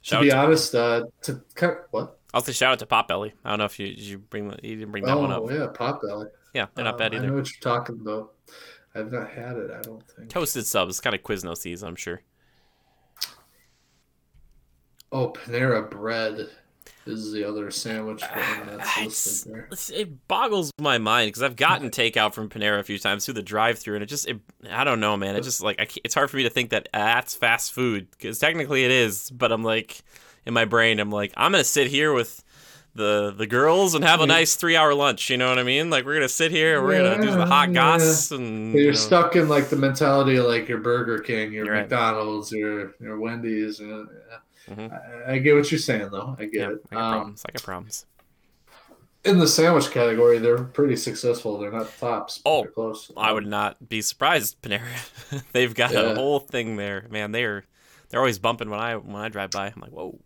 to 0.04 0.20
be 0.20 0.30
to, 0.30 0.36
honest, 0.38 0.74
uh, 0.74 1.04
to 1.22 1.42
kind 1.54 1.72
of, 1.72 1.78
what? 1.90 2.18
I'll 2.32 2.40
say 2.40 2.52
shout 2.52 2.72
out 2.72 2.78
to 2.78 2.86
Potbelly. 2.86 3.32
I 3.44 3.50
don't 3.50 3.58
know 3.58 3.66
if 3.66 3.78
you 3.78 3.88
you 3.88 4.18
bring 4.18 4.46
you 4.62 4.76
didn't 4.76 4.90
bring 4.90 5.04
that 5.04 5.18
one 5.18 5.30
up. 5.30 5.42
Oh 5.42 5.50
yeah, 5.50 5.66
Potbelly. 5.66 6.28
Yeah, 6.54 6.66
they're 6.74 6.84
not 6.84 6.94
Um, 6.94 6.98
bad 6.98 7.12
I 7.12 7.18
either. 7.18 7.26
know 7.26 7.34
what 7.34 7.50
you're 7.52 7.60
talking 7.60 7.98
about. 8.00 8.32
I've 8.94 9.12
not 9.12 9.28
had 9.30 9.56
it. 9.56 9.70
I 9.70 9.82
don't 9.82 10.02
think. 10.16 10.30
Toasted 10.30 10.66
subs, 10.66 10.98
kind 10.98 11.14
of 11.14 11.22
Quiznos 11.22 11.86
I'm 11.86 11.94
sure. 11.94 12.22
Oh, 15.12 15.30
Panera 15.30 15.90
Bread 15.90 16.48
is 17.14 17.32
the 17.32 17.44
other 17.44 17.70
sandwich 17.70 18.22
one 18.22 18.66
that's 18.66 19.00
listed 19.00 19.54
there. 19.54 19.68
it 20.00 20.28
boggles 20.28 20.70
my 20.80 20.98
mind 20.98 21.28
because 21.28 21.42
I've 21.42 21.56
gotten 21.56 21.90
takeout 21.90 22.34
from 22.34 22.48
Panera 22.48 22.78
a 22.78 22.82
few 22.84 22.98
times 22.98 23.24
through 23.24 23.34
the 23.34 23.42
drive-through, 23.42 23.94
and 23.96 24.02
it 24.02 24.06
just 24.06 24.28
it, 24.28 24.38
I 24.70 24.84
don't 24.84 25.00
know, 25.00 25.16
man. 25.16 25.36
It 25.36 25.42
just 25.42 25.62
like 25.62 26.00
it's 26.04 26.14
hard 26.14 26.30
for 26.30 26.36
me 26.36 26.42
to 26.44 26.50
think 26.50 26.70
that 26.70 26.88
uh, 26.92 26.98
that's 26.98 27.34
fast 27.34 27.72
food 27.72 28.10
because 28.10 28.38
technically 28.38 28.84
it 28.84 28.90
is, 28.90 29.30
but 29.30 29.52
I'm 29.52 29.62
like 29.62 30.02
in 30.46 30.54
my 30.54 30.64
brain, 30.64 31.00
I'm 31.00 31.10
like 31.10 31.32
I'm 31.36 31.52
gonna 31.52 31.64
sit 31.64 31.88
here 31.88 32.12
with 32.12 32.42
the 32.98 33.32
the 33.34 33.46
girls 33.46 33.94
and 33.94 34.04
have 34.04 34.20
a 34.20 34.26
nice 34.26 34.54
three-hour 34.56 34.92
lunch. 34.92 35.30
You 35.30 35.38
know 35.38 35.48
what 35.48 35.58
I 35.58 35.62
mean? 35.62 35.88
Like 35.88 36.04
we're 36.04 36.14
gonna 36.14 36.28
sit 36.28 36.50
here 36.50 36.76
and 36.78 36.86
we're 36.86 37.02
gonna 37.02 37.22
do 37.22 37.30
the 37.34 37.46
hot 37.46 37.68
Yeah, 37.70 37.74
goss 37.74 38.30
and 38.32 38.74
You're 38.74 38.82
you 38.82 38.88
know, 38.90 38.96
stuck 38.96 39.36
in 39.36 39.48
like 39.48 39.70
the 39.70 39.76
mentality 39.76 40.36
of 40.36 40.44
like 40.44 40.68
your 40.68 40.78
Burger 40.78 41.18
King, 41.20 41.52
your 41.52 41.64
You're 41.64 41.74
right. 41.74 41.80
McDonald's, 41.82 42.52
your 42.52 42.94
your 43.00 43.18
Wendy's. 43.18 43.80
You 43.80 43.86
know, 43.86 44.06
Mhm. 44.68 44.92
I, 45.26 45.32
I 45.32 45.38
get 45.38 45.54
what 45.54 45.70
you're 45.70 45.78
saying 45.78 46.10
though. 46.10 46.36
I 46.38 46.44
get 46.44 46.54
yeah, 46.54 46.68
it. 46.72 46.82
I 46.90 46.94
got 46.94 47.02
Um, 47.04 47.12
problems. 47.12 47.42
I 47.48 47.52
got 47.52 47.62
problems. 47.62 48.06
in 49.24 49.38
the 49.38 49.48
sandwich 49.48 49.90
category, 49.90 50.38
they're 50.38 50.62
pretty 50.64 50.96
successful. 50.96 51.58
They're 51.58 51.72
not 51.72 51.90
tops. 51.98 52.38
but 52.38 52.50
Oh, 52.50 52.64
close. 52.64 53.10
I 53.16 53.32
would 53.32 53.46
not 53.46 53.88
be 53.88 54.00
surprised, 54.02 54.60
Panera. 54.62 54.82
They've 55.52 55.74
got 55.74 55.94
a 55.94 56.14
whole 56.14 56.38
thing 56.40 56.76
there, 56.76 57.06
man. 57.10 57.32
They're 57.32 57.64
they're 58.10 58.20
always 58.20 58.38
bumping 58.38 58.70
when 58.70 58.80
I 58.80 58.96
when 58.96 59.16
I 59.22 59.28
drive 59.28 59.50
by. 59.50 59.66
I'm 59.74 59.80
like, 59.80 59.90
whoa. 59.90 60.18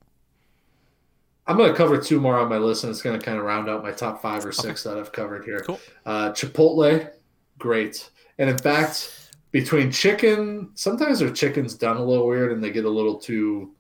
I'm 1.47 1.57
going 1.57 1.70
to 1.70 1.76
cover 1.76 1.99
two 1.99 2.20
more 2.20 2.38
on 2.38 2.49
my 2.49 2.59
list, 2.59 2.84
and 2.84 2.90
it's 2.90 3.03
going 3.03 3.18
to 3.18 3.24
kind 3.24 3.36
of 3.38 3.45
round 3.45 3.68
out 3.68 3.82
my 3.82 3.90
top 3.90 4.22
five 4.22 4.47
or 4.47 4.53
six 4.53 4.84
that 4.84 4.97
I've 4.97 5.11
covered 5.12 5.45
here. 5.45 5.61
Cool. 5.61 5.80
Uh, 6.07 6.30
Chipotle, 6.30 7.11
great. 7.59 8.09
And 8.38 8.49
in 8.49 8.57
fact, 8.59 9.30
between 9.51 9.90
chicken, 9.90 10.70
sometimes 10.74 11.18
their 11.18 11.30
chicken's 11.30 11.74
done 11.74 11.97
a 11.97 12.05
little 12.05 12.26
weird, 12.28 12.53
and 12.53 12.62
they 12.62 12.70
get 12.70 12.84
a 12.84 12.90
little 12.90 13.16
too 13.18 13.74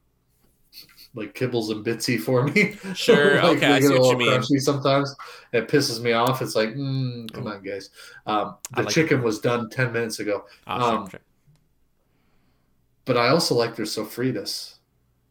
like 1.14 1.34
kibbles 1.34 1.70
and 1.70 1.84
bitsy 1.84 2.18
for 2.18 2.44
me. 2.48 2.74
Sure, 2.94 3.36
Like, 3.42 3.58
okay, 3.58 3.66
I 3.74 3.80
see 3.80 3.98
what 3.98 4.18
you 4.18 4.26
mean. 4.30 4.42
Sometimes 4.60 5.14
it 5.52 5.68
pisses 5.68 6.00
me 6.02 6.12
off. 6.12 6.40
It's 6.42 6.56
like, 6.56 6.70
mm, 6.70 7.30
come 7.32 7.46
on, 7.46 7.62
guys. 7.62 7.90
Um, 8.26 8.56
the 8.74 8.82
like- 8.84 8.88
chicken 8.94 9.22
was 9.22 9.38
done 9.38 9.68
ten 9.70 9.92
minutes 9.92 10.18
ago, 10.20 10.46
sure, 10.66 10.82
Um, 10.82 11.08
sure. 11.10 11.20
but 13.04 13.16
I 13.16 13.28
also 13.28 13.54
like 13.54 13.76
their 13.76 13.84
sofritas. 13.86 14.76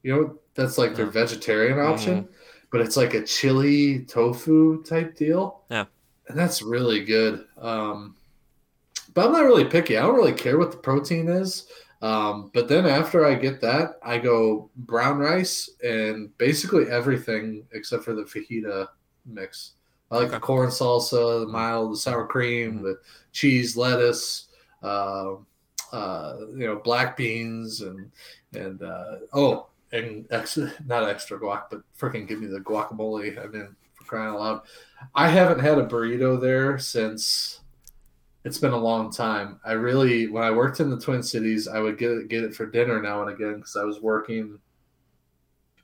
You 0.04 0.14
know, 0.16 0.40
that's 0.56 0.78
like 0.78 0.96
their 0.96 1.06
vegetarian 1.08 1.78
Mm-hmm. 1.78 1.92
option, 1.94 2.28
but 2.72 2.82
it's 2.82 2.98
like 2.98 3.14
a 3.14 3.24
chili 3.26 4.06
tofu 4.06 4.84
type 4.84 5.16
deal. 5.16 5.62
Yeah. 5.70 5.86
and 6.28 6.38
that's 6.38 6.62
really 6.62 7.04
good. 7.04 7.46
Um, 7.58 8.16
but 9.14 9.26
I'm 9.26 9.34
not 9.34 9.44
really 9.44 9.66
picky. 9.66 9.98
I 9.98 10.02
don't 10.04 10.16
really 10.16 10.32
care 10.34 10.58
what 10.58 10.72
the 10.72 10.78
protein 10.78 11.28
is. 11.28 11.68
Um, 12.02 12.50
but 12.54 12.68
then 12.68 12.86
after 12.86 13.26
I 13.26 13.36
get 13.36 13.60
that, 13.62 14.00
I 14.04 14.18
go 14.18 14.70
brown 14.76 15.20
rice 15.20 15.70
and 15.84 16.36
basically 16.38 16.90
everything 16.90 17.64
except 17.74 18.04
for 18.06 18.14
the 18.16 18.24
fajita 18.24 18.88
mix. 19.26 19.74
I 20.10 20.18
like 20.18 20.32
the 20.32 20.40
corn 20.40 20.70
salsa, 20.70 21.42
the 21.42 21.48
mild, 21.52 21.94
the 21.94 21.98
sour 21.98 22.26
cream, 22.28 22.80
Mhm. 22.80 22.84
the 22.84 23.00
cheese, 23.34 23.78
lettuce, 23.78 24.48
um, 24.84 25.46
uh, 25.92 26.38
you 26.56 26.66
know, 26.68 26.78
black 26.84 27.16
beans, 27.18 27.82
and 27.82 28.10
and 28.54 28.82
uh, 28.82 29.18
oh, 29.34 29.68
and 29.92 30.26
extra, 30.32 30.72
not 30.86 31.08
extra 31.08 31.40
guac, 31.40 31.64
but 31.70 31.82
freaking 31.98 32.28
give 32.28 32.40
me 32.40 32.48
the 32.48 32.60
guacamole. 32.60 33.38
I 33.44 33.48
mean, 33.48 33.76
for 33.94 34.04
crying 34.06 34.30
out 34.30 34.40
loud, 34.40 34.62
I 35.16 35.28
haven't 35.28 35.60
had 35.60 35.78
a 35.78 35.86
burrito 35.86 36.40
there 36.40 36.78
since 36.80 37.62
it's 38.44 38.58
been 38.58 38.74
a 38.74 38.78
long 38.78 39.12
time. 39.12 39.60
I 39.64 39.74
really, 39.74 40.28
when 40.28 40.44
I 40.44 40.52
worked 40.52 40.80
in 40.80 40.90
the 40.90 41.00
Twin 41.00 41.22
Cities, 41.22 41.68
I 41.68 41.80
would 41.80 41.98
get 41.98 42.12
it, 42.12 42.28
get 42.28 42.44
it 42.44 42.56
for 42.56 42.66
dinner 42.66 43.02
now 43.02 43.22
and 43.22 43.32
again 43.32 43.58
because 43.58 43.76
I 43.76 43.84
was 43.84 44.02
working. 44.02 44.60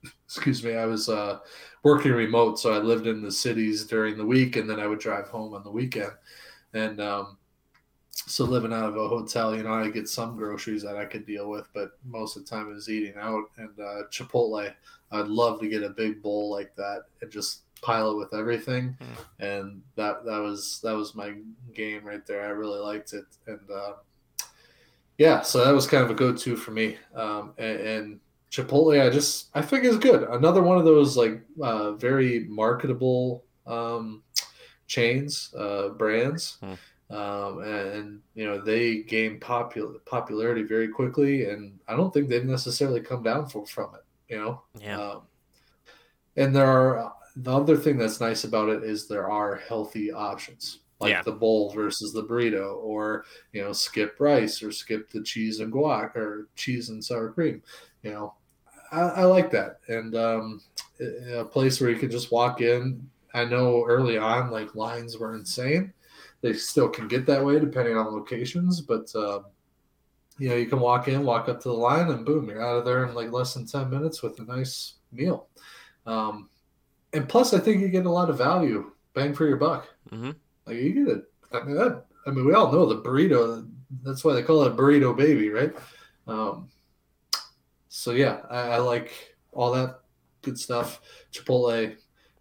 Excuse 0.26 0.64
me, 0.64 0.76
I 0.76 0.86
was 0.86 1.10
uh, 1.10 1.40
working 1.84 2.14
remote, 2.14 2.60
so 2.60 2.74
I 2.74 2.80
lived 2.80 3.08
in 3.08 3.22
the 3.22 3.32
cities 3.32 3.86
during 3.86 4.18
the 4.18 4.26
week, 4.26 4.56
and 4.56 4.70
then 4.70 4.80
I 4.80 4.88
would 4.88 5.00
drive 5.00 5.28
home 5.28 5.54
on 5.54 5.64
the 5.64 5.72
weekend. 5.72 6.12
And 6.74 7.00
um, 7.00 7.37
so 8.26 8.46
living 8.46 8.74
out 8.74 8.90
of 8.90 8.98
a 8.98 9.08
hotel, 9.08 9.56
you 9.56 9.64
know, 9.64 9.74
I 9.74 9.90
get 9.90 10.10
some 10.10 10.36
groceries 10.36 10.84
that 10.84 10.98
I 10.98 11.06
could 11.06 11.26
deal 11.26 11.50
with, 11.50 11.68
but 11.74 11.92
most 12.04 12.36
of 12.36 12.44
the 12.44 12.50
time 12.50 12.70
it 12.70 12.74
was 12.74 12.90
eating 12.90 13.16
out. 13.18 13.44
And 13.58 13.80
uh, 13.80 14.04
Chipotle, 14.12 14.74
I'd 15.12 15.28
love 15.28 15.60
to 15.60 15.70
get 15.70 15.84
a 15.84 15.90
big 15.90 16.22
bowl 16.22 16.52
like 16.52 16.76
that 16.76 17.04
and 17.22 17.32
just 17.32 17.62
pile 17.82 18.12
it 18.12 18.18
with 18.18 18.34
everything. 18.34 18.98
And 19.40 19.82
that 19.96 20.26
that 20.26 20.40
was 20.40 20.80
that 20.84 20.96
was 20.96 21.16
my 21.16 21.36
game 21.74 22.04
right 22.04 22.26
there. 22.26 22.44
I 22.44 22.50
really 22.50 22.80
liked 22.80 23.14
it, 23.14 23.26
and 23.46 23.60
uh, 23.72 23.94
yeah, 25.18 25.42
so 25.42 25.64
that 25.64 25.74
was 25.74 25.88
kind 25.88 26.04
of 26.04 26.12
a 26.12 26.16
go-to 26.16 26.56
for 26.56 26.72
me. 26.72 26.98
Um, 27.16 27.54
and, 27.58 27.80
and 27.80 28.20
Chipotle, 28.52 29.06
I 29.06 29.10
just 29.10 29.50
I 29.54 29.62
think 29.62 29.84
is 29.84 29.98
good. 29.98 30.24
Another 30.24 30.64
one 30.64 30.78
of 30.78 30.86
those 30.86 31.18
like 31.18 31.42
uh, 31.62 31.94
very 31.94 32.46
marketable 32.50 33.44
um, 33.66 34.24
chains, 34.88 35.54
uh, 35.58 35.90
brands. 35.90 36.58
Hmm. 36.62 36.74
Um, 37.10 37.60
and, 37.60 37.88
and 37.94 38.22
you 38.36 38.46
know 38.46 38.60
they 38.60 39.04
gain 39.04 39.40
popular 39.40 40.00
popularity 40.06 40.64
very 40.64 40.90
quickly, 40.90 41.50
and 41.50 41.80
I 41.88 41.96
don't 41.96 42.14
think 42.14 42.28
they've 42.28 42.44
necessarily 42.44 43.00
come 43.00 43.24
down 43.24 43.48
from 43.48 43.66
from 43.66 43.96
it. 43.96 44.04
You 44.34 44.38
know, 44.40 44.62
Yeah. 44.80 45.00
um, 45.00 45.22
and 46.36 46.56
there 46.56 46.66
are 46.68 47.14
the 47.38 47.54
other 47.56 47.78
thing 47.78 47.98
that's 47.98 48.20
nice 48.20 48.44
about 48.44 48.70
it 48.70 48.84
is 48.84 49.08
there 49.08 49.30
are 49.30 49.56
healthy 49.56 50.12
options 50.12 50.80
like 51.00 51.12
Yeah. 51.12 51.22
the 51.22 51.32
bowl 51.32 51.72
versus 51.72 52.12
the 52.12 52.24
burrito, 52.24 52.76
or 52.78 53.24
you 53.54 53.64
know 53.64 53.72
skip 53.72 54.18
rice 54.20 54.62
or 54.62 54.72
skip 54.72 55.10
the 55.10 55.22
cheese 55.24 55.60
and 55.62 55.72
guac 55.72 56.16
or 56.16 56.48
cheese 56.56 56.90
and 56.90 57.04
sour 57.04 57.30
cream. 57.32 57.62
You 58.04 58.12
know, 58.12 58.34
I, 58.92 59.00
I 59.02 59.24
like 59.24 59.50
that, 59.52 59.80
and 59.88 60.14
um, 60.16 60.62
a 61.00 61.46
place 61.46 61.80
where 61.80 61.90
you 61.90 61.98
can 61.98 62.12
just 62.12 62.32
walk 62.32 62.60
in. 62.62 63.10
I 63.34 63.46
know 63.46 63.86
early 63.86 64.18
on, 64.18 64.50
like 64.52 64.76
lines 64.76 65.18
were 65.18 65.36
insane. 65.36 65.94
They 66.42 66.54
still 66.54 66.90
can 66.90 67.08
get 67.08 67.26
that 67.26 67.44
way 67.44 67.60
depending 67.60 67.98
on 67.98 68.14
locations, 68.14 68.82
but 68.82 69.14
um, 69.16 69.46
you 70.38 70.50
know, 70.50 70.56
you 70.56 70.68
can 70.68 70.80
walk 70.80 71.08
in, 71.08 71.24
walk 71.24 71.50
up 71.50 71.60
to 71.62 71.70
the 71.70 71.74
line, 71.74 72.10
and 72.10 72.26
boom, 72.26 72.48
you're 72.50 72.64
out 72.64 72.78
of 72.78 72.86
there 72.86 73.06
in 73.06 73.16
like 73.16 73.32
less 73.32 73.54
than 73.56 73.66
ten 73.66 73.90
minutes 73.90 74.22
with 74.22 74.40
a 74.40 74.44
nice 74.44 74.96
meal. 75.12 75.48
Um, 76.06 76.50
and 77.14 77.28
plus, 77.28 77.54
I 77.54 77.60
think 77.60 77.82
you 77.82 77.90
get 77.90 78.06
a 78.06 78.12
lot 78.12 78.30
of 78.30 78.38
value, 78.38 78.92
bang 79.14 79.34
for 79.34 79.48
your 79.48 79.58
buck. 79.58 79.88
hmm 80.10 80.32
Like 80.66 80.78
you 80.78 80.94
get 80.94 81.18
it. 81.18 81.24
I 81.52 81.64
mean, 81.64 81.76
that, 81.76 82.06
I 82.26 82.30
mean, 82.30 82.46
we 82.46 82.54
all 82.54 82.72
know 82.72 82.86
the 82.86 83.02
burrito. 83.02 83.68
That's 84.04 84.24
why 84.24 84.34
they 84.34 84.44
call 84.44 84.64
it 84.64 84.72
a 84.72 84.76
burrito 84.76 85.16
baby, 85.16 85.50
right? 85.50 85.74
Um, 86.28 86.70
so 87.90 88.12
yeah, 88.12 88.42
I, 88.50 88.60
I 88.60 88.78
like 88.78 89.36
all 89.52 89.72
that 89.72 90.02
good 90.42 90.60
stuff. 90.60 91.02
Chipotle, 91.32 91.96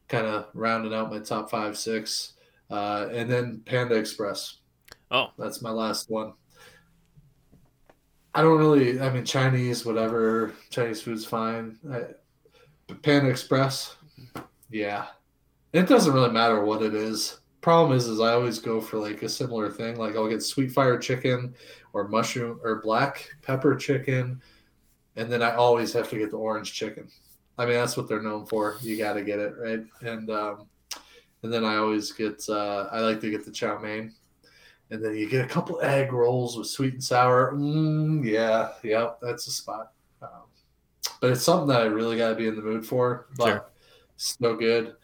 kind 0.09 0.26
of 0.26 0.49
rounding 0.55 0.92
out 0.92 1.11
my 1.11 1.20
top 1.20 1.51
five, 1.51 1.78
six, 1.78 2.34
uh, 2.71 3.09
and 3.12 3.31
then 3.31 3.62
Panda 3.64 3.95
Express. 3.95 4.59
Oh. 5.11 5.29
that's 5.39 5.62
my 5.62 5.71
last 5.71 6.11
one. 6.11 6.33
I 8.35 8.43
don't 8.43 8.59
really. 8.59 9.01
I 9.01 9.09
mean, 9.11 9.25
Chinese, 9.25 9.87
whatever. 9.87 10.53
Chinese 10.71 11.01
food's 11.01 11.25
fine. 11.25 11.79
I, 11.91 12.03
but 12.87 13.03
Panda 13.03 13.31
Express, 13.31 13.97
Yeah, 14.71 15.07
it 15.73 15.89
doesn't 15.89 16.12
really 16.12 16.31
matter 16.31 16.62
what 16.64 16.83
it 16.83 16.95
is. 16.95 17.41
Problem 17.61 17.97
is, 17.97 18.07
is 18.07 18.21
I 18.21 18.33
always 18.33 18.59
go 18.59 18.81
for 18.81 18.99
like 18.99 19.23
a 19.23 19.29
similar 19.29 19.71
thing. 19.71 19.97
Like 19.97 20.17
I'll 20.17 20.29
get 20.29 20.43
sweet 20.43 20.71
fire 20.71 20.99
chicken 20.99 21.55
or 21.93 22.09
mushroom 22.09 22.61
or 22.62 22.83
black 22.83 23.29
pepper 23.43 23.75
chicken, 23.75 24.41
and 25.17 25.33
then 25.33 25.43
I 25.43 25.55
always 25.55 25.93
have 25.95 26.11
to 26.11 26.19
get 26.19 26.31
the 26.31 26.37
orange 26.37 26.75
chicken. 26.75 27.09
I 27.59 27.64
mean, 27.64 27.75
that's 27.75 27.97
what 27.97 28.07
they're 28.07 28.23
known 28.23 28.45
for. 28.45 28.77
You 28.83 28.99
got 28.99 29.14
to 29.14 29.23
get 29.23 29.39
it 29.39 29.55
right, 29.59 29.85
and 30.03 30.31
um, 30.31 30.67
and 31.47 31.55
then 31.55 31.64
I 31.64 31.76
always 31.76 32.11
get 32.11 32.44
uh, 32.49 32.88
I 32.90 32.99
like 33.01 33.20
to 33.20 33.30
get 33.30 33.44
the 33.44 33.53
chow 33.53 33.78
mein, 33.78 34.12
and 34.90 35.03
then 35.05 35.14
you 35.16 35.28
get 35.28 35.44
a 35.44 35.49
couple 35.49 35.80
egg 35.80 36.12
rolls 36.12 36.59
with 36.59 36.66
sweet 36.66 36.94
and 36.94 37.05
sour. 37.05 37.53
Mm, 37.53 38.24
yeah, 38.24 38.72
yep, 38.82 39.18
that's 39.22 39.47
a 39.47 39.53
spot. 39.53 39.92
Um, 40.20 40.28
but 41.20 41.30
it's 41.30 41.42
something 41.44 41.68
that 41.68 41.82
I 41.82 41.84
really 41.84 42.16
got 42.16 42.30
to 42.30 42.34
be 42.34 42.49
in 42.49 42.57
the 42.57 42.62
mood 42.62 42.84
for. 42.84 43.28
But 43.36 43.47
Sure. 43.47 43.66
it's 44.16 44.40
no 44.40 44.57
good. 44.57 44.97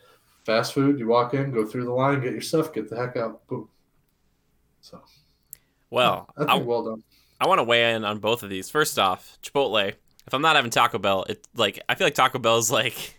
Fast 0.44 0.72
food, 0.74 0.98
you 0.98 1.06
walk 1.06 1.34
in, 1.34 1.52
go 1.52 1.64
through 1.64 1.84
the 1.84 1.92
line, 1.92 2.20
get 2.20 2.32
your 2.32 2.40
stuff, 2.40 2.72
get 2.72 2.90
the 2.90 2.96
heck 2.96 3.16
out, 3.16 3.46
boom. 3.46 3.68
So 4.80 5.00
Well, 5.90 6.28
I 6.36 6.40
think 6.40 6.50
I, 6.50 6.56
well 6.56 6.82
done. 6.82 7.04
I 7.40 7.46
want 7.46 7.60
to 7.60 7.64
weigh 7.64 7.94
in 7.94 8.04
on 8.04 8.18
both 8.18 8.42
of 8.42 8.50
these. 8.50 8.68
First 8.68 8.98
off, 8.98 9.38
Chipotle. 9.42 9.94
If 10.26 10.34
I'm 10.34 10.42
not 10.42 10.56
having 10.56 10.70
Taco 10.72 10.98
Bell, 10.98 11.24
it's 11.28 11.48
like 11.54 11.80
I 11.88 11.94
feel 11.94 12.06
like 12.06 12.14
Taco 12.14 12.38
Bell's 12.40 12.70
like 12.70 13.14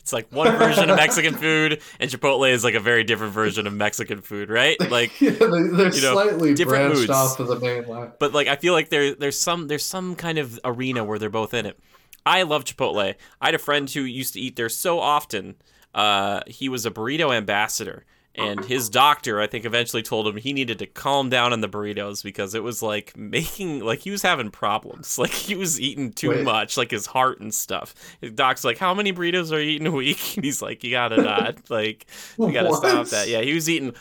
it's 0.00 0.12
like 0.12 0.30
one 0.32 0.56
version 0.56 0.90
of 0.90 0.96
Mexican 0.96 1.34
food, 1.34 1.80
and 1.98 2.10
Chipotle 2.10 2.50
is 2.50 2.64
like 2.64 2.74
a 2.74 2.80
very 2.80 3.04
different 3.04 3.32
version 3.32 3.66
of 3.66 3.72
Mexican 3.72 4.20
food, 4.22 4.50
right? 4.50 4.76
Like 4.90 5.20
yeah, 5.20 5.30
they, 5.30 5.38
they're 5.38 5.94
you 5.94 6.02
know, 6.02 6.12
slightly 6.14 6.54
different 6.54 6.84
branched 6.84 7.00
moods. 7.00 7.10
off 7.10 7.40
of 7.40 7.48
the 7.48 7.60
main 7.60 7.86
line. 7.86 8.12
but 8.18 8.32
like 8.32 8.48
I 8.48 8.56
feel 8.56 8.72
like 8.72 8.88
there 8.88 9.14
there's 9.14 9.38
some 9.38 9.68
there's 9.68 9.84
some 9.84 10.16
kind 10.16 10.38
of 10.38 10.58
arena 10.64 11.04
where 11.04 11.18
they're 11.18 11.28
both 11.28 11.52
in 11.52 11.66
it. 11.66 11.78
I 12.24 12.42
love 12.42 12.64
Chipotle. 12.64 13.14
I 13.40 13.46
had 13.46 13.54
a 13.54 13.58
friend 13.58 13.88
who 13.88 14.00
used 14.00 14.34
to 14.34 14.40
eat 14.40 14.56
there 14.56 14.68
so 14.68 14.98
often. 14.98 15.56
Uh, 15.94 16.40
he 16.46 16.68
was 16.68 16.84
a 16.86 16.90
burrito 16.90 17.34
ambassador, 17.34 18.04
and 18.38 18.64
his 18.64 18.88
doctor, 18.88 19.40
I 19.40 19.46
think, 19.46 19.64
eventually 19.64 20.02
told 20.02 20.26
him 20.26 20.36
he 20.36 20.52
needed 20.52 20.78
to 20.78 20.86
calm 20.86 21.28
down 21.28 21.52
on 21.52 21.60
the 21.60 21.68
burritos 21.68 22.22
because 22.22 22.54
it 22.54 22.62
was 22.62 22.82
like 22.82 23.16
making 23.16 23.80
like 23.80 24.00
he 24.00 24.10
was 24.10 24.22
having 24.22 24.50
problems. 24.50 25.18
Like 25.18 25.30
he 25.32 25.54
was 25.54 25.80
eating 25.80 26.12
too 26.12 26.30
Wait. 26.30 26.44
much, 26.44 26.76
like 26.76 26.90
his 26.90 27.06
heart 27.06 27.40
and 27.40 27.52
stuff. 27.52 27.94
His 28.20 28.32
doc's 28.32 28.64
like, 28.64 28.78
"How 28.78 28.94
many 28.94 29.12
burritos 29.12 29.52
are 29.52 29.60
you 29.60 29.70
eating 29.72 29.86
a 29.88 29.90
week?" 29.90 30.36
And 30.36 30.44
he's 30.44 30.62
like, 30.62 30.84
"You 30.84 30.90
gotta 30.92 31.20
not 31.22 31.56
like." 31.70 32.06
You 32.38 32.52
gotta 32.52 32.68
What? 32.70 32.78
stop 32.78 33.06
that. 33.08 33.28
Yeah, 33.28 33.40
he 33.42 33.54
was 33.54 33.68
eating 33.68 33.94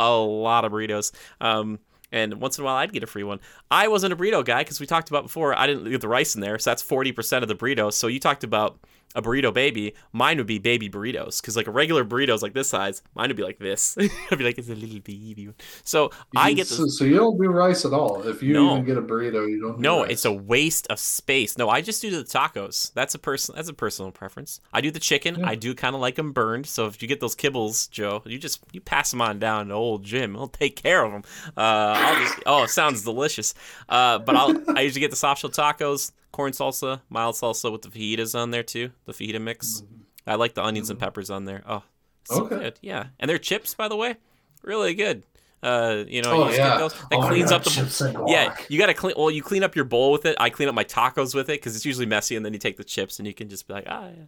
a 0.00 0.10
lot 0.16 0.64
of 0.64 0.72
burritos. 0.72 1.12
Um, 1.40 1.78
and 2.10 2.40
once 2.40 2.58
in 2.58 2.62
a 2.62 2.64
while, 2.66 2.76
I'd 2.76 2.92
get 2.92 3.02
a 3.02 3.06
free 3.06 3.22
one. 3.22 3.40
I 3.70 3.88
wasn't 3.88 4.12
a 4.12 4.16
burrito 4.16 4.44
guy 4.44 4.62
because 4.62 4.80
we 4.80 4.86
talked 4.86 5.08
about 5.10 5.22
before. 5.24 5.56
I 5.58 5.66
didn't 5.66 5.90
get 5.90 6.00
the 6.00 6.08
rice 6.08 6.34
in 6.34 6.40
there, 6.40 6.58
so 6.58 6.70
that's 6.70 6.82
forty 6.82 7.12
percent 7.12 7.42
of 7.42 7.48
the 7.48 7.54
burrito. 7.54 7.92
So 7.92 8.06
you 8.06 8.20
talked 8.20 8.44
about 8.44 8.78
a 9.14 9.22
burrito 9.22 9.52
baby. 9.52 9.94
Mine 10.12 10.38
would 10.38 10.46
be 10.46 10.58
baby 10.58 10.88
burritos 10.88 11.40
because 11.40 11.56
like 11.56 11.66
a 11.66 11.70
regular 11.70 12.04
burrito 12.04 12.34
is 12.34 12.42
like 12.42 12.54
this 12.54 12.68
size. 12.68 13.02
Mine 13.14 13.28
would 13.28 13.36
be 13.36 13.42
like 13.42 13.58
this. 13.58 13.96
I'd 14.30 14.38
be 14.38 14.44
like 14.44 14.58
it's 14.58 14.68
a 14.68 14.74
little 14.74 15.00
baby. 15.00 15.50
So 15.84 16.10
I 16.36 16.52
get 16.52 16.66
so, 16.66 16.86
so 16.86 17.04
you 17.04 17.16
don't 17.16 17.36
do 17.40 17.48
rice 17.48 17.84
at 17.84 17.92
all. 17.92 18.22
If 18.22 18.42
you 18.42 18.54
No. 18.54 18.72
even 18.72 18.84
get 18.84 18.98
a 18.98 19.02
burrito, 19.02 19.48
you 19.48 19.60
don't. 19.60 19.76
Do 19.76 19.82
no, 19.82 20.02
rice. 20.02 20.10
it's 20.12 20.24
a 20.24 20.32
waste 20.32 20.86
of 20.88 20.98
space. 20.98 21.58
No, 21.58 21.68
I 21.68 21.80
just 21.80 22.00
do 22.02 22.10
the 22.10 22.24
tacos. 22.24 22.92
That's 22.94 23.14
a 23.14 23.18
person. 23.18 23.54
That's 23.56 23.68
a 23.68 23.74
personal 23.74 24.10
preference. 24.12 24.60
I 24.72 24.80
do 24.80 24.90
the 24.90 25.00
chicken. 25.00 25.40
Yeah. 25.40 25.48
I 25.48 25.54
do 25.54 25.74
kind 25.74 25.94
of 25.94 26.00
like 26.00 26.14
them 26.16 26.32
burned. 26.32 26.66
So 26.66 26.86
if 26.86 27.02
you 27.02 27.08
get 27.08 27.20
those 27.20 27.34
kibbles, 27.36 27.90
Joe, 27.90 28.22
you 28.24 28.38
just 28.38 28.60
you 28.72 28.80
pass 28.80 29.10
them 29.10 29.20
on 29.22 29.38
down 29.38 29.68
to 29.68 29.74
old 29.74 30.04
Jim. 30.04 30.34
He'll 30.34 30.48
take 30.48 30.76
care 30.82 31.04
of 31.04 31.12
them. 31.12 31.22
Uh, 31.56 31.60
I'll 31.96 32.22
just 32.24 32.38
oh, 32.46 32.62
it 32.64 32.70
sounds 32.70 33.02
delicious. 33.04 33.54
Uh, 33.88 34.18
but 34.18 34.36
I'll 34.36 34.76
I 34.76 34.82
usually 34.82 35.00
get 35.00 35.10
the 35.10 35.16
soft 35.16 35.40
shell 35.42 35.50
tacos, 35.50 36.12
corn 36.32 36.52
salsa, 36.52 37.00
mild 37.08 37.34
salsa 37.36 37.70
with 37.70 37.82
the 37.82 37.88
fajitas 37.88 38.34
on 38.38 38.50
there 38.50 38.62
too. 38.62 38.90
The 39.04 39.12
fajita 39.12 39.40
mix. 39.40 39.82
I 40.26 40.34
like 40.36 40.54
the 40.54 40.64
onions 40.64 40.88
and 40.90 40.98
peppers 40.98 41.30
on 41.30 41.44
there. 41.44 41.62
Oh, 41.68 41.82
so 42.24 42.44
Okay. 42.46 42.56
good. 42.58 42.78
Yeah, 42.80 43.06
and 43.20 43.28
their 43.28 43.38
chips, 43.38 43.74
by 43.74 43.88
the 43.88 43.96
way, 43.96 44.16
really 44.62 44.94
good. 44.94 45.22
Uh, 45.64 46.02
you 46.08 46.22
know, 46.22 46.32
Oh 46.42 46.48
you 46.50 46.56
yeah. 46.56 46.76
That 46.76 46.92
Oh, 47.12 47.28
cleans 47.28 47.52
up 47.52 47.62
the 47.62 48.24
yeah, 48.26 48.56
you 48.68 48.78
gotta 48.80 48.94
clean. 48.94 49.14
Well, 49.16 49.30
you 49.30 49.42
clean 49.44 49.62
up 49.62 49.76
your 49.76 49.84
bowl 49.84 50.10
with 50.10 50.26
it. 50.26 50.34
I 50.40 50.50
clean 50.50 50.68
up 50.68 50.74
my 50.74 50.82
tacos 50.82 51.36
with 51.36 51.48
it 51.50 51.60
because 51.60 51.76
it's 51.76 51.84
usually 51.86 52.04
messy, 52.06 52.34
and 52.34 52.44
then 52.44 52.52
you 52.52 52.58
take 52.58 52.76
the 52.76 52.82
chips 52.82 53.20
and 53.20 53.28
you 53.28 53.32
can 53.34 53.48
just 53.48 53.68
be 53.68 53.74
like, 53.74 53.84
ah, 53.88 54.08
yeah. 54.08 54.24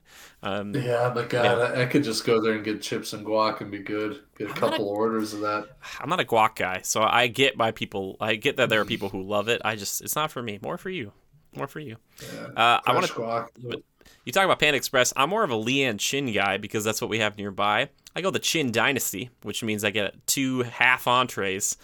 Um, 0.48 0.72
Yeah, 0.76 1.10
but 1.12 1.28
God, 1.28 1.44
Yeah. 1.44 1.80
I, 1.80 1.82
I 1.82 1.86
could 1.86 2.04
just 2.04 2.24
go 2.24 2.40
there 2.40 2.52
and 2.52 2.64
get 2.64 2.80
chips 2.82 3.12
and 3.14 3.26
guac 3.26 3.60
and 3.60 3.68
be 3.68 3.80
good. 3.80 4.20
Get 4.38 4.46
a 4.48 4.50
I'm 4.54 4.60
not 4.60 4.66
a- 4.68 4.70
couple 4.70 4.88
orders 4.88 5.34
of 5.34 5.40
that. 5.40 5.76
I'm 6.00 6.08
not 6.08 6.20
a 6.20 6.24
guac 6.24 6.54
guy, 6.54 6.82
so 6.82 7.02
I 7.02 7.26
get 7.26 7.56
my 7.56 7.72
people. 7.72 8.16
I 8.20 8.36
get 8.36 8.56
that 8.58 8.68
there 8.68 8.80
are 8.80 8.84
people 8.84 9.08
who 9.08 9.22
love 9.22 9.48
it. 9.48 9.60
I 9.64 9.74
just, 9.74 10.02
it's 10.02 10.14
not 10.14 10.30
for 10.30 10.40
me. 10.40 10.60
More 10.62 10.78
for 10.78 10.90
you. 10.90 11.10
More 11.56 11.66
for 11.66 11.80
you. 11.80 11.96
Yeah. 12.34 12.46
Uh, 12.56 12.80
I 12.84 12.94
want 12.94 13.06
to. 13.06 13.82
You 14.24 14.32
talk 14.32 14.44
about 14.44 14.58
Panda 14.58 14.76
Express. 14.76 15.12
I'm 15.16 15.30
more 15.30 15.44
of 15.44 15.50
a 15.50 15.54
Leeann 15.54 15.98
Chin 15.98 16.32
guy 16.32 16.56
because 16.56 16.84
that's 16.84 17.00
what 17.00 17.10
we 17.10 17.18
have 17.18 17.36
nearby. 17.36 17.88
I 18.16 18.20
go 18.20 18.30
the 18.30 18.38
Chin 18.38 18.72
Dynasty, 18.72 19.30
which 19.42 19.62
means 19.62 19.84
I 19.84 19.90
get 19.90 20.26
two 20.26 20.62
half 20.62 21.06
entrees. 21.06 21.76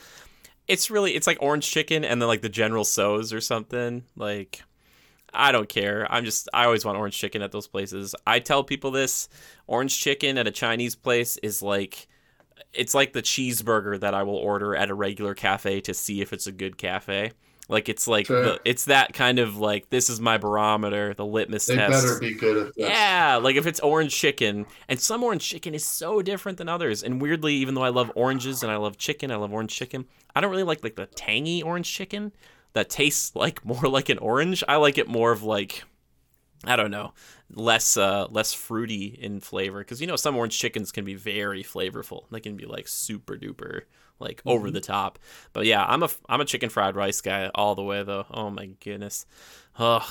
It's 0.69 0.91
really 0.91 1.15
it's 1.15 1.27
like 1.27 1.39
orange 1.41 1.71
chicken 1.71 2.05
and 2.05 2.21
then 2.21 2.29
like 2.29 2.43
the 2.43 2.49
General 2.49 2.85
Tso's 2.85 3.33
or 3.33 3.41
something. 3.41 4.05
Like 4.17 4.63
I 5.35 5.53
don't 5.53 5.69
care. 5.69 6.07
I'm 6.11 6.25
just 6.25 6.49
I 6.55 6.65
always 6.65 6.85
want 6.85 6.99
orange 6.99 7.19
chicken 7.19 7.43
at 7.43 7.53
those 7.53 7.67
places. 7.67 8.15
I 8.27 8.39
tell 8.39 8.65
people 8.65 8.91
this 8.91 9.29
orange 9.67 9.99
chicken 9.99 10.39
at 10.39 10.47
a 10.47 10.53
Chinese 10.53 10.95
place 10.95 11.37
is 11.39 11.63
like 11.63 12.07
it's 12.73 12.95
like 12.95 13.13
the 13.13 13.23
cheeseburger 13.23 13.99
that 14.01 14.15
I 14.15 14.23
will 14.23 14.37
order 14.37 14.77
at 14.77 14.91
a 14.91 14.95
regular 14.95 15.35
cafe 15.35 15.81
to 15.83 15.95
see 15.95 16.21
if 16.21 16.33
it's 16.33 16.47
a 16.47 16.53
good 16.53 16.79
cafe. 16.79 17.33
Like 17.71 17.89
it's 17.89 18.09
like 18.09 18.27
Sure. 18.27 18.43
the, 18.43 18.61
it's 18.65 18.87
that 18.87 19.13
kind 19.15 19.39
of 19.39 19.57
like 19.57 19.89
this 19.91 20.11
is 20.11 20.21
my 20.21 20.37
barometer, 20.39 21.15
the 21.15 21.25
litmus 21.25 21.67
They 21.67 21.77
test. 21.77 22.05
better 22.05 22.19
be 22.21 22.35
good 22.35 22.57
at 22.57 22.75
this. 22.75 22.89
Yeah, 22.89 23.37
like 23.37 23.57
if 23.57 23.67
it's 23.67 23.81
orange 23.81 24.15
chicken, 24.15 24.67
and 24.89 25.01
some 25.01 25.23
orange 25.23 25.49
chicken 25.49 25.73
is 25.75 25.85
so 25.87 26.21
different 26.21 26.59
than 26.59 26.69
others. 26.69 27.03
And 27.05 27.23
weirdly, 27.23 27.55
even 27.55 27.75
though 27.75 27.85
I 27.85 27.91
love 27.91 28.11
oranges 28.17 28.63
and 28.65 28.73
I 28.73 28.77
love 28.77 28.99
chicken, 28.99 29.31
I 29.31 29.37
love 29.37 29.53
orange 29.53 29.75
chicken. 29.75 30.07
I 30.35 30.41
don't 30.41 30.51
really 30.51 30.65
like 30.65 30.83
like 30.83 30.97
the 30.97 31.07
tangy 31.07 31.63
orange 31.63 31.93
chicken 31.93 32.33
that 32.73 32.91
tastes 32.91 33.35
like 33.45 33.65
more 33.65 33.89
like 33.89 34.09
an 34.09 34.19
orange. 34.19 34.65
I 34.69 34.77
like 34.77 34.99
it 34.99 35.09
more 35.09 35.31
of 35.33 35.43
like 35.45 35.85
I 36.65 36.77
don't 36.77 36.91
know, 36.91 37.15
less 37.55 37.97
uh 37.97 38.27
less 38.31 38.53
fruity 38.53 39.17
in 39.21 39.41
flavor 39.41 39.79
because 39.79 40.01
you 40.01 40.07
know 40.09 40.17
some 40.17 40.37
orange 40.37 40.59
chickens 40.59 40.93
can 40.93 41.05
be 41.05 41.15
very 41.15 41.63
flavorful. 41.63 42.25
They 42.31 42.41
can 42.41 42.57
be 42.57 42.67
like 42.67 42.89
super 42.89 43.37
duper 43.37 43.83
like 44.21 44.43
over 44.47 44.71
the 44.71 44.81
top. 44.81 45.19
But 45.53 45.67
yeah, 45.67 45.85
I'm 45.85 46.03
a 46.03 46.11
I'm 46.29 46.41
a 46.41 46.45
chicken 46.45 46.69
fried 46.69 46.95
rice 46.95 47.21
guy 47.21 47.51
all 47.55 47.75
the 47.75 47.83
way 47.83 48.03
though. 48.03 48.27
Oh 48.31 48.51
my 48.51 48.67
goodness. 48.67 49.27
Ugh. 49.79 50.03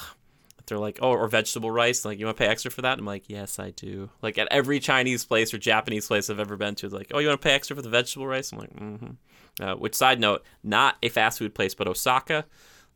They're 0.66 0.78
like, 0.78 1.00
oh, 1.02 1.14
or 1.14 1.28
vegetable 1.28 1.72
rice. 1.72 2.06
Like, 2.06 2.20
you 2.20 2.26
want 2.26 2.38
to 2.38 2.44
pay 2.44 2.48
extra 2.48 2.70
for 2.70 2.84
that? 2.84 3.00
I'm 3.00 3.06
like, 3.06 3.24
yes, 3.28 3.58
I 3.58 3.72
do. 3.72 4.12
Like 4.22 4.38
at 4.38 4.48
every 4.52 4.80
Chinese 4.80 5.26
place 5.26 5.52
or 5.52 5.58
Japanese 5.58 6.06
place 6.06 6.30
I've 6.30 6.40
ever 6.40 6.58
been 6.58 6.76
to, 6.76 6.90
like, 6.90 7.08
oh, 7.12 7.18
you 7.18 7.28
want 7.28 7.42
to 7.42 7.44
pay 7.44 7.56
extra 7.56 7.76
for 7.76 7.82
the 7.82 7.90
vegetable 7.90 8.28
rice? 8.28 8.52
I'm 8.52 8.60
like, 8.60 8.76
mm-hmm. 8.76 9.64
Uh, 9.64 9.76
which 9.76 9.96
side 9.96 10.20
note, 10.20 10.46
not 10.64 10.96
a 11.04 11.10
fast 11.10 11.40
food 11.40 11.54
place, 11.54 11.74
but 11.74 11.88
Osaka, 11.88 12.46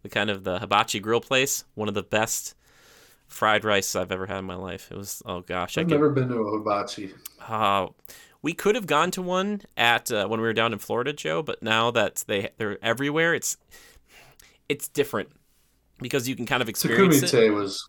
the 0.02 0.10
kind 0.10 0.30
of 0.30 0.44
the 0.44 0.60
hibachi 0.60 1.00
grill 1.00 1.20
place, 1.20 1.66
one 1.74 1.90
of 1.90 1.94
the 1.94 2.04
best 2.04 2.56
fried 3.28 3.66
rice 3.66 3.96
I've 3.96 4.12
ever 4.12 4.28
had 4.28 4.38
in 4.38 4.46
my 4.46 4.56
life. 4.56 4.90
It 4.92 4.98
was, 4.98 5.22
oh 5.26 5.42
gosh, 5.42 5.78
I've 5.78 5.90
never 5.90 6.10
been 6.10 6.30
to 6.30 6.36
a 6.36 6.58
hibachi. 6.58 7.12
uh, 7.46 7.88
we 8.44 8.54
could 8.54 8.76
have 8.76 8.86
gone 8.86 9.10
to 9.12 9.22
one 9.24 9.62
at 9.76 10.12
uh, 10.12 10.28
when 10.28 10.40
we 10.40 10.46
were 10.46 10.54
down 10.54 10.72
in 10.74 10.78
Florida, 10.80 11.14
Joe. 11.14 11.42
But 11.42 11.64
now 11.64 11.90
that 11.92 12.24
they 12.28 12.50
they're 12.58 12.78
everywhere, 12.86 13.34
it's 13.34 13.58
it's 14.70 14.88
different 14.88 15.30
because 16.00 16.28
you 16.30 16.36
can 16.36 16.46
kind 16.46 16.62
of 16.62 16.70
experience 16.70 17.24
it. 17.24 17.26
Takumi-Tei 17.28 17.50
was 17.50 17.88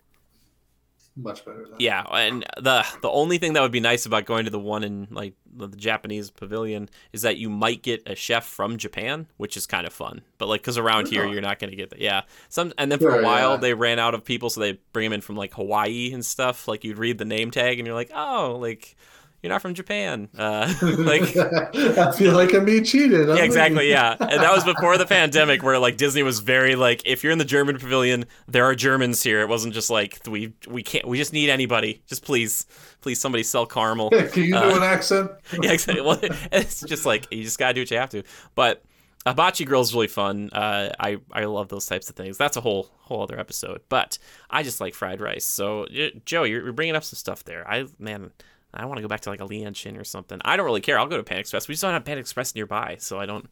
much 1.17 1.45
better 1.45 1.65
than 1.69 1.77
Yeah, 1.79 2.03
and 2.03 2.45
the 2.61 2.85
the 3.03 3.09
only 3.11 3.39
thing 3.39 3.53
that 3.53 3.63
would 3.63 3.71
be 3.73 3.81
nice 3.81 4.05
about 4.07 4.25
going 4.25 4.45
to 4.47 4.51
the 4.51 4.59
one 4.59 4.83
in 4.83 5.07
like 5.11 5.35
the, 5.57 5.69
the 5.69 5.77
Japanese 5.77 6.31
pavilion 6.31 6.89
is 7.13 7.23
that 7.23 7.37
you 7.37 7.49
might 7.49 7.83
get 7.83 8.03
a 8.07 8.17
chef 8.17 8.45
from 8.45 8.77
Japan, 8.79 9.29
which 9.37 9.57
is 9.57 9.65
kind 9.67 9.87
of 9.87 9.93
fun. 9.93 10.23
But 10.39 10.49
like, 10.49 10.61
because 10.61 10.77
around 10.77 11.07
here 11.09 11.25
Yeah. 11.25 11.33
you're 11.33 11.41
not 11.43 11.61
going 11.61 11.71
to 11.71 11.77
get 11.77 11.91
that. 11.91 12.01
Yeah, 12.01 12.23
some 12.49 12.73
and 12.79 12.91
then 12.91 12.99
for 12.99 13.13
Sure, 13.13 13.21
a 13.21 13.25
while 13.25 13.53
yeah. 13.53 13.57
they 13.59 13.75
ran 13.75 14.01
out 14.01 14.15
of 14.15 14.25
people, 14.25 14.51
so 14.51 14.61
they 14.61 14.79
bring 14.93 15.05
them 15.07 15.13
in 15.13 15.21
from 15.21 15.37
like 15.37 15.55
Hawaii 15.55 16.13
and 16.13 16.25
stuff. 16.27 16.67
Like 16.67 16.83
you'd 16.83 16.99
read 16.99 17.19
the 17.19 17.25
name 17.25 17.53
tag 17.53 17.79
and 17.79 17.87
you're 17.87 17.95
like, 17.97 18.11
oh, 18.15 18.59
like 18.61 18.97
you're 19.45 19.53
not 19.53 19.61
from 19.61 19.75
Japan. 19.75 20.31
Uh, 20.39 20.73
like 20.83 21.37
I 21.37 22.12
feel 22.12 22.33
like 22.33 22.55
I'm 22.55 22.65
being 22.65 22.83
cheated. 22.83 23.29
I'm 23.29 23.37
yeah, 23.37 23.43
exactly. 23.45 23.91
Yeah, 23.91 24.16
and 24.19 24.43
that 24.43 24.51
was 24.55 24.65
before 24.65 24.97
the 24.97 25.05
pandemic, 25.05 25.62
where 25.62 25.79
like 25.79 25.99
Disney 25.99 26.23
was 26.23 26.41
very 26.41 26.77
like, 26.77 27.03
if 27.05 27.23
you're 27.23 27.31
in 27.31 27.37
the 27.37 27.45
German 27.45 27.77
pavilion, 27.79 28.25
there 28.49 28.65
are 28.65 28.75
Germans 28.75 29.23
here. 29.23 29.43
It 29.43 29.49
wasn't 29.51 29.75
just 29.75 29.91
like 29.91 30.19
we 30.27 30.55
we 30.66 30.83
can't 30.83 31.07
we 31.07 31.19
just 31.19 31.35
need 31.35 31.51
anybody. 31.51 32.03
Just 32.07 32.25
please, 32.25 32.65
please 33.03 33.21
somebody 33.21 33.43
sell 33.43 33.66
caramel. 33.66 34.09
Can 34.33 34.45
you 34.45 34.53
do 34.53 34.57
Uh, 34.57 34.77
an 34.77 34.83
accent? 34.83 35.31
yeah, 35.61 35.73
exactly. 35.73 36.01
Well, 36.01 36.19
it's 36.51 36.81
just 36.81 37.05
like 37.05 37.31
you 37.31 37.43
just 37.43 37.59
gotta 37.59 37.75
do 37.75 37.83
what 37.83 37.91
you 37.91 37.99
have 37.99 38.09
to. 38.11 38.23
But 38.55 38.83
hibachi 39.27 39.65
is 39.65 39.95
really 39.95 40.09
fun. 40.09 40.49
Uh, 40.55 40.89
I 40.99 41.19
I 41.33 41.45
love 41.45 41.69
those 41.69 41.85
types 41.85 42.09
of 42.09 42.16
things. 42.16 42.39
That's 42.39 42.57
a 42.57 42.62
whole 42.62 42.89
whole 43.01 43.23
other 43.23 43.39
episode. 43.39 43.83
But 43.91 44.16
I 44.49 44.62
just 44.62 44.81
like 44.81 44.95
fried 44.95 45.21
rice. 45.21 45.45
So 45.45 45.87
Joe, 46.25 46.45
you're, 46.45 46.65
you're 46.65 46.73
bringing 46.73 46.97
up 46.97 47.05
some 47.05 47.19
stuff 47.19 47.45
there. 47.45 47.69
I 47.71 47.85
man. 47.99 48.31
I 48.75 48.85
want 48.87 48.99
to 48.99 49.03
go 49.03 49.09
back 49.09 49.21
to 49.23 49.31
like 49.31 49.41
a 49.41 49.47
Leeann 49.47 49.75
Chin 49.75 49.97
or 49.97 50.05
something. 50.05 50.41
I 50.45 50.57
don't 50.57 50.67
really 50.67 50.81
care. 50.81 50.99
I'll 50.99 51.07
go 51.07 51.17
to 51.17 51.23
Pan 51.23 51.39
Express. 51.39 51.69
We 51.69 51.75
just 51.75 51.83
don't 51.83 51.93
have 51.93 52.05
Pan 52.05 52.19
Express 52.19 52.55
nearby, 52.55 52.97
so 52.99 53.19
I 53.19 53.27
don't. 53.27 53.49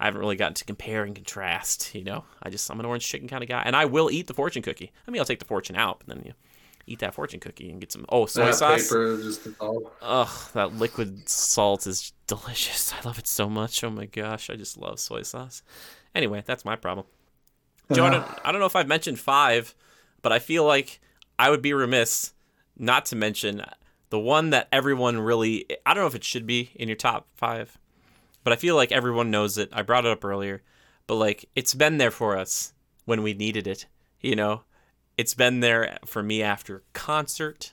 I 0.00 0.06
haven't 0.06 0.20
really 0.20 0.36
gotten 0.36 0.54
to 0.54 0.64
compare 0.64 1.04
and 1.04 1.14
contrast. 1.14 1.94
You 1.94 2.04
know, 2.04 2.24
I 2.42 2.50
just 2.50 2.70
I'm 2.70 2.80
an 2.80 2.86
orange 2.86 3.06
chicken 3.06 3.28
kind 3.28 3.42
of 3.42 3.48
guy, 3.48 3.62
and 3.64 3.76
I 3.76 3.84
will 3.84 4.10
eat 4.10 4.26
the 4.26 4.34
fortune 4.34 4.62
cookie. 4.62 4.92
I 5.06 5.10
mean, 5.10 5.20
I'll 5.20 5.26
take 5.26 5.38
the 5.38 5.44
fortune 5.44 5.76
out, 5.76 6.00
but 6.00 6.08
then 6.14 6.24
you 6.26 6.32
eat 6.86 6.98
that 6.98 7.14
fortune 7.14 7.40
cookie 7.40 7.70
and 7.70 7.80
get 7.80 7.92
some 7.92 8.04
oh 8.08 8.26
soy 8.26 8.46
That 8.46 8.54
sauce. 8.56 8.88
paper 8.88 9.16
just 9.22 9.46
Ugh, 10.02 10.50
that 10.52 10.74
liquid 10.74 11.28
salt 11.28 11.86
is 11.86 12.12
delicious. 12.26 12.92
I 12.92 13.06
love 13.06 13.18
it 13.18 13.26
so 13.26 13.48
much. 13.48 13.82
Oh 13.84 13.90
my 13.90 14.06
gosh, 14.06 14.50
I 14.50 14.56
just 14.56 14.76
love 14.76 14.98
soy 15.00 15.22
sauce. 15.22 15.62
Anyway, 16.14 16.42
that's 16.46 16.64
my 16.64 16.76
problem. 16.76 17.06
Joe, 17.92 18.06
I 18.06 18.10
don't, 18.10 18.26
I 18.44 18.50
don't 18.52 18.60
know 18.60 18.66
if 18.66 18.76
I've 18.76 18.88
mentioned 18.88 19.18
five, 19.18 19.74
but 20.22 20.32
I 20.32 20.38
feel 20.38 20.64
like 20.64 21.00
I 21.38 21.50
would 21.50 21.60
be 21.60 21.72
remiss 21.74 22.32
not 22.78 23.04
to 23.06 23.16
mention 23.16 23.62
the 24.10 24.18
one 24.18 24.50
that 24.50 24.68
everyone 24.72 25.18
really. 25.18 25.66
I 25.84 25.94
don't 25.94 26.02
know 26.02 26.08
if 26.08 26.14
it 26.14 26.24
should 26.24 26.46
be 26.46 26.70
in 26.74 26.88
your 26.88 26.96
top 26.96 27.26
five, 27.34 27.78
but 28.42 28.52
I 28.52 28.56
feel 28.56 28.76
like 28.76 28.92
everyone 28.92 29.30
knows 29.30 29.58
it. 29.58 29.70
I 29.72 29.82
brought 29.82 30.04
it 30.04 30.12
up 30.12 30.24
earlier, 30.24 30.62
but 31.06 31.16
like 31.16 31.48
it's 31.54 31.74
been 31.74 31.98
there 31.98 32.10
for 32.10 32.36
us 32.36 32.72
when 33.04 33.22
we 33.22 33.34
needed 33.34 33.66
it. 33.66 33.86
You 34.20 34.36
know, 34.36 34.62
it's 35.16 35.34
been 35.34 35.60
there 35.60 35.98
for 36.04 36.22
me 36.22 36.42
after 36.42 36.82
concert. 36.92 37.72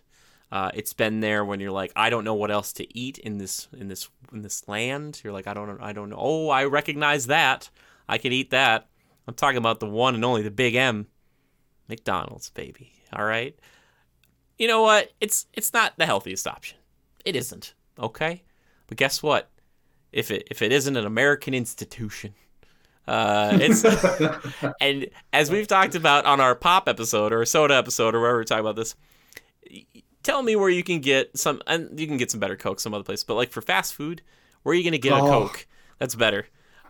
Uh, 0.51 0.69
it's 0.73 0.91
been 0.91 1.21
there 1.21 1.45
when 1.45 1.61
you're 1.61 1.71
like, 1.71 1.93
I 1.95 2.09
don't 2.09 2.25
know 2.25 2.33
what 2.33 2.51
else 2.51 2.73
to 2.73 2.97
eat 2.97 3.17
in 3.19 3.37
this 3.37 3.69
in 3.73 3.87
this 3.87 4.09
in 4.33 4.41
this 4.41 4.67
land. 4.67 5.21
You're 5.23 5.33
like, 5.33 5.47
I 5.47 5.53
don't 5.53 5.81
I 5.81 5.93
don't 5.93 6.09
know. 6.09 6.17
Oh, 6.19 6.49
I 6.49 6.65
recognize 6.65 7.27
that. 7.27 7.69
I 8.07 8.17
can 8.17 8.33
eat 8.33 8.51
that. 8.51 8.87
I'm 9.27 9.33
talking 9.33 9.57
about 9.57 9.79
the 9.79 9.87
one 9.87 10.15
and 10.15 10.25
only 10.25 10.41
the 10.41 10.51
Big 10.51 10.75
M, 10.75 11.07
McDonald's, 11.87 12.49
baby. 12.49 12.91
All 13.13 13.23
right. 13.23 13.57
You 14.61 14.67
know 14.67 14.83
what? 14.83 15.11
It's 15.19 15.47
it's 15.53 15.73
not 15.73 15.93
the 15.97 16.05
healthiest 16.05 16.45
option. 16.45 16.77
It 17.25 17.35
isn't. 17.35 17.73
Okay. 17.97 18.43
But 18.85 18.95
guess 18.95 19.23
what? 19.23 19.49
If 20.11 20.29
it 20.29 20.47
if 20.51 20.61
it 20.61 20.71
isn't 20.71 20.95
an 20.95 21.03
American 21.03 21.55
institution, 21.55 22.35
uh, 23.07 23.57
it's 23.59 23.83
and 24.79 25.07
as 25.33 25.49
we've 25.49 25.65
talked 25.65 25.95
about 25.95 26.27
on 26.27 26.39
our 26.39 26.53
pop 26.53 26.88
episode 26.88 27.33
or 27.33 27.43
soda 27.43 27.73
episode 27.73 28.13
or 28.13 28.19
wherever 28.19 28.38
we're 28.38 28.43
talking 28.43 28.59
about 28.59 28.75
this, 28.75 28.93
tell 30.21 30.43
me 30.43 30.55
where 30.55 30.69
you 30.69 30.83
can 30.83 30.99
get 30.99 31.35
some, 31.35 31.59
and 31.65 31.99
you 31.99 32.05
can 32.05 32.17
get 32.17 32.29
some 32.29 32.39
better 32.39 32.55
Coke 32.55 32.79
some 32.79 32.93
other 32.93 33.03
place, 33.03 33.23
but 33.23 33.33
like 33.33 33.49
for 33.49 33.63
fast 33.63 33.95
food, 33.95 34.21
where 34.61 34.73
are 34.73 34.75
you 34.75 34.83
going 34.83 34.91
to 34.91 34.99
get 34.99 35.13
a 35.13 35.23
Oh. 35.23 35.27
Coke 35.27 35.65
that's 35.97 36.13
better? 36.13 36.45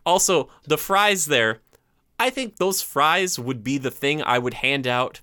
Also, 0.05 0.49
the 0.65 0.77
fries 0.77 1.27
there, 1.27 1.59
I 2.19 2.31
think 2.31 2.57
those 2.57 2.81
fries 2.81 3.39
would 3.39 3.63
be 3.63 3.77
the 3.77 3.91
thing 3.91 4.21
I 4.21 4.39
would 4.39 4.55
hand 4.55 4.87
out 4.87 5.21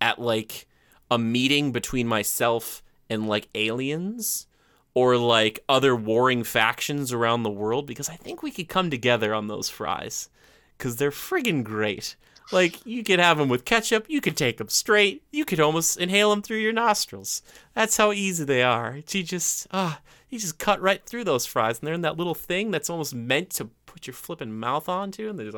at 0.00 0.18
like 0.18 0.66
a 1.10 1.18
meeting 1.18 1.72
between 1.72 2.06
myself 2.06 2.82
and 3.08 3.28
like 3.28 3.48
aliens 3.54 4.46
or 4.94 5.16
like 5.16 5.60
other 5.68 5.94
warring 5.94 6.44
factions 6.44 7.12
around 7.12 7.42
the 7.42 7.50
world 7.50 7.86
because 7.86 8.08
I 8.08 8.16
think 8.16 8.42
we 8.42 8.50
could 8.50 8.68
come 8.68 8.90
together 8.90 9.34
on 9.34 9.48
those 9.48 9.68
fries 9.68 10.28
because 10.76 10.96
they're 10.96 11.10
friggin' 11.10 11.64
great. 11.64 12.16
Like 12.52 12.84
you 12.84 13.04
could 13.04 13.20
have 13.20 13.38
them 13.38 13.48
with 13.48 13.64
ketchup, 13.64 14.06
you 14.08 14.20
could 14.20 14.36
take 14.36 14.56
them 14.56 14.68
straight, 14.68 15.22
you 15.30 15.44
could 15.44 15.60
almost 15.60 15.98
inhale 15.98 16.30
them 16.30 16.42
through 16.42 16.58
your 16.58 16.72
nostrils. 16.72 17.42
That's 17.74 17.96
how 17.96 18.12
easy 18.12 18.44
they 18.44 18.62
are. 18.62 18.96
You 18.96 19.22
just 19.22 19.68
ah, 19.72 20.00
you 20.28 20.38
just 20.38 20.58
cut 20.58 20.80
right 20.80 21.04
through 21.04 21.24
those 21.24 21.46
fries, 21.46 21.78
and 21.78 21.86
they're 21.86 21.94
in 21.94 22.00
that 22.02 22.16
little 22.16 22.34
thing 22.34 22.70
that's 22.70 22.90
almost 22.90 23.14
meant 23.14 23.50
to 23.50 23.66
put 23.86 24.06
your 24.06 24.14
flipping 24.14 24.58
mouth 24.58 24.88
onto, 24.88 25.28
and 25.28 25.38
they're 25.38 25.50
just 25.50 25.56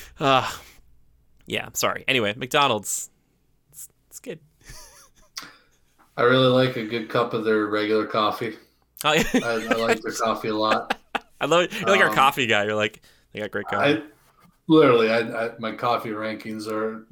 ah, 0.20 0.60
yeah. 1.46 1.68
Sorry. 1.74 2.04
Anyway, 2.08 2.34
McDonald's, 2.36 3.10
good. 4.24 4.40
I 6.16 6.22
really 6.22 6.46
like 6.46 6.76
a 6.76 6.84
good 6.84 7.08
cup 7.08 7.34
of 7.34 7.44
their 7.44 7.66
regular 7.66 8.06
coffee. 8.06 8.56
Oh, 9.04 9.12
yeah. 9.12 9.24
I, 9.34 9.66
I 9.70 9.74
like 9.76 10.00
their 10.00 10.12
coffee 10.12 10.48
a 10.48 10.54
lot. 10.54 10.98
I 11.40 11.46
love 11.46 11.64
it. 11.64 11.72
You're 11.72 11.90
like 11.90 12.00
our 12.00 12.08
Um, 12.08 12.14
coffee 12.14 12.46
guy. 12.46 12.64
You're 12.64 12.74
like, 12.76 13.02
they 13.32 13.40
got 13.40 13.50
great 13.50 13.66
coffee. 13.66 13.98
I 13.98 14.02
literally, 14.68 15.10
I, 15.10 15.46
I 15.46 15.50
my 15.58 15.72
coffee 15.72 16.10
rankings 16.10 16.68
are, 16.70 17.06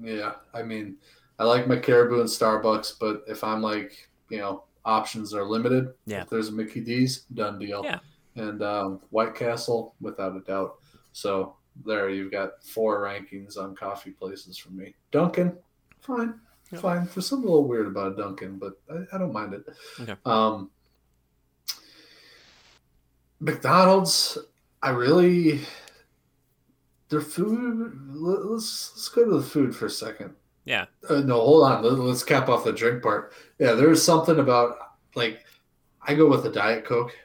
yeah. 0.00 0.34
I 0.54 0.62
mean, 0.62 0.96
I 1.38 1.44
like 1.44 1.66
my 1.66 1.76
Caribou 1.76 2.20
and 2.20 2.28
Starbucks, 2.28 2.94
but 3.00 3.24
if 3.26 3.42
I'm 3.42 3.60
like, 3.60 4.08
you 4.30 4.38
know, 4.38 4.64
options 4.84 5.34
are 5.34 5.44
limited. 5.44 5.92
Yeah. 6.06 6.22
If 6.22 6.30
there's 6.30 6.48
a 6.48 6.52
Mickey 6.52 6.80
D's, 6.80 7.24
done 7.34 7.58
deal. 7.58 7.82
Yeah. 7.84 7.98
And 8.36 8.62
um, 8.62 9.00
White 9.10 9.34
Castle, 9.34 9.94
without 10.00 10.36
a 10.36 10.40
doubt. 10.40 10.76
So 11.12 11.56
there, 11.84 12.08
you've 12.08 12.30
got 12.32 12.62
four 12.64 13.02
rankings 13.02 13.58
on 13.58 13.74
coffee 13.74 14.12
places 14.12 14.56
for 14.56 14.70
me. 14.70 14.94
Dunkin', 15.10 15.56
fine, 16.02 16.34
Yeah. 16.70 16.80
fine. 16.80 17.08
There's 17.14 17.26
something 17.26 17.48
a 17.48 17.50
little 17.52 17.66
weird 17.68 17.86
about 17.86 18.16
Dunkin', 18.16 18.58
but 18.58 18.80
I, 18.90 19.14
I 19.14 19.18
don't 19.18 19.32
mind 19.32 19.54
it. 19.54 19.64
Okay. 20.00 20.16
Um, 20.26 20.70
McDonald's, 23.40 24.38
I 24.82 24.90
really 24.90 25.60
their 27.08 27.20
food. 27.20 27.92
let- 28.14 28.44
Let's 28.46 28.92
let's 28.94 29.08
go 29.08 29.24
to 29.24 29.36
the 29.38 29.42
food 29.42 29.74
for 29.74 29.86
a 29.86 29.90
second. 29.90 30.34
yeah. 30.64 30.86
Uh, 31.08 31.20
no, 31.20 31.34
hold 31.40 31.64
on. 31.64 31.82
Let, 31.82 31.92
let's 31.94 32.22
cap 32.24 32.48
off 32.48 32.64
the 32.64 32.72
drink 32.72 33.02
part. 33.02 33.32
Yeah, 33.58 33.72
there's 33.72 34.02
something 34.02 34.38
about 34.38 34.76
like 35.14 35.40
I 36.00 36.14
go 36.14 36.28
with 36.28 36.46
a 36.46 36.52
diet 36.52 36.84
coke. 36.84 37.16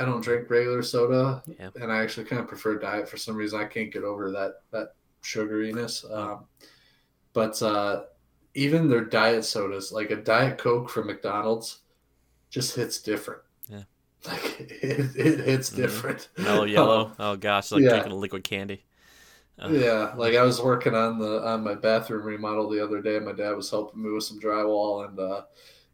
I 0.00 0.04
don't 0.04 0.20
drink 0.22 0.48
regular 0.48 0.82
soda, 0.82 1.42
Yeah. 1.46 1.70
and 1.74 1.90
I 1.92 2.02
actually 2.02 2.26
kind 2.26 2.40
of 2.40 2.46
prefer 2.48 2.78
diet 2.78 3.08
for 3.08 3.16
some 3.16 3.36
reason. 3.36 3.60
I 3.60 3.64
can't 3.66 3.92
get 3.92 4.04
over 4.04 4.30
that 4.32 4.62
that 4.70 4.94
sugariness. 5.22 6.08
Um, 6.10 6.44
but 7.32 7.60
uh, 7.62 8.04
even 8.54 8.88
their 8.88 9.04
diet 9.04 9.44
sodas, 9.44 9.92
like 9.92 10.10
a 10.10 10.16
diet 10.16 10.58
coke 10.58 10.90
from 10.90 11.06
McDonald's, 11.06 11.80
just 12.50 12.76
hits 12.76 13.00
different. 13.00 13.42
Yeah. 13.68 13.82
like 14.26 14.60
it, 14.82 15.16
it 15.16 15.40
hits 15.40 15.70
Mhm. 15.70 15.76
different. 15.76 16.28
Mello 16.38 16.66
Yello. 16.66 17.14
Oh 17.18 17.36
gosh, 17.36 17.70
like 17.72 17.82
Yeah. 17.82 17.88
drinking 17.88 18.12
a 18.12 18.16
liquid 18.16 18.44
candy. 18.44 18.84
Uh, 19.58 19.70
Yeah, 19.72 20.14
like 20.16 20.34
I 20.34 20.42
was 20.42 20.62
working 20.62 20.94
on 20.94 21.18
the 21.18 21.44
on 21.46 21.64
my 21.64 21.74
bathroom 21.74 22.24
remodel 22.24 22.68
the 22.68 22.82
other 22.82 23.02
day. 23.02 23.18
My 23.18 23.32
dad 23.32 23.52
was 23.56 23.70
helping 23.70 24.02
me 24.02 24.10
with 24.10 24.24
some 24.24 24.40
drywall, 24.40 25.06
and 25.08 25.18
uh, 25.18 25.42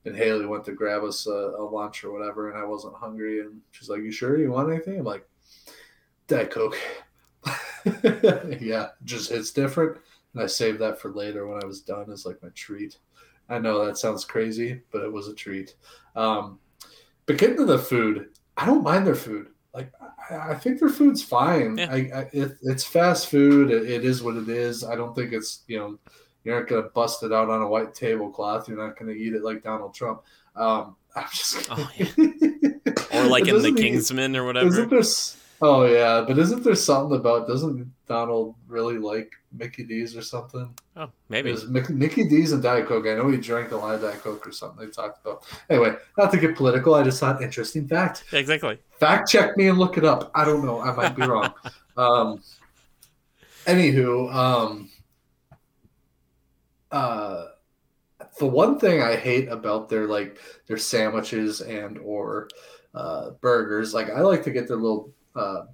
and 0.05 0.15
Haley 0.17 0.47
went 0.47 0.65
to 0.67 0.73
grab 0.73 1.03
us 1.03 1.27
a, 1.27 1.31
a 1.31 1.65
lunch 1.65 2.05
or 2.05 2.13
whatever, 2.13 2.51
and 2.51 2.59
I 2.59 2.65
wasn't 2.65 2.95
hungry, 2.97 3.41
and 3.41 3.61
she's 3.71 3.89
like, 3.89 4.03
"You 4.03 4.13
sure 4.13 4.39
you 4.39 4.51
want 4.51 4.71
anything?" 4.71 4.99
I'm 4.99 5.05
like, 5.05 5.27
"Diet 6.29 6.51
Coke." 6.51 6.77
yeah, 8.61 8.89
just 9.05 9.31
hits 9.31 9.51
different, 9.51 9.99
and 10.35 10.43
I 10.43 10.47
saved 10.47 10.81
that 10.81 11.01
for 11.01 11.13
later 11.13 11.47
when 11.47 11.63
I 11.63 11.67
was 11.67 11.81
done 11.81 12.11
as 12.11 12.27
like 12.27 12.43
my 12.43 12.51
treat. 12.51 12.99
I 13.49 13.59
know 13.59 13.85
that 13.85 13.99
sounds 13.99 14.25
crazy, 14.25 14.81
but 14.91 15.03
it 15.03 15.13
was 15.13 15.29
a 15.29 15.35
treat. 15.35 15.77
Um, 16.17 16.59
but 17.27 17.39
getting 17.39 17.57
to 17.59 17.65
the 17.65 17.79
food, 17.79 18.31
I 18.57 18.67
don't 18.67 18.83
mind 18.83 19.07
their 19.07 19.15
food. 19.15 19.49
Like 19.73 19.93
I, 20.31 20.53
I 20.53 20.55
think 20.55 20.81
their 20.81 20.89
food's 20.89 21.23
fine. 21.23 21.79
Yeah. 21.79 21.91
I, 21.91 21.97
I 21.97 22.31
it, 22.33 22.57
it's 22.63 22.85
fast 22.85 23.29
food. 23.29 23.71
It, 23.71 23.89
it 23.91 24.05
is 24.05 24.23
what 24.23 24.37
it 24.37 24.49
is. 24.49 24.85
I 24.85 24.95
don't 24.95 25.15
think 25.15 25.33
it's 25.33 25.63
you 25.67 25.79
know 25.79 25.99
you're 26.45 26.59
not 26.59 26.69
gonna 26.69 26.83
bust 26.83 27.23
it 27.23 27.33
out 27.33 27.51
on 27.51 27.63
a 27.63 27.69
white 27.69 27.95
tablecloth. 27.95 28.69
You're 28.69 28.79
not 28.79 28.99
gonna 28.99 29.13
eat 29.13 29.35
it 29.35 29.43
like 29.43 29.63
Donald 29.63 29.95
Trump. 29.95 30.23
Um, 30.57 30.97
I'm 31.17 31.27
just 31.33 31.69
Oh, 31.71 31.91
Or 33.13 33.25
like 33.27 33.47
in 33.47 33.63
the 33.63 33.73
Kingsman 33.77 34.37
or 34.37 34.45
whatever. 34.45 34.69
Isn't 34.69 34.91
there? 34.91 35.03
Oh 35.63 35.85
yeah, 35.85 36.25
but 36.27 36.39
isn't 36.39 36.63
there 36.65 36.75
something 36.75 37.17
about? 37.17 37.47
Doesn't 37.47 37.91
Donald 38.07 38.55
really 38.67 38.99
like 38.99 39.33
Mickey 39.53 39.85
D's 39.85 40.17
or 40.17 40.23
something? 40.23 40.73
Oh, 40.97 41.11
maybe. 41.29 41.51
It 41.51 41.53
was 41.53 41.65
Mick- 41.65 41.91
Mickey 41.91 42.29
D's 42.29 42.53
and 42.53 42.63
Diet 42.63 42.87
Coke. 42.87 43.07
I 43.07 43.15
know 43.15 43.29
he 43.29 43.37
drank 43.39 43.71
a 43.71 43.77
lot 43.77 43.95
of 43.95 44.03
Diet 44.03 44.21
Coke 44.23 44.47
or 44.47 44.53
something. 44.53 44.85
They 44.85 44.91
talked 44.91 45.25
about. 45.25 45.45
Anyway, 45.71 45.95
not 46.19 46.31
to 46.33 46.39
get 46.39 46.57
political. 46.57 46.95
I 46.95 47.03
just 47.03 47.21
thought 47.21 47.41
interesting 47.41 47.87
fact. 47.87 48.25
Exactly. 48.33 48.79
Fact 48.99 49.29
check 49.29 49.57
me 49.57 49.69
and 49.69 49.79
look 49.79 49.97
it 49.97 50.05
up. 50.05 50.31
I 50.35 50.45
don't 50.45 50.65
know. 50.65 50.81
I 50.81 50.95
might 50.95 51.17
be 51.17 51.27
wrong. 51.27 51.53
Um, 51.97 52.43
anywho, 53.67 54.35
um, 54.35 54.91
uh, 56.91 57.47
the 58.39 58.47
one 58.47 58.79
thing 58.81 59.01
I 59.01 59.17
hate 59.17 59.49
about 59.49 59.89
their 59.89 60.07
like 60.07 60.39
their 60.67 60.77
sandwiches 60.77 61.61
and 61.61 61.99
or 61.99 62.49
uh, 62.95 63.31
burgers, 63.41 63.95
like 63.95 64.11
I 64.11 64.21
like 64.23 64.43
to 64.45 64.51
get 64.51 64.67
their 64.67 64.77
little 64.77 65.13
uh, 65.35 65.65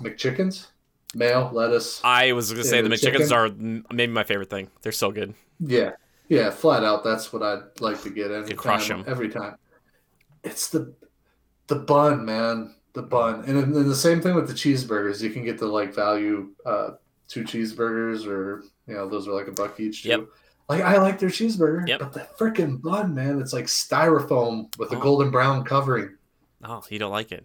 McChickens, 0.00 0.66
mayo, 1.14 1.50
lettuce. 1.52 2.00
I 2.04 2.32
was 2.32 2.50
gonna 2.50 2.64
say 2.64 2.80
the 2.82 2.88
McChickens 2.88 3.28
chicken. 3.30 3.84
are 3.90 3.94
maybe 3.94 4.12
my 4.12 4.24
favorite 4.24 4.50
thing. 4.50 4.68
They're 4.82 4.92
so 4.92 5.10
good. 5.10 5.34
Yeah, 5.60 5.92
yeah, 6.28 6.50
flat 6.50 6.84
out. 6.84 7.04
That's 7.04 7.32
what 7.32 7.42
I'd 7.42 7.80
like 7.80 8.02
to 8.02 8.10
get 8.10 8.30
any 8.30 8.54
crush 8.54 8.88
them 8.88 9.04
every 9.06 9.28
time. 9.28 9.56
It's 10.44 10.70
the 10.70 10.94
the 11.68 11.76
bun, 11.76 12.24
man, 12.24 12.74
the 12.94 13.02
bun, 13.02 13.44
and 13.46 13.56
then 13.56 13.72
then 13.72 13.88
the 13.88 13.94
same 13.94 14.20
thing 14.20 14.34
with 14.34 14.48
the 14.48 14.54
cheeseburgers. 14.54 15.20
You 15.22 15.30
can 15.30 15.44
get 15.44 15.58
the 15.58 15.66
like 15.66 15.94
value 15.94 16.50
uh, 16.66 16.90
two 17.28 17.44
cheeseburgers, 17.44 18.26
or 18.26 18.64
you 18.86 18.94
know 18.94 19.08
those 19.08 19.28
are 19.28 19.32
like 19.32 19.46
a 19.48 19.52
buck 19.52 19.78
each. 19.78 20.02
Too. 20.02 20.08
Yep. 20.08 20.24
Like 20.68 20.82
I 20.82 20.96
like 20.98 21.18
their 21.18 21.28
cheeseburger, 21.28 21.86
Yep. 21.86 21.98
but 22.00 22.12
the 22.12 22.20
freaking 22.38 22.80
bun, 22.80 23.14
man, 23.14 23.40
it's 23.40 23.52
like 23.52 23.66
styrofoam 23.66 24.74
with 24.78 24.92
a 24.92 24.96
Oh. 24.96 25.00
golden 25.00 25.30
brown 25.30 25.64
covering. 25.64 26.16
Oh, 26.64 26.82
you 26.88 26.98
don't 26.98 27.10
like 27.10 27.30
it? 27.32 27.44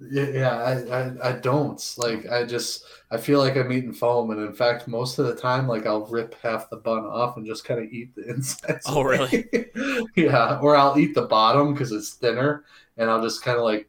Yeah, 0.00 0.28
yeah 0.28 0.56
I, 0.56 0.72
I, 1.02 1.28
I 1.30 1.32
don't 1.40 1.94
like. 1.98 2.26
I 2.30 2.44
just 2.44 2.84
I 3.10 3.18
feel 3.18 3.38
like 3.38 3.56
I'm 3.56 3.70
eating 3.72 3.92
foam, 3.92 4.30
and 4.30 4.40
in 4.40 4.54
fact, 4.54 4.88
most 4.88 5.18
of 5.18 5.26
the 5.26 5.36
time, 5.36 5.68
like 5.68 5.86
I'll 5.86 6.06
rip 6.06 6.34
half 6.42 6.70
the 6.70 6.76
bun 6.76 7.04
off 7.04 7.36
and 7.36 7.46
just 7.46 7.64
kind 7.64 7.80
of 7.80 7.92
eat 7.92 8.14
the 8.14 8.22
insides. 8.30 8.86
Oh, 8.86 9.02
really? 9.02 9.46
yeah, 10.16 10.58
or 10.60 10.76
I'll 10.76 10.98
eat 10.98 11.14
the 11.14 11.22
bottom 11.26 11.72
because 11.74 11.92
it's 11.92 12.14
thinner, 12.14 12.64
and 12.96 13.10
I'll 13.10 13.22
just 13.22 13.42
kind 13.42 13.58
of 13.58 13.64
like 13.64 13.88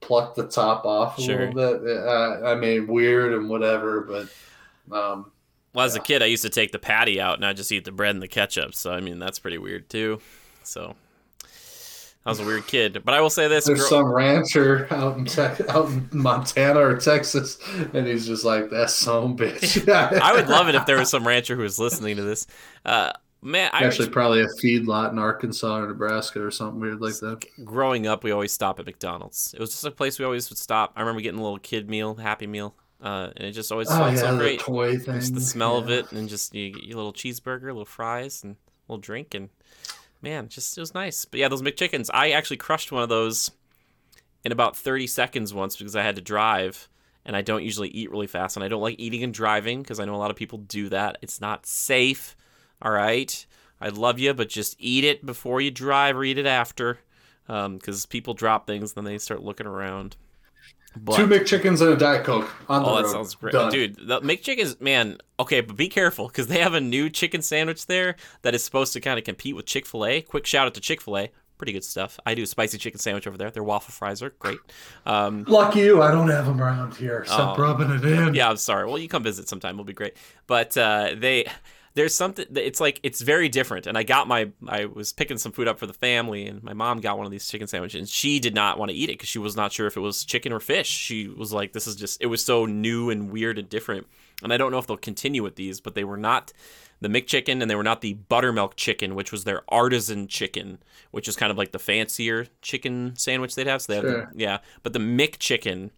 pluck 0.00 0.34
the 0.34 0.48
top 0.48 0.86
off 0.86 1.18
a 1.18 1.22
Sure. 1.22 1.22
little 1.22 1.52
bit. 1.52 1.82
Uh, 1.88 2.42
I 2.44 2.54
mean, 2.56 2.86
weird 2.88 3.34
and 3.34 3.48
whatever, 3.50 4.02
but 4.02 4.96
um, 4.96 5.32
Well, 5.72 5.84
as 5.84 5.96
a 5.96 6.00
kid, 6.00 6.22
I 6.22 6.26
used 6.26 6.42
to 6.42 6.50
take 6.50 6.72
the 6.72 6.78
patty 6.78 7.20
out 7.20 7.36
and 7.36 7.44
I 7.44 7.52
just 7.52 7.72
eat 7.72 7.84
the 7.84 7.92
bread 7.92 8.14
and 8.14 8.22
the 8.22 8.28
ketchup. 8.28 8.74
So 8.74 8.92
I 8.92 9.00
mean, 9.00 9.18
that's 9.18 9.38
pretty 9.38 9.58
weird 9.58 9.88
too. 9.88 10.20
So 10.62 10.94
I 12.26 12.30
was 12.30 12.40
a 12.40 12.44
weird 12.44 12.66
kid. 12.66 13.02
But 13.04 13.14
I 13.14 13.20
will 13.20 13.30
say 13.30 13.48
this: 13.48 13.66
There's 13.66 13.88
some 13.88 14.06
rancher 14.06 14.86
out 14.90 15.18
in 15.18 15.24
Tex 15.26 15.60
out 15.68 15.88
in 15.90 16.08
Montana 16.12 16.80
or 16.80 16.96
Texas, 16.96 17.58
and 17.92 18.06
he's 18.06 18.26
just 18.26 18.44
like, 18.44 18.70
"That's 18.70 18.94
some 18.94 19.36
bitch." 19.36 19.86
I 19.92 20.32
would 20.32 20.48
love 20.48 20.68
it 20.68 20.74
if 20.74 20.86
there 20.86 20.98
was 20.98 21.10
some 21.10 21.26
rancher 21.26 21.54
who 21.56 21.62
was 21.62 21.78
listening 21.78 22.16
to 22.16 22.22
this. 22.22 22.46
Uh, 22.84 23.12
man, 23.42 23.68
I 23.74 23.84
Actually, 23.84 24.08
probably 24.08 24.40
a 24.42 24.48
feed 24.58 24.86
lot 24.86 25.12
in 25.12 25.18
Arkansas 25.18 25.76
or 25.76 25.86
Nebraska 25.86 26.42
or 26.42 26.50
something 26.50 26.80
weird 26.80 27.00
like 27.02 27.18
that. 27.18 27.44
growing 27.64 28.06
up, 28.06 28.24
we 28.24 28.30
always 28.30 28.52
stop 28.52 28.80
at 28.80 28.86
McDonald's. 28.86 29.52
It 29.52 29.60
was 29.60 29.70
just 29.70 29.84
a 29.84 29.90
place 29.90 30.18
we 30.18 30.24
always 30.24 30.48
would 30.48 30.58
stop. 30.58 30.92
I 30.96 31.00
remember 31.00 31.20
getting 31.20 31.40
a 31.40 31.42
little 31.42 31.58
kid 31.58 31.90
meal, 31.90 32.14
Happy 32.14 32.46
Meal, 32.46 32.74
uh, 33.02 33.30
and 33.36 33.46
it 33.46 33.52
just 33.52 33.70
always 33.70 33.88
Oh 33.90 33.96
felt 33.96 34.12
yeah, 34.14 34.20
so 34.20 34.32
the 34.32 34.38
great. 34.38 34.60
toy 34.60 34.96
thing. 34.98 35.16
Just 35.20 35.34
the 35.34 35.40
smell 35.42 35.76
of 35.76 35.90
it, 35.90 36.10
and 36.12 36.26
just 36.26 36.54
you 36.54 36.70
get 36.70 36.84
your 36.84 36.96
little 36.96 37.12
cheeseburger, 37.12 37.64
little 37.64 37.84
fries, 37.84 38.42
and 38.42 38.56
a 38.88 38.92
little 38.92 39.00
drink, 39.02 39.34
and 39.34 39.50
man, 40.24 40.48
just 40.48 40.76
it 40.76 40.80
was 40.80 40.94
nice. 40.94 41.24
But 41.24 41.38
yeah, 41.38 41.48
those 41.48 41.62
McChickens, 41.62 42.10
I 42.12 42.30
actually 42.30 42.56
crushed 42.56 42.90
one 42.90 43.02
of 43.02 43.08
those 43.08 43.50
in 44.44 44.50
about 44.50 44.76
30 44.76 45.06
seconds 45.06 45.54
once 45.54 45.76
because 45.76 45.94
I 45.94 46.02
had 46.02 46.16
to 46.16 46.22
drive, 46.22 46.88
and 47.24 47.36
I 47.36 47.42
don't 47.42 47.62
usually 47.62 47.88
eat 47.90 48.10
really 48.10 48.26
fast, 48.26 48.56
and 48.56 48.64
I 48.64 48.68
don't 48.68 48.82
like 48.82 48.98
eating 48.98 49.22
and 49.22 49.32
driving 49.32 49.82
because 49.82 50.00
I 50.00 50.04
know 50.04 50.14
a 50.14 50.16
lot 50.16 50.30
of 50.30 50.36
people 50.36 50.58
do 50.58 50.88
that. 50.88 51.18
It's 51.22 51.40
not 51.40 51.66
safe. 51.66 52.36
All 52.82 52.90
right, 52.92 53.46
I 53.80 53.88
love 53.88 54.18
you, 54.18 54.34
but 54.34 54.48
just 54.48 54.76
eat 54.78 55.04
it 55.04 55.24
before 55.24 55.60
you 55.60 55.70
drive 55.70 56.16
or 56.16 56.24
eat 56.24 56.38
it 56.38 56.46
after, 56.46 56.98
um, 57.48 57.76
because 57.76 58.06
people 58.06 58.34
drop 58.34 58.66
things, 58.66 58.92
and 58.92 59.06
then 59.06 59.12
they 59.12 59.18
start 59.18 59.42
looking 59.42 59.66
around. 59.66 60.16
But, 60.96 61.16
Two 61.16 61.26
McChickens 61.26 61.80
and 61.80 61.90
a 61.90 61.96
Diet 61.96 62.24
Coke 62.24 62.48
on 62.68 62.82
the 62.82 62.88
Oh, 62.88 62.94
road. 62.96 63.02
that 63.04 63.10
sounds 63.10 63.34
great, 63.34 63.52
Done. 63.52 63.70
dude. 63.72 63.96
The 64.06 64.20
McChickens, 64.20 64.80
man. 64.80 65.18
Okay, 65.40 65.60
but 65.60 65.76
be 65.76 65.88
careful 65.88 66.28
because 66.28 66.46
they 66.46 66.60
have 66.60 66.74
a 66.74 66.80
new 66.80 67.10
chicken 67.10 67.42
sandwich 67.42 67.86
there 67.86 68.14
that 68.42 68.54
is 68.54 68.62
supposed 68.64 68.92
to 68.92 69.00
kind 69.00 69.18
of 69.18 69.24
compete 69.24 69.56
with 69.56 69.66
Chick 69.66 69.86
Fil 69.86 70.06
A. 70.06 70.22
Quick 70.22 70.46
shout 70.46 70.66
out 70.66 70.74
to 70.74 70.80
Chick 70.80 71.00
Fil 71.00 71.18
A, 71.18 71.30
pretty 71.58 71.72
good 71.72 71.82
stuff. 71.82 72.20
I 72.24 72.34
do 72.34 72.44
a 72.44 72.46
spicy 72.46 72.78
chicken 72.78 73.00
sandwich 73.00 73.26
over 73.26 73.36
there. 73.36 73.50
Their 73.50 73.64
waffle 73.64 73.92
fries 73.92 74.22
are 74.22 74.30
great. 74.38 74.58
Um, 75.06 75.44
Lucky 75.48 75.80
you, 75.80 76.00
I 76.02 76.10
don't 76.12 76.28
have 76.28 76.46
them 76.46 76.60
around 76.62 76.94
here. 76.94 77.24
Stop 77.26 77.58
Oh. 77.58 77.62
rubbing 77.62 77.90
it 77.90 78.04
in. 78.04 78.34
yeah, 78.34 78.48
I'm 78.48 78.56
sorry. 78.56 78.86
Well, 78.86 78.98
you 78.98 79.08
come 79.08 79.22
visit 79.24 79.48
sometime. 79.48 79.74
It'll 79.74 79.84
be 79.84 79.92
great. 79.92 80.16
But 80.46 80.76
uh, 80.76 81.14
they, 81.16 81.46
there's 81.94 82.14
something. 82.14 82.46
That 82.50 82.66
it's 82.66 82.80
like 82.80 83.00
it's 83.02 83.20
very 83.20 83.48
different. 83.48 83.86
And 83.86 83.96
I 83.96 84.02
got 84.02 84.26
my, 84.26 84.50
I 84.66 84.86
was 84.86 85.12
picking 85.12 85.38
some 85.38 85.52
food 85.52 85.68
up 85.68 85.78
for 85.78 85.86
the 85.86 85.92
family, 85.92 86.46
and 86.46 86.62
my 86.62 86.72
mom 86.72 87.00
got 87.00 87.16
one 87.16 87.26
of 87.26 87.32
these 87.32 87.48
chicken 87.48 87.66
sandwiches, 87.66 87.98
and 87.98 88.08
she 88.08 88.40
did 88.40 88.54
not 88.54 88.78
want 88.78 88.90
to 88.90 88.96
eat 88.96 89.04
it 89.04 89.14
because 89.14 89.28
she 89.28 89.38
was 89.38 89.56
not 89.56 89.72
sure 89.72 89.86
if 89.86 89.96
it 89.96 90.00
was 90.00 90.24
chicken 90.24 90.52
or 90.52 90.60
fish. 90.60 90.88
She 90.88 91.28
was 91.28 91.52
like, 91.52 91.72
"This 91.72 91.86
is 91.86 91.96
just." 91.96 92.20
It 92.20 92.26
was 92.26 92.44
so 92.44 92.66
new 92.66 93.10
and 93.10 93.30
weird 93.30 93.58
and 93.58 93.68
different. 93.68 94.06
And 94.42 94.52
I 94.52 94.56
don't 94.56 94.72
know 94.72 94.78
if 94.78 94.86
they'll 94.86 94.96
continue 94.96 95.42
with 95.42 95.56
these, 95.56 95.80
but 95.80 95.94
they 95.94 96.04
were 96.04 96.16
not 96.16 96.52
the 97.00 97.08
McChicken, 97.08 97.62
and 97.62 97.70
they 97.70 97.76
were 97.76 97.84
not 97.84 98.00
the 98.00 98.14
buttermilk 98.14 98.76
chicken, 98.76 99.14
which 99.14 99.30
was 99.30 99.44
their 99.44 99.62
artisan 99.68 100.26
chicken, 100.26 100.78
which 101.12 101.28
is 101.28 101.36
kind 101.36 101.52
of 101.52 101.58
like 101.58 101.72
the 101.72 101.78
fancier 101.78 102.46
chicken 102.60 103.14
sandwich 103.16 103.54
they'd 103.54 103.68
have. 103.68 103.82
So 103.82 103.92
they 103.92 103.96
have, 103.96 104.04
the, 104.04 104.28
yeah. 104.34 104.58
But 104.82 104.94
the 104.94 104.98
McChicken 104.98 105.90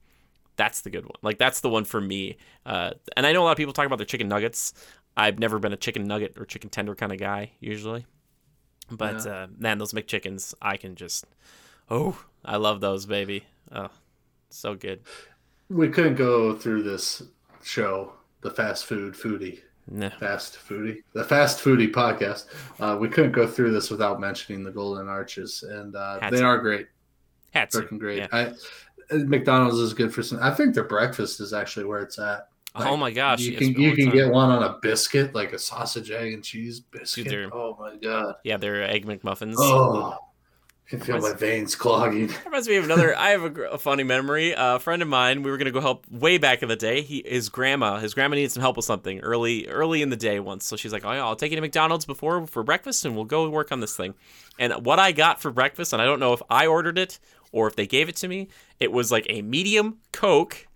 that's 0.57 0.81
the 0.81 0.91
good 0.91 1.05
one. 1.05 1.17
Like 1.23 1.39
that's 1.39 1.61
the 1.61 1.69
one 1.69 1.85
for 1.85 2.01
me. 2.01 2.37
Uh, 2.65 2.93
and 3.17 3.27
I 3.27 3.33
know 3.33 3.43
a 3.43 3.45
lot 3.45 3.53
of 3.53 3.57
people 3.59 3.73
talk 3.73 3.87
about 3.87 3.99
their 3.99 4.07
chicken 4.07 4.29
nuggets. 4.29 4.73
I've 5.17 5.39
never 5.39 5.59
been 5.59 5.73
a 5.73 5.77
chicken 5.77 6.05
nugget 6.07 6.35
or 6.39 6.45
chicken 6.45 6.69
tender 6.71 6.95
kind 6.95 7.13
of 7.13 7.19
guy 7.19 7.53
usually, 7.61 8.05
but 8.91 9.27
uh, 9.27 9.47
man, 9.59 9.79
those 9.79 9.93
McChickens, 9.93 10.55
I 10.61 10.77
can 10.77 10.95
just, 10.95 11.25
oh, 11.91 12.23
I 12.45 12.57
love 12.57 12.81
those, 12.81 13.07
baby. 13.07 13.45
Oh, 13.73 13.89
so 14.51 14.75
good. 14.75 15.01
We 15.69 15.89
couldn't 15.89 16.17
go 16.17 16.55
through 16.55 16.83
this 16.83 17.23
show, 17.65 18.13
the 18.43 18.51
fast 18.51 18.85
food 18.87 19.15
foodie, 19.15 19.61
No. 19.91 20.11
fast 20.11 20.59
foodie, 20.69 20.99
the 21.15 21.25
fast 21.25 21.65
foodie 21.65 21.91
podcast. 21.91 22.47
Uh, 22.79 22.97
we 23.01 23.09
couldn't 23.09 23.33
go 23.33 23.47
through 23.47 23.73
this 23.73 23.91
without 23.91 24.21
mentioning 24.21 24.63
the 24.63 24.71
Golden 24.71 25.09
Arches, 25.09 25.63
and 25.63 25.97
uh, 25.97 26.29
they 26.31 26.43
are 26.43 26.59
great, 26.59 26.87
Had 27.53 27.71
to. 27.71 27.79
freaking 27.79 27.99
great. 27.99 28.19
Yeah. 28.19 28.29
I, 28.33 28.43
uh, 29.11 29.19
McDonald's 29.25 29.79
is 29.79 29.95
good 29.95 30.13
for 30.13 30.23
some. 30.23 30.39
I 30.43 30.53
think 30.53 30.75
their 30.75 30.85
breakfast 30.85 31.41
is 31.41 31.53
actually 31.53 31.87
where 31.87 32.01
it's 32.01 32.19
at. 32.19 32.49
Oh 32.79 32.97
my 32.97 33.11
gosh. 33.11 33.41
you 33.41 33.57
can 33.57 33.73
you 33.81 33.95
can 33.95 34.11
get 34.11 34.31
one 34.31 34.51
on 34.51 34.63
a 34.63 34.79
biscuit, 34.81 35.35
like 35.35 35.53
a 35.53 35.59
sausage, 35.59 36.11
egg, 36.11 36.33
and 36.33 36.45
cheese 36.45 36.81
biscuit. 36.81 37.29
they're- 37.29 37.51
oh 37.53 37.77
my 37.79 37.97
god! 37.97 38.37
Yeah, 38.45 38.57
they're 38.57 38.83
egg 38.83 39.07
McMuffins. 39.07 39.55
Oh, 39.59 40.13
I 40.87 40.91
can 40.91 41.01
feel 41.01 41.19
my 41.19 41.33
veins 41.33 41.75
clogging. 41.75 42.29
That 42.29 42.45
reminds 42.45 42.69
me 42.69 42.77
of 42.77 42.85
another. 42.85 43.17
I 43.17 43.31
have 43.31 43.43
a, 43.57 43.63
a 43.71 43.79
funny 43.79 44.05
memory. 44.05 44.55
a 44.57 44.79
friend 44.79 45.03
of 45.03 45.09
mine, 45.09 45.43
we 45.43 45.51
were 45.51 45.57
gonna 45.57 45.73
go 45.73 45.81
help 45.81 46.07
way 46.11 46.39
back 46.39 46.63
in 46.63 46.69
the 46.69 46.77
day. 46.77 47.03
He, 47.03 47.25
his 47.27 47.49
grandma, 47.49 47.99
his 47.99 48.15
grandma 48.15 48.37
needed 48.37 48.53
some 48.53 48.61
help 48.61 48.77
with 48.77 48.85
something 48.85 49.19
early, 49.21 49.67
early 49.67 50.03
in 50.03 50.11
the 50.11 50.17
day 50.17 50.39
once. 50.39 50.65
So 50.65 50.77
she's 50.77 50.93
like, 50.93 51.05
"Oh, 51.05 51.13
yeah, 51.13 51.25
I'll 51.25 51.35
take 51.37 51.51
you 51.51 51.57
to 51.57 51.61
McDonald's 51.61 52.05
before 52.05 52.47
for 52.47 52.63
breakfast, 52.63 53.05
and 53.05 53.17
we'll 53.17 53.25
go 53.25 53.49
work 53.51 53.73
on 53.73 53.81
this 53.81 53.97
thing." 53.97 54.15
And 54.59 54.73
what 54.87 54.99
I 54.99 55.13
got 55.13 55.41
for 55.41 55.51
breakfast, 55.51 55.93
and 55.93 56.01
I 56.01 56.05
don't 56.05 56.21
know 56.21 56.33
if 56.33 56.43
I 56.49 56.67
ordered 56.67 56.99
it 56.99 57.19
or 57.53 57.67
if 57.67 57.75
they 57.75 57.87
gave 57.87 58.09
it 58.09 58.17
to 58.17 58.29
me, 58.29 58.49
it 58.79 58.93
was 58.93 59.11
like 59.11 59.27
a 59.29 59.43
medium 59.43 59.99
Coke 60.13 60.67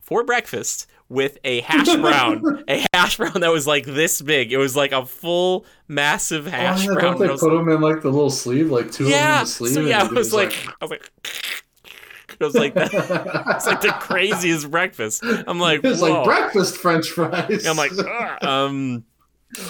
for 0.00 0.24
breakfast 0.24 0.86
with 1.12 1.38
a 1.44 1.60
hash 1.60 1.94
brown, 2.00 2.64
a 2.66 2.84
hash 2.92 3.18
brown 3.18 3.40
that 3.42 3.52
was 3.52 3.66
like 3.66 3.84
this 3.84 4.22
big. 4.22 4.52
It 4.52 4.56
was 4.56 4.74
like 4.74 4.92
a 4.92 5.04
full, 5.04 5.66
massive 5.86 6.46
hash 6.46 6.86
oh, 6.86 6.92
yeah, 6.92 6.98
brown. 6.98 7.18
Don't 7.18 7.28
they 7.28 7.36
put 7.36 7.50
them 7.50 7.68
in 7.68 7.80
like 7.80 8.00
the 8.00 8.10
little 8.10 8.30
sleeve, 8.30 8.70
like 8.70 8.90
two 8.90 9.08
yeah. 9.08 9.16
of 9.16 9.20
them 9.20 9.30
in 9.32 9.44
the 9.44 9.46
sleeve? 9.46 9.74
So 9.74 9.80
yeah, 9.82 10.04
it 10.04 10.10
I 10.10 10.14
was 10.14 10.32
like, 10.32 10.52
I 10.80 10.84
was 10.84 10.90
like, 10.90 11.12
it 12.40 12.44
was 12.44 12.54
like. 12.54 12.72
It's 12.74 13.66
like 13.66 13.82
the 13.82 13.94
craziest 14.00 14.70
breakfast. 14.70 15.22
I'm 15.22 15.60
like, 15.60 15.84
it's 15.84 16.00
like 16.00 16.24
breakfast 16.24 16.78
French 16.78 17.10
fries. 17.10 17.66
I'm 17.66 17.76
like, 17.76 17.92
"Ugh." 17.96 18.44
um, 18.44 19.04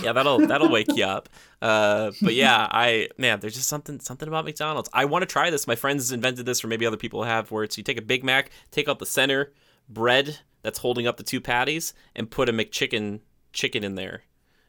yeah, 0.02 0.12
that'll 0.12 0.46
that'll 0.46 0.70
wake 0.70 0.94
you 0.94 1.04
up. 1.04 1.28
Uh, 1.60 2.12
but 2.22 2.34
yeah, 2.34 2.68
I 2.70 3.08
man, 3.18 3.40
there's 3.40 3.54
just 3.54 3.68
something 3.68 3.98
something 3.98 4.28
about 4.28 4.44
McDonald's. 4.44 4.88
I 4.92 5.06
want 5.06 5.22
to 5.22 5.26
try 5.26 5.50
this. 5.50 5.66
My 5.66 5.74
friends 5.74 6.12
invented 6.12 6.46
this, 6.46 6.62
or 6.62 6.68
maybe 6.68 6.86
other 6.86 6.96
people 6.96 7.24
have, 7.24 7.50
where 7.50 7.64
it's 7.64 7.76
you 7.76 7.82
take 7.82 7.98
a 7.98 8.02
Big 8.02 8.22
Mac, 8.22 8.50
take 8.70 8.88
out 8.88 9.00
the 9.00 9.06
center 9.06 9.52
bread 9.88 10.38
that's 10.62 10.78
holding 10.78 11.06
up 11.06 11.16
the 11.16 11.22
two 11.22 11.40
patties, 11.40 11.94
and 12.14 12.30
put 12.30 12.48
a 12.48 12.52
McChicken 12.52 13.20
chicken 13.52 13.84
in 13.84 13.94
there, 13.94 14.22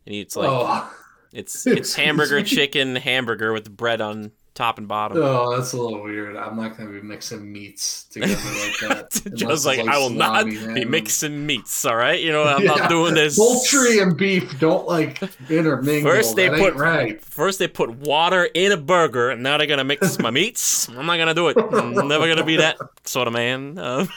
and 0.06 0.16
it's 0.16 0.36
like 0.36 0.50
oh. 0.50 0.94
it's 1.32 1.66
it's 1.68 1.96
hamburger 1.96 2.44
chicken 2.44 2.96
hamburger 2.96 3.54
with 3.54 3.64
the 3.66 3.70
bread 3.70 4.02
on 4.02 4.32
top 4.54 4.78
and 4.78 4.88
bottom. 4.88 5.18
Oh, 5.18 5.56
that's 5.56 5.74
a 5.74 5.78
little 5.82 6.04
weird. 6.04 6.36
I'm 6.38 6.56
not 6.56 6.78
going 6.78 6.92
to 6.92 7.02
be 7.02 7.06
mixing 7.06 7.52
meats 7.52 8.04
together 8.06 8.34
like 8.34 8.80
that. 8.82 9.12
Just 9.36 9.52
it's 9.52 9.66
like, 9.66 9.80
I 9.80 9.98
will 9.98 10.10
not 10.12 10.46
be 10.46 10.86
mixing 10.86 11.46
meats. 11.46 11.86
All 11.86 11.96
right, 11.96 12.22
you 12.22 12.32
know 12.32 12.44
I'm 12.44 12.62
Yeah. 12.64 12.76
not 12.76 12.90
doing 12.90 13.14
this. 13.16 13.38
Poultry 13.38 14.00
and 14.00 14.16
beef 14.16 14.60
don't 14.60 14.88
like 14.88 15.20
intermingle. 15.50 16.12
First 16.12 16.36
they 16.36 16.50
That 16.50 16.60
put 16.60 16.76
right. 16.76 17.22
first 17.22 17.60
they 17.60 17.68
put 17.68 17.90
water 17.98 18.46
in 18.54 18.72
a 18.72 18.78
burger, 18.78 19.30
and 19.32 19.44
now 19.44 19.58
they're 19.58 19.68
gonna 19.68 19.84
mix 19.84 20.20
my 20.20 20.30
meats. 20.32 20.88
I'm 20.90 21.06
not 21.06 21.18
gonna 21.18 21.34
do 21.34 21.48
it. 21.50 21.58
I'm 21.58 22.08
never 22.08 22.28
gonna 22.28 22.46
be 22.46 22.58
that 22.58 22.78
sort 23.06 23.28
of 23.28 23.34
man. 23.34 23.78
Um, 23.80 24.10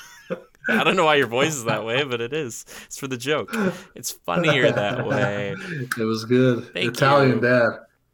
I 0.68 0.84
don't 0.84 0.96
know 0.96 1.04
why 1.04 1.16
your 1.16 1.26
voice 1.26 1.54
is 1.54 1.64
that 1.64 1.84
way, 1.84 2.02
but 2.04 2.20
it 2.20 2.32
is. 2.32 2.64
It's 2.86 2.98
for 2.98 3.06
the 3.06 3.16
joke. 3.16 3.54
It's 3.94 4.10
funnier 4.10 4.72
that 4.72 5.06
way. 5.06 5.54
It 5.98 6.04
was 6.04 6.24
good. 6.24 6.72
Thank 6.72 6.94
Italian 6.94 7.36
you. 7.36 7.40
dad. 7.40 7.70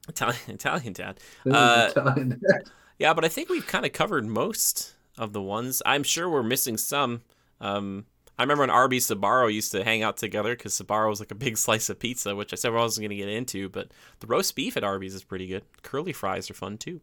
Italian, 0.08 0.40
Italian 0.48 0.92
dad. 0.92 1.20
Uh, 1.50 1.88
Italian 1.90 2.28
dad. 2.30 2.70
Yeah, 2.98 3.14
but 3.14 3.24
I 3.24 3.28
think 3.28 3.48
we've 3.48 3.66
kind 3.66 3.86
of 3.86 3.92
covered 3.92 4.26
most 4.26 4.94
of 5.16 5.32
the 5.32 5.42
ones. 5.42 5.82
I'm 5.86 6.02
sure 6.02 6.28
we're 6.28 6.42
missing 6.42 6.76
some. 6.76 7.22
Um, 7.60 8.06
I 8.38 8.42
remember 8.42 8.62
when 8.62 8.70
Arby 8.70 8.98
Sbarro 8.98 9.52
used 9.52 9.72
to 9.72 9.84
hang 9.84 10.02
out 10.02 10.16
together 10.16 10.56
because 10.56 10.78
Sbarro 10.78 11.08
was 11.08 11.20
like 11.20 11.30
a 11.30 11.36
big 11.36 11.56
slice 11.58 11.88
of 11.90 11.98
pizza, 11.98 12.34
which 12.34 12.52
I 12.52 12.56
said 12.56 12.72
I 12.72 12.76
wasn't 12.76 13.04
going 13.08 13.16
to 13.18 13.24
get 13.24 13.32
into, 13.32 13.68
but 13.68 13.88
the 14.20 14.26
roast 14.26 14.54
beef 14.56 14.76
at 14.76 14.84
Arby's 14.84 15.14
is 15.14 15.24
pretty 15.24 15.46
good. 15.46 15.64
Curly 15.82 16.12
fries 16.12 16.50
are 16.50 16.54
fun 16.54 16.78
too. 16.78 17.00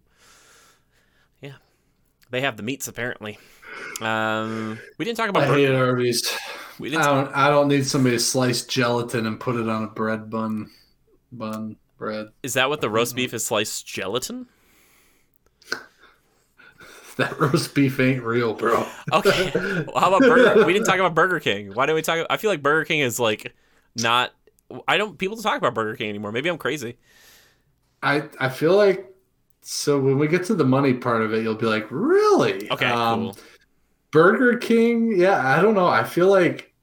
Yeah, 1.41 1.55
they 2.29 2.41
have 2.41 2.57
the 2.57 2.63
meats 2.63 2.87
apparently. 2.87 3.37
Um, 4.01 4.79
we 4.97 5.05
didn't 5.05 5.17
talk 5.17 5.29
about. 5.29 5.43
I 5.43 5.47
hate 5.47 5.71
Arby's. 5.71 6.35
we 6.79 6.87
I 6.89 6.91
didn't. 6.91 7.05
don't. 7.05 7.35
I 7.35 7.49
don't 7.49 7.67
need 7.67 7.85
somebody 7.85 8.15
to 8.15 8.19
slice 8.19 8.63
gelatin 8.63 9.25
and 9.25 9.39
put 9.39 9.55
it 9.55 9.67
on 9.69 9.83
a 9.83 9.87
bread 9.87 10.29
bun. 10.29 10.69
Bun 11.31 11.75
bread. 11.97 12.27
is 12.43 12.53
that 12.55 12.69
what 12.69 12.81
the 12.81 12.89
roast 12.89 13.15
beef 13.15 13.33
is? 13.33 13.45
Sliced 13.45 13.85
gelatin? 13.85 14.47
That 17.17 17.37
roast 17.37 17.75
beef 17.75 17.99
ain't 17.99 18.23
real, 18.23 18.53
bro. 18.53 18.85
Okay. 19.11 19.51
Well, 19.53 19.91
how 19.99 20.07
about 20.15 20.21
Burger? 20.21 20.65
we 20.65 20.71
didn't 20.71 20.85
talk 20.85 20.95
about 20.99 21.13
Burger 21.15 21.41
King. 21.41 21.73
Why 21.73 21.85
don't 21.85 21.95
we 21.95 22.01
talk? 22.01 22.25
I 22.29 22.37
feel 22.37 22.49
like 22.49 22.61
Burger 22.61 22.85
King 22.85 23.01
is 23.01 23.19
like 23.19 23.53
not. 23.95 24.31
I 24.87 24.95
don't. 24.97 25.17
People 25.17 25.35
don't 25.35 25.43
talk 25.43 25.57
about 25.57 25.73
Burger 25.73 25.97
King 25.97 26.07
anymore. 26.09 26.31
Maybe 26.31 26.47
I'm 26.49 26.57
crazy. 26.57 26.97
I 28.01 28.29
I 28.39 28.47
feel 28.47 28.77
like 28.77 29.13
so 29.61 29.99
when 29.99 30.17
we 30.17 30.29
get 30.29 30.45
to 30.45 30.55
the 30.55 30.63
money 30.63 30.93
part 30.93 31.21
of 31.21 31.33
it, 31.33 31.43
you'll 31.43 31.55
be 31.55 31.65
like, 31.65 31.87
really? 31.89 32.71
Okay, 32.71 32.85
Um, 32.85 33.19
cool. 33.33 33.37
Burger 34.11 34.57
King, 34.57 35.13
yeah, 35.17 35.45
I 35.47 35.61
don't 35.61 35.75
know. 35.75 35.87
I 35.87 36.03
feel 36.03 36.27
like 36.27 36.73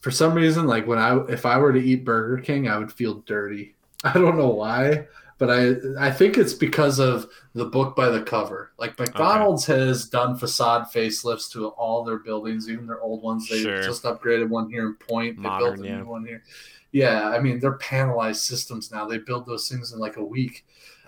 for 0.00 0.10
some 0.10 0.34
reason, 0.34 0.66
like 0.66 0.86
when 0.86 0.98
I 0.98 1.18
if 1.28 1.44
I 1.44 1.58
were 1.58 1.72
to 1.72 1.80
eat 1.80 2.04
Burger 2.04 2.40
King, 2.42 2.68
I 2.68 2.78
would 2.78 2.92
feel 2.92 3.14
dirty. 3.26 3.74
I 4.04 4.12
don't 4.12 4.38
know 4.38 4.50
why, 4.50 5.06
but 5.38 5.50
I 5.50 5.74
I 5.98 6.10
think 6.10 6.38
it's 6.38 6.54
because 6.54 7.00
of 7.00 7.28
the 7.54 7.64
book 7.64 7.96
by 7.96 8.08
the 8.08 8.22
cover. 8.22 8.72
Like 8.78 8.98
McDonald's 8.98 9.66
has 9.66 10.08
done 10.08 10.36
facade 10.36 10.86
facelifts 10.94 11.50
to 11.52 11.68
all 11.68 12.04
their 12.04 12.18
buildings, 12.18 12.68
even 12.70 12.86
their 12.86 13.00
old 13.00 13.22
ones. 13.22 13.48
They 13.48 13.62
Sure. 13.62 13.82
just 13.82 14.04
upgraded 14.04 14.48
one 14.48 14.70
here 14.70 14.86
in 14.86 14.94
Point. 14.94 15.42
They 15.42 15.48
built 15.48 15.80
a 15.80 15.84
yeah. 15.84 15.98
new 15.98 16.06
one 16.06 16.24
here. 16.24 16.44
Yeah, 16.92 17.28
I 17.30 17.40
mean 17.40 17.58
they're 17.58 17.78
panelized 17.78 18.36
systems 18.36 18.92
now. 18.92 19.06
They 19.06 19.18
build 19.18 19.46
those 19.46 19.68
things 19.68 19.92
in 19.92 19.98
like 19.98 20.16
a 20.16 20.24
week. 20.24 20.64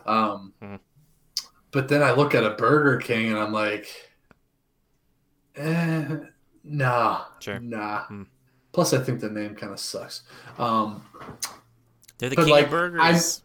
Um, 0.06 0.52
Hmm. 0.60 0.76
But 1.72 1.86
then 1.88 2.02
I 2.02 2.10
look 2.10 2.34
at 2.34 2.42
a 2.42 2.50
Burger 2.50 2.96
King 2.98 3.28
and 3.28 3.38
I'm 3.38 3.52
like, 3.52 3.86
eh, 5.60 6.16
nah, 6.64 7.24
Sure. 7.40 7.60
nah. 7.60 8.04
Hmm. 8.04 8.22
Plus, 8.72 8.92
I 8.92 8.98
think 8.98 9.20
the 9.20 9.28
name 9.30 9.54
kind 9.54 9.72
of 9.72 9.80
sucks. 9.80 10.22
Um, 10.58 11.02
They're 12.18 12.30
the 12.30 12.36
king 12.36 12.48
like, 12.48 12.66
of 12.66 12.70
burgers. 12.70 13.42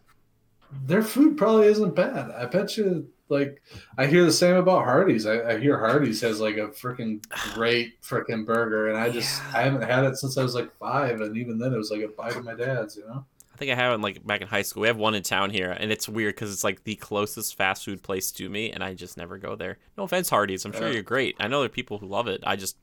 their 0.86 1.02
food 1.02 1.38
probably 1.38 1.68
isn't 1.68 1.96
bad. 1.96 2.30
I 2.32 2.46
bet 2.46 2.78
you, 2.78 3.08
like, 3.30 3.62
I 3.98 4.06
hear 4.06 4.24
the 4.24 4.32
same 4.32 4.56
about 4.56 4.84
Hardee's. 4.86 5.26
I, 5.26 5.54
I 5.54 5.60
hear 5.60 5.80
Hardee's 5.80 6.22
has 6.22 6.40
like 6.40 6.58
a 6.58 6.68
freaking 6.68 7.24
great 7.56 8.00
freaking 8.04 8.46
burger, 8.46 8.90
and 8.90 8.98
I 8.98 9.10
just 9.10 9.42
Yeah. 9.52 9.60
I 9.60 9.62
haven't 9.64 9.82
had 9.84 10.04
it 10.04 10.18
since 10.18 10.38
I 10.38 10.44
was 10.44 10.54
like 10.54 10.72
five, 10.78 11.22
and 11.22 11.36
even 11.38 11.58
then 11.58 11.74
it 11.74 11.78
was 11.78 11.90
like 11.90 12.02
a 12.02 12.08
bite 12.10 12.36
of 12.36 12.46
my 12.46 12.54
dad's, 12.54 12.96
you 12.96 13.06
know. 13.08 13.26
I 13.56 13.58
think 13.58 13.72
I 13.72 13.76
have 13.76 13.94
it 13.94 14.02
like 14.02 14.28
back 14.28 14.42
in 14.42 14.48
high 14.50 14.64
school. 14.64 14.82
We 14.82 14.88
have 14.88 14.98
one 14.98 15.16
in 15.16 15.24
town 15.24 15.50
here, 15.50 15.72
and 15.72 15.90
it's 15.90 16.10
weird 16.10 16.36
because 16.36 16.52
it's 16.52 16.66
like 16.66 16.84
the 16.84 16.96
closest 16.96 17.56
fast 17.56 17.86
food 17.86 18.04
place 18.04 18.30
to 18.34 18.50
me, 18.50 18.70
and 18.72 18.84
I 18.84 18.94
just 18.96 19.16
never 19.16 19.38
go 19.38 19.56
there. 19.56 19.78
No 19.98 20.04
offense, 20.04 20.30
Hardee's. 20.30 20.66
I'm 20.66 20.74
sure 20.74 20.88
Yeah. 20.88 20.96
you're 20.96 21.04
great. 21.04 21.38
I 21.40 21.48
know 21.48 21.60
there 21.62 21.68
are 21.68 21.70
people 21.70 21.98
who 21.98 22.06
love 22.06 22.28
it. 22.28 22.44
I 22.46 22.58
just, 22.58 22.76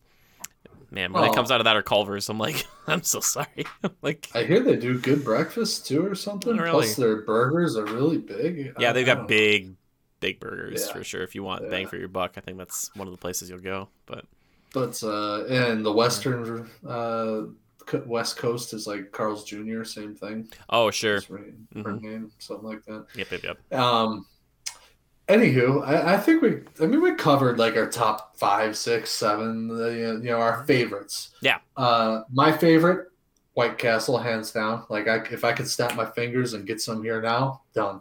man, 0.90 1.12
when 1.12 1.24
it 1.24 1.34
comes 1.34 1.50
out 1.50 1.60
of 1.60 1.64
that 1.64 1.76
or 1.76 1.82
Culver's, 1.82 2.26
I'm 2.30 2.38
like, 2.38 2.66
I'm 2.86 3.02
so 3.02 3.20
sorry. 3.20 3.66
like, 4.02 4.30
I 4.34 4.44
hear 4.44 4.60
they 4.60 4.76
do 4.76 4.98
good 4.98 5.22
breakfast 5.24 5.86
too, 5.86 6.06
or 6.06 6.14
something. 6.14 6.56
Really? 6.56 6.70
Plus, 6.70 6.96
their 6.96 7.20
burgers 7.20 7.76
are 7.76 7.84
really 7.84 8.16
big. 8.16 8.72
yeah, 8.78 8.94
they've 8.94 9.04
got 9.04 9.18
know. 9.18 9.26
big, 9.26 9.76
big 10.20 10.40
burgers 10.40 10.86
Yeah. 10.86 10.92
for 10.94 11.04
sure. 11.04 11.22
If 11.22 11.34
you 11.34 11.42
want 11.42 11.68
bang 11.68 11.86
for 11.86 11.98
your 11.98 12.08
buck, 12.08 12.32
I 12.38 12.40
think 12.40 12.56
that's 12.56 12.90
one 12.96 13.06
of 13.06 13.12
the 13.12 13.18
places 13.20 13.50
you'll 13.50 13.58
go. 13.58 13.90
But 14.06 14.24
But 14.72 15.02
uh, 15.02 15.44
and 15.44 15.84
the 15.84 15.92
Western 15.92 16.70
uh, 16.88 17.42
West 18.06 18.36
Coast 18.36 18.72
is 18.74 18.86
like 18.86 19.12
Carl's 19.12 19.44
Jr. 19.44 19.84
Same 19.84 20.14
thing. 20.14 20.48
oh, 20.70 20.90
sure. 20.90 21.20
Her 21.30 21.92
name, 22.00 22.30
something 22.38 22.68
like 22.68 22.84
that. 22.84 23.06
Yep, 23.14 23.30
yep, 23.30 23.42
yep. 23.42 23.78
Um, 23.78 24.26
anywho, 25.28 25.86
I, 25.86 26.14
I 26.14 26.16
think 26.18 26.42
we, 26.42 26.60
I 26.80 26.86
mean, 26.86 27.00
we 27.00 27.14
covered 27.14 27.58
like 27.58 27.76
our 27.76 27.88
top 27.88 28.36
five, 28.38 28.76
six, 28.76 29.10
seven, 29.10 29.68
you 29.70 30.30
know, 30.30 30.38
our 30.38 30.64
favorites. 30.64 31.30
Yeah. 31.40 31.58
Uh, 31.76 32.22
my 32.30 32.52
favorite, 32.52 33.08
White 33.54 33.78
Castle, 33.78 34.18
hands 34.18 34.50
down. 34.50 34.84
Like, 34.88 35.08
I, 35.08 35.16
if 35.30 35.44
I 35.44 35.52
could 35.52 35.68
snap 35.68 35.94
my 35.94 36.06
fingers 36.06 36.54
and 36.54 36.66
get 36.66 36.80
some 36.80 37.02
here 37.02 37.20
now, 37.20 37.62
done. 37.74 38.00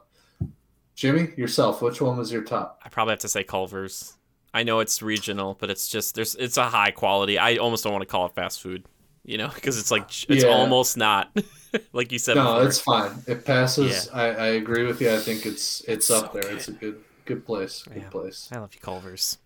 Jimmy, 0.95 1.29
yourself, 1.35 1.81
which 1.81 2.01
one 2.01 2.17
was 2.17 2.31
your 2.31 2.43
top? 2.43 2.81
I 2.85 2.89
probably 2.89 3.13
have 3.13 3.19
to 3.19 3.29
say 3.29 3.43
Culver's. 3.43 4.17
I 4.53 4.63
know 4.63 4.81
it's 4.81 5.01
regional, 5.01 5.55
but 5.59 5.69
it's 5.69 5.87
just 5.87 6.13
there's 6.15 6.35
it's 6.35 6.57
a 6.57 6.65
high 6.65 6.91
quality. 6.91 7.37
I 7.37 7.55
almost 7.55 7.83
don't 7.83 7.93
want 7.93 8.01
to 8.01 8.05
call 8.05 8.25
it 8.25 8.35
fast 8.35 8.61
food, 8.61 8.83
you 9.23 9.37
know, 9.37 9.49
because 9.53 9.77
it's 9.77 9.91
like 9.91 10.09
it's 10.29 10.43
Yeah. 10.43 10.49
almost 10.49 10.97
not 10.97 11.35
like 11.93 12.11
you 12.11 12.19
said. 12.19 12.35
No, 12.35 12.53
before. 12.55 12.67
it's 12.67 12.79
fine. 12.79 13.11
It 13.27 13.45
passes. 13.45 14.09
I, 14.13 14.25
I 14.27 14.45
agree 14.47 14.85
with 14.85 15.01
you. 15.01 15.11
I 15.13 15.17
think 15.19 15.45
it's 15.45 15.81
it's 15.87 16.07
So 16.07 16.19
up 16.19 16.33
there. 16.33 16.41
good. 16.43 16.53
It's 16.53 16.67
a 16.67 16.73
good 16.73 17.03
good 17.25 17.45
place. 17.45 17.83
Good 17.83 17.97
Yeah. 18.03 18.09
place. 18.09 18.49
I 18.51 18.57
love 18.59 18.73
you, 18.73 18.79
Culver's. 18.81 19.37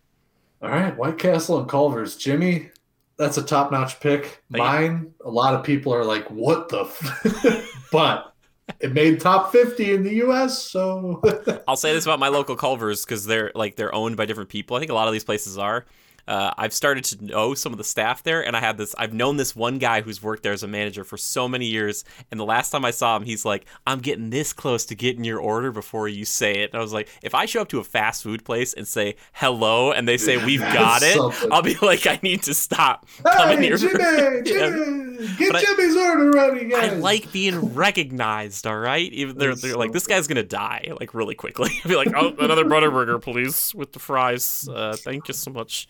All 0.62 0.70
right, 0.70 0.96
White 0.98 1.18
Castle 1.20 1.60
and 1.60 1.70
Culver's. 1.70 2.16
Jimmy, 2.16 2.72
that's 3.18 3.38
a 3.38 3.44
top 3.44 3.72
notch 3.72 4.00
pick. 4.00 4.42
Thank 4.52 4.54
you. 4.54 4.58
Mine, 4.58 5.14
a 5.24 5.30
lot 5.30 5.54
of 5.54 5.64
people 5.64 5.94
are 5.94 6.06
like, 6.06 6.30
what 6.32 6.70
the? 6.70 6.82
F-? 6.82 7.74
but 7.92 8.34
it 8.80 8.94
made 8.94 9.20
top 9.20 9.52
50 9.52 9.94
in 9.94 10.04
the 10.04 10.16
US. 10.26 10.58
So, 10.64 11.22
I'll 11.68 11.76
say 11.76 11.94
this 11.94 12.06
about 12.06 12.20
my 12.20 12.30
local 12.30 12.56
Culver's 12.56 13.06
because 13.06 13.26
they're 13.26 13.52
like 13.54 13.76
they're 13.76 13.94
owned 13.94 14.18
by 14.18 14.26
different 14.26 14.50
people. 14.50 14.76
I 14.76 14.80
think 14.80 14.90
a 14.92 14.96
lot 14.96 15.08
of 15.08 15.14
these 15.14 15.24
places 15.26 15.58
are. 15.58 15.86
Uh, 16.28 16.54
I've 16.58 16.74
started 16.74 17.04
to 17.06 17.24
know 17.26 17.54
some 17.54 17.72
of 17.72 17.78
the 17.78 17.84
staff 17.84 18.24
there, 18.24 18.46
and 18.46 18.56
I 18.56 18.60
had 18.60 18.78
this. 18.78 18.96
I've 18.98 19.14
known 19.14 19.38
this 19.38 19.56
one 19.56 19.78
guy 19.78 20.02
who's 20.02 20.22
worked 20.24 20.44
there 20.44 20.54
as 20.54 20.64
a 20.64 20.68
manager 20.68 21.04
for 21.04 21.18
so 21.18 21.48
many 21.48 21.66
years. 21.68 22.04
And 22.32 22.40
the 22.40 22.46
last 22.46 22.72
time 22.72 22.84
I 22.86 22.92
saw 22.92 23.16
him, 23.16 23.24
he's 23.24 23.46
like, 23.46 23.66
"I'm 23.86 24.00
getting 24.00 24.30
this 24.30 24.54
close 24.54 24.86
to 24.88 24.96
getting 24.96 25.24
your 25.24 25.40
order 25.40 25.72
before 25.72 26.08
you 26.08 26.26
say 26.26 26.62
it." 26.64 26.72
And 26.72 26.80
I 26.80 26.82
was 26.82 26.94
like, 26.94 27.10
"If 27.22 27.36
I 27.36 27.46
show 27.46 27.62
up 27.62 27.70
to 27.70 27.80
a 27.80 27.84
fast 27.84 28.24
food 28.24 28.44
place 28.44 28.74
and 28.74 28.88
say 28.88 29.16
hello, 29.34 29.92
and 29.92 30.08
they 30.08 30.18
say 30.18 30.44
we've 30.44 30.60
got 30.62 31.04
it, 31.04 31.16
something. 31.16 31.52
I'll 31.52 31.62
be 31.62 31.76
like, 31.82 32.08
I 32.08 32.20
need 32.24 32.44
to 32.44 32.54
stop 32.54 33.06
coming 33.24 33.60
hey, 33.60 33.66
here." 33.66 33.78
Jimmy, 33.78 33.94
Yeah. 34.04 34.42
Jimmy, 34.70 35.28
get 35.38 35.52
But 35.52 35.66
I- 35.68 36.08
order 36.08 36.32
ready, 36.32 36.74
I 36.74 36.90
like 36.90 37.32
being 37.32 37.74
recognized, 37.74 38.68
all 38.68 38.78
right? 38.78 39.12
Even 39.14 39.38
they're, 39.38 39.56
they're 39.56 39.72
so 39.72 39.80
like, 39.80 39.92
this 39.92 40.08
guy's 40.08 40.28
gonna 40.28 40.44
die, 40.44 40.92
like 41.00 41.14
really 41.14 41.36
quickly. 41.36 41.72
I'll 41.84 41.90
be 41.90 41.96
like, 41.96 42.12
oh, 42.16 42.34
another 42.40 42.66
Butterburger, 42.66 43.22
please, 43.22 43.74
with 43.76 43.94
the 43.94 44.00
fries. 44.00 44.68
Uh, 44.72 44.96
thank 44.98 45.28
you 45.28 45.34
so 45.34 45.52
much. 45.52 45.88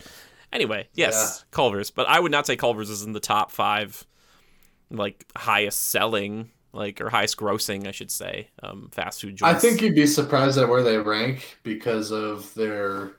Anyway, 0.55 0.87
yes, 0.93 1.43
Culver's, 1.51 1.91
but 1.91 2.07
I 2.07 2.19
would 2.19 2.31
not 2.31 2.47
say 2.47 2.55
Culver's 2.55 2.89
is 2.89 3.03
in 3.03 3.11
the 3.11 3.19
top 3.19 3.51
five, 3.51 4.05
like 4.89 5.25
highest 5.35 5.89
selling, 5.89 6.51
like 6.71 7.01
or 7.01 7.09
highest 7.09 7.37
grossing, 7.37 7.87
I 7.87 7.91
should 7.91 8.09
say, 8.09 8.49
um, 8.63 8.89
fast 8.91 9.21
food 9.21 9.37
I 9.43 9.55
think 9.55 9.81
you'd 9.81 9.95
be 9.95 10.07
surprised 10.07 10.57
at 10.57 10.69
where 10.69 10.81
they 10.81 10.97
rank 10.97 11.57
because 11.63 12.11
of 12.11 12.53
their. 12.53 13.17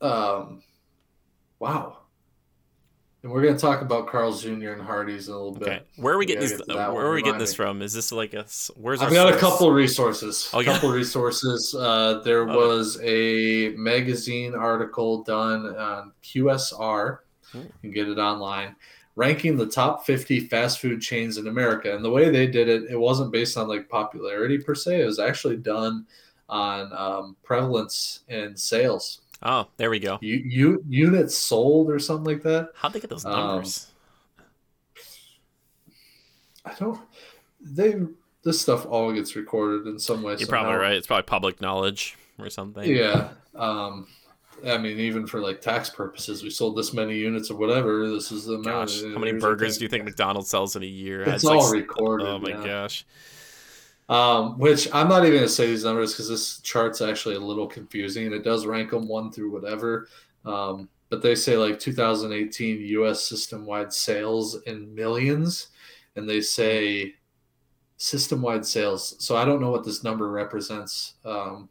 Um, 0.00 0.62
wow. 1.58 1.97
And 3.22 3.32
we're 3.32 3.42
going 3.42 3.54
to 3.54 3.60
talk 3.60 3.82
about 3.82 4.06
Carl's 4.06 4.42
Jr. 4.42 4.70
and 4.70 4.80
Hardee's 4.82 5.26
in 5.26 5.34
a 5.34 5.36
little 5.36 5.56
Okay, 5.56 5.78
bit. 5.78 5.86
where 5.96 6.14
are 6.14 6.18
we 6.18 6.24
getting 6.26 6.42
this? 6.42 6.56
get 6.56 6.68
Where 6.68 6.92
one, 6.92 7.04
are 7.04 7.12
we 7.12 7.22
getting 7.22 7.38
this 7.40 7.52
from? 7.54 7.82
Is 7.82 7.92
this 7.92 8.12
like 8.12 8.32
a? 8.32 8.46
Where's? 8.76 9.00
I've 9.02 9.12
got 9.12 9.26
a 9.26 9.30
source? 9.30 9.40
couple 9.40 9.72
resources. 9.72 10.48
Oh, 10.52 10.60
a 10.60 10.64
couple 10.64 10.90
resources. 10.90 11.74
Uh, 11.74 12.20
there 12.24 12.44
was 12.44 12.96
a 13.02 13.70
magazine 13.76 14.54
article 14.54 15.24
done 15.24 15.66
on 15.76 16.12
QSR. 16.22 17.18
Hmm. 17.50 17.58
You 17.58 17.70
can 17.82 17.90
get 17.90 18.08
it 18.08 18.18
online, 18.18 18.76
ranking 19.16 19.56
the 19.56 19.66
top 19.66 20.06
50 20.06 20.40
fast 20.40 20.78
food 20.78 21.00
chains 21.02 21.38
in 21.38 21.48
America. 21.48 21.92
And 21.96 22.04
the 22.04 22.10
way 22.10 22.30
they 22.30 22.46
did 22.46 22.68
it, 22.68 22.84
it 22.88 22.96
wasn't 23.00 23.32
based 23.32 23.56
on 23.56 23.66
like 23.66 23.88
popularity 23.88 24.58
per 24.58 24.76
se. 24.76 25.00
It 25.00 25.06
was 25.06 25.18
actually 25.18 25.56
done 25.56 26.06
on 26.48 26.92
um, 26.92 27.36
prevalence 27.42 28.20
and 28.28 28.56
sales. 28.56 29.22
Oh, 29.42 29.68
there 29.76 29.90
we 29.90 29.98
go. 30.00 30.18
U- 30.20 30.42
u- 30.44 30.84
units 30.88 31.36
sold 31.36 31.90
or 31.90 31.98
something 31.98 32.24
like 32.24 32.42
that. 32.42 32.70
How'd 32.74 32.92
they 32.92 33.00
get 33.00 33.10
those 33.10 33.24
Um, 33.24 33.32
numbers? 33.32 33.86
I 36.64 36.74
don't. 36.78 37.00
They 37.60 37.94
this 38.44 38.60
stuff 38.60 38.86
all 38.86 39.12
gets 39.12 39.36
recorded 39.36 39.86
in 39.86 39.98
some 39.98 40.22
way. 40.22 40.36
You're 40.38 40.48
probably 40.48 40.74
right. 40.74 40.92
It's 40.94 41.06
probably 41.06 41.22
public 41.24 41.60
knowledge 41.60 42.16
or 42.38 42.48
something. 42.50 42.84
Yeah. 42.88 43.30
Um, 43.54 44.06
I 44.66 44.76
mean, 44.78 44.98
even 44.98 45.26
for 45.26 45.40
like 45.40 45.60
tax 45.60 45.88
purposes, 45.90 46.42
we 46.42 46.50
sold 46.50 46.76
this 46.76 46.92
many 46.92 47.16
units 47.16 47.50
or 47.50 47.56
whatever. 47.56 48.08
This 48.08 48.32
is 48.32 48.44
the 48.46 48.54
amount. 48.54 48.88
Gosh, 48.88 49.02
how 49.02 49.18
many 49.18 49.32
burgers 49.38 49.78
do 49.78 49.84
you 49.84 49.88
think 49.88 50.04
McDonald's 50.04 50.50
sells 50.50 50.76
in 50.76 50.82
a 50.82 50.86
year? 50.86 51.22
It's 51.22 51.44
like 51.44 51.58
all 51.58 51.64
s- 51.66 51.72
recorded. 51.72 52.26
Oh 52.26 52.38
my 52.38 52.50
yeah. 52.50 52.64
gosh. 52.64 53.04
Um, 54.08 54.58
which 54.58 54.88
I'm 54.94 55.08
not 55.08 55.24
even 55.24 55.36
gonna 55.38 55.48
say 55.48 55.66
these 55.66 55.84
numbers 55.84 56.12
because 56.12 56.28
this 56.28 56.60
chart's 56.60 57.02
actually 57.02 57.34
a 57.34 57.40
little 57.40 57.66
confusing 57.66 58.32
it 58.32 58.42
does 58.42 58.64
rank 58.66 58.90
them 58.90 59.06
one 59.06 59.30
through 59.30 59.50
whatever. 59.50 60.08
Um, 60.46 60.88
but 61.10 61.22
they 61.22 61.34
say 61.34 61.56
like 61.56 61.78
2018 61.78 62.80
U.S. 62.80 63.24
system-wide 63.24 63.92
sales 63.92 64.62
in 64.62 64.94
millions, 64.94 65.68
and 66.16 66.28
they 66.28 66.40
say 66.40 67.14
system-wide 67.98 68.64
sales. 68.66 69.16
So 69.24 69.36
I 69.36 69.44
don't 69.44 69.60
know 69.60 69.70
what 69.70 69.84
this 69.84 70.04
number 70.04 70.30
represents. 70.30 71.14
Um, 71.24 71.68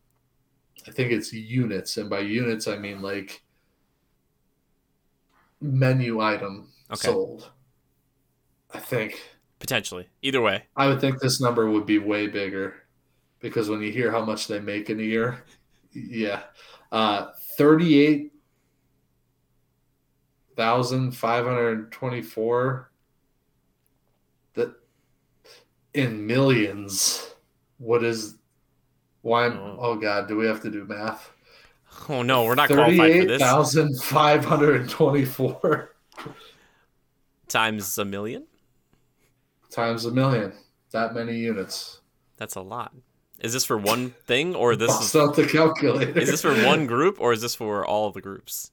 I 0.88 0.92
think 0.92 1.12
it's 1.12 1.34
units, 1.34 1.98
and 1.98 2.10
by 2.10 2.20
units 2.20 2.68
I 2.68 2.78
mean 2.78 3.02
like 3.02 3.44
menu 5.62 6.22
item 6.22 6.70
Okay. 6.92 7.08
sold. 7.08 7.52
I 8.74 8.80
think. 8.80 9.22
Potentially. 9.60 10.08
Either 10.22 10.42
way. 10.42 10.64
I 10.76 10.88
would 10.88 11.02
think 11.02 11.20
this 11.20 11.42
number 11.42 11.70
would 11.70 11.86
be 11.86 11.98
way 12.00 12.28
bigger 12.28 12.76
because 13.40 13.70
when 13.70 13.82
you 13.82 13.92
hear 13.92 14.12
how 14.12 14.24
much 14.24 14.48
they 14.48 14.60
make 14.60 14.90
in 14.90 15.00
a 15.00 15.04
year, 15.04 15.44
yeah, 15.94 16.44
uh, 16.92 17.28
thirty-eight 17.58 18.34
thousand 20.56 21.12
five 21.12 21.46
hundred 21.46 21.92
twenty-four. 21.92 22.92
That 24.54 24.76
in 25.94 26.26
millions. 26.26 27.34
What 27.80 28.04
is? 28.04 28.36
Why? 29.22 29.48
Oh. 29.48 29.78
Oh 29.80 29.96
God, 29.96 30.28
do 30.28 30.38
we 30.38 30.46
have 30.46 30.62
to 30.62 30.72
do 30.72 30.86
math? 30.86 31.32
Oh 32.10 32.22
no, 32.22 32.46
we're 32.46 32.56
not 32.56 32.70
qualified 32.70 33.22
for 33.22 33.28
this. 33.28 33.42
thousand 33.42 34.00
five 34.02 34.46
hundred 34.46 34.88
twenty-four 34.90 35.96
Times 37.48 37.98
a 37.98 38.06
million? 38.06 38.46
Times 39.78 40.06
a 40.06 40.12
million. 40.12 40.52
That 40.92 41.14
many 41.14 41.38
units. 41.38 42.02
That's 42.38 42.56
a 42.56 42.62
lot. 42.62 42.94
Is 43.40 43.54
this 43.54 43.64
for 43.64 43.78
one 43.78 44.10
thing 44.26 44.56
or 44.56 44.76
this 44.76 44.88
Bust 44.88 45.16
is 45.16 45.22
out 45.22 45.36
the 45.36 45.46
calculator. 45.46 46.20
is 46.20 46.32
this 46.32 46.42
for 46.42 46.56
one 46.66 46.88
group 46.88 47.22
or 47.22 47.32
is 47.32 47.42
this 47.44 47.54
for 47.54 47.86
all 47.86 48.10
the 48.12 48.22
groups? 48.22 48.72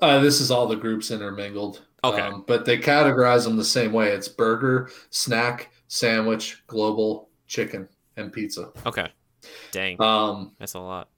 Uh, 0.00 0.18
this 0.18 0.40
is 0.40 0.50
all 0.50 0.66
the 0.66 0.74
groups 0.76 1.12
intermingled. 1.12 1.82
Okay. 2.02 2.20
Um, 2.20 2.44
but 2.48 2.64
they 2.64 2.76
categorize 2.76 3.44
them 3.44 3.56
the 3.56 3.64
same 3.64 3.92
way. 3.92 4.08
It's 4.10 4.26
burger, 4.28 4.90
snack, 5.10 5.70
sandwich, 5.86 6.62
global, 6.66 7.28
chicken, 7.46 7.88
and 8.16 8.32
pizza. 8.32 8.72
Okay. 8.84 9.08
Dang, 9.70 10.00
Um, 10.02 10.52
that's 10.58 10.74
a 10.74 10.80
lot. 10.80 11.08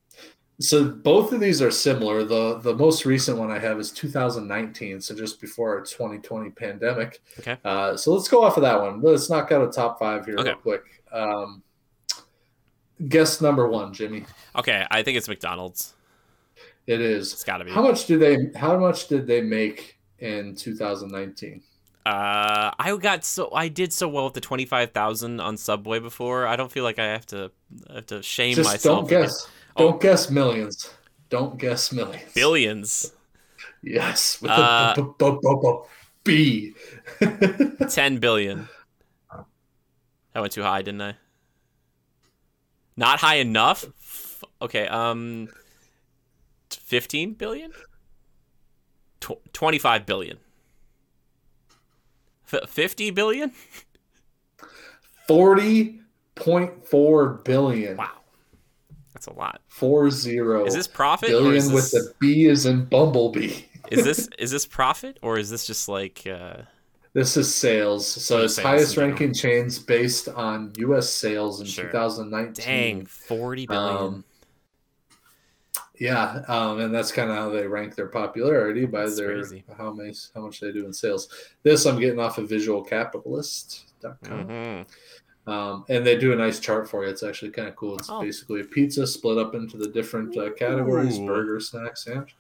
So 0.59 0.89
both 0.89 1.33
of 1.33 1.41
these 1.41 1.61
are 1.61 1.70
similar. 1.70 2.24
The 2.24 2.59
the 2.59 2.74
most 2.74 3.05
recent 3.05 3.39
one 3.39 3.51
I 3.51 3.59
have 3.59 3.78
is 3.78 3.91
2019, 3.93 5.01
so 5.01 5.15
just 5.15 5.41
before 5.41 5.77
our 5.77 5.85
2020 5.85 6.51
pandemic. 6.51 7.20
Okay. 7.41 7.57
Uh, 7.65 7.97
so 7.97 8.12
let's 8.15 8.28
go 8.28 8.43
off 8.43 8.57
of 8.57 8.62
that 8.62 8.81
one. 8.81 9.01
Let's 9.03 9.28
knock 9.28 9.53
out 9.53 9.66
a 9.66 9.70
top 9.70 9.99
five 9.99 10.24
here 10.24 10.37
Okay. 10.39 10.51
real 10.51 10.59
quick. 10.59 10.83
Um, 11.12 11.62
guess 13.09 13.41
number 13.41 13.69
one, 13.69 13.93
Jimmy. 13.93 14.24
Okay, 14.57 14.87
I 14.91 15.03
think 15.03 15.19
it's 15.19 15.28
McDonald's. 15.28 15.95
It 16.87 17.01
is. 17.01 17.33
It's 17.33 17.45
got 17.45 17.59
to 17.59 17.65
be. 17.65 17.73
How 17.73 17.83
much 17.83 18.07
do 18.07 18.19
they? 18.19 18.51
How 18.59 18.78
much 18.78 19.09
did 19.09 19.27
they 19.27 19.41
make 19.43 19.99
in 20.20 20.55
2019? 20.55 21.62
Uh, 22.07 22.70
I 22.78 22.97
got 23.01 23.24
so 23.24 23.53
I 23.53 23.66
did 23.66 23.93
so 23.93 24.07
well 24.07 24.24
with 24.27 24.35
the 24.35 24.41
twenty 24.41 24.65
five 24.65 24.93
thousand 24.93 25.41
on 25.41 25.57
Subway 25.57 25.99
before. 25.99 26.47
I 26.47 26.55
don't 26.55 26.70
feel 26.70 26.85
like 26.85 27.01
I 27.01 27.07
have 27.07 27.27
to 27.27 27.51
I 27.91 27.95
have 27.97 28.07
to 28.07 28.23
shame 28.23 28.55
Just 28.55 28.70
myself. 28.70 29.09
don't 29.09 29.23
again. 29.23 29.31
Guess. 29.77 29.85
Oh. 29.85 29.90
Don't 29.90 30.01
guess 30.01 30.31
millions. 30.31 30.90
Don't 31.28 31.59
guess 31.59 31.93
millions. 31.93 32.32
Billions, 32.35 33.12
Yes. 33.82 34.40
With 34.40 34.51
Uh, 34.51 34.94
a 34.97 35.03
b- 35.03 35.09
b- 35.19 35.39
b- 35.43 35.51
b- 36.24 36.74
B. 37.81 37.86
ten 37.90 38.19
billion. 38.19 38.69
I 40.35 40.40
went 40.40 40.53
too 40.53 40.62
high, 40.62 40.82
didn't 40.82 41.03
I? 41.03 41.15
Not 42.97 43.20
high 43.20 43.36
enough. 43.36 43.85
Okay, 44.61 44.86
um, 44.89 45.48
fifteen 46.70 47.35
billion. 47.35 47.73
Tw- 49.20 49.39
Twenty 49.53 49.78
five 49.78 50.05
billion. 50.07 50.39
F- 52.53 52.69
Fifty 52.69 53.11
billion. 53.11 53.53
40.4 55.28 57.44
billion. 57.44 57.97
Wow, 57.97 58.11
that's 59.27 59.36
a 59.36 59.39
lot. 59.39 59.61
Four 59.69 60.11
zero. 60.11 60.65
Is 60.66 60.74
this 60.74 60.86
profit 60.89 61.31
or 61.31 61.32
billion 61.43 61.57
is 61.57 61.73
with 61.73 61.90
this, 61.90 62.07
the 62.09 62.12
B 62.19 62.47
is 62.47 62.66
in 62.66 62.85
Bumblebee? 62.86 63.62
is 63.90 64.05
this 64.05 64.28
is 64.39 64.51
this 64.51 64.66
profit 64.66 65.19
or 65.23 65.39
is 65.39 65.48
this 65.51 65.66
just 65.66 65.89
like 65.89 66.27
uh 66.27 66.62
This 67.12 67.36
is 67.36 67.55
sales. 67.55 68.07
So 68.07 68.43
it's 68.43 68.59
highest 68.59 68.97
in 68.97 69.03
ranking 69.09 69.32
chains 69.35 69.78
based 69.78 70.28
on 70.28 70.73
U.S. 70.78 71.09
sales 71.11 71.61
in 71.61 71.66
Sure. 71.66 71.85
2019. 71.86 72.65
dang 72.65 73.07
40 73.07 73.66
billion 73.66 73.97
Um, 73.97 74.24
Yeah, 75.98 76.43
um, 76.48 76.81
and 76.81 76.94
that's 76.94 77.11
kind 77.12 77.31
of 77.31 77.36
how 77.36 77.48
they 77.51 77.66
rank 77.66 77.94
their 77.94 78.09
popularity 78.09 78.85
by 78.85 79.03
That's 79.05 79.16
their 79.16 79.32
crazy. 79.35 79.65
how 79.78 79.93
many 79.93 80.12
how 80.35 80.43
much 80.43 80.61
they 80.61 80.70
do 80.73 80.85
in 80.85 80.93
sales. 80.93 81.28
This 81.62 81.86
I'm 81.86 81.98
getting 81.98 82.20
off 82.20 82.36
of 82.39 82.48
visualcapitalist.com. 82.51 84.47
Mhm. 84.48 84.86
Um, 85.47 85.85
and 85.89 86.05
they 86.05 86.16
do 86.18 86.32
a 86.32 86.36
nice 86.36 86.59
chart 86.59 86.89
for 86.90 87.05
you. 87.05 87.10
It's 87.10 87.23
actually 87.23 87.52
kind 87.52 87.68
of 87.68 87.77
cool. 87.77 87.97
It's 87.98 88.10
Oh. 88.10 88.20
basically 88.20 88.60
a 88.62 88.64
pizza 88.64 89.06
split 89.06 89.39
up 89.39 89.55
into 89.55 89.77
the 89.77 89.89
different 89.89 90.36
uh, 90.36 90.51
categories: 90.55 91.18
Ooh. 91.18 91.27
burger, 91.27 91.60
snack, 91.60 91.97
sandwich. 91.97 92.35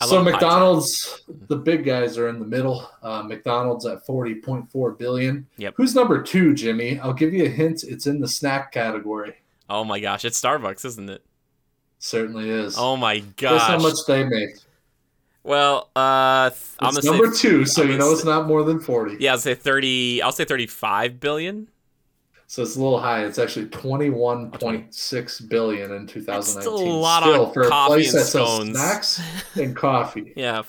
I 0.00 0.06
So 0.06 0.16
love 0.16 0.24
pie 0.26 0.30
McDonald's, 0.32 1.22
the 1.48 1.56
big 1.56 1.84
guys 1.84 2.18
are 2.18 2.28
in 2.28 2.38
the 2.38 2.44
middle. 2.46 2.88
Uh, 3.02 3.22
McDonald's 3.22 3.84
at 3.86 4.04
forty 4.06 4.34
point 4.36 4.70
four 4.70 4.92
billion. 4.92 5.46
Yep. 5.56 5.74
Who's 5.76 5.94
number 5.94 6.22
two, 6.22 6.54
Jimmy? 6.54 6.98
I'll 7.00 7.12
give 7.14 7.32
you 7.34 7.46
a 7.46 7.48
hint. 7.48 7.82
It's 7.84 8.06
in 8.06 8.20
the 8.20 8.28
snack 8.28 8.70
category. 8.72 9.34
oh 9.70 9.82
my 9.82 9.98
gosh 9.98 10.24
it's 10.26 10.38
starbucks 10.40 10.84
isn't 10.84 11.08
it 11.08 11.24
Certainly 11.98 12.50
is. 12.50 12.76
oh 12.78 12.96
my 12.98 13.20
Guess 13.36 13.62
how 13.62 13.78
much 13.78 13.96
they 14.06 14.22
make. 14.24 14.56
well 15.42 15.88
uh 15.96 16.50
th- 16.50 16.60
i'm 16.80 16.94
It's 16.96 17.04
number 17.06 17.32
say 17.32 17.48
two, 17.48 17.64
so 17.64 17.82
I'm 17.82 17.88
you 17.88 17.94
gonna 17.96 18.04
know 18.10 18.14
it's 18.14 18.24
not 18.26 18.46
more 18.46 18.62
than 18.62 18.78
forty. 18.78 19.16
yeah 19.20 19.32
i'll 19.32 19.38
say 19.38 19.54
30 19.54 20.20
i'll 20.22 20.32
say 20.32 20.44
35 20.44 21.18
billion 21.18 21.68
So 22.54 22.62
it's 22.62 22.76
a 22.76 22.80
little 22.80 23.00
high. 23.00 23.24
It's 23.24 23.40
actually 23.40 23.66
twenty-one 23.66 24.52
point 24.52 24.94
six 24.94 25.40
billion 25.40 25.90
in 25.90 26.06
two 26.06 26.22
thousand 26.22 26.62
nineteen. 26.62 26.76
Still 26.76 26.88
a 26.88 26.94
lot 26.94 27.22
Still, 27.24 27.50
for 27.50 27.62
a 27.62 27.86
place 27.86 28.12
that 28.12 28.26
sells 28.26 28.68
snacks 28.68 29.20
and 29.56 29.74
coffee. 29.74 30.32
yeah 30.36 30.62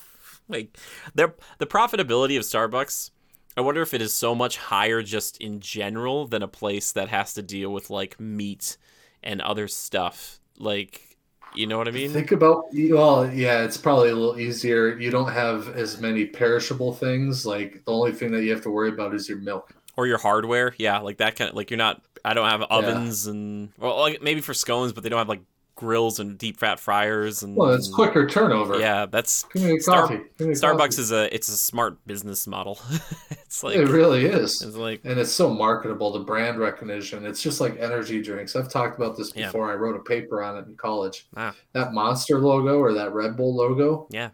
like 0.47 0.77
their 1.13 1.35
the 1.57 1.65
profitability 1.65 2.37
of 2.37 2.43
starbucks 2.43 3.11
i 3.57 3.61
wonder 3.61 3.81
if 3.81 3.93
it 3.93 4.01
is 4.01 4.13
so 4.13 4.35
much 4.35 4.57
higher 4.57 5.01
just 5.01 5.37
in 5.37 5.59
general 5.59 6.27
than 6.27 6.43
a 6.43 6.47
place 6.47 6.91
that 6.91 7.09
has 7.09 7.33
to 7.33 7.41
deal 7.41 7.71
with 7.71 7.89
like 7.89 8.19
meat 8.19 8.77
and 9.23 9.41
other 9.41 9.67
stuff 9.67 10.39
like 10.57 11.17
you 11.55 11.65
know 11.67 11.77
what 11.77 11.87
i 11.87 11.91
mean 11.91 12.11
Think 12.11 12.31
about 12.31 12.65
well, 12.73 13.31
yeah, 13.31 13.63
it's 13.63 13.77
probably 13.77 14.09
a 14.09 14.15
little 14.15 14.37
easier. 14.39 14.97
You 14.97 15.09
don't 15.09 15.31
have 15.31 15.69
as 15.69 16.01
many 16.01 16.25
perishable 16.25 16.93
things. 16.93 17.45
Like 17.45 17.85
the 17.85 17.91
only 17.93 18.11
thing 18.11 18.31
that 18.31 18.43
you 18.43 18.51
have 18.51 18.61
to 18.63 18.69
worry 18.69 18.89
about 18.89 19.15
is 19.15 19.29
your 19.29 19.37
milk. 19.37 19.73
Or 19.97 20.07
your 20.07 20.17
hardware 20.17 20.73
yeah 20.77 20.99
like 20.99 21.17
that 21.17 21.35
kind 21.35 21.49
of 21.49 21.55
like 21.55 21.69
you're 21.69 21.77
not 21.77 22.01
i 22.23 22.33
don't 22.33 22.49
have 22.49 22.61
ovens 22.63 23.27
and 23.27 23.69
well 23.77 23.97
like 23.99 24.21
maybe 24.21 24.41
for 24.41 24.53
scones 24.53 24.93
but 24.93 25.03
they 25.03 25.09
don't 25.09 25.19
have 25.19 25.29
like 25.29 25.41
grills 25.75 26.19
and 26.21 26.37
deep 26.37 26.57
fat 26.57 26.79
fryers 26.79 27.43
and 27.43 27.53
Well, 27.53 27.73
it's 27.73 27.93
quicker 27.93 28.29
turnover. 28.29 28.79
yeah 28.79 29.07
that's 29.07 29.43
Give 29.53 29.63
me 29.63 29.75
a 29.75 29.79
Star- 29.81 30.03
coffee. 30.03 30.21
Give 30.37 30.47
me 30.47 30.53
a 30.53 30.55
starbucks 30.55 30.77
coffee. 30.77 31.01
is 31.01 31.11
a 31.11 31.35
it's 31.35 31.49
a 31.49 31.57
smart 31.57 31.97
business 32.07 32.47
model 32.47 32.79
it's 33.31 33.61
like 33.61 33.75
it 33.75 33.89
really 33.89 34.25
is. 34.25 34.61
it's 34.61 34.77
like 34.77 35.01
And 35.03 35.19
it's 35.19 35.33
so 35.33 35.49
marketable, 35.49 36.13
the 36.13 36.19
brand 36.21 36.59
recognition. 36.59 37.25
It's 37.25 37.41
just 37.41 37.59
like 37.59 37.75
energy 37.77 38.21
drinks. 38.21 38.55
I've 38.55 38.69
talked 38.69 38.97
about 38.97 39.17
this 39.17 39.33
Yeah. 39.35 39.47
before. 39.47 39.69
I 39.69 39.75
wrote 39.75 39.97
a 39.97 40.03
paper 40.03 40.41
on 40.41 40.55
it 40.57 40.65
in 40.65 40.75
college. 40.77 41.27
Ah. 41.35 41.53
That 41.73 41.91
Monster 41.93 42.39
logo 42.39 42.79
or 42.79 42.93
that 42.93 43.13
Red 43.13 43.35
Bull 43.35 43.53
logo, 43.53 44.07
yeah 44.11 44.29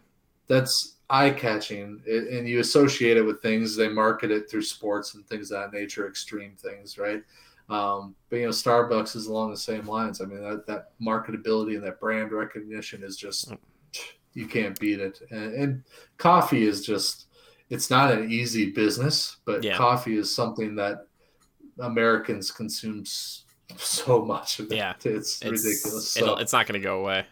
that's 0.46 0.96
eye 1.12 1.30
catching. 1.30 2.00
And 2.08 2.48
you 2.48 2.58
associate 2.60 3.18
it 3.18 3.22
with 3.22 3.42
things, 3.42 3.76
they 3.76 3.88
market 3.88 4.30
it 4.30 4.50
through 4.50 4.62
sports 4.62 5.14
and 5.14 5.24
things 5.28 5.50
of 5.52 5.60
that 5.60 5.78
nature, 5.78 6.08
extreme 6.08 6.56
things, 6.56 6.96
right? 6.96 7.22
Um, 7.68 8.14
but 8.30 8.36
you 8.36 8.44
know, 8.44 8.50
Starbucks 8.50 9.14
is 9.14 9.26
along 9.26 9.50
the 9.50 9.56
same 9.56 9.86
lines. 9.86 10.20
I 10.22 10.24
mean, 10.24 10.40
that, 10.42 10.66
that 10.66 10.98
marketability 11.00 11.74
and 11.74 11.84
that 11.84 12.00
brand 12.00 12.32
recognition 12.32 13.02
is 13.04 13.16
just 13.16 13.50
Mm. 13.50 13.58
you 14.32 14.46
can't 14.46 14.78
beat 14.80 15.00
it. 15.00 15.20
And, 15.30 15.54
and 15.54 15.84
coffee 16.16 16.66
is 16.66 16.84
just 16.84 17.26
it's 17.68 17.90
not 17.90 18.10
an 18.10 18.30
easy 18.30 18.70
business, 18.70 19.36
but 19.44 19.62
Yeah. 19.62 19.76
coffee 19.76 20.16
is 20.16 20.34
something 20.34 20.74
that 20.76 21.06
Americans 21.78 22.50
consume 22.50 23.04
so 23.76 24.24
much 24.24 24.60
of 24.60 24.72
it. 24.72 24.76
Yeah. 24.76 24.94
It's, 25.04 25.42
it's 25.42 25.44
ridiculous. 25.44 26.10
So 26.10 26.36
it's 26.36 26.54
not 26.54 26.66
going 26.66 26.80
to 26.80 26.84
go 26.84 27.00
away 27.00 27.26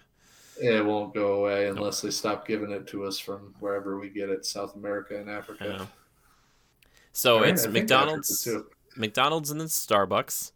it 0.61 0.85
won't 0.85 1.15
go 1.15 1.35
away 1.35 1.69
unless 1.69 2.01
they 2.01 2.11
stop 2.11 2.47
giving 2.47 2.71
it 2.71 2.87
to 2.89 3.05
us 3.05 3.19
from 3.19 3.55
wherever 3.61 3.99
we 3.99 4.09
get 4.11 4.29
it, 4.29 4.45
South 4.47 4.75
America 4.77 5.19
and 5.19 5.29
Africa. 5.31 5.89
so 7.13 7.41
Right? 7.41 7.49
it's 7.51 7.65
I 7.67 7.69
mcdonald's 7.71 8.49
mcdonald's 8.97 9.51
and 9.51 9.61
then 9.61 9.67
starbucks 9.69 10.53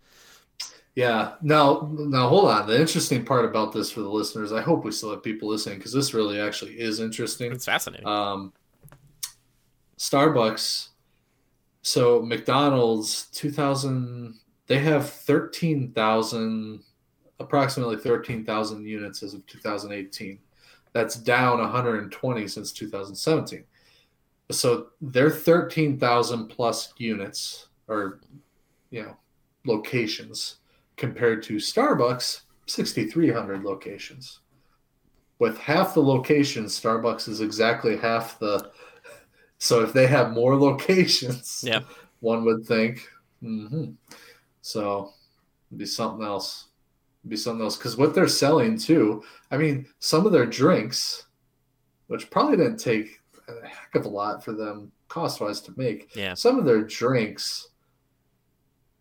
Yeah. 0.94 1.34
Now, 1.42 1.90
now 1.92 2.28
hold 2.28 2.48
on. 2.50 2.66
The 2.68 2.78
interesting 2.80 3.24
part 3.24 3.44
about 3.44 3.72
this 3.72 3.90
for 3.90 4.00
the 4.00 4.08
listeners, 4.08 4.52
I 4.52 4.60
hope 4.60 4.84
we 4.84 4.92
still 4.92 5.10
have 5.10 5.22
people 5.24 5.48
listening 5.48 5.78
because 5.78 5.92
this 5.92 6.14
really 6.14 6.38
actually 6.40 6.78
is 6.78 7.00
interesting. 7.00 7.50
it's 7.52 7.64
fascinating 7.64 8.06
Um, 8.06 8.52
Starbucks. 9.98 10.88
So 11.82 12.22
McDonald's, 12.22 13.26
two 13.26 13.50
thousand. 13.50 14.38
They 14.66 14.78
have 14.78 15.10
thirteen 15.10 15.92
thousand, 15.92 16.82
approximately 17.40 17.96
thirteen 17.96 18.44
thousand 18.44 18.86
units 18.86 19.22
as 19.22 19.34
of 19.34 19.46
two 19.46 19.58
thousand 19.58 19.92
eighteen. 19.92 20.38
That's 20.92 21.16
down 21.16 21.58
one 21.58 21.70
hundred 21.70 22.02
and 22.02 22.12
twenty 22.12 22.46
since 22.48 22.72
two 22.72 22.88
thousand 22.88 23.14
seventeen. 23.16 23.64
So 24.50 24.88
they're 25.00 25.30
thirteen 25.30 25.98
thousand 25.98 26.48
plus 26.48 26.92
units, 26.98 27.68
or 27.88 28.20
you 28.90 29.02
know, 29.02 29.16
locations 29.66 30.56
compared 30.96 31.42
to 31.44 31.54
Starbucks, 31.56 32.42
sixty 32.66 33.06
three 33.06 33.30
hundred 33.30 33.64
locations 33.64 34.40
with 35.40 35.58
half 35.58 35.94
the 35.94 36.00
locations, 36.00 36.78
Starbucks 36.80 37.28
is 37.28 37.40
exactly 37.40 37.96
half 37.96 38.38
the. 38.38 38.70
So 39.58 39.82
if 39.82 39.92
they 39.92 40.06
have 40.06 40.32
more 40.32 40.54
locations, 40.60 41.64
Yeah. 41.66 41.80
one 42.20 42.44
would 42.44 42.64
think. 42.64 43.06
hmm 43.40 43.92
So 44.62 45.12
it'd 45.70 45.78
be 45.78 45.86
something 45.86 46.24
else. 46.24 46.66
Be 47.26 47.36
something 47.36 47.62
else 47.62 47.76
because 47.76 47.96
what 47.96 48.14
they're 48.14 48.28
selling 48.28 48.78
too. 48.78 49.24
I 49.50 49.56
mean, 49.56 49.86
some 49.98 50.26
of 50.26 50.32
their 50.32 50.46
drinks, 50.46 51.24
which 52.08 52.30
probably 52.30 52.56
didn't 52.58 52.76
take 52.76 53.20
a 53.48 53.66
heck 53.66 53.94
of 53.94 54.04
a 54.04 54.08
lot 54.08 54.44
for 54.44 54.52
them 54.52 54.92
cost 55.08 55.40
wise 55.40 55.60
to 55.62 55.74
make. 55.76 56.14
yeah 56.14 56.34
Some 56.34 56.58
of 56.58 56.64
their 56.64 56.82
drinks 56.82 57.68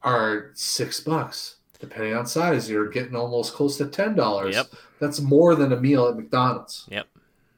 are 0.03 0.51
six 0.53 0.99
bucks. 0.99 1.57
Depending 1.79 2.15
on 2.15 2.25
size, 2.25 2.69
you're 2.69 2.89
getting 2.89 3.15
almost 3.15 3.53
close 3.53 3.77
to 3.77 3.87
ten 3.87 4.15
dollars. 4.15 4.55
Yep. 4.55 4.67
That's 4.99 5.19
more 5.19 5.55
than 5.55 5.73
a 5.73 5.79
meal 5.79 6.07
at 6.07 6.15
McDonald's. 6.15 6.87
Yep. 6.89 7.07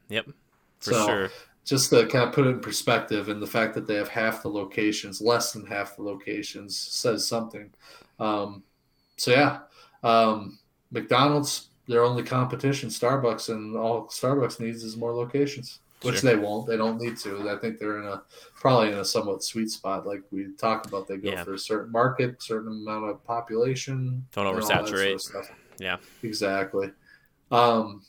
Yep 0.09 0.25
for 0.79 0.93
So, 0.93 1.07
sure 1.07 1.29
Just 1.63 1.89
to 1.89 2.07
kind 2.07 2.27
of 2.27 2.33
put 2.33 2.45
it 2.45 2.51
in 2.51 2.59
perspective, 2.59 3.29
and 3.29 3.41
the 3.41 3.47
fact 3.47 3.73
that 3.73 3.87
they 3.87 3.95
have 3.95 4.07
half 4.07 4.43
the 4.43 4.49
locations, 4.49 5.19
less 5.21 5.51
than 5.51 5.65
half 5.65 5.95
the 5.95 6.03
locations, 6.03 6.77
says 6.77 7.27
something. 7.27 7.71
Um, 8.19 8.63
so 9.17 9.31
yeah, 9.31 9.59
um, 10.05 10.57
McDonald's 10.91 11.67
their 11.87 12.03
only 12.03 12.23
competition, 12.23 12.89
Starbucks, 12.89 13.49
and 13.49 13.75
all 13.75 14.07
Starbucks 14.07 14.59
needs 14.59 14.83
is 14.83 14.95
more 14.97 15.13
locations. 15.13 15.79
which 16.01 16.19
Sure. 16.19 16.31
they 16.31 16.35
won't. 16.35 16.67
They 16.67 16.77
don't 16.77 16.99
need 17.01 17.17
to. 17.19 17.49
I 17.49 17.55
think 17.57 17.79
they're 17.79 17.97
in 17.99 18.05
a 18.05 18.21
probably 18.53 18.89
in 18.91 18.99
a 18.99 19.05
somewhat 19.05 19.43
sweet 19.43 19.71
spot. 19.71 20.05
Like 20.05 20.21
we 20.29 20.51
talked 20.57 20.85
about, 20.85 21.07
they 21.07 21.17
go 21.17 21.31
Yeah. 21.31 21.43
for 21.43 21.53
a 21.53 21.57
certain 21.59 21.91
market, 21.91 22.41
certain 22.43 22.67
amount 22.67 23.09
of 23.09 23.23
population. 23.23 24.23
Don't 24.33 24.45
all 24.45 24.61
sort 24.61 24.81
of 24.81 24.87
oversaturate. 24.87 25.49
Yeah. 25.79 25.97
exactly. 26.21 26.91
Um, 27.49 28.03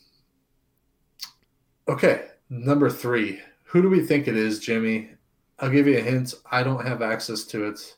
okay, 1.89 2.27
number 2.51 2.91
three. 2.91 3.41
Who 3.65 3.83
do 3.83 3.89
we 3.89 4.01
think 4.05 4.29
it 4.29 4.37
is, 4.37 4.59
Jimmy? 4.59 5.11
I'll 5.59 5.71
give 5.71 5.87
you 5.87 5.97
a 5.99 6.03
hint. 6.03 6.35
I 6.51 6.63
don't 6.63 6.85
have 6.85 7.03
access 7.03 7.45
to 7.45 7.67
it 7.67 7.97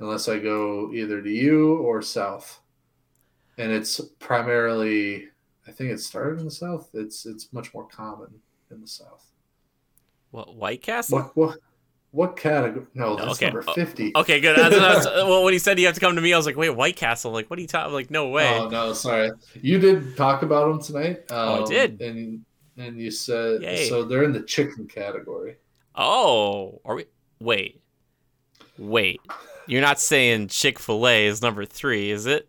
unless 0.00 0.28
I 0.28 0.38
go 0.38 0.92
either 0.92 1.22
to 1.22 1.30
you 1.30 1.76
or 1.78 2.02
south, 2.02 2.59
and 3.60 3.70
it's 3.72 4.00
primarily. 4.18 5.28
I 5.68 5.72
think 5.72 5.90
it 5.90 6.00
started 6.00 6.38
in 6.40 6.46
the 6.46 6.50
south. 6.50 6.90
It's 6.94 7.26
it's 7.26 7.52
much 7.52 7.72
more 7.74 7.86
common 7.86 8.28
in 8.70 8.80
the 8.80 8.88
south. 8.88 9.26
What 10.30 10.54
White 10.56 10.82
Castle? 10.82 11.18
What 11.18 11.36
what 11.36 11.58
what 12.12 12.36
category? 12.36 12.86
No, 12.94 13.14
that's 13.16 13.32
okay. 13.32 13.46
number 13.46 13.62
Oh, 13.68 13.72
fifty. 13.74 14.10
Okay, 14.16 14.40
good. 14.40 14.56
That's- 14.56 14.80
that's- 14.80 15.04
well, 15.28 15.44
when 15.44 15.52
he 15.52 15.58
said 15.58 15.78
you 15.78 15.86
have 15.86 15.94
to 15.94 16.00
come 16.00 16.16
to 16.16 16.20
me, 16.20 16.32
I 16.32 16.36
was 16.36 16.46
like, 16.46 16.56
wait, 16.56 16.70
White 16.70 16.96
Castle? 16.96 17.30
Like, 17.30 17.48
what 17.50 17.58
are 17.58 17.62
you 17.62 17.68
talking? 17.68 17.92
Like, 17.92 18.10
no 18.10 18.28
way. 18.28 18.58
Oh 18.58 18.68
no, 18.68 18.92
sorry. 18.94 19.30
You 19.60 19.78
did 19.78 20.16
talk 20.16 20.42
about 20.42 20.68
them 20.68 20.82
tonight. 20.82 21.18
Um, 21.30 21.48
Oh, 21.48 21.64
I 21.64 21.68
did. 21.68 22.00
and 22.00 22.44
and 22.76 22.98
you 23.00 23.10
said 23.10 23.62
Yay. 23.62 23.88
so 23.88 24.04
they're 24.04 24.24
in 24.24 24.32
the 24.32 24.42
chicken 24.42 24.88
category. 24.88 25.56
Oh, 25.94 26.80
are 26.84 26.94
we? 26.96 27.04
Wait, 27.40 27.80
wait. 28.78 29.20
You're 29.66 29.82
not 29.82 30.00
saying 30.00 30.48
Chick 30.48 30.78
Fil 30.78 31.06
A 31.06 31.26
is 31.26 31.42
number 31.42 31.64
three, 31.64 32.10
is 32.10 32.26
it? 32.26 32.48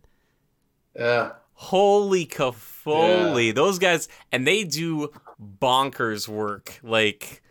Yeah, 0.95 1.31
Holy 1.53 2.25
cafoley, 2.25 3.53
those 3.53 3.79
guys, 3.79 4.07
and 4.31 4.45
they 4.47 4.63
do 4.63 5.11
bonkers 5.61 6.27
work, 6.27 6.79
like 6.83 7.41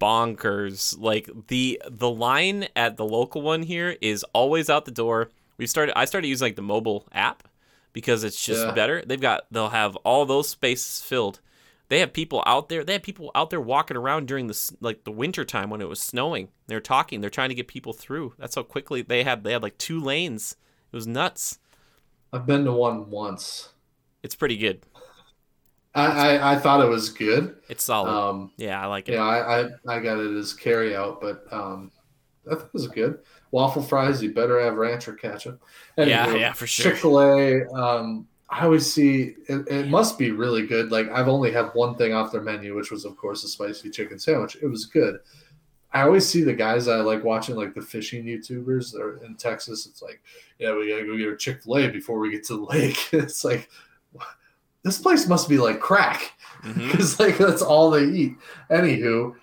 bonkers. 0.00 0.98
Like 0.98 1.28
the 1.48 1.80
the 1.88 2.10
line 2.10 2.68
at 2.76 2.96
the 2.96 3.04
local 3.04 3.42
one 3.42 3.62
here 3.62 3.96
is 4.00 4.24
always 4.32 4.68
out 4.70 4.84
the 4.84 4.90
door. 4.90 5.30
We 5.56 5.66
started. 5.66 5.96
I 5.98 6.04
started 6.04 6.28
using 6.28 6.46
like 6.46 6.56
the 6.56 6.62
mobile 6.62 7.06
app 7.12 7.48
because 7.92 8.24
it's 8.24 8.42
just 8.44 8.66
Yeah. 8.66 8.72
better. 8.72 9.02
They've 9.06 9.20
got. 9.20 9.46
They'll 9.50 9.70
have 9.70 9.96
all 9.96 10.26
those 10.26 10.48
spaces 10.48 11.00
filled. 11.00 11.40
They 11.88 12.00
have 12.00 12.12
people 12.12 12.42
out 12.46 12.68
there. 12.68 12.82
They 12.82 12.94
have 12.94 13.02
people 13.02 13.30
out 13.34 13.50
there 13.50 13.60
walking 13.60 13.96
around 13.96 14.26
during 14.26 14.46
the 14.46 14.72
like 14.80 15.04
the 15.04 15.12
winter 15.12 15.44
time 15.44 15.70
when 15.70 15.80
it 15.80 15.88
was 15.88 16.00
snowing. 16.00 16.48
They're 16.66 16.80
talking. 16.80 17.20
They're 17.20 17.30
trying 17.30 17.50
to 17.50 17.54
get 17.54 17.68
people 17.68 17.92
through. 17.92 18.34
That's 18.38 18.54
how 18.54 18.62
quickly 18.62 19.02
they 19.02 19.22
had. 19.22 19.44
They 19.44 19.52
had 19.52 19.62
like 19.62 19.78
two 19.78 20.00
lanes. 20.00 20.56
It 20.92 20.96
was 20.96 21.06
nuts. 21.06 21.58
I've 22.34 22.46
been 22.46 22.64
to 22.64 22.72
one 22.72 23.10
once. 23.10 23.68
It's 24.24 24.34
pretty 24.34 24.56
good. 24.56 24.82
I 25.94 26.06
I, 26.36 26.52
I 26.52 26.56
thought 26.58 26.84
it 26.84 26.88
was 26.88 27.10
good. 27.10 27.56
It's 27.68 27.84
solid. 27.84 28.10
Um, 28.10 28.50
yeah, 28.56 28.82
I 28.82 28.86
like 28.86 29.08
it. 29.08 29.12
yeah, 29.12 29.22
I, 29.22 29.60
I 29.60 29.68
I 29.86 30.00
got 30.00 30.18
it 30.18 30.36
as 30.36 30.52
carry 30.52 30.96
out, 30.96 31.20
but 31.20 31.44
um, 31.52 31.92
I 32.50 32.56
thought 32.56 32.64
it 32.64 32.72
was 32.72 32.88
good. 32.88 33.20
Waffle 33.52 33.82
fries, 33.82 34.20
you 34.20 34.34
better 34.34 34.60
have 34.60 34.74
ranch 34.74 35.06
or 35.06 35.12
ketchup. 35.12 35.62
Yeah, 35.96 36.34
yeah, 36.34 36.52
for 36.52 36.66
sure. 36.66 36.90
Chick 36.90 37.00
Fil 37.00 37.20
A. 37.20 37.66
Um, 37.68 38.26
I 38.50 38.64
always 38.64 38.92
see 38.92 39.36
it, 39.46 39.68
it 39.68 39.88
must 39.88 40.18
be 40.18 40.32
really 40.32 40.66
good. 40.66 40.90
Like 40.90 41.08
I've 41.10 41.28
only 41.28 41.52
had 41.52 41.70
one 41.74 41.94
thing 41.94 42.12
off 42.14 42.32
their 42.32 42.42
menu, 42.42 42.74
which 42.74 42.90
was 42.90 43.04
of 43.04 43.16
course 43.16 43.44
a 43.44 43.48
spicy 43.48 43.90
chicken 43.90 44.18
sandwich. 44.18 44.56
It 44.60 44.66
was 44.66 44.86
good. 44.86 45.20
I 45.94 46.02
always 46.02 46.28
see 46.28 46.42
the 46.42 46.52
guys 46.52 46.88
I 46.88 46.96
like 46.96 47.22
watching, 47.24 47.54
like 47.56 47.72
the 47.74 47.80
fishing 47.80 48.24
YouTubers 48.24 48.92
that 48.92 49.00
are 49.00 49.16
in 49.24 49.36
Texas. 49.36 49.86
It's 49.86 50.02
like, 50.02 50.20
yeah, 50.58 50.74
we 50.74 50.88
gotta 50.90 51.04
go 51.06 51.16
get 51.16 51.28
our 51.28 51.36
Chick 51.36 51.62
Fil 51.62 51.76
A 51.78 51.88
before 51.88 52.18
we 52.18 52.30
get 52.30 52.44
to 52.48 52.56
the 52.56 52.64
lake. 52.76 53.08
it's 53.12 53.44
like, 53.44 53.70
this 54.82 54.98
place 54.98 55.26
must 55.28 55.48
be 55.48 55.56
like 55.56 55.80
crack 55.80 56.32
because 56.76 57.18
like 57.20 57.38
that's 57.38 57.62
all 57.62 57.90
they 57.90 58.04
eat. 58.04 58.34
Anywho, 58.70 59.34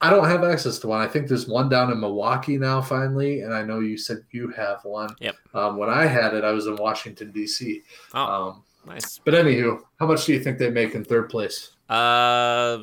I 0.00 0.10
don't 0.10 0.26
have 0.28 0.44
access 0.44 0.78
to 0.80 0.88
one. 0.88 1.00
I 1.00 1.06
think 1.08 1.28
there's 1.28 1.48
one 1.48 1.68
down 1.70 1.90
in 1.90 1.98
Milwaukee 1.98 2.58
now, 2.58 2.82
finally, 2.82 3.40
and 3.40 3.54
I 3.54 3.62
know 3.62 3.80
you 3.80 3.96
said 3.96 4.18
you 4.32 4.50
have 4.50 4.84
one. 4.84 5.14
Yep. 5.20 5.34
Um, 5.54 5.76
when 5.78 5.88
I 5.88 6.04
had 6.06 6.34
it, 6.34 6.44
I 6.44 6.52
was 6.52 6.66
in 6.66 6.76
Washington 6.76 7.32
D.C. 7.32 7.82
Oh, 8.12 8.20
Um, 8.50 8.62
nice. 8.86 9.18
but 9.24 9.32
anywho, 9.32 9.80
how 9.98 10.06
much 10.06 10.26
do 10.26 10.34
you 10.34 10.40
think 10.40 10.58
they 10.58 10.68
make 10.70 10.94
in 10.94 11.04
third 11.04 11.30
place? 11.30 11.70
Uh, 11.88 12.78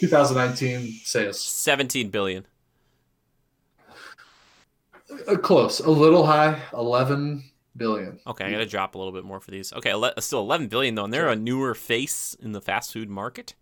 2019 0.00 1.00
sales. 1.04 1.40
17 1.40 2.10
billion. 2.10 2.46
Uh, 5.28 5.36
close, 5.36 5.80
a 5.80 5.90
little 5.90 6.26
high, 6.26 6.60
11 6.72 7.44
billion. 7.76 8.18
Okay, 8.26 8.44
I 8.46 8.50
gotta 8.50 8.66
drop 8.66 8.94
a 8.94 8.98
little 8.98 9.12
bit 9.12 9.24
more 9.24 9.40
for 9.40 9.50
these. 9.50 9.72
Okay, 9.72 9.90
ele- 9.90 10.14
still 10.18 10.40
11 10.40 10.68
billion 10.68 10.94
though, 10.94 11.04
and 11.04 11.12
they're 11.12 11.28
a 11.28 11.36
newer 11.36 11.74
face 11.74 12.36
in 12.40 12.52
the 12.52 12.60
fast 12.60 12.92
food 12.92 13.08
market. 13.10 13.54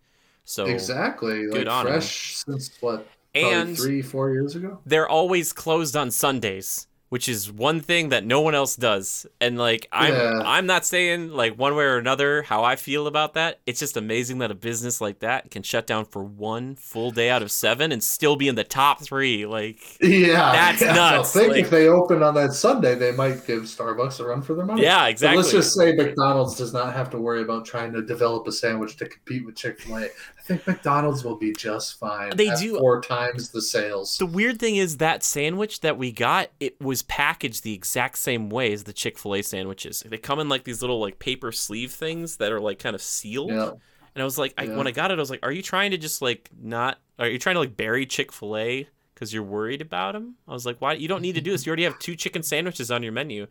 So 0.44 0.66
exactly, 0.66 1.46
good 1.46 1.66
like 1.66 1.74
on 1.74 1.86
fresh 1.86 2.36
since 2.36 2.70
what? 2.80 3.06
And 3.34 3.76
three, 3.76 4.02
four 4.02 4.30
years 4.30 4.56
ago. 4.56 4.78
they're 4.84 5.08
always 5.08 5.52
closed 5.52 5.96
on 5.96 6.10
Sundays, 6.10 6.86
which 7.12 7.28
is 7.28 7.52
one 7.52 7.78
thing 7.78 8.08
that 8.08 8.24
no 8.24 8.40
one 8.40 8.54
else 8.54 8.74
does. 8.74 9.26
And 9.38 9.58
like 9.58 9.86
I'm 9.92 10.14
Yeah. 10.14 10.40
I'm 10.46 10.64
not 10.64 10.86
saying 10.86 11.28
like 11.28 11.58
one 11.58 11.76
way 11.76 11.84
or 11.84 11.98
another 11.98 12.40
how 12.40 12.64
I 12.64 12.76
feel 12.76 13.06
about 13.06 13.34
that. 13.34 13.60
It's 13.66 13.78
just 13.80 13.98
amazing 13.98 14.38
that 14.38 14.50
a 14.50 14.54
business 14.54 14.98
like 14.98 15.18
that 15.18 15.50
can 15.50 15.62
shut 15.62 15.86
down 15.86 16.06
for 16.06 16.24
one 16.24 16.74
full 16.74 17.10
day 17.10 17.28
out 17.28 17.42
of 17.42 17.50
7 17.50 17.92
and 17.92 18.02
still 18.02 18.36
be 18.36 18.48
in 18.48 18.54
the 18.54 18.64
top 18.64 19.02
3 19.02 19.44
like 19.44 19.78
Yeah, 20.00 20.52
That's 20.52 20.80
yeah. 20.80 20.94
nuts, 20.94 21.36
I 21.36 21.40
think 21.40 21.52
like- 21.52 21.64
if 21.64 21.68
they 21.70 21.86
open 21.88 22.22
on 22.22 22.32
that 22.36 22.54
Sunday, 22.54 22.94
they 22.94 23.12
might 23.12 23.46
give 23.46 23.64
Starbucks 23.64 24.18
a 24.20 24.24
run 24.24 24.40
for 24.40 24.54
their 24.54 24.64
money. 24.64 24.80
Yeah, 24.82 25.02
But 25.02 25.10
exactly. 25.10 25.36
let's 25.36 25.50
just 25.52 25.74
say 25.74 25.92
McDonald's 25.92 26.56
does 26.56 26.72
not 26.72 26.94
have 26.94 27.10
to 27.10 27.18
worry 27.18 27.42
about 27.42 27.66
trying 27.66 27.92
to 27.92 28.00
develop 28.00 28.46
a 28.46 28.52
sandwich 28.52 28.96
to 28.96 29.04
compete 29.06 29.44
with 29.44 29.54
Chick 29.56 29.80
Fil 29.80 29.98
A. 29.98 30.04
I 30.04 30.44
think 30.44 30.66
McDonald's 30.66 31.24
will 31.24 31.36
be 31.36 31.52
just 31.52 32.00
fine. 32.00 32.34
They 32.36 32.48
at 32.48 32.58
do- 32.58 32.78
four 32.78 33.02
times 33.02 33.50
the 33.50 33.60
sales. 33.60 34.16
The 34.16 34.24
weird 34.26 34.58
thing 34.58 34.76
is 34.76 34.96
that 34.96 35.22
sandwich 35.22 35.80
that 35.82 35.98
we 35.98 36.10
got, 36.10 36.48
it 36.58 36.80
was 36.80 37.01
packaged 37.02 37.62
the 37.64 37.74
exact 37.74 38.18
same 38.18 38.48
way 38.50 38.72
as 38.72 38.84
the 38.84 38.92
Chick 38.92 39.18
Fil 39.18 39.34
A 39.36 39.42
sandwiches. 39.42 40.02
They 40.06 40.18
come 40.18 40.40
in 40.40 40.48
like 40.48 40.64
these 40.64 40.80
little 40.82 41.00
like 41.00 41.18
paper 41.18 41.52
sleeve 41.52 41.92
things 41.92 42.36
that 42.38 42.52
are 42.52 42.60
like 42.60 42.78
kind 42.78 42.94
of 42.94 43.02
sealed. 43.02 43.50
Yeah, 43.50 43.70
And 44.14 44.22
I 44.22 44.24
was 44.24 44.38
like, 44.38 44.54
I, 44.58 44.64
Yeah. 44.64 44.76
when 44.76 44.86
I 44.86 44.90
got 44.92 45.10
it, 45.10 45.14
I 45.18 45.20
was 45.20 45.30
like, 45.30 45.44
are 45.44 45.52
you 45.52 45.62
trying 45.62 45.90
to 45.92 45.98
just 45.98 46.22
like 46.22 46.50
not? 46.60 46.98
Are 47.18 47.28
you 47.28 47.38
trying 47.38 47.54
to 47.54 47.60
like 47.60 47.76
bury 47.76 48.06
Chick 48.06 48.32
Fil 48.32 48.56
A 48.56 48.88
because 49.14 49.32
you're 49.32 49.42
worried 49.42 49.80
about 49.80 50.12
them? 50.12 50.36
I 50.48 50.52
was 50.52 50.66
like, 50.66 50.80
why? 50.80 50.94
You 50.94 51.08
don't 51.08 51.22
need 51.22 51.34
to 51.36 51.40
do 51.40 51.50
this. 51.52 51.64
You 51.66 51.70
already 51.70 51.84
have 51.84 51.98
two 51.98 52.16
chicken 52.16 52.42
sandwiches 52.42 52.90
on 52.90 53.02
your 53.02 53.12
menu. 53.12 53.46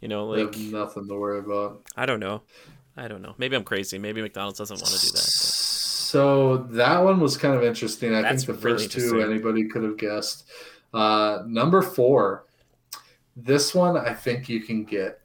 You 0.00 0.08
know, 0.08 0.26
like 0.26 0.56
nothing 0.56 1.06
to 1.08 1.14
worry 1.14 1.38
about. 1.38 1.82
I 1.96 2.06
don't 2.06 2.20
know. 2.20 2.42
I 2.96 3.08
don't 3.08 3.22
know. 3.22 3.34
Maybe 3.38 3.56
I'm 3.56 3.64
crazy. 3.64 3.98
Maybe 3.98 4.20
McDonald's 4.20 4.58
doesn't 4.58 4.76
want 4.76 4.88
to 4.92 5.06
do 5.06 5.12
that. 5.12 5.18
So 5.18 6.58
that 6.72 6.98
one 6.98 7.20
was 7.20 7.36
kind 7.38 7.54
of 7.54 7.62
interesting. 7.62 8.14
I 8.14 8.20
That's 8.22 8.44
think 8.44 8.60
the 8.60 8.66
really 8.68 8.86
first 8.88 8.92
two 8.92 9.22
anybody 9.22 9.68
could 9.68 9.82
have 9.82 9.96
guessed. 9.96 10.44
Uh, 10.92 11.42
number 11.46 11.80
four. 11.80 12.44
This 13.36 13.74
one 13.74 13.96
I 13.96 14.12
think 14.14 14.48
you 14.48 14.60
can 14.60 14.84
get. 14.84 15.20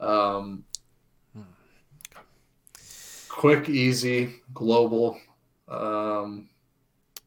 Um, 0.00 0.64
quick, 3.28 3.68
easy, 3.68 4.36
global, 4.54 5.18
um, 5.68 6.48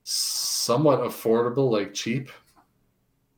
somewhat 0.03 0.99
affordable, 1.01 1.69
like 1.71 1.93
cheap. 1.93 2.31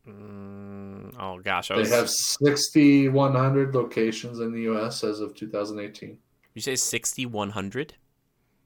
Mm, 0.08 1.14
oh 1.20 1.40
gosh, 1.40 1.70
I 1.72 1.76
They 1.76 1.82
was. 1.82 1.92
have 1.92 2.10
6,100 2.10 3.76
locations 3.76 4.40
in 4.40 4.52
the 4.54 4.62
U.S. 4.62 5.04
as 5.04 5.20
of 5.20 5.36
2018. 5.36 6.18
you 6.54 6.62
say 6.62 6.76
6100? 6.76 7.96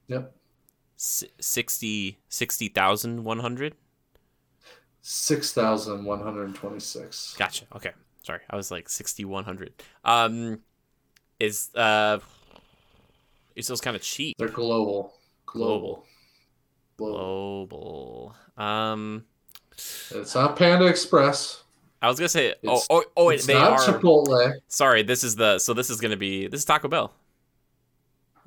Yep. 0.08 0.34
S- 0.98 1.24
60 1.40 2.18
60,100? 2.28 3.74
6,126. 5.02 7.34
Gotcha. 7.38 7.64
Okay. 7.74 7.92
Sorry. 8.22 8.40
I 8.50 8.56
was 8.56 8.70
like 8.70 8.88
6100. 8.88 9.72
Um 10.04 10.60
is 11.38 11.70
uh 11.74 12.18
is 13.56 13.66
those 13.68 13.80
kind 13.80 13.96
of 13.96 14.02
cheap. 14.02 14.36
They're 14.38 14.48
global. 14.48 15.14
Global. 15.46 16.04
Global. 16.96 17.66
Global. 17.66 18.34
Um 18.56 19.24
It's 20.10 20.34
not 20.34 20.56
Panda 20.56 20.86
Express. 20.86 21.62
I 22.02 22.08
was 22.08 22.18
going 22.18 22.26
to 22.26 22.30
say 22.30 22.54
oh 22.66 22.72
It's- 22.76 22.86
oh, 22.90 23.04
oh 23.16 23.24
wait, 23.26 23.34
it's 23.36 23.46
they 23.46 23.54
not 23.54 23.72
are 23.72 23.98
Chipotle. 23.98 24.54
Sorry, 24.68 25.02
this 25.02 25.22
is 25.24 25.36
the 25.36 25.58
so 25.58 25.74
this 25.74 25.90
is 25.90 26.00
going 26.00 26.12
to 26.12 26.16
be 26.16 26.46
this 26.46 26.60
is 26.60 26.64
Taco 26.64 26.88
Bell. 26.88 27.12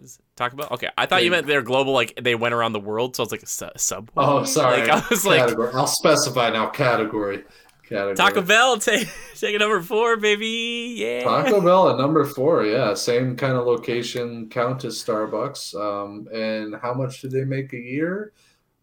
Is 0.02 0.18
Taco 0.36 0.56
Bell? 0.58 0.68
Okay. 0.72 0.90
I 0.98 1.06
thought 1.06 1.24
you 1.24 1.30
meant 1.32 1.46
they're 1.48 1.62
global 1.62 1.94
like 1.94 2.20
they 2.22 2.34
went 2.36 2.54
around 2.56 2.74
the 2.74 2.80
world, 2.80 3.16
so 3.16 3.24
it's 3.24 3.32
like 3.32 3.44
a 3.44 3.48
su- 3.48 3.70
subway. 3.78 4.24
Oh, 4.26 4.44
sorry. 4.44 4.82
Like 4.82 4.90
I 4.90 5.08
was 5.10 5.26
like 5.26 5.42
I'll 5.76 5.88
specify 5.88 6.50
now. 6.50 6.68
Category. 6.70 7.44
Category. 7.94 8.16
Taco 8.16 8.42
Bell 8.42 8.78
take 8.80 9.08
take 9.36 9.60
number 9.60 9.82
4, 9.82 10.18
baby. 10.18 10.96
Yeah. 10.98 11.24
Taco 11.24 11.62
Bell 11.62 11.90
at 11.90 11.98
number 11.98 12.26
four. 12.26 12.66
Yeah, 12.66 12.94
same 12.96 13.36
kind 13.36 13.54
of 13.54 13.66
location 13.66 14.50
count 14.50 14.84
as 14.84 14.96
Starbucks. 14.96 15.76
Um, 15.76 16.28
and 16.34 16.76
how 16.82 16.94
much 16.94 17.22
do 17.22 17.30
they 17.30 17.46
make 17.46 17.72
a 17.74 17.78
year? 17.78 18.34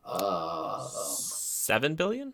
Uh, 0.04 0.86
7 0.86 1.94
billion? 1.96 2.32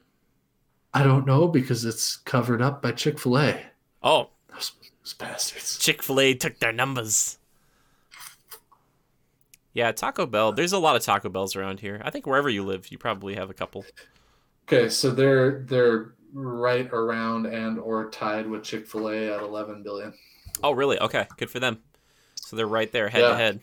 I 0.93 1.03
don't 1.03 1.27
know 1.27 1.49
because 1.49 1.85
it's 1.85 2.17
covered 2.17 2.63
up 2.63 2.83
by 2.83 2.93
Chick 2.93 3.19
Fil 3.19 3.39
A. 3.39 3.61
Oh, 4.03 4.31
Those, 4.53 4.73
those 5.03 5.15
bastards. 5.15 5.79
Chick 5.79 6.03
Fil 6.03 6.21
A 6.21 6.35
took 6.35 6.59
their 6.59 6.73
numbers. 6.73 7.39
Yeah, 9.73 9.93
Taco 9.93 10.25
Bell. 10.25 10.53
There's 10.53 10.73
a 10.73 10.79
lot 10.79 10.97
of 10.97 11.03
Taco 11.03 11.29
Bells 11.29 11.55
around 11.55 11.81
here. 11.81 12.01
I 12.03 12.11
think 12.11 12.27
wherever 12.27 12.49
you 12.49 12.65
live, 12.65 12.91
you 12.91 12.97
probably 12.97 13.35
have 13.35 13.51
a 13.51 13.55
couple. 13.55 13.85
Okay, 14.67 14.89
so 14.89 15.11
they're 15.11 15.61
they're 15.61 16.15
right 16.37 16.89
around 16.93 17.47
and 17.47 17.79
or 17.79 18.11
tied 18.11 18.47
with 18.47 18.63
Chick 18.63 18.87
Fil 18.87 19.09
A 19.09 19.33
at 19.35 19.41
11 19.43 19.83
billion. 19.83 20.13
Oh, 20.63 20.73
really? 20.73 20.99
Okay, 21.01 21.27
good 21.39 21.51
for 21.51 21.61
them. 21.61 21.79
So 22.37 22.57
they're 22.57 22.67
right 22.67 22.91
there, 22.93 23.09
head 23.09 23.23
Yeah. 23.23 23.29
to 23.31 23.37
head, 23.37 23.61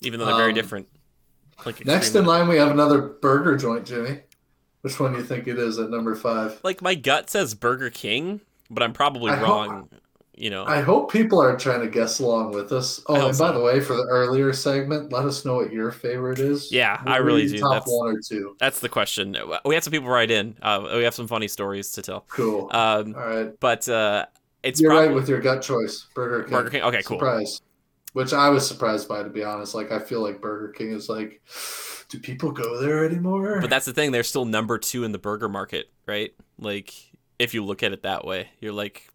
even 0.00 0.18
though 0.20 0.26
they're 0.26 0.36
very 0.36 0.50
Um, 0.50 0.54
different. 0.54 0.88
Like 1.64 1.84
Next 1.84 2.14
in 2.14 2.24
line, 2.26 2.48
we 2.48 2.56
have 2.56 2.70
another 2.70 3.00
burger 3.00 3.56
joint, 3.56 3.86
Jimmy. 3.86 4.20
Which 4.82 5.00
one 5.00 5.12
do 5.12 5.18
you 5.18 5.24
think 5.24 5.48
it 5.48 5.58
is 5.58 5.78
at 5.78 5.90
number 5.90 6.14
five? 6.14 6.60
like 6.62 6.80
my 6.82 6.94
gut 6.94 7.28
says 7.30 7.54
Burger 7.54 7.90
King, 7.90 8.40
but 8.70 8.82
I'm 8.82 8.92
probably 8.92 9.32
I 9.32 9.36
hope- 9.36 9.48
wrong. 9.48 9.88
You 10.36 10.50
know, 10.50 10.64
I 10.66 10.82
hope 10.82 11.10
people 11.10 11.40
are 11.40 11.56
trying 11.56 11.80
to 11.80 11.88
guess 11.88 12.20
along 12.20 12.52
with 12.52 12.70
us. 12.70 13.00
Oh, 13.06 13.14
and 13.14 13.38
by 13.38 13.48
so. 13.48 13.52
the 13.52 13.60
way, 13.60 13.80
for 13.80 13.96
the 13.96 14.04
earlier 14.04 14.52
segment, 14.52 15.10
let 15.10 15.24
us 15.24 15.44
know 15.46 15.54
what 15.54 15.72
your 15.72 15.90
favorite 15.90 16.38
is. 16.38 16.70
Yeah, 16.70 17.00
I 17.06 17.16
really 17.16 17.48
do. 17.48 17.58
Top 17.58 17.72
That's- 17.72 17.88
one 17.88 18.14
or 18.14 18.20
two. 18.20 18.54
that's 18.60 18.80
the 18.80 18.90
question. 18.90 19.34
We 19.64 19.74
had 19.74 19.82
some 19.82 19.92
people 19.92 20.08
write 20.08 20.30
in. 20.30 20.56
Uh, 20.60 20.90
we 20.94 21.04
have 21.04 21.14
some 21.14 21.26
funny 21.26 21.48
stories 21.48 21.92
to 21.92 22.02
tell. 22.02 22.26
Cool. 22.28 22.68
Um, 22.72 23.14
All 23.16 23.26
right. 23.26 23.60
but 23.60 23.88
uh, 23.88 24.26
it's 24.62 24.80
You're 24.80 24.90
probably 24.90 25.08
right 25.08 25.14
with 25.14 25.28
your 25.28 25.40
gut 25.40 25.62
choice, 25.62 26.06
Burger 26.14 26.42
King. 26.42 26.52
Burger 26.52 26.70
King. 26.70 26.82
Okay, 26.82 27.02
cool. 27.02 27.18
Surprise. 27.18 27.62
Which 28.12 28.32
I 28.32 28.48
was 28.48 28.66
surprised 28.66 29.08
by, 29.08 29.22
to 29.22 29.28
be 29.28 29.44
honest. 29.44 29.74
Like, 29.74 29.92
I 29.92 29.98
feel 29.98 30.20
like 30.20 30.40
Burger 30.40 30.68
King 30.72 30.92
is 30.92 31.08
like, 31.08 31.42
do 32.08 32.18
people 32.18 32.50
go 32.50 32.80
there 32.80 33.04
anymore? 33.04 33.60
But 33.60 33.70
that's 33.70 33.86
the 33.86 33.92
thing; 33.92 34.12
they're 34.12 34.22
still 34.22 34.44
number 34.44 34.78
two 34.78 35.04
in 35.04 35.12
the 35.12 35.18
burger 35.18 35.48
market, 35.48 35.90
right? 36.06 36.34
Like, 36.58 36.92
if 37.38 37.54
you 37.54 37.64
look 37.64 37.82
at 37.82 37.92
it 37.92 38.02
that 38.02 38.24
way, 38.24 38.48
you're 38.60 38.72
like, 38.72 39.08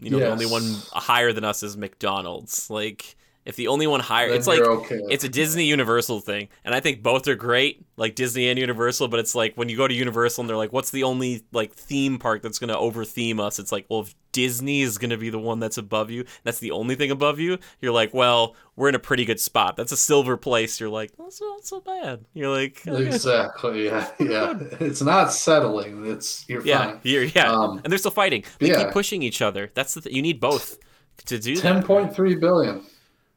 you 0.00 0.10
know, 0.10 0.18
the 0.18 0.30
only 0.30 0.46
one 0.46 0.76
higher 0.92 1.32
than 1.32 1.44
us 1.44 1.62
is 1.62 1.76
McDonald's. 1.76 2.68
Like, 2.70 3.16
if 3.46 3.56
the 3.56 3.68
only 3.68 3.86
one 3.86 4.00
higher, 4.00 4.28
Then 4.28 4.36
it's 4.38 4.46
like 4.46 4.60
okay. 4.60 5.00
it's 5.08 5.24
a 5.24 5.28
Disney 5.28 5.64
Universal 5.64 6.20
thing, 6.20 6.48
and 6.64 6.74
I 6.74 6.80
think 6.80 7.02
both 7.02 7.26
are 7.28 7.36
great, 7.36 7.86
like 7.96 8.14
Disney 8.16 8.48
and 8.48 8.58
Universal. 8.58 9.08
But 9.08 9.20
it's 9.20 9.34
like 9.34 9.54
when 9.54 9.68
you 9.68 9.76
go 9.76 9.86
to 9.88 9.94
Universal 9.94 10.42
and 10.42 10.50
they're 10.50 10.56
like, 10.56 10.72
"What's 10.72 10.90
the 10.90 11.04
only 11.04 11.44
like 11.52 11.72
theme 11.72 12.18
park 12.18 12.42
that's 12.42 12.58
gonna 12.58 12.76
over 12.76 13.04
theme 13.04 13.40
us?" 13.40 13.58
It's 13.58 13.70
like, 13.72 13.86
well, 13.88 14.00
if 14.00 14.14
Disney 14.32 14.82
is 14.82 14.98
gonna 14.98 15.16
be 15.16 15.30
the 15.30 15.38
one 15.38 15.60
that's 15.60 15.78
above 15.78 16.10
you, 16.10 16.24
that's 16.42 16.58
the 16.58 16.72
only 16.72 16.96
thing 16.96 17.10
above 17.10 17.38
you. 17.38 17.58
You're 17.80 17.92
like, 17.92 18.12
well, 18.12 18.54
we're 18.74 18.88
in 18.90 18.94
a 18.96 18.98
pretty 18.98 19.24
good 19.24 19.40
spot. 19.40 19.76
That's 19.76 19.92
a 19.92 19.96
silver 19.96 20.36
place. 20.36 20.78
You're 20.80 20.90
like, 20.90 21.12
that's 21.16 21.40
not 21.40 21.64
so 21.64 21.80
bad. 21.80 22.24
You're 22.34 22.50
like, 22.54 22.82
okay. 22.86 23.06
Exactly. 23.06 23.86
Yeah. 23.86 24.10
Yeah. 24.18 24.54
it's 24.80 25.00
not 25.02 25.32
settling. 25.32 26.04
It's 26.10 26.44
you're 26.48 26.66
yeah, 26.66 26.84
fine. 26.84 27.00
you're, 27.04 27.22
yeah, 27.24 27.52
Um, 27.52 27.80
and 27.84 27.90
they're 27.92 27.98
still 27.98 28.10
fighting. 28.10 28.44
They 28.58 28.70
yeah. 28.70 28.84
keep 28.84 28.90
pushing 28.92 29.22
each 29.22 29.40
other. 29.40 29.70
That's 29.74 29.94
the 29.94 30.00
th- 30.02 30.14
you 30.14 30.20
need 30.20 30.40
both 30.40 30.78
to 31.26 31.38
do 31.38 31.56
Ten 31.56 31.82
point 31.82 32.14
three 32.14 32.34
billion. 32.34 32.82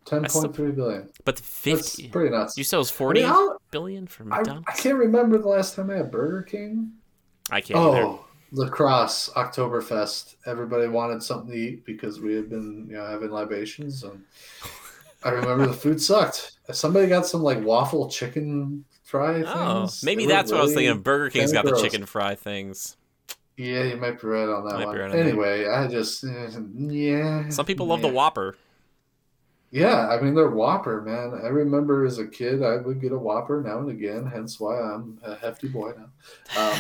Ten 0.06 0.24
point 0.26 0.56
three 0.56 0.72
billion. 0.72 1.10
But 1.26 1.36
the 1.36 1.42
That's 1.42 1.50
fifty, 1.96 2.08
pretty 2.08 2.32
nuts. 2.32 2.58
you 2.58 2.64
said 2.64 2.78
it 2.78 2.80
was 2.80 2.92
I, 2.92 2.96
forty 2.96 3.22
mean, 3.22 3.30
I'll- 3.30 3.62
billion 3.72 4.08
for 4.08 4.24
I, 4.24 4.38
McDonald's. 4.38 4.68
I 4.68 4.74
can't 4.74 4.98
remember 4.98 5.38
the 5.38 5.48
last 5.48 5.76
time 5.76 5.90
I 5.92 5.98
had 5.98 6.10
Burger 6.12 6.42
King. 6.44 6.94
I 7.52 7.62
can't 7.62 7.80
either. 7.80 8.02
Oh, 8.04 8.26
La 8.52 8.68
Crosse 8.70 9.30
Oktoberfest. 9.36 10.36
Everybody 10.48 10.88
wanted 10.88 11.22
something 11.22 11.52
to 11.52 11.58
eat 11.58 11.86
because 11.86 12.20
we 12.20 12.34
had 12.34 12.50
been, 12.50 12.88
you 12.90 12.96
know, 12.98 13.06
having 13.06 13.30
libations, 13.30 14.04
and 14.04 14.24
I 15.24 15.30
remember 15.30 15.68
the 15.68 15.74
food 15.74 16.02
sucked. 16.02 16.54
Somebody 16.72 17.08
got 17.08 17.26
some 17.28 17.44
like 17.44 17.64
waffle 17.64 18.10
chicken 18.10 18.86
fry 19.04 19.44
Oh, 19.46 19.82
things, 19.88 20.04
maybe 20.04 20.26
they 20.26 20.32
that's 20.34 20.52
what 20.52 20.62
I 20.62 20.64
was 20.64 20.74
thinking. 20.74 21.02
Burger 21.02 21.30
King's 21.30 21.52
got 21.52 21.66
the 21.66 21.80
chicken 21.80 22.06
fry 22.06 22.36
things. 22.36 22.96
Yeah, 23.58 23.84
you 23.84 23.98
might 23.98 24.22
be 24.22 24.28
right 24.28 24.48
on 24.48 24.64
that 24.66 24.76
Might 24.76 24.86
one. 24.86 24.96
right 24.98 25.06
on 25.06 25.12
that. 25.12 25.20
anyway, 25.20 25.68
I 25.68 25.88
just, 25.88 26.24
yeah. 26.24 27.50
Some 27.50 27.66
people 27.66 27.88
love 27.88 28.02
the. 28.02 28.08
Whopper. 28.08 28.56
Yeah, 29.72 30.08
I 30.10 30.20
mean 30.20 30.34
they're 30.36 30.50
Whopper, 30.50 31.02
man. 31.02 31.40
I 31.44 31.48
remember 31.48 32.06
as 32.06 32.18
a 32.18 32.26
kid 32.28 32.64
I 32.64 32.78
would 32.78 33.00
get 33.02 33.12
a 33.12 33.18
Whopper 33.18 33.62
now 33.62 33.80
and 33.80 33.90
again, 33.90 34.26
hence 34.26 34.60
why 34.60 34.80
I'm 34.80 35.20
a 35.24 35.36
hefty 35.36 35.68
boy 35.68 35.94
now. 35.98 36.62
Um, 36.62 36.80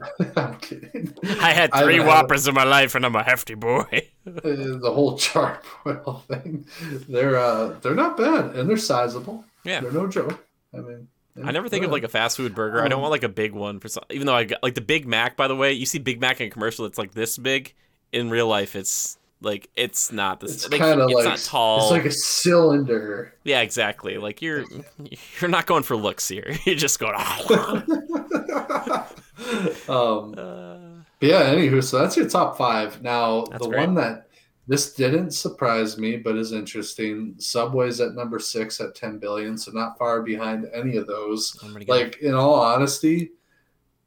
I'm 0.36 0.56
kidding. 0.56 1.14
I 1.40 1.52
had 1.52 1.72
three 1.74 1.96
have- 1.96 2.06
Whoppers 2.06 2.48
in 2.48 2.54
my 2.54 2.64
life, 2.64 2.94
and 2.94 3.04
I'm 3.06 3.14
a 3.16 3.22
hefty 3.22 3.54
boy. 3.54 4.08
Uh, 4.26 4.40
the 4.42 4.90
whole 4.90 5.18
charcoal 5.18 6.24
thing. 6.28 6.64
They're 7.10 7.36
uh 7.38 7.74
they're 7.82 7.94
not 7.94 8.16
bad 8.16 8.56
and 8.56 8.66
they're 8.68 8.78
sizable. 8.78 9.44
Yeah. 9.64 9.80
They're 9.80 9.92
no 9.92 10.06
joke. 10.06 10.42
I 10.72 10.78
mean 10.78 11.08
I 11.44 11.52
never 11.52 11.68
think 11.68 11.84
of 11.84 11.90
like 11.90 12.04
a 12.04 12.08
fast 12.08 12.38
food 12.38 12.54
burger. 12.54 12.80
I 12.80 12.84
don't 12.88 12.94
Um, 12.94 13.00
want 13.02 13.10
like 13.10 13.22
a 13.22 13.28
big 13.28 13.52
one 13.52 13.80
for 13.80 13.88
some. 13.88 14.02
Even 14.10 14.26
though 14.26 14.34
I 14.34 14.44
got 14.44 14.62
like 14.62 14.74
the 14.76 14.80
Big 14.80 15.06
Mac. 15.06 15.36
By 15.36 15.46
the 15.46 15.54
way, 15.56 15.74
you 15.74 15.84
see 15.84 15.98
Big 15.98 16.22
Mac 16.22 16.40
in 16.40 16.46
a 16.46 16.50
commercial. 16.50 16.86
It's 16.86 16.96
like 16.96 17.12
this 17.12 17.36
big. 17.36 17.74
In 18.12 18.30
real 18.30 18.46
life, 18.48 18.74
it's 18.76 19.18
like 19.40 19.70
it's 19.76 20.10
not 20.10 20.40
this. 20.40 20.54
it's 20.54 20.70
like, 20.70 20.80
kind 20.80 21.00
of 21.00 21.08
it's 21.08 21.16
like 21.16 21.24
not 21.24 21.38
tall. 21.38 21.82
it's 21.82 21.90
like 21.90 22.04
a 22.04 22.10
cylinder. 22.10 23.34
yeah, 23.44 23.60
exactly. 23.60 24.18
Like 24.18 24.40
you're 24.42 24.64
you're 25.40 25.50
not 25.50 25.66
going 25.66 25.82
for 25.82 25.96
looks 25.96 26.28
here. 26.28 26.56
You're 26.64 26.76
just 26.76 26.98
going. 26.98 27.14
um 29.88 30.34
uh, 30.38 30.76
But 31.20 31.28
yeah, 31.28 31.52
anywho, 31.52 31.82
so 31.82 31.98
that's 31.98 32.16
your 32.16 32.28
top 32.28 32.56
five. 32.56 33.02
Now, 33.02 33.44
the 33.44 33.58
great. 33.58 33.86
one 33.86 33.94
that 33.96 34.28
this 34.66 34.94
didn't 34.94 35.32
surprise 35.32 35.98
me, 35.98 36.16
but 36.16 36.36
is 36.36 36.52
interesting. 36.52 37.34
Subway's 37.38 38.00
at 38.00 38.14
number 38.14 38.38
six 38.38 38.80
at 38.80 38.94
10 38.94 39.18
billion, 39.18 39.58
so 39.58 39.72
not 39.72 39.98
far 39.98 40.22
behind 40.22 40.66
any 40.72 40.96
of 40.96 41.06
those. 41.06 41.58
I'm 41.62 41.72
gonna 41.72 41.84
get 41.84 41.92
Like, 41.92 42.16
in 42.22 42.34
all 42.34 42.54
honesty, 42.54 43.32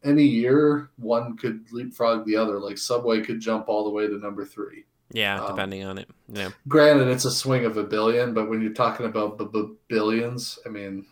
any 0.04 0.24
year 0.24 0.90
one 0.98 1.38
could 1.38 1.72
leapfrog 1.72 2.26
the 2.26 2.38
other. 2.38 2.60
Like, 2.60 2.80
Subway 2.80 3.22
could 3.22 3.40
jump 3.40 3.70
all 3.70 3.84
the 3.84 3.92
way 3.92 4.08
to 4.08 4.18
number 4.18 4.46
three. 4.46 4.86
Yeah, 5.12 5.42
um, 5.42 5.48
depending 5.48 5.84
on 5.84 5.98
it. 5.98 6.10
Yeah, 6.28 6.52
Granted, 6.68 7.08
it's 7.08 7.26
a 7.26 7.32
swing 7.32 7.66
of 7.66 7.78
a 7.78 7.84
billion, 7.84 8.34
but 8.34 8.50
when 8.50 8.62
you're 8.62 8.74
talking 8.74 9.06
about 9.06 9.38
b- 9.38 9.48
b- 9.52 9.76
billions, 9.88 10.60
I 10.66 10.70
mean, 10.70 11.06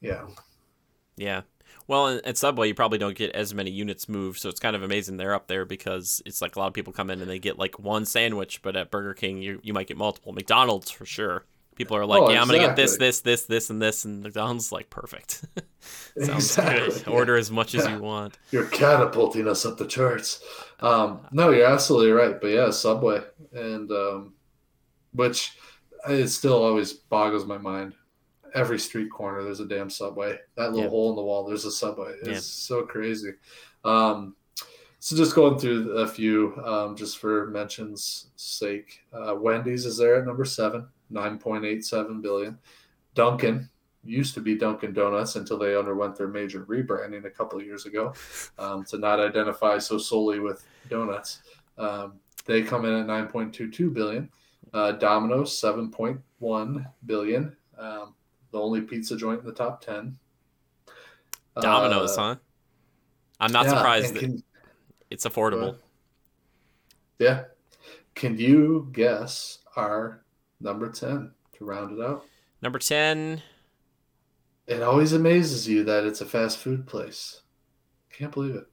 yeah. 0.00 0.26
yeah. 1.16 1.42
Well, 1.86 2.08
at- 2.08 2.24
at 2.26 2.36
Subway, 2.36 2.68
you 2.68 2.74
probably 2.74 2.98
don't 2.98 3.16
get 3.16 3.32
as 3.32 3.54
many 3.54 3.70
units 3.70 4.08
moved, 4.08 4.38
so 4.40 4.48
it's 4.48 4.60
kind 4.60 4.76
of 4.76 4.82
amazing 4.82 5.16
they're 5.16 5.34
up 5.34 5.46
there 5.48 5.64
because 5.64 6.22
it's 6.26 6.42
like 6.42 6.56
a 6.56 6.58
lot 6.58 6.68
of 6.68 6.74
people 6.74 6.92
come 6.92 7.10
in 7.10 7.20
and 7.20 7.30
they 7.30 7.38
get 7.38 7.58
like 7.58 7.78
one 7.78 8.04
sandwich, 8.04 8.62
but 8.62 8.76
at 8.76 8.90
Burger 8.90 9.14
King, 9.14 9.40
you 9.42 9.60
you 9.62 9.72
might 9.72 9.86
get 9.88 9.96
multiple. 9.96 10.32
McDonald's 10.32 10.90
for 10.90 11.06
sure. 11.06 11.44
People 11.78 11.96
are 11.96 12.04
like, 12.04 12.20
Oh, 12.20 12.30
yeah, 12.30 12.42
I'm 12.42 12.48
gonna 12.48 12.58
get 12.58 12.74
this, 12.74 12.96
this, 12.96 13.20
this, 13.20 13.44
this, 13.44 13.70
and 13.70 13.80
this, 13.80 14.04
and 14.04 14.20
McDonald's 14.20 14.72
like 14.72 14.90
perfect. 14.90 15.44
Sounds 16.20 16.28
Exactly, 16.58 16.98
good. 17.04 17.08
Order 17.12 17.36
as 17.36 17.52
much 17.52 17.76
as 17.76 17.86
you 17.86 18.00
want. 18.00 18.36
You're 18.50 18.66
catapulting 18.66 19.46
us 19.46 19.64
up 19.64 19.78
the 19.78 19.86
charts. 19.86 20.42
Um, 20.80 21.20
no, 21.30 21.50
you're 21.50 21.66
absolutely 21.68 22.10
right. 22.10 22.40
But 22.40 22.48
yeah, 22.48 22.70
Subway, 22.70 23.20
and 23.52 23.88
um, 23.92 24.32
which 25.12 25.56
it 26.08 26.26
still 26.28 26.60
always 26.64 26.92
boggles 26.92 27.46
my 27.46 27.58
mind. 27.58 27.94
Every 28.54 28.80
street 28.80 29.10
corner, 29.12 29.44
there's 29.44 29.60
a 29.60 29.66
damn 29.66 29.88
Subway. 29.88 30.36
That 30.56 30.70
little 30.72 30.82
Yeah. 30.84 30.90
hole 30.90 31.10
in 31.10 31.16
the 31.16 31.22
wall, 31.22 31.46
there's 31.46 31.64
a 31.64 31.70
Subway. 31.70 32.14
It's 32.22 32.28
Yeah. 32.28 32.38
so 32.40 32.82
crazy. 32.82 33.34
Um, 33.84 34.34
so 34.98 35.14
just 35.16 35.36
going 35.36 35.60
through 35.60 35.92
a 35.98 36.08
few, 36.08 36.56
um, 36.64 36.96
just 36.96 37.18
for 37.18 37.46
mention's 37.50 38.30
sake. 38.34 39.00
Uh, 39.12 39.36
Wendy's 39.38 39.86
is 39.86 39.96
there 39.98 40.16
at 40.16 40.26
number 40.26 40.44
seven, 40.44 40.88
nine 41.10 41.38
point 41.38 41.64
eight 41.64 41.84
seven 41.84 42.20
billion. 42.20 42.58
Dunkin' 43.14 43.68
used 44.04 44.34
to 44.34 44.40
be 44.40 44.54
Dunkin' 44.56 44.92
Donuts 44.92 45.36
until 45.36 45.58
they 45.58 45.76
underwent 45.76 46.16
their 46.16 46.28
major 46.28 46.64
rebranding 46.64 47.24
a 47.24 47.30
couple 47.30 47.58
of 47.58 47.66
years 47.66 47.84
ago 47.84 48.14
um, 48.58 48.84
to 48.84 48.96
not 48.98 49.18
identify 49.20 49.78
so 49.78 49.98
solely 49.98 50.38
with 50.40 50.64
donuts. 50.88 51.42
Um, 51.76 52.14
they 52.46 52.62
come 52.62 52.84
in 52.84 52.94
at 52.94 53.06
9.22 53.06 53.92
billion. 53.92 54.30
Uh, 54.72 54.92
Domino's 54.92 55.52
7.1 55.60 56.86
billion. 57.06 57.56
Um, 57.76 58.14
the 58.52 58.58
only 58.58 58.80
pizza 58.82 59.16
joint 59.16 59.40
in 59.40 59.46
the 59.46 59.52
top 59.52 59.80
10. 59.84 60.16
Domino's, 61.60 62.16
Uh, 62.16 62.22
huh? 62.22 62.36
I'm 63.40 63.52
not 63.52 63.66
yeah, 63.66 63.70
surprised 63.72 64.14
that 64.14 64.20
can- 64.20 64.42
it's 65.10 65.26
affordable. 65.26 65.76
yeah. 67.18 67.44
Can 68.14 68.38
you 68.38 68.88
guess 68.92 69.58
our 69.76 70.22
number 70.60 70.90
10 70.90 71.30
to 71.58 71.64
round 71.64 71.98
it 71.98 72.04
out? 72.04 72.24
Number 72.62 72.78
ten. 72.80 73.42
It 74.66 74.82
always 74.82 75.12
amazes 75.12 75.68
you 75.68 75.84
that 75.84 76.04
it's 76.04 76.20
a 76.20 76.26
fast 76.26 76.58
food 76.58 76.86
place. 76.86 77.42
Can't 78.12 78.32
believe 78.32 78.56
it. 78.56 78.64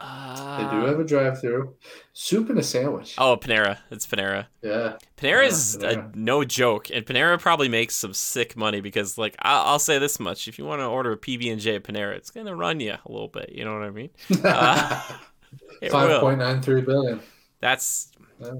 Uh, 0.00 0.56
They 0.58 0.76
do 0.80 0.86
have 0.86 0.98
a 0.98 1.04
drive 1.04 1.40
through. 1.40 1.76
Soup 2.12 2.50
and 2.50 2.58
a 2.58 2.62
sandwich. 2.62 3.14
Oh, 3.18 3.36
Panera. 3.36 3.78
It's 3.92 4.06
Panera. 4.06 4.46
Yeah. 4.60 4.96
Panera's 5.16 5.78
Yeah, 5.80 5.90
a 5.90 6.16
no 6.16 6.42
joke, 6.44 6.90
and 6.90 7.06
Panera 7.06 7.38
probably 7.40 7.68
makes 7.68 7.94
some 7.94 8.12
sick 8.12 8.56
money 8.56 8.80
because, 8.80 9.16
like, 9.16 9.36
I'll, 9.40 9.62
I'll 9.68 9.78
say 9.78 10.00
this 10.00 10.18
much: 10.18 10.48
if 10.48 10.58
you 10.58 10.64
want 10.64 10.80
to 10.80 10.86
order 10.86 11.12
a 11.12 11.16
PB 11.16 11.52
and 11.52 11.60
J 11.60 11.76
at 11.76 11.84
Panera, 11.84 12.16
it's 12.16 12.30
gonna 12.30 12.56
run 12.56 12.80
you 12.80 12.92
a 12.94 13.00
little 13.12 13.28
bit. 13.28 13.50
You 13.52 13.64
know 13.64 13.74
what 13.74 13.82
I 13.84 13.90
mean? 13.90 14.10
Uh, 14.44 15.00
Five 15.90 16.08
will. 16.08 16.20
point 16.20 16.38
nine 16.38 16.60
three 16.62 16.80
billion. 16.80 17.20
That's 17.60 18.10
Yeah. 18.40 18.54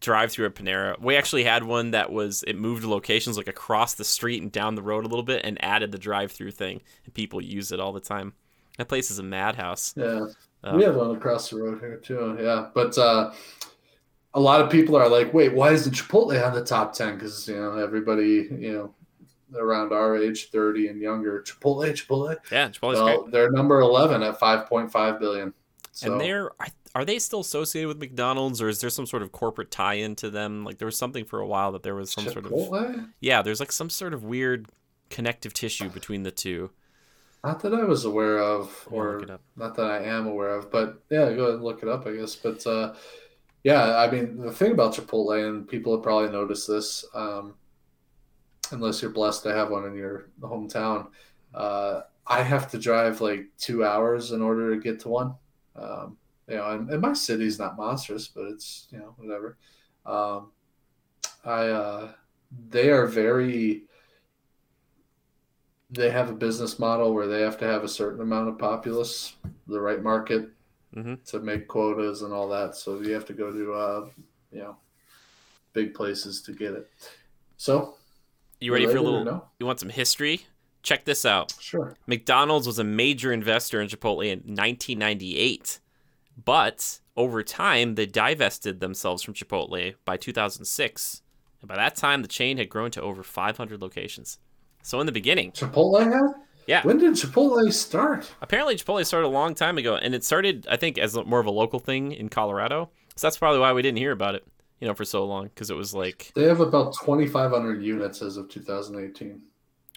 Drive 0.00 0.32
through 0.32 0.46
at 0.46 0.54
Panera. 0.54 0.98
We 1.00 1.16
actually 1.16 1.44
had 1.44 1.64
one 1.64 1.90
that 1.92 2.10
was 2.12 2.42
it 2.46 2.56
moved 2.56 2.84
locations 2.84 3.36
like 3.36 3.48
across 3.48 3.94
the 3.94 4.04
street 4.04 4.42
and 4.42 4.50
down 4.50 4.74
the 4.74 4.82
road 4.82 5.04
a 5.04 5.08
little 5.08 5.22
bit, 5.22 5.44
and 5.44 5.62
added 5.64 5.92
the 5.92 5.98
drive 5.98 6.32
through 6.32 6.52
thing, 6.52 6.80
and 7.04 7.14
people 7.14 7.40
use 7.40 7.72
it 7.72 7.80
all 7.80 7.92
the 7.92 8.00
time. 8.00 8.32
That 8.78 8.88
place 8.88 9.10
is 9.10 9.18
a 9.18 9.22
madhouse. 9.22 9.94
Yeah, 9.96 10.26
Uh, 10.64 10.74
we 10.76 10.84
have 10.84 10.96
one 10.96 11.14
across 11.16 11.50
the 11.50 11.56
road 11.58 11.80
here 11.80 11.96
too. 11.98 12.38
Yeah, 12.40 12.68
but 12.74 12.96
uh, 12.96 13.32
a 14.34 14.40
lot 14.40 14.60
of 14.62 14.70
people 14.70 14.96
are 14.96 15.08
like, 15.08 15.34
wait, 15.34 15.52
why 15.52 15.72
isn't 15.72 15.94
Chipotle 15.94 16.42
on 16.46 16.54
the 16.54 16.64
top 16.64 16.94
10? 16.94 17.14
Because, 17.16 17.46
you 17.48 17.56
know, 17.56 17.76
everybody, 17.76 18.48
you 18.50 18.72
know, 18.72 18.94
around 19.60 19.92
our 19.92 20.16
age, 20.16 20.48
30 20.50 20.88
and 20.88 21.00
younger, 21.02 21.42
Chipotle, 21.42 21.90
Chipotle. 21.92 22.36
Yeah, 22.50 22.68
Chipotle's 22.70 22.94
Well, 22.98 23.22
great. 23.24 23.32
they're 23.32 23.50
number 23.50 23.80
11 23.80 24.22
at 24.22 24.40
5.5 24.40 25.20
billion. 25.20 25.52
So, 25.92 26.12
And 26.12 26.20
they're 26.20 26.50
are 26.94 27.04
they 27.04 27.18
still 27.18 27.40
associated 27.40 27.88
with 27.88 27.98
McDonald's, 27.98 28.60
or 28.60 28.68
is 28.68 28.80
there 28.80 28.90
some 28.90 29.06
sort 29.06 29.22
of 29.22 29.32
corporate 29.32 29.70
tie-in 29.70 30.16
to 30.16 30.30
them? 30.30 30.64
Like 30.64 30.78
there 30.78 30.86
was 30.86 30.96
something 30.96 31.24
for 31.24 31.40
a 31.40 31.46
while 31.46 31.72
that 31.72 31.82
there 31.82 31.94
was 31.94 32.10
some 32.10 32.24
sort 32.24 32.46
of 32.46 32.52
yeah, 33.20 33.42
there's 33.42 33.60
like 33.60 33.72
some 33.72 33.90
sort 33.90 34.14
of 34.14 34.24
weird 34.24 34.68
connective 35.10 35.52
tissue 35.52 35.88
between 35.90 36.22
the 36.22 36.30
two. 36.30 36.70
Not 37.44 37.60
that 37.60 37.74
I 37.74 37.84
was 37.84 38.04
aware 38.04 38.38
of, 38.38 38.86
or 38.90 39.14
look 39.14 39.22
it 39.24 39.30
up. 39.30 39.40
not 39.56 39.74
that 39.76 39.86
I 39.86 40.02
am 40.04 40.26
aware 40.26 40.54
of, 40.54 40.70
but 40.70 41.02
yeah, 41.10 41.32
go 41.32 41.44
ahead 41.44 41.54
and 41.54 41.64
look 41.64 41.82
it 41.82 41.88
up, 41.88 42.06
I 42.06 42.12
guess. 42.12 42.36
But 42.36 42.66
uh, 42.66 42.94
yeah, 43.64 43.96
I 43.96 44.10
mean, 44.10 44.38
the 44.38 44.52
thing 44.52 44.72
about 44.72 44.94
Chipotle, 44.94 45.46
and 45.46 45.66
people 45.66 45.94
have 45.94 46.02
probably 46.02 46.30
noticed 46.30 46.68
this, 46.68 47.04
um, 47.14 47.54
unless 48.70 49.02
you're 49.02 49.10
blessed 49.10 49.42
to 49.42 49.52
have 49.52 49.70
one 49.70 49.86
in 49.86 49.94
your 49.94 50.30
hometown, 50.40 51.08
uh, 51.54 52.02
I 52.26 52.42
have 52.42 52.70
to 52.70 52.78
drive 52.78 53.20
like 53.20 53.46
two 53.58 53.84
hours 53.84 54.32
in 54.32 54.40
order 54.40 54.74
to 54.74 54.80
get 54.80 55.00
to 55.00 55.08
one. 55.08 55.34
Um, 55.76 56.16
you 56.48 56.56
know, 56.56 56.70
and, 56.70 56.90
and 56.90 57.00
my 57.00 57.12
city's 57.12 57.58
not 57.58 57.76
monstrous, 57.76 58.28
but 58.28 58.46
it's 58.46 58.88
you 58.90 58.98
know 58.98 59.14
whatever. 59.16 59.56
Um, 60.04 60.52
I 61.44 61.68
uh, 61.68 62.12
they 62.70 62.90
are 62.90 63.06
very 63.06 63.84
they 65.90 66.10
have 66.10 66.30
a 66.30 66.34
business 66.34 66.78
model 66.78 67.12
where 67.12 67.26
they 67.26 67.42
have 67.42 67.58
to 67.58 67.66
have 67.66 67.84
a 67.84 67.88
certain 67.88 68.22
amount 68.22 68.48
of 68.48 68.58
populace, 68.58 69.34
the 69.66 69.80
right 69.80 70.02
market 70.02 70.50
Mhm. 70.96 71.22
to 71.26 71.40
make 71.40 71.68
quotas 71.68 72.22
and 72.22 72.32
all 72.32 72.48
that. 72.48 72.74
So 72.76 73.00
you 73.00 73.12
have 73.12 73.26
to 73.26 73.34
go 73.34 73.52
to, 73.52 73.72
uh, 73.74 74.10
you 74.50 74.58
know, 74.60 74.76
big 75.72 75.94
places 75.94 76.42
to 76.42 76.52
get 76.52 76.72
it. 76.72 76.90
So 77.56 77.96
You 78.60 78.72
ready 78.72 78.86
for 78.86 78.96
a 78.96 79.02
little? 79.02 79.24
No, 79.24 79.48
You 79.58 79.66
want 79.66 79.80
some 79.80 79.90
history? 79.90 80.46
Check 80.82 81.04
this 81.04 81.24
out. 81.24 81.54
sure. 81.60 81.96
McDonald's 82.06 82.66
was 82.66 82.78
a 82.78 82.84
major 82.84 83.32
investor 83.32 83.80
in 83.80 83.88
Chipotle 83.88 84.24
in 84.26 84.40
1998, 84.40 85.78
but 86.44 87.00
over 87.16 87.42
time 87.42 87.94
they 87.94 88.06
divested 88.06 88.80
themselves 88.80 89.22
from 89.22 89.34
Chipotle 89.34 89.94
by 90.04 90.16
2006, 90.16 91.22
and 91.60 91.68
by 91.68 91.76
that 91.76 91.94
time 91.96 92.22
the 92.22 92.28
chain 92.28 92.58
had 92.58 92.68
grown 92.68 92.90
to 92.92 93.02
over 93.02 93.22
500 93.22 93.80
locations. 93.80 94.38
So 94.82 94.98
in 95.00 95.06
the 95.06 95.12
beginning, 95.12 95.52
Chipotle 95.52 96.02
had. 96.02 96.34
Yeah. 96.66 96.82
When 96.84 96.98
did 96.98 97.14
Chipotle 97.14 97.72
start? 97.72 98.30
apparently 98.40 98.76
Chipotle 98.76 99.04
started 99.04 99.26
a 99.26 99.28
long 99.28 99.54
time 99.54 99.78
ago, 99.78 99.96
and 99.96 100.14
it 100.14 100.24
started 100.24 100.66
I 100.70 100.76
think 100.76 100.98
as 100.98 101.14
more 101.14 101.40
of 101.40 101.46
a 101.46 101.50
local 101.50 101.78
thing 101.78 102.12
in 102.12 102.28
Colorado. 102.28 102.90
So 103.16 103.26
that's 103.26 103.38
probably 103.38 103.60
why 103.60 103.72
we 103.72 103.82
didn't 103.82 103.98
hear 103.98 104.12
about 104.12 104.34
it, 104.34 104.44
you 104.80 104.88
know, 104.88 104.94
for 104.94 105.04
so 105.04 105.24
long 105.24 105.44
because 105.44 105.70
it 105.70 105.76
was 105.76 105.92
like 105.94 106.32
They 106.34 106.44
have 106.44 106.60
about 106.60 106.94
2,500 107.00 107.82
units 107.82 108.22
as 108.22 108.36
of 108.36 108.48
2018. 108.48 109.42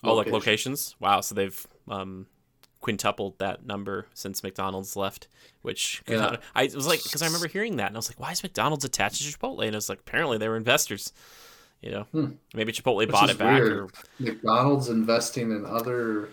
Oh, 0.08 0.16
like 0.16 0.28
locations. 0.28 0.96
Wow, 1.00 1.22
so 1.22 1.36
they've 1.36 1.68
um, 1.88 2.28
quintupled 2.82 3.40
that 3.40 3.66
number 3.66 4.08
since 4.14 4.44
McDonald's 4.44 4.96
left. 4.96 5.28
Which 5.62 6.04
Yeah. 6.08 6.38
I 6.56 6.70
was 6.74 6.86
like, 6.86 7.02
because 7.04 7.22
I 7.24 7.26
remember 7.26 7.48
hearing 7.48 7.78
that, 7.78 7.88
and 7.88 7.96
I 7.96 8.00
was 8.00 8.10
like, 8.10 8.20
why 8.20 8.32
is 8.32 8.44
McDonald's 8.44 8.86
attached 8.86 9.22
to 9.24 9.28
Chipotle? 9.28 9.66
And 9.66 9.74
it 9.74 9.76
was 9.76 9.90
like, 9.90 10.00
apparently 10.00 10.38
they 10.38 10.48
were 10.48 10.58
investors. 10.58 11.12
You 11.82 11.92
know, 11.92 12.04
Hmm. 12.12 12.26
maybe 12.54 12.72
Chipotle 12.72 12.98
Which 12.98 13.10
bought 13.10 13.30
it 13.30 13.38
back. 13.38 13.62
Or, 13.62 13.90
McDonald's 14.20 14.90
investing 14.90 15.52
in 15.52 15.66
other. 15.66 16.30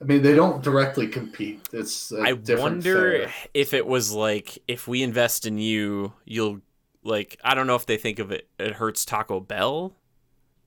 I 0.00 0.04
mean, 0.04 0.22
they 0.22 0.34
don't 0.34 0.62
directly 0.64 1.06
compete. 1.06 1.60
It's 1.72 2.12
I 2.12 2.32
wonder 2.32 3.30
if 3.54 3.72
it 3.72 3.86
was 3.86 4.10
like, 4.12 4.58
if 4.66 4.88
we 4.88 5.02
invest 5.02 5.46
in 5.46 5.58
you, 5.58 6.14
you'll 6.24 6.60
like. 7.04 7.38
I 7.44 7.54
don't 7.54 7.68
know 7.68 7.76
if 7.76 7.86
they 7.86 7.96
think 7.96 8.18
of 8.18 8.32
it. 8.32 8.48
It 8.58 8.72
hurts 8.74 9.04
Taco 9.04 9.38
Bell, 9.38 9.94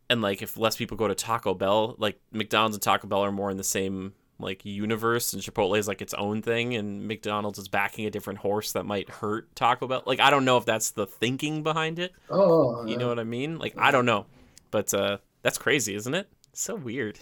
and 0.09 0.21
like 0.21 0.41
if 0.41 0.57
less 0.57 0.77
people 0.77 0.97
go 0.97 1.07
to 1.07 1.15
Taco 1.15 1.53
Bell, 1.53 1.95
like 1.97 2.19
McDonald's 2.31 2.75
and 2.75 2.83
Taco 2.83 3.07
Bell 3.07 3.21
are 3.21 3.31
more 3.31 3.51
in 3.51 3.57
the 3.57 3.63
same 3.63 4.13
like 4.39 4.65
universe, 4.65 5.33
and 5.33 5.41
Chipotle 5.41 5.77
is 5.77 5.87
like 5.87 6.01
its 6.01 6.13
own 6.13 6.41
thing, 6.41 6.75
and 6.75 7.07
McDonald's 7.07 7.59
is 7.59 7.67
backing 7.67 8.05
a 8.05 8.09
different 8.11 8.39
horse 8.39 8.73
that 8.73 8.85
might 8.85 9.09
hurt 9.09 9.55
Taco 9.55 9.87
Bell. 9.87 10.03
Like 10.05 10.19
I 10.19 10.29
don't 10.29 10.45
know 10.45 10.57
if 10.57 10.65
that's 10.65 10.91
the 10.91 11.07
thinking 11.07 11.63
behind 11.63 11.99
it. 11.99 12.13
Oh, 12.29 12.85
You 12.85 12.97
know 12.97 13.07
what 13.07 13.19
I 13.19 13.23
mean? 13.23 13.57
Like 13.57 13.75
I 13.77 13.91
don't 13.91 14.05
know, 14.05 14.25
but 14.71 14.93
uh, 14.93 15.17
that's 15.41 15.57
crazy, 15.57 15.95
isn't 15.95 16.13
it? 16.13 16.27
So 16.53 16.75
weird. 16.75 17.19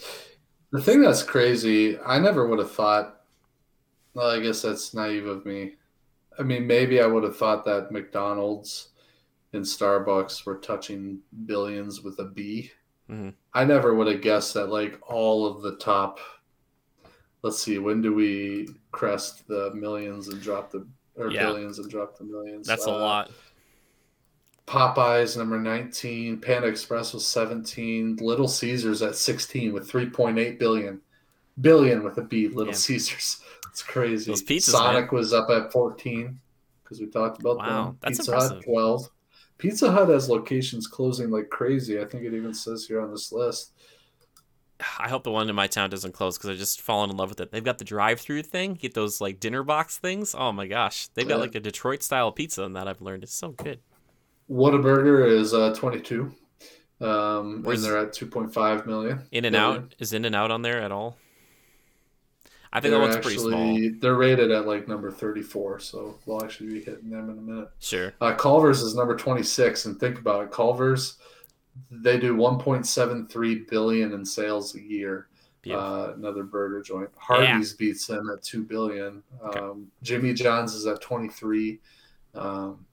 The 0.72 0.80
thing 0.82 1.02
that's 1.02 1.22
crazy, 1.22 1.98
I 2.00 2.18
never 2.18 2.46
would 2.46 2.58
have 2.58 2.72
thought. 2.72 3.20
Well, 4.14 4.30
I 4.30 4.40
guess 4.40 4.62
that's 4.62 4.94
naive 4.94 5.26
of 5.26 5.46
me. 5.46 5.74
I 6.38 6.42
mean, 6.42 6.66
maybe 6.66 7.00
I 7.00 7.06
would 7.06 7.22
have 7.22 7.36
thought 7.36 7.64
that 7.64 7.92
McDonald's 7.92 8.88
and 9.54 9.64
Starbucks 9.64 10.44
were 10.46 10.56
touching 10.56 11.20
billions 11.46 12.02
with 12.02 12.18
a 12.18 12.24
B. 12.24 12.70
Mhm. 13.10 13.34
I 13.52 13.64
never 13.64 13.94
would 13.94 14.06
have 14.06 14.20
guessed 14.22 14.54
that, 14.54 14.68
like, 14.68 14.98
all 15.10 15.46
of 15.46 15.62
the 15.62 15.76
top. 15.76 16.18
Let's 17.42 17.58
see, 17.62 17.78
when 17.78 18.00
do 18.00 18.14
we 18.14 18.68
crest 18.92 19.46
the 19.46 19.70
millions 19.74 20.28
and 20.28 20.40
drop 20.40 20.70
the 20.70 20.86
or 21.16 21.30
Yeah. 21.30 21.46
billions 21.46 21.78
and 21.78 21.88
drop 21.90 22.16
the 22.16 22.24
millions? 22.24 22.66
That's 22.66 22.86
a 22.86 22.90
Uh, 22.90 22.98
lot. 22.98 23.30
Popeyes 24.66 25.36
number 25.36 25.60
19, 25.60 26.40
Panda 26.40 26.66
Express 26.68 27.12
was 27.12 27.26
17, 27.26 28.16
Little 28.16 28.48
Caesars 28.48 29.02
at 29.02 29.14
16 29.14 29.72
with 29.74 29.86
3.8 29.88 30.58
billion. 30.58 31.02
Billion 31.60 32.02
with 32.02 32.16
a 32.18 32.22
B, 32.22 32.48
Little 32.48 32.72
Yeah. 32.72 32.78
Caesars. 32.78 33.40
It's 33.74 33.82
crazy. 33.82 34.30
Those 34.30 34.42
pizzas, 34.44 34.70
Sonic 34.70 35.10
was 35.10 35.32
up 35.32 35.50
at 35.50 35.72
14 35.72 36.38
because 36.84 37.00
we 37.00 37.06
talked 37.06 37.40
about 37.40 37.56
Wow, 37.56 37.84
them. 37.86 37.98
that's 38.02 38.18
Pizza 38.18 38.30
impressive. 38.30 38.56
Hut 38.58 38.64
12. 38.64 39.10
Pizza 39.64 39.90
Hut 39.90 40.10
has 40.10 40.28
locations 40.28 40.86
closing 40.86 41.30
like 41.30 41.48
crazy. 41.48 41.98
I 41.98 42.04
think 42.04 42.24
it 42.24 42.34
even 42.34 42.52
says 42.52 42.84
here 42.86 43.00
on 43.00 43.10
this 43.10 43.32
list. 43.32 43.72
I 44.98 45.08
hope 45.08 45.22
the 45.24 45.30
one 45.30 45.48
in 45.48 45.54
my 45.54 45.66
town 45.68 45.88
doesn't 45.88 46.12
close 46.12 46.36
because 46.36 46.50
I 46.50 46.54
just 46.54 46.82
fallen 46.82 47.08
in 47.08 47.16
love 47.16 47.30
with 47.30 47.40
it. 47.40 47.50
They've 47.50 47.64
got 47.64 47.78
the 47.78 47.84
drive-through 47.86 48.42
thing. 48.42 48.74
Get 48.74 48.92
those 48.92 49.22
like 49.22 49.40
dinner 49.40 49.62
box 49.62 49.96
things. 49.96 50.34
Oh 50.36 50.52
my 50.52 50.66
gosh, 50.66 51.08
they've 51.14 51.26
got 51.26 51.36
Yeah. 51.36 51.40
like 51.40 51.54
a 51.54 51.60
Detroit 51.60 52.02
style 52.02 52.30
pizza, 52.30 52.62
and 52.64 52.76
that 52.76 52.86
I've 52.86 53.00
learned 53.00 53.24
is 53.24 53.32
so 53.32 53.52
good. 53.52 53.80
Whataburger 54.50 55.26
is 55.26 55.54
uh, 55.54 55.72
22. 55.74 56.30
Um, 57.00 57.62
Where's- 57.62 57.82
and 57.82 57.90
they're 57.90 57.98
at 58.02 58.12
2.5 58.12 58.84
million. 58.86 59.20
In 59.32 59.46
and 59.46 59.56
out 59.56 59.94
is 59.98 60.12
in 60.12 60.26
and 60.26 60.34
out 60.34 60.50
on 60.50 60.60
there 60.60 60.82
at 60.82 60.92
all? 60.92 61.16
I 62.74 62.80
think 62.80 62.90
They're 62.90 63.00
that 63.00 63.14
one's 63.14 63.24
pretty 63.24 63.38
small. 63.38 63.52
actually 63.52 63.88
they're 63.90 64.16
rated 64.16 64.50
at 64.50 64.66
like 64.66 64.88
number 64.88 65.10
34, 65.10 65.78
so 65.78 66.18
we'll 66.26 66.44
actually 66.44 66.74
be 66.74 66.80
hitting 66.82 67.08
them 67.08 67.30
in 67.30 67.38
a 67.38 67.40
minute. 67.40 67.70
Sure. 67.78 68.12
Uh, 68.20 68.34
Culver's 68.34 68.82
is 68.82 68.96
number 68.96 69.16
26, 69.16 69.86
and 69.86 69.98
think 70.00 70.18
about 70.18 70.42
it. 70.42 70.50
Culver's, 70.50 71.18
they 71.92 72.18
do 72.18 72.36
1.73 72.36 73.68
billion 73.70 74.12
in 74.12 74.24
sales 74.24 74.74
a 74.74 74.82
year. 74.82 75.28
Uh, 75.70 76.12
another 76.14 76.42
burger 76.42 76.82
joint. 76.82 77.08
Hardee's 77.16 77.72
beats 77.72 78.06
them 78.06 78.28
at 78.28 78.42
2 78.42 78.64
billion. 78.64 79.22
Okay. 79.42 79.60
Um, 79.60 79.90
Jimmy 80.02 80.34
John's 80.34 80.74
is 80.74 80.86
at 80.86 81.00
23. 81.00 81.80
Um, 82.34 82.84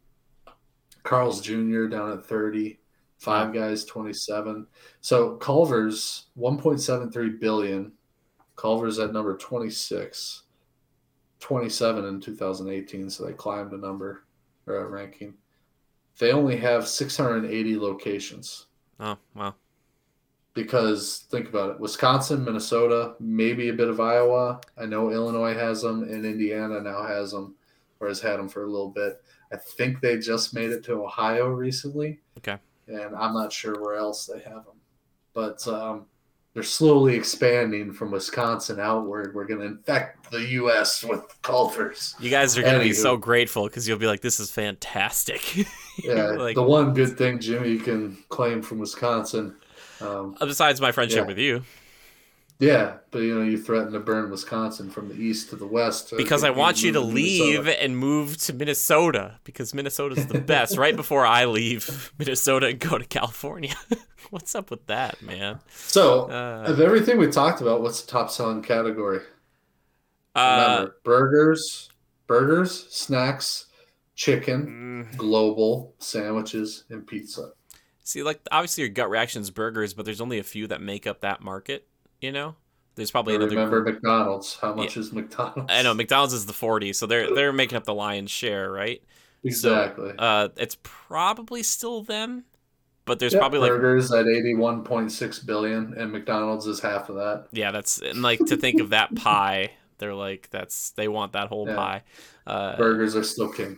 Carl's 1.04 1.42
Jr. 1.42 1.88
down 1.88 2.12
at 2.14 2.26
30. 2.26 2.78
Five 3.18 3.54
Guys 3.54 3.86
27. 3.86 4.66
So 5.02 5.36
Culver's 5.36 6.28
1.73 6.40 7.40
billion. 7.40 7.92
Culver's 8.62 9.00
at 9.00 9.12
number 9.12 9.36
26. 9.36 10.44
27 11.40 12.06
in 12.06 12.22
2018, 12.22 13.10
so 13.10 13.26
they 13.26 13.34
climbed 13.34 13.74
a 13.74 13.78
number 13.78 14.26
or 14.68 14.86
a 14.86 14.88
ranking. 14.88 15.34
They 16.20 16.32
only 16.32 16.58
have 16.58 16.88
680 16.88 17.80
locations 17.80 18.68
oh 19.00 19.18
wow. 19.34 19.56
because 20.54 21.26
think 21.32 21.50
about 21.50 21.72
it 21.72 21.80
Wisconsin, 21.80 22.46
Minnesota, 22.46 23.16
maybe 23.20 23.70
a 23.70 23.74
bit 23.74 23.88
of 23.88 24.00
Iowa. 24.00 24.62
I 24.78 24.86
know 24.86 25.10
Illinois 25.10 25.56
has 25.56 25.82
them, 25.82 26.04
and 26.04 26.24
Indiana 26.24 26.80
now 26.80 27.04
has 27.04 27.32
them 27.32 27.56
or 28.00 28.08
has 28.08 28.22
had 28.22 28.38
them 28.38 28.48
for 28.48 28.66
a 28.66 28.70
little 28.70 28.92
bit. 28.92 29.24
I 29.52 29.58
think 29.58 30.00
they 30.00 30.20
just 30.20 30.54
made 30.54 30.70
it 30.70 30.84
to 30.84 31.04
Ohio 31.04 31.48
recently. 31.48 32.20
Okay. 32.38 32.58
And 32.88 33.16
I'm 33.16 33.34
not 33.34 33.52
sure 33.52 33.82
where 33.82 33.96
else 33.96 34.28
they 34.28 34.40
have 34.40 34.66
them. 34.66 34.80
But 35.34 35.68
um, 35.68 36.06
they're 36.54 36.64
slowly 36.64 37.16
expanding 37.16 37.94
from 37.94 38.12
Wisconsin 38.12 38.80
outward. 38.80 39.34
We're 39.34 39.46
going 39.46 39.62
to 39.62 39.66
infect 39.68 40.30
the 40.32 40.42
U.S. 40.42 41.04
with 41.04 41.22
Culvers. 41.42 42.16
You 42.20 42.30
guys 42.30 42.58
are 42.58 42.62
gonna 42.62 42.80
be 42.80 42.94
so 42.94 43.18
grateful 43.18 43.68
because 43.68 43.88
you'll 43.88 43.98
be 44.00 44.08
like, 44.08 44.22
"This 44.22 44.40
is 44.40 44.52
fantastic." 44.52 45.66
Yeah, 46.04 46.28
like 46.30 46.56
the 46.56 46.64
one 46.64 46.94
good 46.94 47.18
thing 47.18 47.38
Jimmy 47.40 47.78
can 47.78 48.18
claim 48.30 48.62
from 48.62 48.80
Wisconsin. 48.80 49.56
Um, 50.00 50.36
besides 50.40 50.80
my 50.82 50.92
friendship 50.92 51.20
Yeah. 51.24 51.28
with 51.28 51.38
you, 51.38 51.64
yeah, 52.62 52.98
but 53.10 53.20
you 53.24 53.34
know 53.36 53.42
you 53.42 53.58
threaten 53.58 53.92
to 53.92 54.00
burn 54.00 54.30
Wisconsin 54.30 54.90
from 54.90 55.10
the 55.10 55.16
east 55.16 55.50
to 55.50 55.56
the 55.58 55.66
west 55.66 56.10
to 56.10 56.16
because 56.16 56.44
I 56.44 56.52
want 56.52 56.82
you 56.84 56.92
to 56.94 57.00
Minnesota. 57.02 57.16
leave 57.16 57.68
and 57.68 57.98
move 57.98 58.38
to 58.38 58.54
Minnesota 58.54 59.40
because 59.44 59.74
Minnesota's 59.74 60.26
the 60.28 60.40
best. 60.40 60.78
right 60.78 60.96
before 60.96 61.26
I 61.26 61.46
leave 61.46 62.14
Minnesota 62.20 62.68
and 62.68 62.80
go 62.80 62.98
to 63.00 63.06
California. 63.06 63.74
What's 64.30 64.54
up 64.56 64.70
with 64.72 64.86
that, 64.88 65.22
man? 65.22 65.60
So, 65.76 66.30
Uh, 66.30 66.66
of 66.68 66.80
everything 66.80 67.18
we 67.18 67.28
talked 67.28 67.60
about, 67.62 67.82
what's 67.82 68.02
the 68.02 68.10
top 68.12 68.30
selling 68.30 68.62
category? 68.62 69.20
uh, 70.36 70.40
Remember, 70.78 70.96
burgers, 71.04 71.90
burgers, 72.28 72.88
snacks, 72.90 73.66
chicken, 74.16 75.08
Mm. 75.12 75.18
global, 75.18 75.96
sandwiches, 76.00 76.86
and 76.90 77.06
pizza. 77.06 77.52
See, 78.04 78.24
like 78.24 78.40
obviously 78.52 78.84
your 78.84 78.90
gut 78.90 79.10
reaction 79.10 79.42
is 79.42 79.50
burgers, 79.52 79.94
but 79.94 80.06
there's 80.06 80.22
only 80.22 80.40
a 80.40 80.44
few 80.44 80.68
that 80.68 80.82
make 80.82 81.06
up 81.08 81.22
that 81.22 81.42
market. 81.42 81.88
You 82.22 82.32
know, 82.32 82.56
there's 82.96 83.12
probably 83.12 83.34
But 83.34 83.42
another. 83.44 83.56
remember 83.56 83.82
group- 83.82 83.96
McDonald's. 83.96 84.58
How 84.62 84.74
much 84.74 84.96
is 84.96 85.12
McDonald's? 85.12 85.72
I 85.74 85.82
know 85.82 85.94
McDonald's 85.94 86.34
is 86.34 86.46
the 86.46 86.54
forty, 86.54 86.94
so 86.94 87.06
they're 87.08 87.34
they're 87.34 87.52
making 87.54 87.78
up 87.78 87.84
the 87.86 87.94
lion's 87.96 88.32
share, 88.32 88.72
right? 88.72 89.02
Exactly. 89.44 90.14
Uh, 90.20 90.50
it's 90.56 90.78
probably 90.84 91.64
still 91.64 92.04
them, 92.04 92.44
but 93.06 93.18
there's 93.20 93.34
Yeah, 93.34 93.40
probably 93.40 93.58
like 93.60 93.72
burgers 93.72 94.12
at 94.12 94.28
81.6 94.28 95.40
billion, 95.46 95.96
and 95.98 96.12
McDonald's 96.12 96.68
is 96.68 96.80
half 96.80 97.10
of 97.10 97.16
that. 97.16 97.48
yeah, 97.52 97.72
that's 97.72 98.00
and 98.00 98.22
like 98.22 98.40
to 98.46 98.56
think 98.58 98.80
of 98.80 98.90
that 98.92 99.16
pie. 99.16 99.72
They're 99.98 100.14
like 100.14 100.50
that's 100.52 100.92
they 100.92 101.08
want 101.08 101.34
that 101.34 101.48
whole 101.48 101.68
Yeah. 101.68 101.76
pie. 101.76 102.04
Uh, 102.46 102.76
Burgers 102.78 103.16
are 103.16 103.24
still 103.24 103.50
king. 103.52 103.78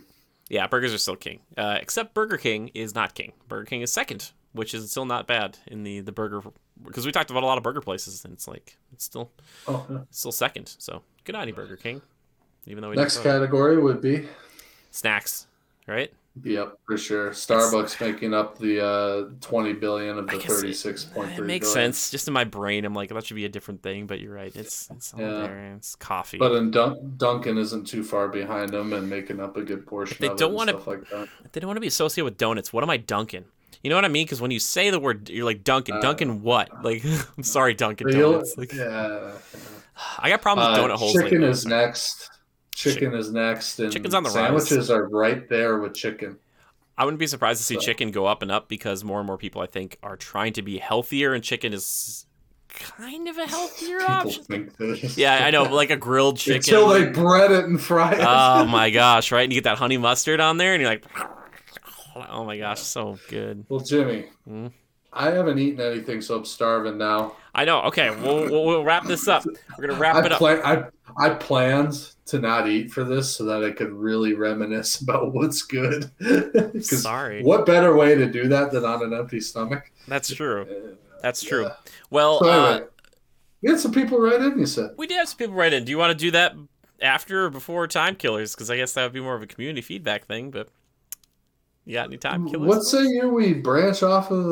yeah, 0.49 0.68
burgers 0.68 0.94
are 0.94 0.98
still 0.98 1.15
king. 1.15 1.40
Uh, 1.57 1.78
except 1.82 2.14
Burger 2.14 2.38
King 2.38 2.70
is 2.74 2.94
not 2.94 3.14
king. 3.15 3.32
Burger 3.48 3.65
King 3.65 3.82
is 3.82 3.91
second, 3.94 4.32
which 4.52 4.74
is 4.74 4.90
still 4.91 5.06
not 5.06 5.28
bad 5.28 5.57
in 5.68 5.84
the 5.84 6.02
the 6.02 6.11
burger 6.11 6.41
because 6.86 7.06
we 7.06 7.12
talked 7.12 7.32
about 7.32 7.44
a 7.44 7.46
lot 7.46 7.58
of 7.58 7.64
burger 7.64 7.82
places 7.82 8.24
and 8.26 8.34
it's 8.34 8.48
like 8.48 8.78
it's 8.92 9.04
still 9.04 9.32
Oh, 9.68 9.86
yeah. 9.90 10.00
it's 10.10 10.20
still 10.20 10.32
second. 10.32 10.74
So 10.78 11.02
good 11.24 11.36
on 11.36 11.48
you, 11.48 11.54
Burger 11.54 11.78
King. 11.78 12.02
Even 12.66 12.82
though 12.82 12.90
we 12.90 12.96
Next 12.96 13.22
category 13.24 13.78
would 13.78 14.02
be 14.02 14.28
snacks, 14.92 15.48
right? 15.88 16.12
Yep, 16.44 16.80
for 16.88 16.98
sure. 16.98 17.30
Starbucks 17.30 18.02
making 18.02 18.34
up 18.34 18.58
the 18.58 18.84
uh, 18.84 19.30
20 19.42 19.74
billion 19.74 20.18
of 20.18 20.26
the 20.28 20.38
guess 20.40 20.64
it- 20.64 20.66
36.3 20.66 21.38
It 21.38 21.44
makes 21.44 21.68
billion. 21.74 21.94
sense. 21.94 22.10
Just 22.10 22.28
in 22.28 22.34
my 22.34 22.44
brain, 22.44 22.86
I'm 22.86 22.94
like 22.96 23.10
that 23.10 23.24
should 23.26 23.36
be 23.36 23.46
a 23.46 23.50
different 23.50 23.84
thing, 23.84 24.08
but 24.08 24.20
you're 24.20 24.34
right. 24.34 24.56
It's 24.56 24.90
it's 24.90 25.14
Yeah. 25.16 25.28
there. 25.30 25.74
It's 25.78 25.94
coffee. 25.96 26.40
But 26.40 26.54
in 26.54 26.72
Dun- 26.72 27.14
Dunkin' 27.18 27.58
isn't 27.60 27.86
too 27.86 28.04
far 28.04 28.30
behind 28.30 28.70
them 28.72 28.94
and 28.94 29.08
making 29.08 29.40
up 29.40 29.58
a 29.58 29.62
good 29.62 29.86
portion 29.86 30.18
they 30.20 30.28
of 30.30 30.38
don't 30.38 30.54
wanna- 30.54 30.78
like 30.78 31.08
they 31.52 31.60
don't 31.60 31.68
want 31.68 31.78
to 31.78 31.82
be 31.82 31.88
associated 31.88 32.26
with 32.26 32.38
donuts. 32.40 32.74
What 32.74 32.84
am 32.84 32.90
I 32.90 32.98
dunking? 32.98 33.46
You 33.84 33.90
know 33.90 33.96
what 33.98 34.06
I 34.06 34.10
mean? 34.10 34.26
Because 34.26 34.40
when 34.42 34.50
you 34.52 34.60
say 34.60 34.90
the 34.90 35.00
word, 35.00 35.30
you're 35.30 35.46
like 35.46 35.64
Dunkin'. 35.64 35.96
Uh, 35.96 36.00
Dunkin' 36.02 36.42
what? 36.42 36.84
Like, 36.84 37.04
I'm 37.38 37.44
sorry, 37.44 37.74
Dunkin' 37.74 38.08
Real- 38.08 38.32
Donuts. 38.34 38.58
Like, 38.58 38.74
yeah. 38.74 39.32
I 40.20 40.30
got 40.30 40.42
problems 40.42 40.70
with 40.78 40.80
Uh, 40.80 40.88
donut 40.94 40.98
holes. 40.98 41.14
chicken 41.14 41.32
lately. 41.42 41.48
is 41.50 41.66
next. 41.66 42.30
Chicken 42.74 43.14
is 43.14 43.32
next, 43.32 43.80
and 43.80 43.92
Chicken's 43.94 44.14
on 44.16 44.24
the 44.24 44.30
rise. 44.30 44.36
sandwiches 44.68 44.90
are 44.90 45.08
right 45.08 45.48
there 45.50 45.78
with 45.80 45.94
chicken. 45.94 46.38
I 46.98 47.06
wouldn't 47.06 47.20
be 47.20 47.28
surprised 47.28 47.60
to 47.60 47.66
see 47.66 47.76
So- 47.76 47.82
chicken 47.82 48.10
go 48.12 48.26
up 48.26 48.42
and 48.42 48.50
up 48.52 48.68
because 48.70 49.04
more 49.04 49.20
and 49.20 49.28
more 49.28 49.38
people, 49.38 49.62
I 49.62 49.68
think, 49.68 49.98
are 50.02 50.16
trying 50.18 50.54
to 50.54 50.62
be 50.62 50.78
healthier, 50.80 51.34
and 51.34 51.44
chicken 51.44 51.74
is 51.74 52.26
kind 52.70 53.28
of 53.28 53.38
a 53.38 53.46
healthier 53.46 54.00
People 54.00 54.14
option. 54.16 54.44
think 54.46 54.78
this. 54.78 55.18
Yeah, 55.18 55.46
I 55.46 55.52
know, 55.52 55.64
like 55.64 55.92
a 55.92 55.98
grilled 55.98 56.38
chicken. 56.40 56.58
Until 56.58 56.88
they 56.90 57.06
bread 57.06 57.52
it 57.52 57.66
and 57.66 57.80
fry 57.80 58.14
it. 58.14 58.22
oh 58.22 58.66
my 58.66 58.90
gosh, 59.02 59.32
right? 59.32 59.44
And 59.44 59.52
you 59.54 59.58
get 59.58 59.66
that 59.66 59.78
honey 59.78 59.98
mustard 59.98 60.40
on 60.40 60.58
there, 60.58 60.74
and 60.74 60.82
you're 60.82 60.90
like, 60.90 61.06
oh 62.30 62.45
my 62.45 62.57
gosh, 62.57 62.80
so 62.81 63.18
good. 63.30 63.65
Well, 63.69 63.80
Jimmy, 63.80 64.26
Hmm? 64.48 64.68
I 65.15 65.30
haven't 65.30 65.60
eaten 65.60 65.80
anything, 65.80 66.22
so 66.22 66.35
I'm 66.35 66.44
starving 66.45 66.98
now. 66.98 67.35
I 67.53 67.65
know. 67.65 67.81
Okay, 67.84 68.10
we'll, 68.10 68.49
we'll, 68.49 68.65
we'll 68.65 68.84
wrap 68.84 69.06
this 69.06 69.27
up. 69.27 69.45
We're 69.77 69.88
gonna 69.88 69.99
wrap 69.99 70.15
I 70.15 70.26
it 70.26 70.31
up. 70.31 70.40
plan 70.40 70.61
I 70.65 70.85
I 71.23 71.30
planned 71.35 72.14
to 72.26 72.40
not 72.40 72.68
eat 72.68 72.90
for 72.91 73.03
this 73.03 73.35
so 73.35 73.44
that 73.45 73.64
I 73.64 73.69
could 73.72 73.91
really 73.91 74.34
reminisce 74.34 74.99
about 75.02 75.31
what's 75.34 75.61
good. 75.61 76.10
Sorry, 76.84 77.44
What 77.44 77.68
better 77.68 77.95
way 77.95 78.15
to 78.15 78.26
do 78.26 78.48
that 78.48 78.72
than 78.72 78.85
on 78.85 79.03
an 79.03 79.14
empty 79.14 79.40
stomach? 79.40 79.91
that's 80.07 80.34
true. 80.34 80.95
That's 81.22 81.44
true. 81.44 81.65
yeah. 81.65 81.73
Well, 82.10 82.40
So 82.40 82.49
uh, 82.49 82.80
we 83.61 83.69
had 83.69 83.80
some 83.80 83.91
people 83.91 84.19
write 84.19 84.41
in. 84.41 84.57
You 84.57 84.65
said 84.65 84.91
we 84.98 85.06
did 85.06 85.18
have 85.18 85.30
some 85.30 85.38
people 85.38 85.53
write 85.53 85.73
in. 85.73 85.85
Do 85.85 85.91
you 85.91 85.99
want 85.99 86.10
to 86.11 86.18
do 86.18 86.31
that 86.31 86.56
after 87.03 87.45
or 87.45 87.49
before 87.52 87.85
Time 87.88 88.15
Killers? 88.15 88.56
Because 88.56 88.72
I 88.72 88.77
guess 88.77 88.94
that 88.94 89.03
would 89.03 89.14
be 89.14 89.22
more 89.22 89.35
of 89.35 89.44
a 89.44 89.48
community 89.48 89.81
feedback 89.81 90.26
thing. 90.26 90.49
But 90.49 90.69
you 91.86 91.94
got 91.96 92.08
any 92.08 92.18
Time 92.18 92.48
Killers? 92.50 92.68
What 92.68 92.84
say 92.84 93.04
you? 93.04 93.30
We 93.30 93.54
branch 93.54 94.04
off 94.04 94.32
of 94.32 94.44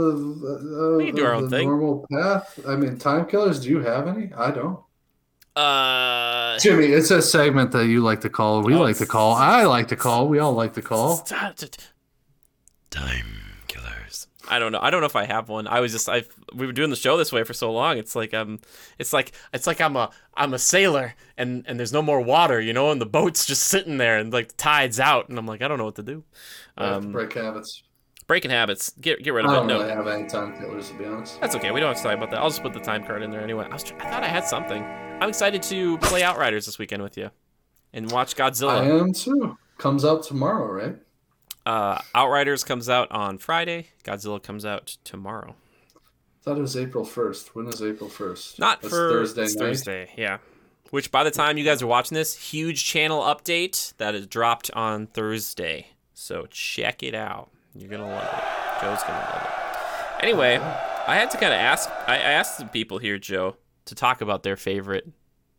the, 0.41 0.93
uh, 0.93 0.97
We 0.97 1.07
can 1.07 1.15
do 1.15 1.25
our 1.25 1.33
of 1.33 1.43
own 1.43 1.49
the 1.49 1.57
thing. 1.57 1.67
normal 1.67 2.05
path. 2.11 2.59
I 2.67 2.75
mean, 2.75 2.97
time 2.97 3.25
killers. 3.27 3.59
Do 3.61 3.69
you 3.69 3.79
have 3.79 4.07
any? 4.07 4.31
I 4.35 4.51
don't. 4.51 4.79
Uh, 5.55 6.57
Jimmy, 6.59 6.85
it's 6.87 7.11
a 7.11 7.21
segment 7.21 7.71
that 7.71 7.87
you 7.87 8.01
like 8.01 8.21
to 8.21 8.29
call. 8.29 8.61
We 8.63 8.73
Oh, 8.75 8.81
like 8.81 8.97
to 8.97 9.05
call. 9.05 9.33
I 9.33 9.63
like 9.65 9.89
to 9.89 9.95
call. 9.97 10.27
We 10.27 10.39
all 10.39 10.53
like 10.53 10.73
to 10.73 10.81
call. 10.81 11.17
Stop 11.25 11.61
it. 11.61 11.89
Time 12.89 13.25
Killers. 13.67 14.27
I 14.49 14.59
don't 14.59 14.71
know. 14.71 14.79
I 14.81 14.89
don't 14.89 15.01
know 15.01 15.07
if 15.07 15.15
I 15.15 15.25
have 15.25 15.49
one. 15.49 15.67
I 15.67 15.79
was 15.81 15.91
just 15.91 16.07
I 16.09 16.23
we 16.53 16.65
were 16.65 16.73
doing 16.73 16.89
the 16.89 16.95
show 16.95 17.17
this 17.17 17.31
way 17.31 17.43
for 17.43 17.53
so 17.53 17.71
long. 17.71 17.97
It's 17.97 18.15
like 18.15 18.33
um 18.33 18.59
it's 18.97 19.11
like 19.13 19.33
it's 19.53 19.67
like 19.67 19.81
I'm 19.81 19.95
a 19.97 20.09
I'm 20.35 20.53
a 20.53 20.59
sailor 20.59 21.15
and 21.37 21.65
and 21.67 21.77
there's 21.77 21.93
no 21.93 22.01
more 22.01 22.21
water, 22.21 22.59
you 22.61 22.71
know, 22.73 22.91
and 22.91 23.01
the 23.01 23.05
boat's 23.05 23.45
just 23.45 23.63
sitting 23.63 23.97
there 23.97 24.17
and 24.17 24.31
like 24.31 24.49
the 24.49 24.53
tide's 24.55 24.99
out 25.01 25.27
and 25.29 25.37
I'm 25.37 25.45
like 25.45 25.61
I 25.61 25.67
don't 25.67 25.77
know 25.77 25.85
what 25.85 25.95
to 25.95 26.03
do. 26.03 26.23
I 26.77 26.85
Um, 26.87 27.11
break 27.11 27.33
habits. 27.33 27.83
breaking 28.27 28.51
habits. 28.51 28.91
Get 29.01 29.21
get 29.23 29.33
rid 29.33 29.45
I 29.45 29.49
of 29.49 29.53
it. 29.53 29.55
I 29.55 29.59
don't 29.59 29.67
No. 29.67 29.79
really 29.79 29.91
have 29.93 30.07
any 30.07 30.27
time 30.27 30.57
killers 30.57 30.89
to 30.89 30.97
be 30.97 31.05
honest. 31.05 31.39
That's 31.41 31.55
okay. 31.55 31.71
We 31.71 31.79
don't 31.79 31.89
have 31.89 31.97
to 31.97 32.03
talk 32.03 32.13
about 32.17 32.31
that. 32.31 32.39
I'll 32.39 32.49
just 32.49 32.63
put 32.63 32.73
the 32.73 32.79
time 32.79 33.03
card 33.05 33.21
in 33.23 33.31
there 33.31 33.41
anyway. 33.41 33.65
I 33.69 33.73
was 33.73 33.83
tr- 33.83 33.95
I 33.99 34.09
thought 34.09 34.23
I 34.23 34.27
had 34.27 34.45
something. 34.45 34.83
I'm 34.83 35.29
excited 35.29 35.61
to 35.63 35.97
play 35.99 36.23
Outriders 36.23 36.65
this 36.65 36.79
weekend 36.79 37.03
with 37.03 37.17
you 37.17 37.29
and 37.93 38.09
watch 38.11 38.35
Godzilla. 38.35 38.79
I 38.81 38.85
am 38.85 39.13
too. 39.13 39.57
Comes 39.77 40.05
out 40.05 40.23
tomorrow, 40.23 40.65
right? 40.71 40.95
Uh, 41.65 41.99
Outriders 42.15 42.63
comes 42.63 42.89
out 42.89 43.11
on 43.11 43.37
Friday. 43.37 43.87
Godzilla 44.03 44.41
comes 44.41 44.65
out 44.65 44.97
tomorrow. 45.03 45.55
thought 46.43 46.57
it 46.57 46.61
was 46.61 46.75
April 46.75 47.05
first. 47.05 47.53
When 47.55 47.67
is 47.67 47.83
April 47.83 48.09
first? 48.09 48.57
Not 48.57 48.81
That's 48.81 48.91
for 48.91 49.09
Thursday. 49.11 49.45
Thursday, 49.47 50.11
yeah. 50.17 50.39
Which 50.89 51.11
by 51.11 51.23
the 51.23 51.29
time 51.29 51.57
you 51.59 51.63
guys 51.63 51.83
are 51.83 51.87
watching 51.87 52.15
this, 52.15 52.35
huge 52.35 52.83
channel 52.83 53.21
update 53.21 53.95
that 53.97 54.15
is 54.15 54.25
dropped 54.25 54.71
on 54.71 55.05
Thursday. 55.05 55.89
So 56.21 56.45
check 56.51 57.01
it 57.01 57.15
out. 57.15 57.49
You're 57.75 57.89
gonna 57.89 58.07
love 58.07 58.23
it. 58.23 58.81
Joe's 58.81 59.01
gonna 59.03 59.17
love 59.33 59.43
it. 59.43 60.23
Anyway, 60.23 60.57
I 60.57 61.15
had 61.15 61.31
to 61.31 61.37
kind 61.37 61.51
of 61.51 61.59
ask. 61.59 61.89
I 62.07 62.17
asked 62.17 62.59
the 62.59 62.65
people 62.65 62.99
here, 62.99 63.17
Joe, 63.17 63.55
to 63.85 63.95
talk 63.95 64.21
about 64.21 64.43
their 64.43 64.55
favorite, 64.55 65.07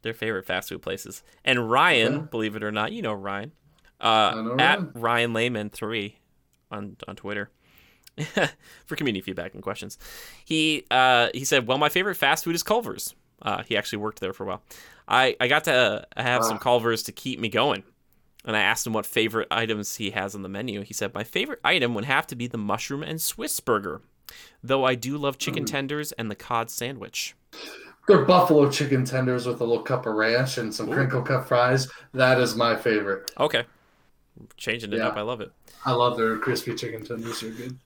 their 0.02 0.14
favorite 0.14 0.46
fast 0.46 0.68
food 0.68 0.80
places. 0.82 1.24
And 1.44 1.68
Ryan, 1.68 2.12
Yeah. 2.12 2.18
believe 2.30 2.54
it 2.54 2.62
or 2.62 2.70
not, 2.70 2.92
you 2.92 3.02
know 3.02 3.12
Ryan, 3.12 3.50
uh, 4.00 4.32
know 4.36 4.56
at 4.58 4.78
Ryan. 4.78 4.90
Ryan 4.94 5.32
Layman 5.32 5.70
three 5.70 6.18
on 6.70 6.96
on 7.08 7.16
Twitter. 7.16 7.50
for 8.86 8.94
community 8.94 9.22
feedback 9.22 9.54
and 9.54 9.62
questions. 9.62 9.98
He 10.44 10.84
uh, 10.90 11.30
he 11.34 11.44
said, 11.44 11.66
"Well, 11.66 11.78
my 11.78 11.88
favorite 11.88 12.14
fast 12.16 12.44
food 12.44 12.54
is 12.54 12.62
Culver's. 12.62 13.14
Uh, 13.40 13.62
he 13.64 13.76
actually 13.76 13.98
worked 13.98 14.20
there 14.20 14.32
for 14.34 14.44
a 14.44 14.46
while. 14.46 14.62
I, 15.08 15.34
I 15.40 15.48
got 15.48 15.64
to 15.64 16.06
have 16.16 16.44
some 16.44 16.58
Culver's 16.58 17.02
to 17.04 17.12
keep 17.12 17.40
me 17.40 17.48
going, 17.48 17.82
and 18.44 18.56
I 18.56 18.60
asked 18.60 18.86
him 18.86 18.92
what 18.92 19.06
favorite 19.06 19.48
items 19.50 19.96
he 19.96 20.10
has 20.10 20.34
on 20.34 20.42
the 20.42 20.48
menu. 20.48 20.82
He 20.82 20.94
said, 20.94 21.14
"My 21.14 21.24
favorite 21.24 21.60
item 21.64 21.94
would 21.94 22.04
have 22.04 22.26
to 22.28 22.36
be 22.36 22.46
the 22.46 22.58
mushroom 22.58 23.02
and 23.02 23.20
Swiss 23.20 23.60
burger, 23.60 24.00
though 24.62 24.84
I 24.84 24.94
do 24.94 25.16
love 25.16 25.38
chicken 25.38 25.64
Mm. 25.64 25.70
tenders 25.70 26.12
and 26.12 26.30
the 26.30 26.34
cod 26.34 26.70
sandwich." 26.70 27.34
They're 28.08 28.24
buffalo 28.24 28.68
chicken 28.70 29.04
tenders 29.04 29.46
with 29.46 29.60
a 29.60 29.64
little 29.64 29.84
cup 29.84 30.06
of 30.06 30.14
ranch 30.14 30.58
and 30.58 30.74
some 30.74 30.88
Ooh. 30.88 30.94
crinkle 30.94 31.22
cut 31.22 31.46
fries. 31.46 31.88
That 32.12 32.40
is 32.40 32.56
my 32.56 32.74
favorite. 32.76 33.30
Okay, 33.38 33.64
changing 34.56 34.92
it 34.92 34.96
Yeah. 34.96 35.08
up. 35.08 35.16
I 35.16 35.20
love 35.22 35.40
it. 35.40 35.52
I 35.84 35.92
love 35.92 36.16
their 36.16 36.36
crispy 36.38 36.74
chicken 36.74 37.04
tenders. 37.04 37.40
They're 37.40 37.50
good. 37.50 37.78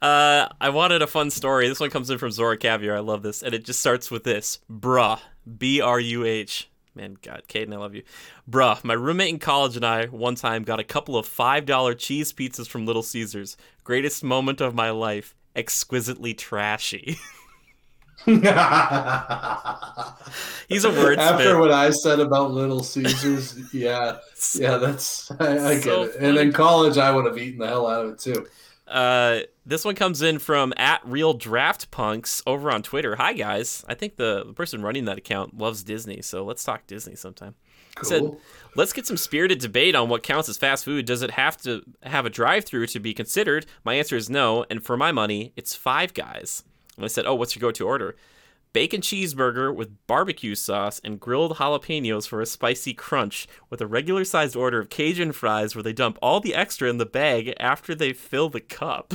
Uh, 0.00 0.48
I 0.60 0.70
wanted 0.70 1.02
a 1.02 1.06
fun 1.06 1.30
story. 1.30 1.68
This 1.68 1.78
one 1.80 1.90
comes 1.90 2.10
in 2.10 2.18
from 2.18 2.30
Zora 2.32 2.56
Caviar. 2.56 2.96
I 2.96 3.00
love 3.00 3.22
this, 3.22 3.42
and 3.42 3.54
it 3.54 3.64
just 3.64 3.78
starts 3.78 4.10
with 4.10 4.24
this: 4.24 4.58
"Bruh, 4.70 5.20
B 5.58 5.80
R 5.80 6.00
U 6.00 6.24
H." 6.24 6.68
Man, 6.94 7.16
God, 7.22 7.44
Caden, 7.48 7.72
I 7.72 7.78
love 7.78 7.94
you. 7.94 8.02
Bruh, 8.50 8.84
my 8.84 8.92
roommate 8.92 9.30
in 9.30 9.38
college 9.38 9.76
and 9.76 9.84
I 9.84 10.06
one 10.06 10.34
time 10.34 10.62
got 10.62 10.78
a 10.78 10.84
couple 10.84 11.16
of 11.16 11.26
five 11.26 11.64
dollar 11.64 11.94
cheese 11.94 12.32
pizzas 12.32 12.68
from 12.68 12.84
Little 12.84 13.02
Caesars. 13.02 13.56
Greatest 13.82 14.22
moment 14.22 14.60
of 14.60 14.74
my 14.74 14.90
life. 14.90 15.34
Exquisitely 15.56 16.34
trashy. 16.34 17.18
He's 18.24 18.44
a 20.84 20.90
wordsmith. 20.90 21.16
After 21.16 21.58
what 21.58 21.72
I 21.72 21.90
said 21.90 22.20
about 22.20 22.52
Little 22.52 22.84
Caesars, 22.84 23.58
yeah, 23.72 24.18
yeah, 24.54 24.76
that's 24.76 25.30
I, 25.40 25.70
I 25.70 25.74
get 25.80 25.84
So 25.84 26.02
it. 26.04 26.16
And 26.20 26.36
in 26.36 26.52
college, 26.52 26.98
I 26.98 27.10
would 27.10 27.24
have 27.24 27.38
eaten 27.38 27.58
the 27.58 27.66
hell 27.66 27.88
out 27.88 28.04
of 28.04 28.12
it 28.12 28.18
too. 28.18 28.46
Uh, 28.92 29.40
this 29.64 29.84
one 29.84 29.94
comes 29.94 30.20
in 30.20 30.38
from 30.38 30.74
at 30.76 31.00
Real 31.04 31.32
Draft 31.32 31.90
Punks 31.90 32.42
over 32.46 32.70
on 32.70 32.82
Twitter. 32.82 33.16
Hi 33.16 33.32
guys, 33.32 33.84
I 33.88 33.94
think 33.94 34.16
the, 34.16 34.44
the 34.46 34.52
person 34.52 34.82
running 34.82 35.06
that 35.06 35.16
account 35.18 35.56
loves 35.56 35.82
Disney, 35.82 36.20
so 36.20 36.44
let's 36.44 36.62
talk 36.62 36.86
Disney 36.86 37.16
sometime. 37.16 37.54
Cool. 37.94 38.08
Said- 38.08 38.36
Let's 38.74 38.94
get 38.94 39.06
some 39.06 39.18
spirited 39.18 39.58
debate 39.58 39.94
on 39.94 40.08
what 40.08 40.22
counts 40.22 40.48
as 40.48 40.56
fast 40.56 40.86
food. 40.86 41.04
Does 41.04 41.20
it 41.20 41.32
have 41.32 41.58
to 41.58 41.82
have 42.04 42.24
a 42.24 42.30
drive-through 42.30 42.86
to 42.86 43.00
be 43.00 43.12
considered? 43.12 43.66
My 43.84 43.92
answer 43.94 44.16
is 44.16 44.30
no, 44.30 44.64
and 44.70 44.82
for 44.82 44.96
my 44.96 45.12
money, 45.12 45.52
it's 45.56 45.74
Five 45.74 46.14
Guys. 46.14 46.64
And 46.96 47.04
I 47.04 47.08
said, 47.08 47.26
"Oh, 47.26 47.34
what's 47.34 47.54
your 47.54 47.60
go-to 47.60 47.86
order?" 47.86 48.16
Bacon 48.72 49.00
cheeseburger 49.02 49.74
with 49.74 50.06
barbecue 50.06 50.54
sauce 50.54 51.00
and 51.04 51.20
grilled 51.20 51.56
jalapenos 51.56 52.26
for 52.26 52.40
a 52.40 52.46
spicy 52.46 52.94
crunch, 52.94 53.46
with 53.68 53.80
a 53.80 53.86
regular 53.86 54.24
sized 54.24 54.56
order 54.56 54.80
of 54.80 54.88
Cajun 54.88 55.32
fries 55.32 55.74
where 55.74 55.82
they 55.82 55.92
dump 55.92 56.18
all 56.22 56.40
the 56.40 56.54
extra 56.54 56.88
in 56.88 56.96
the 56.98 57.04
bag 57.06 57.52
after 57.60 57.94
they 57.94 58.12
fill 58.12 58.48
the 58.48 58.60
cup. 58.60 59.12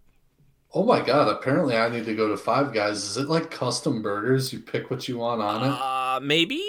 oh 0.74 0.84
my 0.84 1.00
god! 1.04 1.28
Apparently, 1.28 1.76
I 1.76 1.88
need 1.90 2.06
to 2.06 2.14
go 2.14 2.28
to 2.28 2.36
Five 2.36 2.72
Guys. 2.72 3.02
Is 3.04 3.16
it 3.18 3.28
like 3.28 3.50
custom 3.50 4.00
burgers? 4.00 4.52
You 4.52 4.60
pick 4.60 4.90
what 4.90 5.06
you 5.06 5.18
want 5.18 5.42
on 5.42 5.64
it. 5.64 5.70
Uh, 5.70 6.20
maybe. 6.22 6.62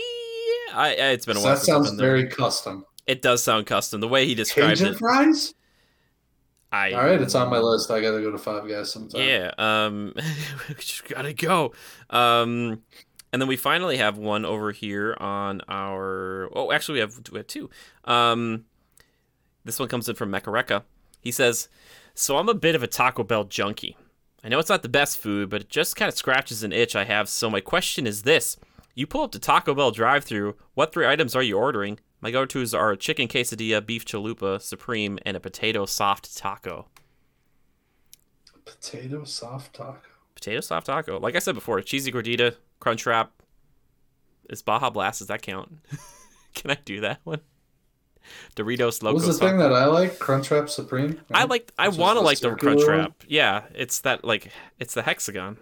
I, 0.73 0.89
I- 0.89 1.09
it's 1.11 1.25
been 1.25 1.37
a 1.37 1.39
while. 1.39 1.55
that 1.55 1.61
sounds 1.61 1.91
very 1.91 2.27
custom. 2.27 2.85
It 3.07 3.21
does 3.21 3.41
sound 3.41 3.65
custom. 3.65 4.01
The 4.01 4.07
way 4.07 4.25
he 4.27 4.35
describes 4.35 4.81
Cajun 4.81 4.93
it, 4.95 4.99
Cajun 4.99 4.99
fries. 4.99 5.53
I 6.71 6.91
All 6.91 7.03
right, 7.03 7.19
it's 7.19 7.35
on 7.35 7.49
my 7.49 7.57
list. 7.57 7.89
I 7.89 7.99
gotta 8.01 8.21
go 8.21 8.31
to 8.31 8.37
Five 8.37 8.67
Guys 8.67 8.91
sometime. 8.91 9.21
Yeah, 9.21 9.51
um, 9.57 10.13
we 10.69 10.75
just 10.75 11.07
gotta 11.07 11.33
go. 11.33 11.73
Um, 12.09 12.83
and 13.31 13.41
then 13.41 13.47
we 13.47 13.57
finally 13.57 13.97
have 13.97 14.17
one 14.17 14.45
over 14.45 14.71
here 14.71 15.15
on 15.19 15.61
our. 15.67 16.49
Oh, 16.55 16.71
actually, 16.71 16.95
we 16.95 16.99
have, 16.99 17.19
we 17.31 17.37
have 17.39 17.47
two. 17.47 17.69
Um, 18.05 18.65
this 19.65 19.79
one 19.79 19.87
comes 19.87 20.07
in 20.09 20.15
from 20.15 20.31
Mekareka. 20.31 20.83
He 21.21 21.31
says, 21.31 21.69
"So 22.13 22.37
I'm 22.37 22.49
a 22.49 22.53
bit 22.53 22.75
of 22.75 22.83
a 22.83 22.87
Taco 22.87 23.23
Bell 23.23 23.45
junkie. 23.45 23.97
I 24.43 24.49
know 24.49 24.59
it's 24.59 24.69
not 24.69 24.83
the 24.83 24.89
best 24.89 25.17
food, 25.17 25.49
but 25.49 25.61
it 25.61 25.69
just 25.69 25.95
kind 25.95 26.09
of 26.09 26.17
scratches 26.17 26.63
an 26.63 26.71
itch 26.71 26.95
I 26.95 27.03
have. 27.03 27.29
So 27.29 27.49
my 27.49 27.61
question 27.61 28.05
is 28.05 28.23
this: 28.23 28.57
You 28.93 29.07
pull 29.07 29.23
up 29.23 29.31
to 29.31 29.39
Taco 29.39 29.73
Bell 29.73 29.91
drive-through. 29.91 30.55
What 30.75 30.93
three 30.93 31.07
items 31.07 31.35
are 31.35 31.43
you 31.43 31.57
ordering? 31.57 31.99
My 32.21 32.31
go-tos 32.31 32.73
are 32.73 32.91
a 32.91 32.97
chicken 32.97 33.27
quesadilla, 33.27 33.85
beef 33.85 34.05
chalupa, 34.05 34.61
supreme, 34.61 35.19
and 35.25 35.37
a 35.37 35.39
potato 35.39 35.85
soft 35.85 36.35
taco." 36.37 36.87
Potato 38.65 39.23
soft 39.23 39.75
taco. 39.75 39.99
Potato 40.35 40.61
soft 40.61 40.85
taco. 40.87 41.19
Like 41.19 41.35
I 41.35 41.39
said 41.39 41.55
before, 41.55 41.81
cheesy 41.81 42.11
gordita, 42.11 42.55
crunch 42.79 43.05
wrap. 43.05 43.31
Is 44.49 44.61
Baja 44.61 44.89
Blast? 44.89 45.19
Does 45.19 45.27
that 45.27 45.41
count? 45.41 45.77
Can 46.55 46.71
I 46.71 46.77
do 46.83 47.01
that 47.01 47.19
one? 47.23 47.41
Doritos 48.55 49.01
Loco. 49.01 49.15
What's 49.15 49.27
the 49.27 49.33
thing 49.33 49.57
that 49.57 49.73
I 49.73 49.85
like? 49.85 50.19
Crunchwrap 50.19 50.69
Supreme. 50.69 51.19
I 51.33 51.41
right? 51.41 51.49
like. 51.49 51.71
I 51.77 51.89
want 51.89 52.17
to 52.17 52.21
like 52.21 52.39
the 52.39 52.49
circular 52.49 52.75
crunch 52.75 52.87
wrap. 52.87 53.23
Yeah, 53.27 53.63
it's 53.73 54.01
that 54.01 54.23
like 54.23 54.51
it's 54.79 54.93
the 54.93 55.03
hexagon. 55.03 55.57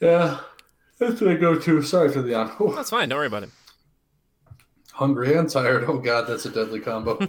Yeah, 0.00 0.40
that's 0.98 1.20
what 1.20 1.30
I 1.30 1.34
go 1.34 1.58
to. 1.58 1.82
Sorry 1.82 2.10
for 2.10 2.22
the. 2.22 2.46
Whew. 2.58 2.74
That's 2.74 2.90
fine. 2.90 3.08
Don't 3.08 3.18
worry 3.18 3.26
about 3.26 3.44
it. 3.44 3.50
Hungry 4.94 5.34
and 5.34 5.50
tired. 5.50 5.84
Oh 5.88 5.98
god, 5.98 6.28
that's 6.28 6.46
a 6.46 6.50
deadly 6.50 6.80
combo. 6.80 7.18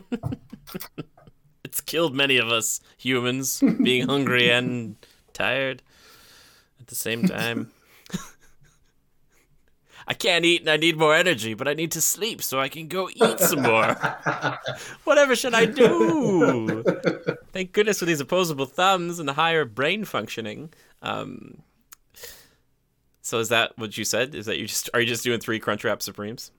It's 1.75 1.81
killed 1.81 2.15
many 2.15 2.37
of 2.37 2.47
us 2.47 2.79
humans, 2.95 3.61
being 3.83 4.07
hungry 4.07 4.49
and 4.49 4.95
tired 5.33 5.81
at 6.79 6.87
the 6.87 6.95
same 6.95 7.23
time. 7.27 7.71
I 10.07 10.13
can't 10.13 10.45
eat 10.45 10.61
and 10.61 10.69
I 10.69 10.77
need 10.77 10.95
more 10.95 11.13
energy, 11.13 11.53
but 11.53 11.67
I 11.67 11.73
need 11.73 11.91
to 11.91 11.99
sleep 11.99 12.41
so 12.41 12.61
I 12.61 12.69
can 12.69 12.87
go 12.87 13.09
eat 13.09 13.39
some 13.41 13.63
more. 13.63 13.97
Whatever 15.03 15.35
should 15.35 15.53
I 15.53 15.65
do? 15.65 16.81
Thank 17.51 17.73
goodness 17.73 17.99
for 17.99 18.05
these 18.05 18.21
opposable 18.21 18.67
thumbs 18.67 19.19
and 19.19 19.27
the 19.27 19.33
higher 19.33 19.65
brain 19.65 20.05
functioning. 20.05 20.71
Um, 21.01 21.63
so 23.21 23.39
is 23.39 23.49
that 23.49 23.77
what 23.77 23.97
you 23.97 24.05
said? 24.05 24.33
Is 24.33 24.45
that 24.45 24.59
you 24.59 24.67
just 24.67 24.89
are 24.93 25.01
you 25.01 25.07
just 25.07 25.25
doing 25.25 25.41
three 25.41 25.59
Crunchwrap 25.59 26.01
Supremes? 26.01 26.51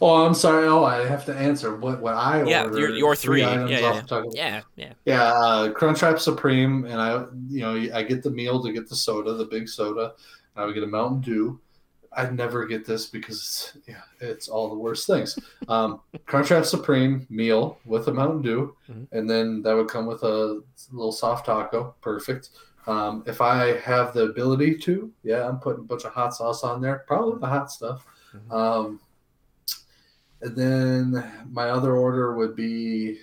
Oh, 0.00 0.24
I'm 0.26 0.34
sorry. 0.34 0.66
Oh, 0.66 0.84
I 0.84 1.06
have 1.06 1.24
to 1.26 1.34
answer 1.34 1.76
what 1.76 2.00
what 2.00 2.14
I 2.14 2.42
Yeah, 2.44 2.64
ordered. 2.64 2.78
your 2.78 2.90
your 2.90 3.16
three. 3.16 3.44
items 3.44 3.70
Yeah, 3.70 3.78
yeah, 3.80 4.00
the 4.02 4.30
yeah, 4.34 4.60
yeah. 4.76 4.92
Yeah, 5.04 5.22
uh, 5.32 5.68
Crunchwrap 5.72 6.18
Supreme, 6.18 6.84
and 6.84 7.00
I, 7.00 7.24
you 7.48 7.60
know, 7.60 7.74
I 7.94 8.02
get 8.02 8.22
the 8.22 8.30
meal 8.30 8.62
to 8.62 8.72
get 8.72 8.88
the 8.88 8.96
soda, 8.96 9.34
the 9.34 9.46
big 9.46 9.68
soda. 9.68 10.12
I 10.56 10.64
would 10.64 10.74
get 10.74 10.82
a 10.82 10.86
Mountain 10.86 11.20
Dew. 11.22 11.60
I 12.14 12.28
never 12.28 12.66
get 12.66 12.84
this 12.84 13.06
because 13.06 13.78
yeah, 13.88 14.02
it's 14.20 14.46
all 14.48 14.68
the 14.68 14.74
worst 14.76 15.06
things. 15.06 15.38
Um, 15.68 16.00
Crunchwrap 16.26 16.66
Supreme 16.66 17.26
meal 17.30 17.78
with 17.86 18.08
a 18.08 18.12
Mountain 18.12 18.42
Dew, 18.42 18.76
Mhm. 18.90 19.08
and 19.12 19.30
then 19.30 19.62
that 19.62 19.74
would 19.74 19.88
come 19.88 20.04
with 20.04 20.22
a 20.22 20.60
little 20.92 21.12
soft 21.12 21.46
taco. 21.46 21.94
Perfect. 22.02 22.50
Um, 22.86 23.22
if 23.26 23.40
I 23.40 23.78
have 23.78 24.12
the 24.12 24.24
ability 24.24 24.76
to, 24.80 25.10
yeah, 25.22 25.48
I'm 25.48 25.58
putting 25.60 25.84
a 25.84 25.86
bunch 25.86 26.04
of 26.04 26.12
hot 26.12 26.34
sauce 26.34 26.64
on 26.64 26.82
there, 26.82 27.04
probably 27.06 27.38
the 27.40 27.46
hot 27.46 27.70
stuff. 27.70 28.04
Mhm. 28.34 28.52
Um, 28.52 29.00
and 30.42 30.56
then 30.56 31.32
my 31.50 31.70
other 31.70 31.96
order 31.96 32.34
would 32.34 32.54
be 32.54 33.18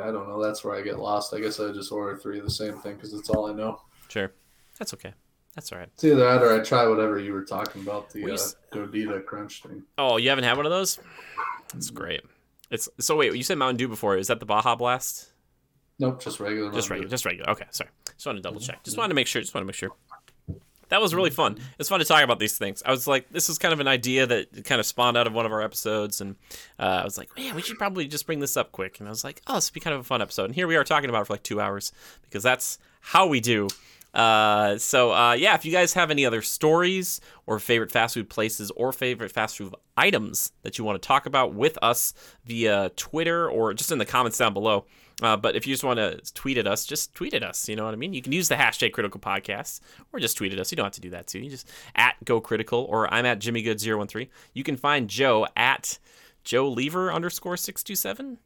I 0.00 0.06
don't 0.06 0.28
know. 0.28 0.42
That's 0.42 0.64
where 0.64 0.76
I 0.76 0.82
get 0.82 0.98
lost. 0.98 1.34
I 1.34 1.40
guess 1.40 1.58
I 1.58 1.72
just 1.72 1.90
order 1.90 2.16
three 2.16 2.38
of 2.38 2.44
the 2.44 2.50
same 2.50 2.78
thing 2.78 2.94
because 2.94 3.12
it's 3.12 3.30
all 3.30 3.50
I 3.50 3.52
know. 3.52 3.82
Sure, 4.08 4.32
that's 4.78 4.94
okay. 4.94 5.12
That's 5.54 5.72
all 5.72 5.78
right. 5.78 5.88
It's 5.94 6.04
either 6.04 6.16
that 6.16 6.42
or 6.42 6.54
I 6.54 6.62
try 6.62 6.86
whatever 6.86 7.18
you 7.18 7.32
were 7.32 7.44
talking 7.44 7.82
about 7.82 8.10
the 8.10 8.24
We 8.24 8.32
uh, 8.32 8.36
Gordita 8.72 9.24
Crunch 9.24 9.62
thing. 9.62 9.82
Oh, 9.96 10.18
you 10.18 10.28
haven't 10.28 10.44
had 10.44 10.56
one 10.56 10.66
of 10.66 10.70
those? 10.70 11.00
That's 11.72 11.90
great. 11.90 12.20
It's 12.70 12.88
so 13.00 13.16
wait. 13.16 13.34
You 13.34 13.42
said 13.42 13.58
Mountain 13.58 13.78
Dew 13.78 13.88
before. 13.88 14.16
Is 14.16 14.26
that 14.26 14.38
the 14.38 14.46
Baja 14.46 14.76
Blast? 14.76 15.32
Nope, 15.98 16.22
just 16.22 16.40
regular. 16.40 16.70
Just 16.72 16.90
regular. 16.90 17.08
Just 17.08 17.24
regular. 17.24 17.50
Okay, 17.50 17.64
sorry. 17.70 17.90
Just 18.14 18.26
want 18.26 18.36
to 18.36 18.42
double 18.42 18.60
check. 18.60 18.84
Just 18.84 18.98
wanted 18.98 19.08
to 19.08 19.14
make 19.14 19.26
sure. 19.26 19.40
Just 19.40 19.54
want 19.54 19.62
to 19.62 19.66
make 19.66 19.74
sure. 19.74 19.90
That 20.88 21.00
was 21.00 21.14
really 21.14 21.30
fun. 21.30 21.58
It's 21.78 21.88
fun 21.88 21.98
to 21.98 22.04
talk 22.04 22.22
about 22.22 22.38
these 22.38 22.56
things. 22.56 22.82
I 22.86 22.90
was 22.90 23.06
like, 23.06 23.28
this 23.30 23.48
is 23.48 23.58
kind 23.58 23.72
of 23.72 23.80
an 23.80 23.88
idea 23.88 24.26
that 24.26 24.64
kind 24.64 24.80
of 24.80 24.86
spawned 24.86 25.16
out 25.16 25.26
of 25.26 25.32
one 25.32 25.46
of 25.46 25.52
our 25.52 25.62
episodes, 25.62 26.20
and 26.20 26.36
uh, 26.78 27.00
I 27.00 27.04
was 27.04 27.18
like, 27.18 27.34
man, 27.36 27.54
we 27.54 27.62
should 27.62 27.78
probably 27.78 28.06
just 28.06 28.26
bring 28.26 28.40
this 28.40 28.56
up 28.56 28.72
quick. 28.72 29.00
And 29.00 29.08
I 29.08 29.10
was 29.10 29.24
like, 29.24 29.42
oh, 29.46 29.54
this 29.54 29.70
would 29.70 29.74
be 29.74 29.80
kind 29.80 29.94
of 29.94 30.00
a 30.00 30.04
fun 30.04 30.22
episode. 30.22 30.44
And 30.44 30.54
here 30.54 30.66
we 30.66 30.76
are 30.76 30.84
talking 30.84 31.10
about 31.10 31.22
it 31.22 31.26
for 31.26 31.34
like 31.34 31.42
two 31.42 31.60
hours 31.60 31.92
because 32.22 32.42
that's 32.42 32.78
how 33.00 33.26
we 33.26 33.40
do. 33.40 33.68
Uh, 34.14 34.78
so 34.78 35.12
uh, 35.12 35.34
yeah, 35.34 35.54
if 35.54 35.66
you 35.66 35.72
guys 35.72 35.92
have 35.92 36.10
any 36.10 36.24
other 36.24 36.40
stories 36.40 37.20
or 37.44 37.58
favorite 37.58 37.92
fast 37.92 38.14
food 38.14 38.30
places 38.30 38.70
or 38.70 38.90
favorite 38.90 39.30
fast 39.30 39.58
food 39.58 39.74
items 39.94 40.52
that 40.62 40.78
you 40.78 40.84
want 40.84 41.00
to 41.00 41.06
talk 41.06 41.26
about 41.26 41.52
with 41.52 41.76
us 41.82 42.14
via 42.46 42.90
Twitter 42.96 43.48
or 43.50 43.74
just 43.74 43.92
in 43.92 43.98
the 43.98 44.06
comments 44.06 44.38
down 44.38 44.54
below. 44.54 44.86
Uh, 45.22 45.36
but 45.36 45.56
if 45.56 45.66
you 45.66 45.72
just 45.72 45.84
want 45.84 45.98
to 45.98 46.20
tweet 46.34 46.58
at 46.58 46.66
us, 46.66 46.84
just 46.84 47.14
tweet 47.14 47.32
at 47.32 47.42
us. 47.42 47.68
You 47.68 47.76
know 47.76 47.84
what 47.86 47.94
I 47.94 47.96
mean? 47.96 48.12
You 48.12 48.20
can 48.20 48.32
use 48.32 48.48
the 48.48 48.54
hashtag 48.54 48.92
critical 48.92 49.18
podcast 49.18 49.80
or 50.12 50.20
just 50.20 50.36
tweet 50.36 50.52
at 50.52 50.58
us. 50.58 50.70
You 50.70 50.76
don't 50.76 50.84
have 50.84 50.92
to 50.92 51.00
do 51.00 51.10
that 51.10 51.26
too. 51.26 51.38
You 51.38 51.50
just 51.50 51.70
at 51.94 52.16
go 52.24 52.40
critical 52.40 52.86
or 52.90 53.12
I'm 53.12 53.24
at 53.24 53.38
Jimmy 53.38 53.62
Good 53.62 53.80
013. 53.80 54.28
You 54.52 54.62
can 54.62 54.76
find 54.76 55.08
Joe 55.08 55.46
at 55.56 55.98
Joe 56.44 56.68
Lever 56.68 57.12
underscore 57.12 57.56
627. 57.56 58.38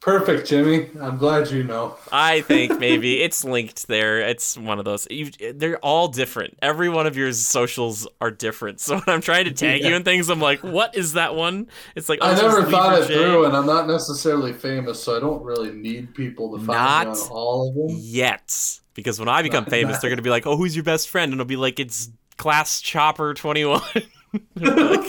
Perfect, 0.00 0.46
Jimmy. 0.46 0.88
I'm 1.00 1.16
glad 1.18 1.50
you 1.50 1.64
know. 1.64 1.96
I 2.12 2.42
think 2.42 2.78
maybe 2.78 3.20
it's 3.24 3.42
linked 3.42 3.88
there. 3.88 4.20
It's 4.20 4.56
one 4.56 4.78
of 4.78 4.84
those. 4.84 5.08
You, 5.10 5.30
they're 5.52 5.78
all 5.78 6.06
different. 6.06 6.56
Every 6.62 6.88
one 6.88 7.08
of 7.08 7.16
your 7.16 7.32
socials 7.32 8.06
are 8.20 8.30
different. 8.30 8.78
So 8.86 8.94
when 8.98 9.02
I'm 9.08 9.20
trying 9.20 9.46
to 9.46 9.50
tag 9.50 9.82
you 9.82 9.88
Yeah. 9.90 9.96
and 9.96 10.04
things, 10.04 10.28
I'm 10.30 10.38
like, 10.40 10.60
what 10.62 10.94
is 10.94 11.14
that 11.14 11.34
one? 11.34 11.66
It's 11.96 12.08
like, 12.08 12.20
oh, 12.22 12.26
I 12.30 12.34
never 12.40 12.62
thought 12.70 13.02
it 13.02 13.08
J. 13.08 13.14
through, 13.14 13.46
and 13.46 13.56
I'm 13.56 13.66
not 13.66 13.88
necessarily 13.88 14.52
famous, 14.52 15.02
so 15.02 15.16
I 15.16 15.18
don't 15.20 15.42
really 15.42 15.72
need 15.72 16.14
people 16.14 16.52
to 16.52 16.58
find 16.64 16.68
Not 16.68 17.06
me 17.08 17.12
on 17.22 17.28
all 17.32 17.68
of 17.70 17.74
them. 17.74 17.96
yet 18.00 18.78
because 18.94 19.18
when 19.18 19.28
I 19.28 19.42
become 19.42 19.64
Not- 19.64 19.70
famous, 19.70 19.94
not- 19.94 20.02
they're 20.02 20.10
gonna 20.10 20.22
be 20.22 20.30
like, 20.30 20.46
"Oh, 20.46 20.56
who's 20.56 20.76
your 20.76 20.84
best 20.84 21.08
friend?" 21.08 21.32
And 21.32 21.40
it'll 21.40 21.48
be 21.48 21.56
like, 21.56 21.80
"It's 21.80 22.10
Class 22.36 22.80
Chopper 22.80 23.34
21." 23.34 23.82
like, 24.54 25.00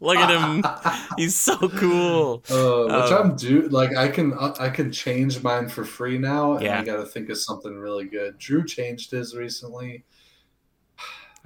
Look 0.00 0.18
at 0.18 0.30
him, 0.30 0.62
he's 1.16 1.34
so 1.34 1.56
cool. 1.70 2.42
Uh, 2.50 2.84
which 3.02 3.12
Um, 3.12 3.30
I'm 3.30 3.36
do 3.36 3.68
like 3.68 3.96
I 3.96 4.08
can 4.08 4.34
uh, 4.34 4.54
I 4.60 4.68
can 4.68 4.92
change 4.92 5.42
mine 5.42 5.68
for 5.68 5.84
free 5.84 6.18
now, 6.18 6.54
and 6.54 6.62
Yeah. 6.64 6.80
I 6.80 6.84
got 6.84 6.96
to 6.96 7.06
think 7.06 7.30
of 7.30 7.38
something 7.38 7.74
really 7.78 8.04
good. 8.04 8.36
Drew 8.38 8.64
changed 8.66 9.10
his 9.10 9.34
recently. 9.34 10.04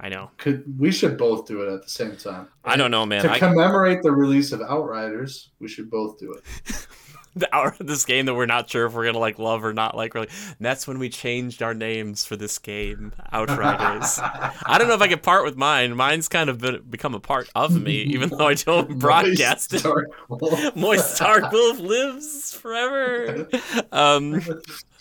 I 0.03 0.09
know. 0.09 0.31
Could 0.37 0.79
we 0.79 0.91
should 0.91 1.15
both 1.17 1.45
do 1.47 1.61
it 1.61 1.71
at 1.71 1.83
the 1.83 1.89
same 1.89 2.15
time? 2.15 2.47
I 2.65 2.75
don't 2.75 2.89
know, 2.91 3.05
man. 3.05 3.21
To 3.21 3.31
I, 3.31 3.37
commemorate 3.37 4.01
the 4.01 4.11
release 4.11 4.51
of 4.51 4.59
Outriders, 4.61 5.51
we 5.59 5.67
should 5.67 5.91
both 5.91 6.17
do 6.19 6.33
it. 6.33 6.87
the 7.35 7.53
hour 7.55 7.75
of 7.79 7.87
this 7.87 8.05
game 8.05 8.25
that 8.25 8.33
we're 8.33 8.45
not 8.45 8.69
sure 8.69 8.85
if 8.85 8.93
we're 8.93 9.05
gonna 9.05 9.19
like 9.19 9.39
love 9.39 9.63
or 9.63 9.73
not 9.73 9.95
like. 9.95 10.13
Really, 10.13 10.27
And 10.27 10.57
that's 10.59 10.87
when 10.87 10.99
we 10.99 11.09
changed 11.09 11.61
our 11.61 11.73
names 11.73 12.25
for 12.25 12.35
this 12.35 12.57
game, 12.57 13.13
Outriders. 13.31 14.19
I 14.21 14.77
don't 14.77 14.87
know 14.87 14.93
if 14.95 15.01
I 15.01 15.07
could 15.07 15.23
part 15.23 15.43
with 15.45 15.55
mine. 15.55 15.95
Mine's 15.95 16.27
kind 16.27 16.49
of 16.49 16.59
been, 16.59 16.81
become 16.89 17.15
a 17.15 17.19
part 17.19 17.49
of 17.55 17.79
me, 17.81 18.01
even 18.03 18.29
though 18.29 18.47
I 18.47 18.55
don't 18.55 18.99
broadcast 18.99 19.73
it. 19.73 19.83
Dark. 19.83 20.07
Moist 20.75 21.17
Dark 21.17 21.51
Wolf 21.51 21.79
lives 21.79 22.53
forever. 22.53 23.47
Um, 23.91 24.41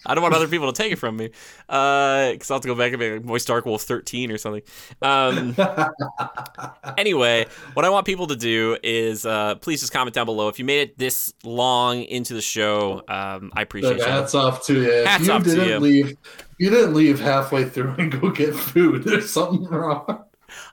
I 0.06 0.14
don't 0.14 0.22
want 0.22 0.34
other 0.34 0.48
people 0.48 0.72
to 0.72 0.82
take 0.82 0.92
it 0.92 0.96
from 0.96 1.16
me, 1.16 1.28
because 1.66 2.50
I'll 2.50 2.56
have 2.56 2.62
to 2.62 2.68
go 2.68 2.74
back 2.74 2.92
and 2.92 3.00
be 3.00 3.10
like 3.12 3.24
Moist 3.24 3.46
Dark 3.46 3.66
Wolf 3.66 3.82
13 3.82 4.30
or 4.30 4.38
something. 4.38 4.62
Um, 5.02 5.54
anyway, 6.98 7.46
what 7.74 7.84
I 7.84 7.90
want 7.90 8.06
people 8.06 8.26
to 8.28 8.36
do 8.36 8.76
is 8.82 9.26
uh, 9.26 9.56
please 9.56 9.80
just 9.80 9.92
comment 9.92 10.14
down 10.14 10.26
below 10.26 10.48
if 10.48 10.58
you 10.58 10.64
made 10.64 10.80
it 10.80 10.98
this 10.98 11.32
long 11.44 12.02
into 12.04 12.34
the 12.34 12.40
show. 12.40 13.02
Um, 13.08 13.52
I 13.54 13.62
appreciate 13.62 13.98
you. 13.98 14.04
hats 14.04 14.34
off 14.34 14.64
to 14.66 14.82
you. 14.82 14.90
Hats 15.04 15.26
you 15.26 15.32
off 15.32 15.44
to 15.44 15.50
didn't 15.50 15.68
you. 15.68 15.78
leave, 15.78 16.16
you 16.58 16.70
didn't 16.70 16.94
leave 16.94 17.20
halfway 17.20 17.68
through 17.68 17.94
and 17.98 18.12
go 18.20 18.30
get 18.30 18.54
food. 18.54 19.04
There's 19.04 19.30
something 19.30 19.66
wrong. 19.66 20.24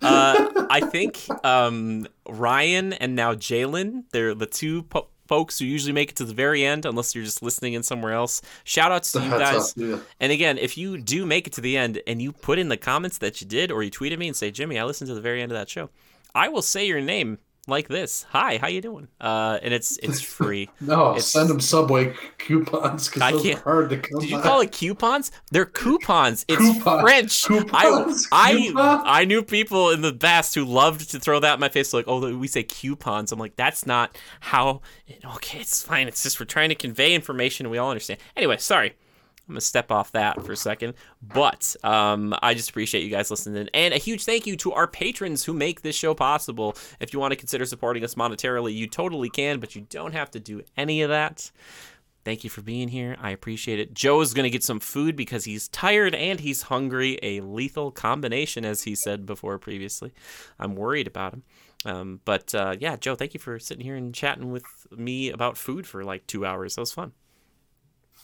Uh, 0.02 0.66
I 0.70 0.82
think 0.82 1.22
um, 1.44 2.08
Ryan 2.28 2.94
and 2.94 3.16
now 3.16 3.34
Jalen, 3.34 4.04
they're 4.12 4.34
the 4.34 4.46
two 4.46 4.84
po- 4.84 5.08
folks 5.28 5.60
who 5.60 5.66
usually 5.66 5.94
make 5.94 6.12
it 6.12 6.16
to 6.18 6.26
the 6.26 6.34
very 6.34 6.66
end, 6.66 6.86
unless 6.86 7.14
you're 7.16 7.24
just 7.24 7.42
listening 7.42 7.74
in 7.74 7.84
somewhere 7.84 8.14
else. 8.14 8.42
Shout 8.64 8.92
outs 8.92 9.12
to 9.14 9.22
you 9.22 9.30
guys. 9.30 9.74
you. 9.78 10.02
And 10.20 10.32
again, 10.32 10.58
if 10.58 10.78
you 10.78 10.98
do 10.98 11.26
make 11.26 11.48
it 11.48 11.54
to 11.54 11.62
the 11.62 11.78
end 11.78 12.02
and 12.08 12.22
you 12.22 12.32
put 12.32 12.60
in 12.60 12.70
the 12.70 12.78
comments 12.78 13.18
that 13.20 13.42
you 13.42 13.48
did, 13.48 13.72
or 13.72 13.84
you 13.84 13.92
tweeted 13.92 14.18
me 14.18 14.28
and 14.28 14.36
say, 14.36 14.52
Jimmy, 14.52 14.80
I 14.80 14.84
listened 14.84 15.08
to 15.10 15.16
the 15.16 15.22
very 15.22 15.42
end 15.42 15.52
of 15.52 15.58
that 15.58 15.70
show, 15.70 15.90
I 16.34 16.50
will 16.50 16.62
say 16.62 16.86
your 16.86 17.02
name 17.02 17.40
like 17.68 17.88
this. 17.90 18.26
Hi, 18.30 18.58
how 18.58 18.68
you 18.68 18.82
doing? 18.82 19.08
Uh, 19.20 19.60
and 19.62 19.74
it's 19.74 19.98
it's 19.98 20.22
free. 20.38 20.70
No, 20.80 21.10
It's- 21.12 21.28
send 21.32 21.50
them 21.50 21.60
Subway 21.60 22.14
coupons 22.38 23.10
because 23.10 23.32
those 23.32 23.44
can't- 23.44 23.60
are 23.60 23.64
hard 23.64 23.90
to 23.90 23.98
come 23.98 24.20
Did 24.22 24.30
you 24.30 24.38
by. 24.38 24.42
call 24.44 24.62
it 24.62 24.72
coupons? 24.72 25.32
They're 25.52 25.66
coupons. 25.66 26.46
It's 26.48 26.58
Coupon- 26.58 27.02
French. 27.02 27.44
coupons? 27.46 28.28
I 28.32 28.72
I 28.76 29.22
I 29.22 29.26
knew 29.26 29.44
people 29.44 29.90
in 29.92 30.02
the 30.02 30.14
past 30.14 30.56
who 30.56 30.64
loved 30.66 31.12
to 31.12 31.20
throw 31.20 31.40
that 31.40 31.56
in 31.56 31.60
my 31.60 31.70
face, 31.70 31.94
like, 31.94 32.06
oh, 32.08 32.36
we 32.38 32.48
say 32.48 32.64
coupons. 32.64 33.32
I'm 33.32 33.40
like, 33.40 33.56
that's 33.56 33.86
not 33.86 34.18
how. 34.40 34.82
Okay, 35.36 35.60
it's 35.60 35.84
fine. 35.84 36.08
It's 36.08 36.24
just 36.24 36.40
we're 36.40 36.46
trying 36.46 36.70
to 36.70 36.76
convey 36.76 37.14
information. 37.14 37.70
We 37.70 37.78
all 37.78 37.90
understand. 37.90 38.20
Anyway, 38.36 38.58
sorry. 38.58 38.94
I'm 39.48 39.54
gonna 39.54 39.62
step 39.62 39.92
off 39.92 40.12
that 40.12 40.44
for 40.46 40.52
a 40.52 40.58
second, 40.58 40.96
but 41.22 41.76
um, 41.84 42.36
I 42.42 42.54
just 42.54 42.70
appreciate 42.70 43.04
you 43.04 43.10
guys 43.10 43.32
listening, 43.32 43.70
and 43.74 43.94
a 43.94 43.98
huge 43.98 44.26
thank 44.26 44.46
you 44.46 44.58
to 44.58 44.74
our 44.74 44.88
patrons 44.88 45.46
who 45.46 45.54
make 45.54 45.82
this 45.82 45.96
show 45.96 46.14
possible. 46.14 46.76
If 47.00 47.14
you 47.14 47.20
want 47.20 47.32
to 47.32 47.38
consider 47.38 47.66
supporting 47.66 48.04
us 48.04 48.16
monetarily, 48.16 48.76
you 48.76 48.88
totally 48.88 49.30
can, 49.30 49.60
but 49.60 49.76
you 49.76 49.82
don't 49.90 50.14
have 50.14 50.32
to 50.32 50.40
do 50.40 50.64
any 50.76 51.02
of 51.02 51.10
that. 51.10 51.52
Thank 52.28 52.44
you 52.44 52.50
for 52.50 52.62
being 52.62 52.90
here. 52.90 53.16
I 53.22 53.32
appreciate 53.32 53.80
it. 53.80 53.94
Joe 53.94 54.20
is 54.20 54.34
to 54.34 54.50
get 54.50 54.62
some 54.62 54.82
food 54.82 55.16
because 55.16 55.46
he's 55.46 55.70
tired 55.70 56.14
and 56.14 56.42
he's 56.42 56.64
hungry. 56.64 57.18
A 57.24 57.40
lethal 57.40 57.90
combination, 57.90 58.66
as 58.66 58.84
he 58.84 58.96
said 58.96 59.26
before 59.26 59.58
previously. 59.60 60.12
I'm 60.60 60.76
worried 60.76 61.08
about 61.08 61.36
him. 61.36 61.44
Um, 61.86 62.20
but 62.26 62.54
uh, 62.54 62.76
yeah, 62.78 62.98
Joe, 62.98 63.16
thank 63.16 63.34
you 63.34 63.40
for 63.40 63.60
sitting 63.60 63.86
here 63.86 63.96
and 63.96 64.14
chatting 64.14 64.52
with 64.52 64.66
me 64.92 65.30
about 65.30 65.56
food 65.56 65.88
for 65.88 66.04
like 66.04 66.28
two 66.28 66.46
hours. 66.46 66.76
That 66.76 66.82
was 66.82 66.92
fun. 66.92 67.14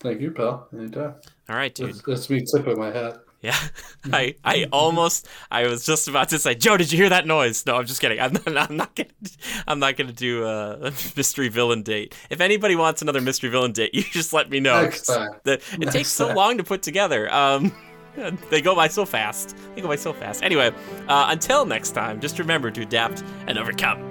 Thank 0.04 0.22
you, 0.22 0.32
pal. 0.32 0.68
Anytime. 0.74 1.16
All 1.50 1.56
right, 1.56 1.74
dude. 1.74 1.90
That's, 1.90 2.02
that's 2.04 2.30
me 2.30 2.42
tipping 2.46 2.78
my 2.78 2.92
hat. 2.92 3.18
Yeah, 3.42 3.58
I 4.14 4.36
I 4.46 4.68
almost 4.72 5.28
I 5.52 5.68
was 5.68 5.86
just 5.86 6.08
about 6.08 6.30
to 6.30 6.40
say, 6.40 6.56
Joe, 6.56 6.78
did 6.78 6.92
you 6.92 6.98
hear 6.98 7.10
that 7.10 7.28
noise? 7.28 7.66
No, 7.66 7.76
I'm 7.76 7.86
just 7.86 8.00
kidding. 8.00 8.20
I'm 8.20 8.34
not, 8.34 8.48
I'm 8.70 8.78
not 8.78 8.96
gonna 8.96 9.10
I'm 9.68 9.80
not 9.80 9.98
gonna 9.98 10.14
do 10.14 10.46
a, 10.46 10.92
mystery 11.18 11.50
villain 11.50 11.84
date. 11.84 12.16
If 12.30 12.40
anybody 12.40 12.76
wants 12.76 13.02
another 13.02 13.20
mystery 13.22 13.50
villain 13.50 13.72
date, 13.74 13.94
you 13.94 14.04
just 14.04 14.32
let 14.34 14.50
me 14.50 14.60
know. 14.62 14.82
Next 14.84 15.08
'cause 15.08 15.18
time. 15.18 15.30
the- 15.44 15.54
it 15.54 15.80
Next 15.80 15.94
takes 15.94 16.10
so 16.10 16.28
time. 16.28 16.36
long 16.38 16.58
to 16.58 16.64
put 16.64 16.82
together. 16.84 17.34
Um, 17.34 17.74
they 18.50 18.62
go 18.62 18.76
by 18.76 18.88
so 18.88 19.06
fast. 19.06 19.58
They 19.76 19.82
go 19.82 19.88
by 19.88 19.96
so 19.96 20.14
fast. 20.14 20.44
Anyway, 20.44 20.72
uh, 21.08 21.28
until 21.30 21.66
next 21.66 21.92
time, 21.92 22.22
just 22.22 22.38
remember 22.40 22.70
to 22.72 22.82
adapt 22.84 23.24
and 23.48 23.58
overcome. 23.58 24.10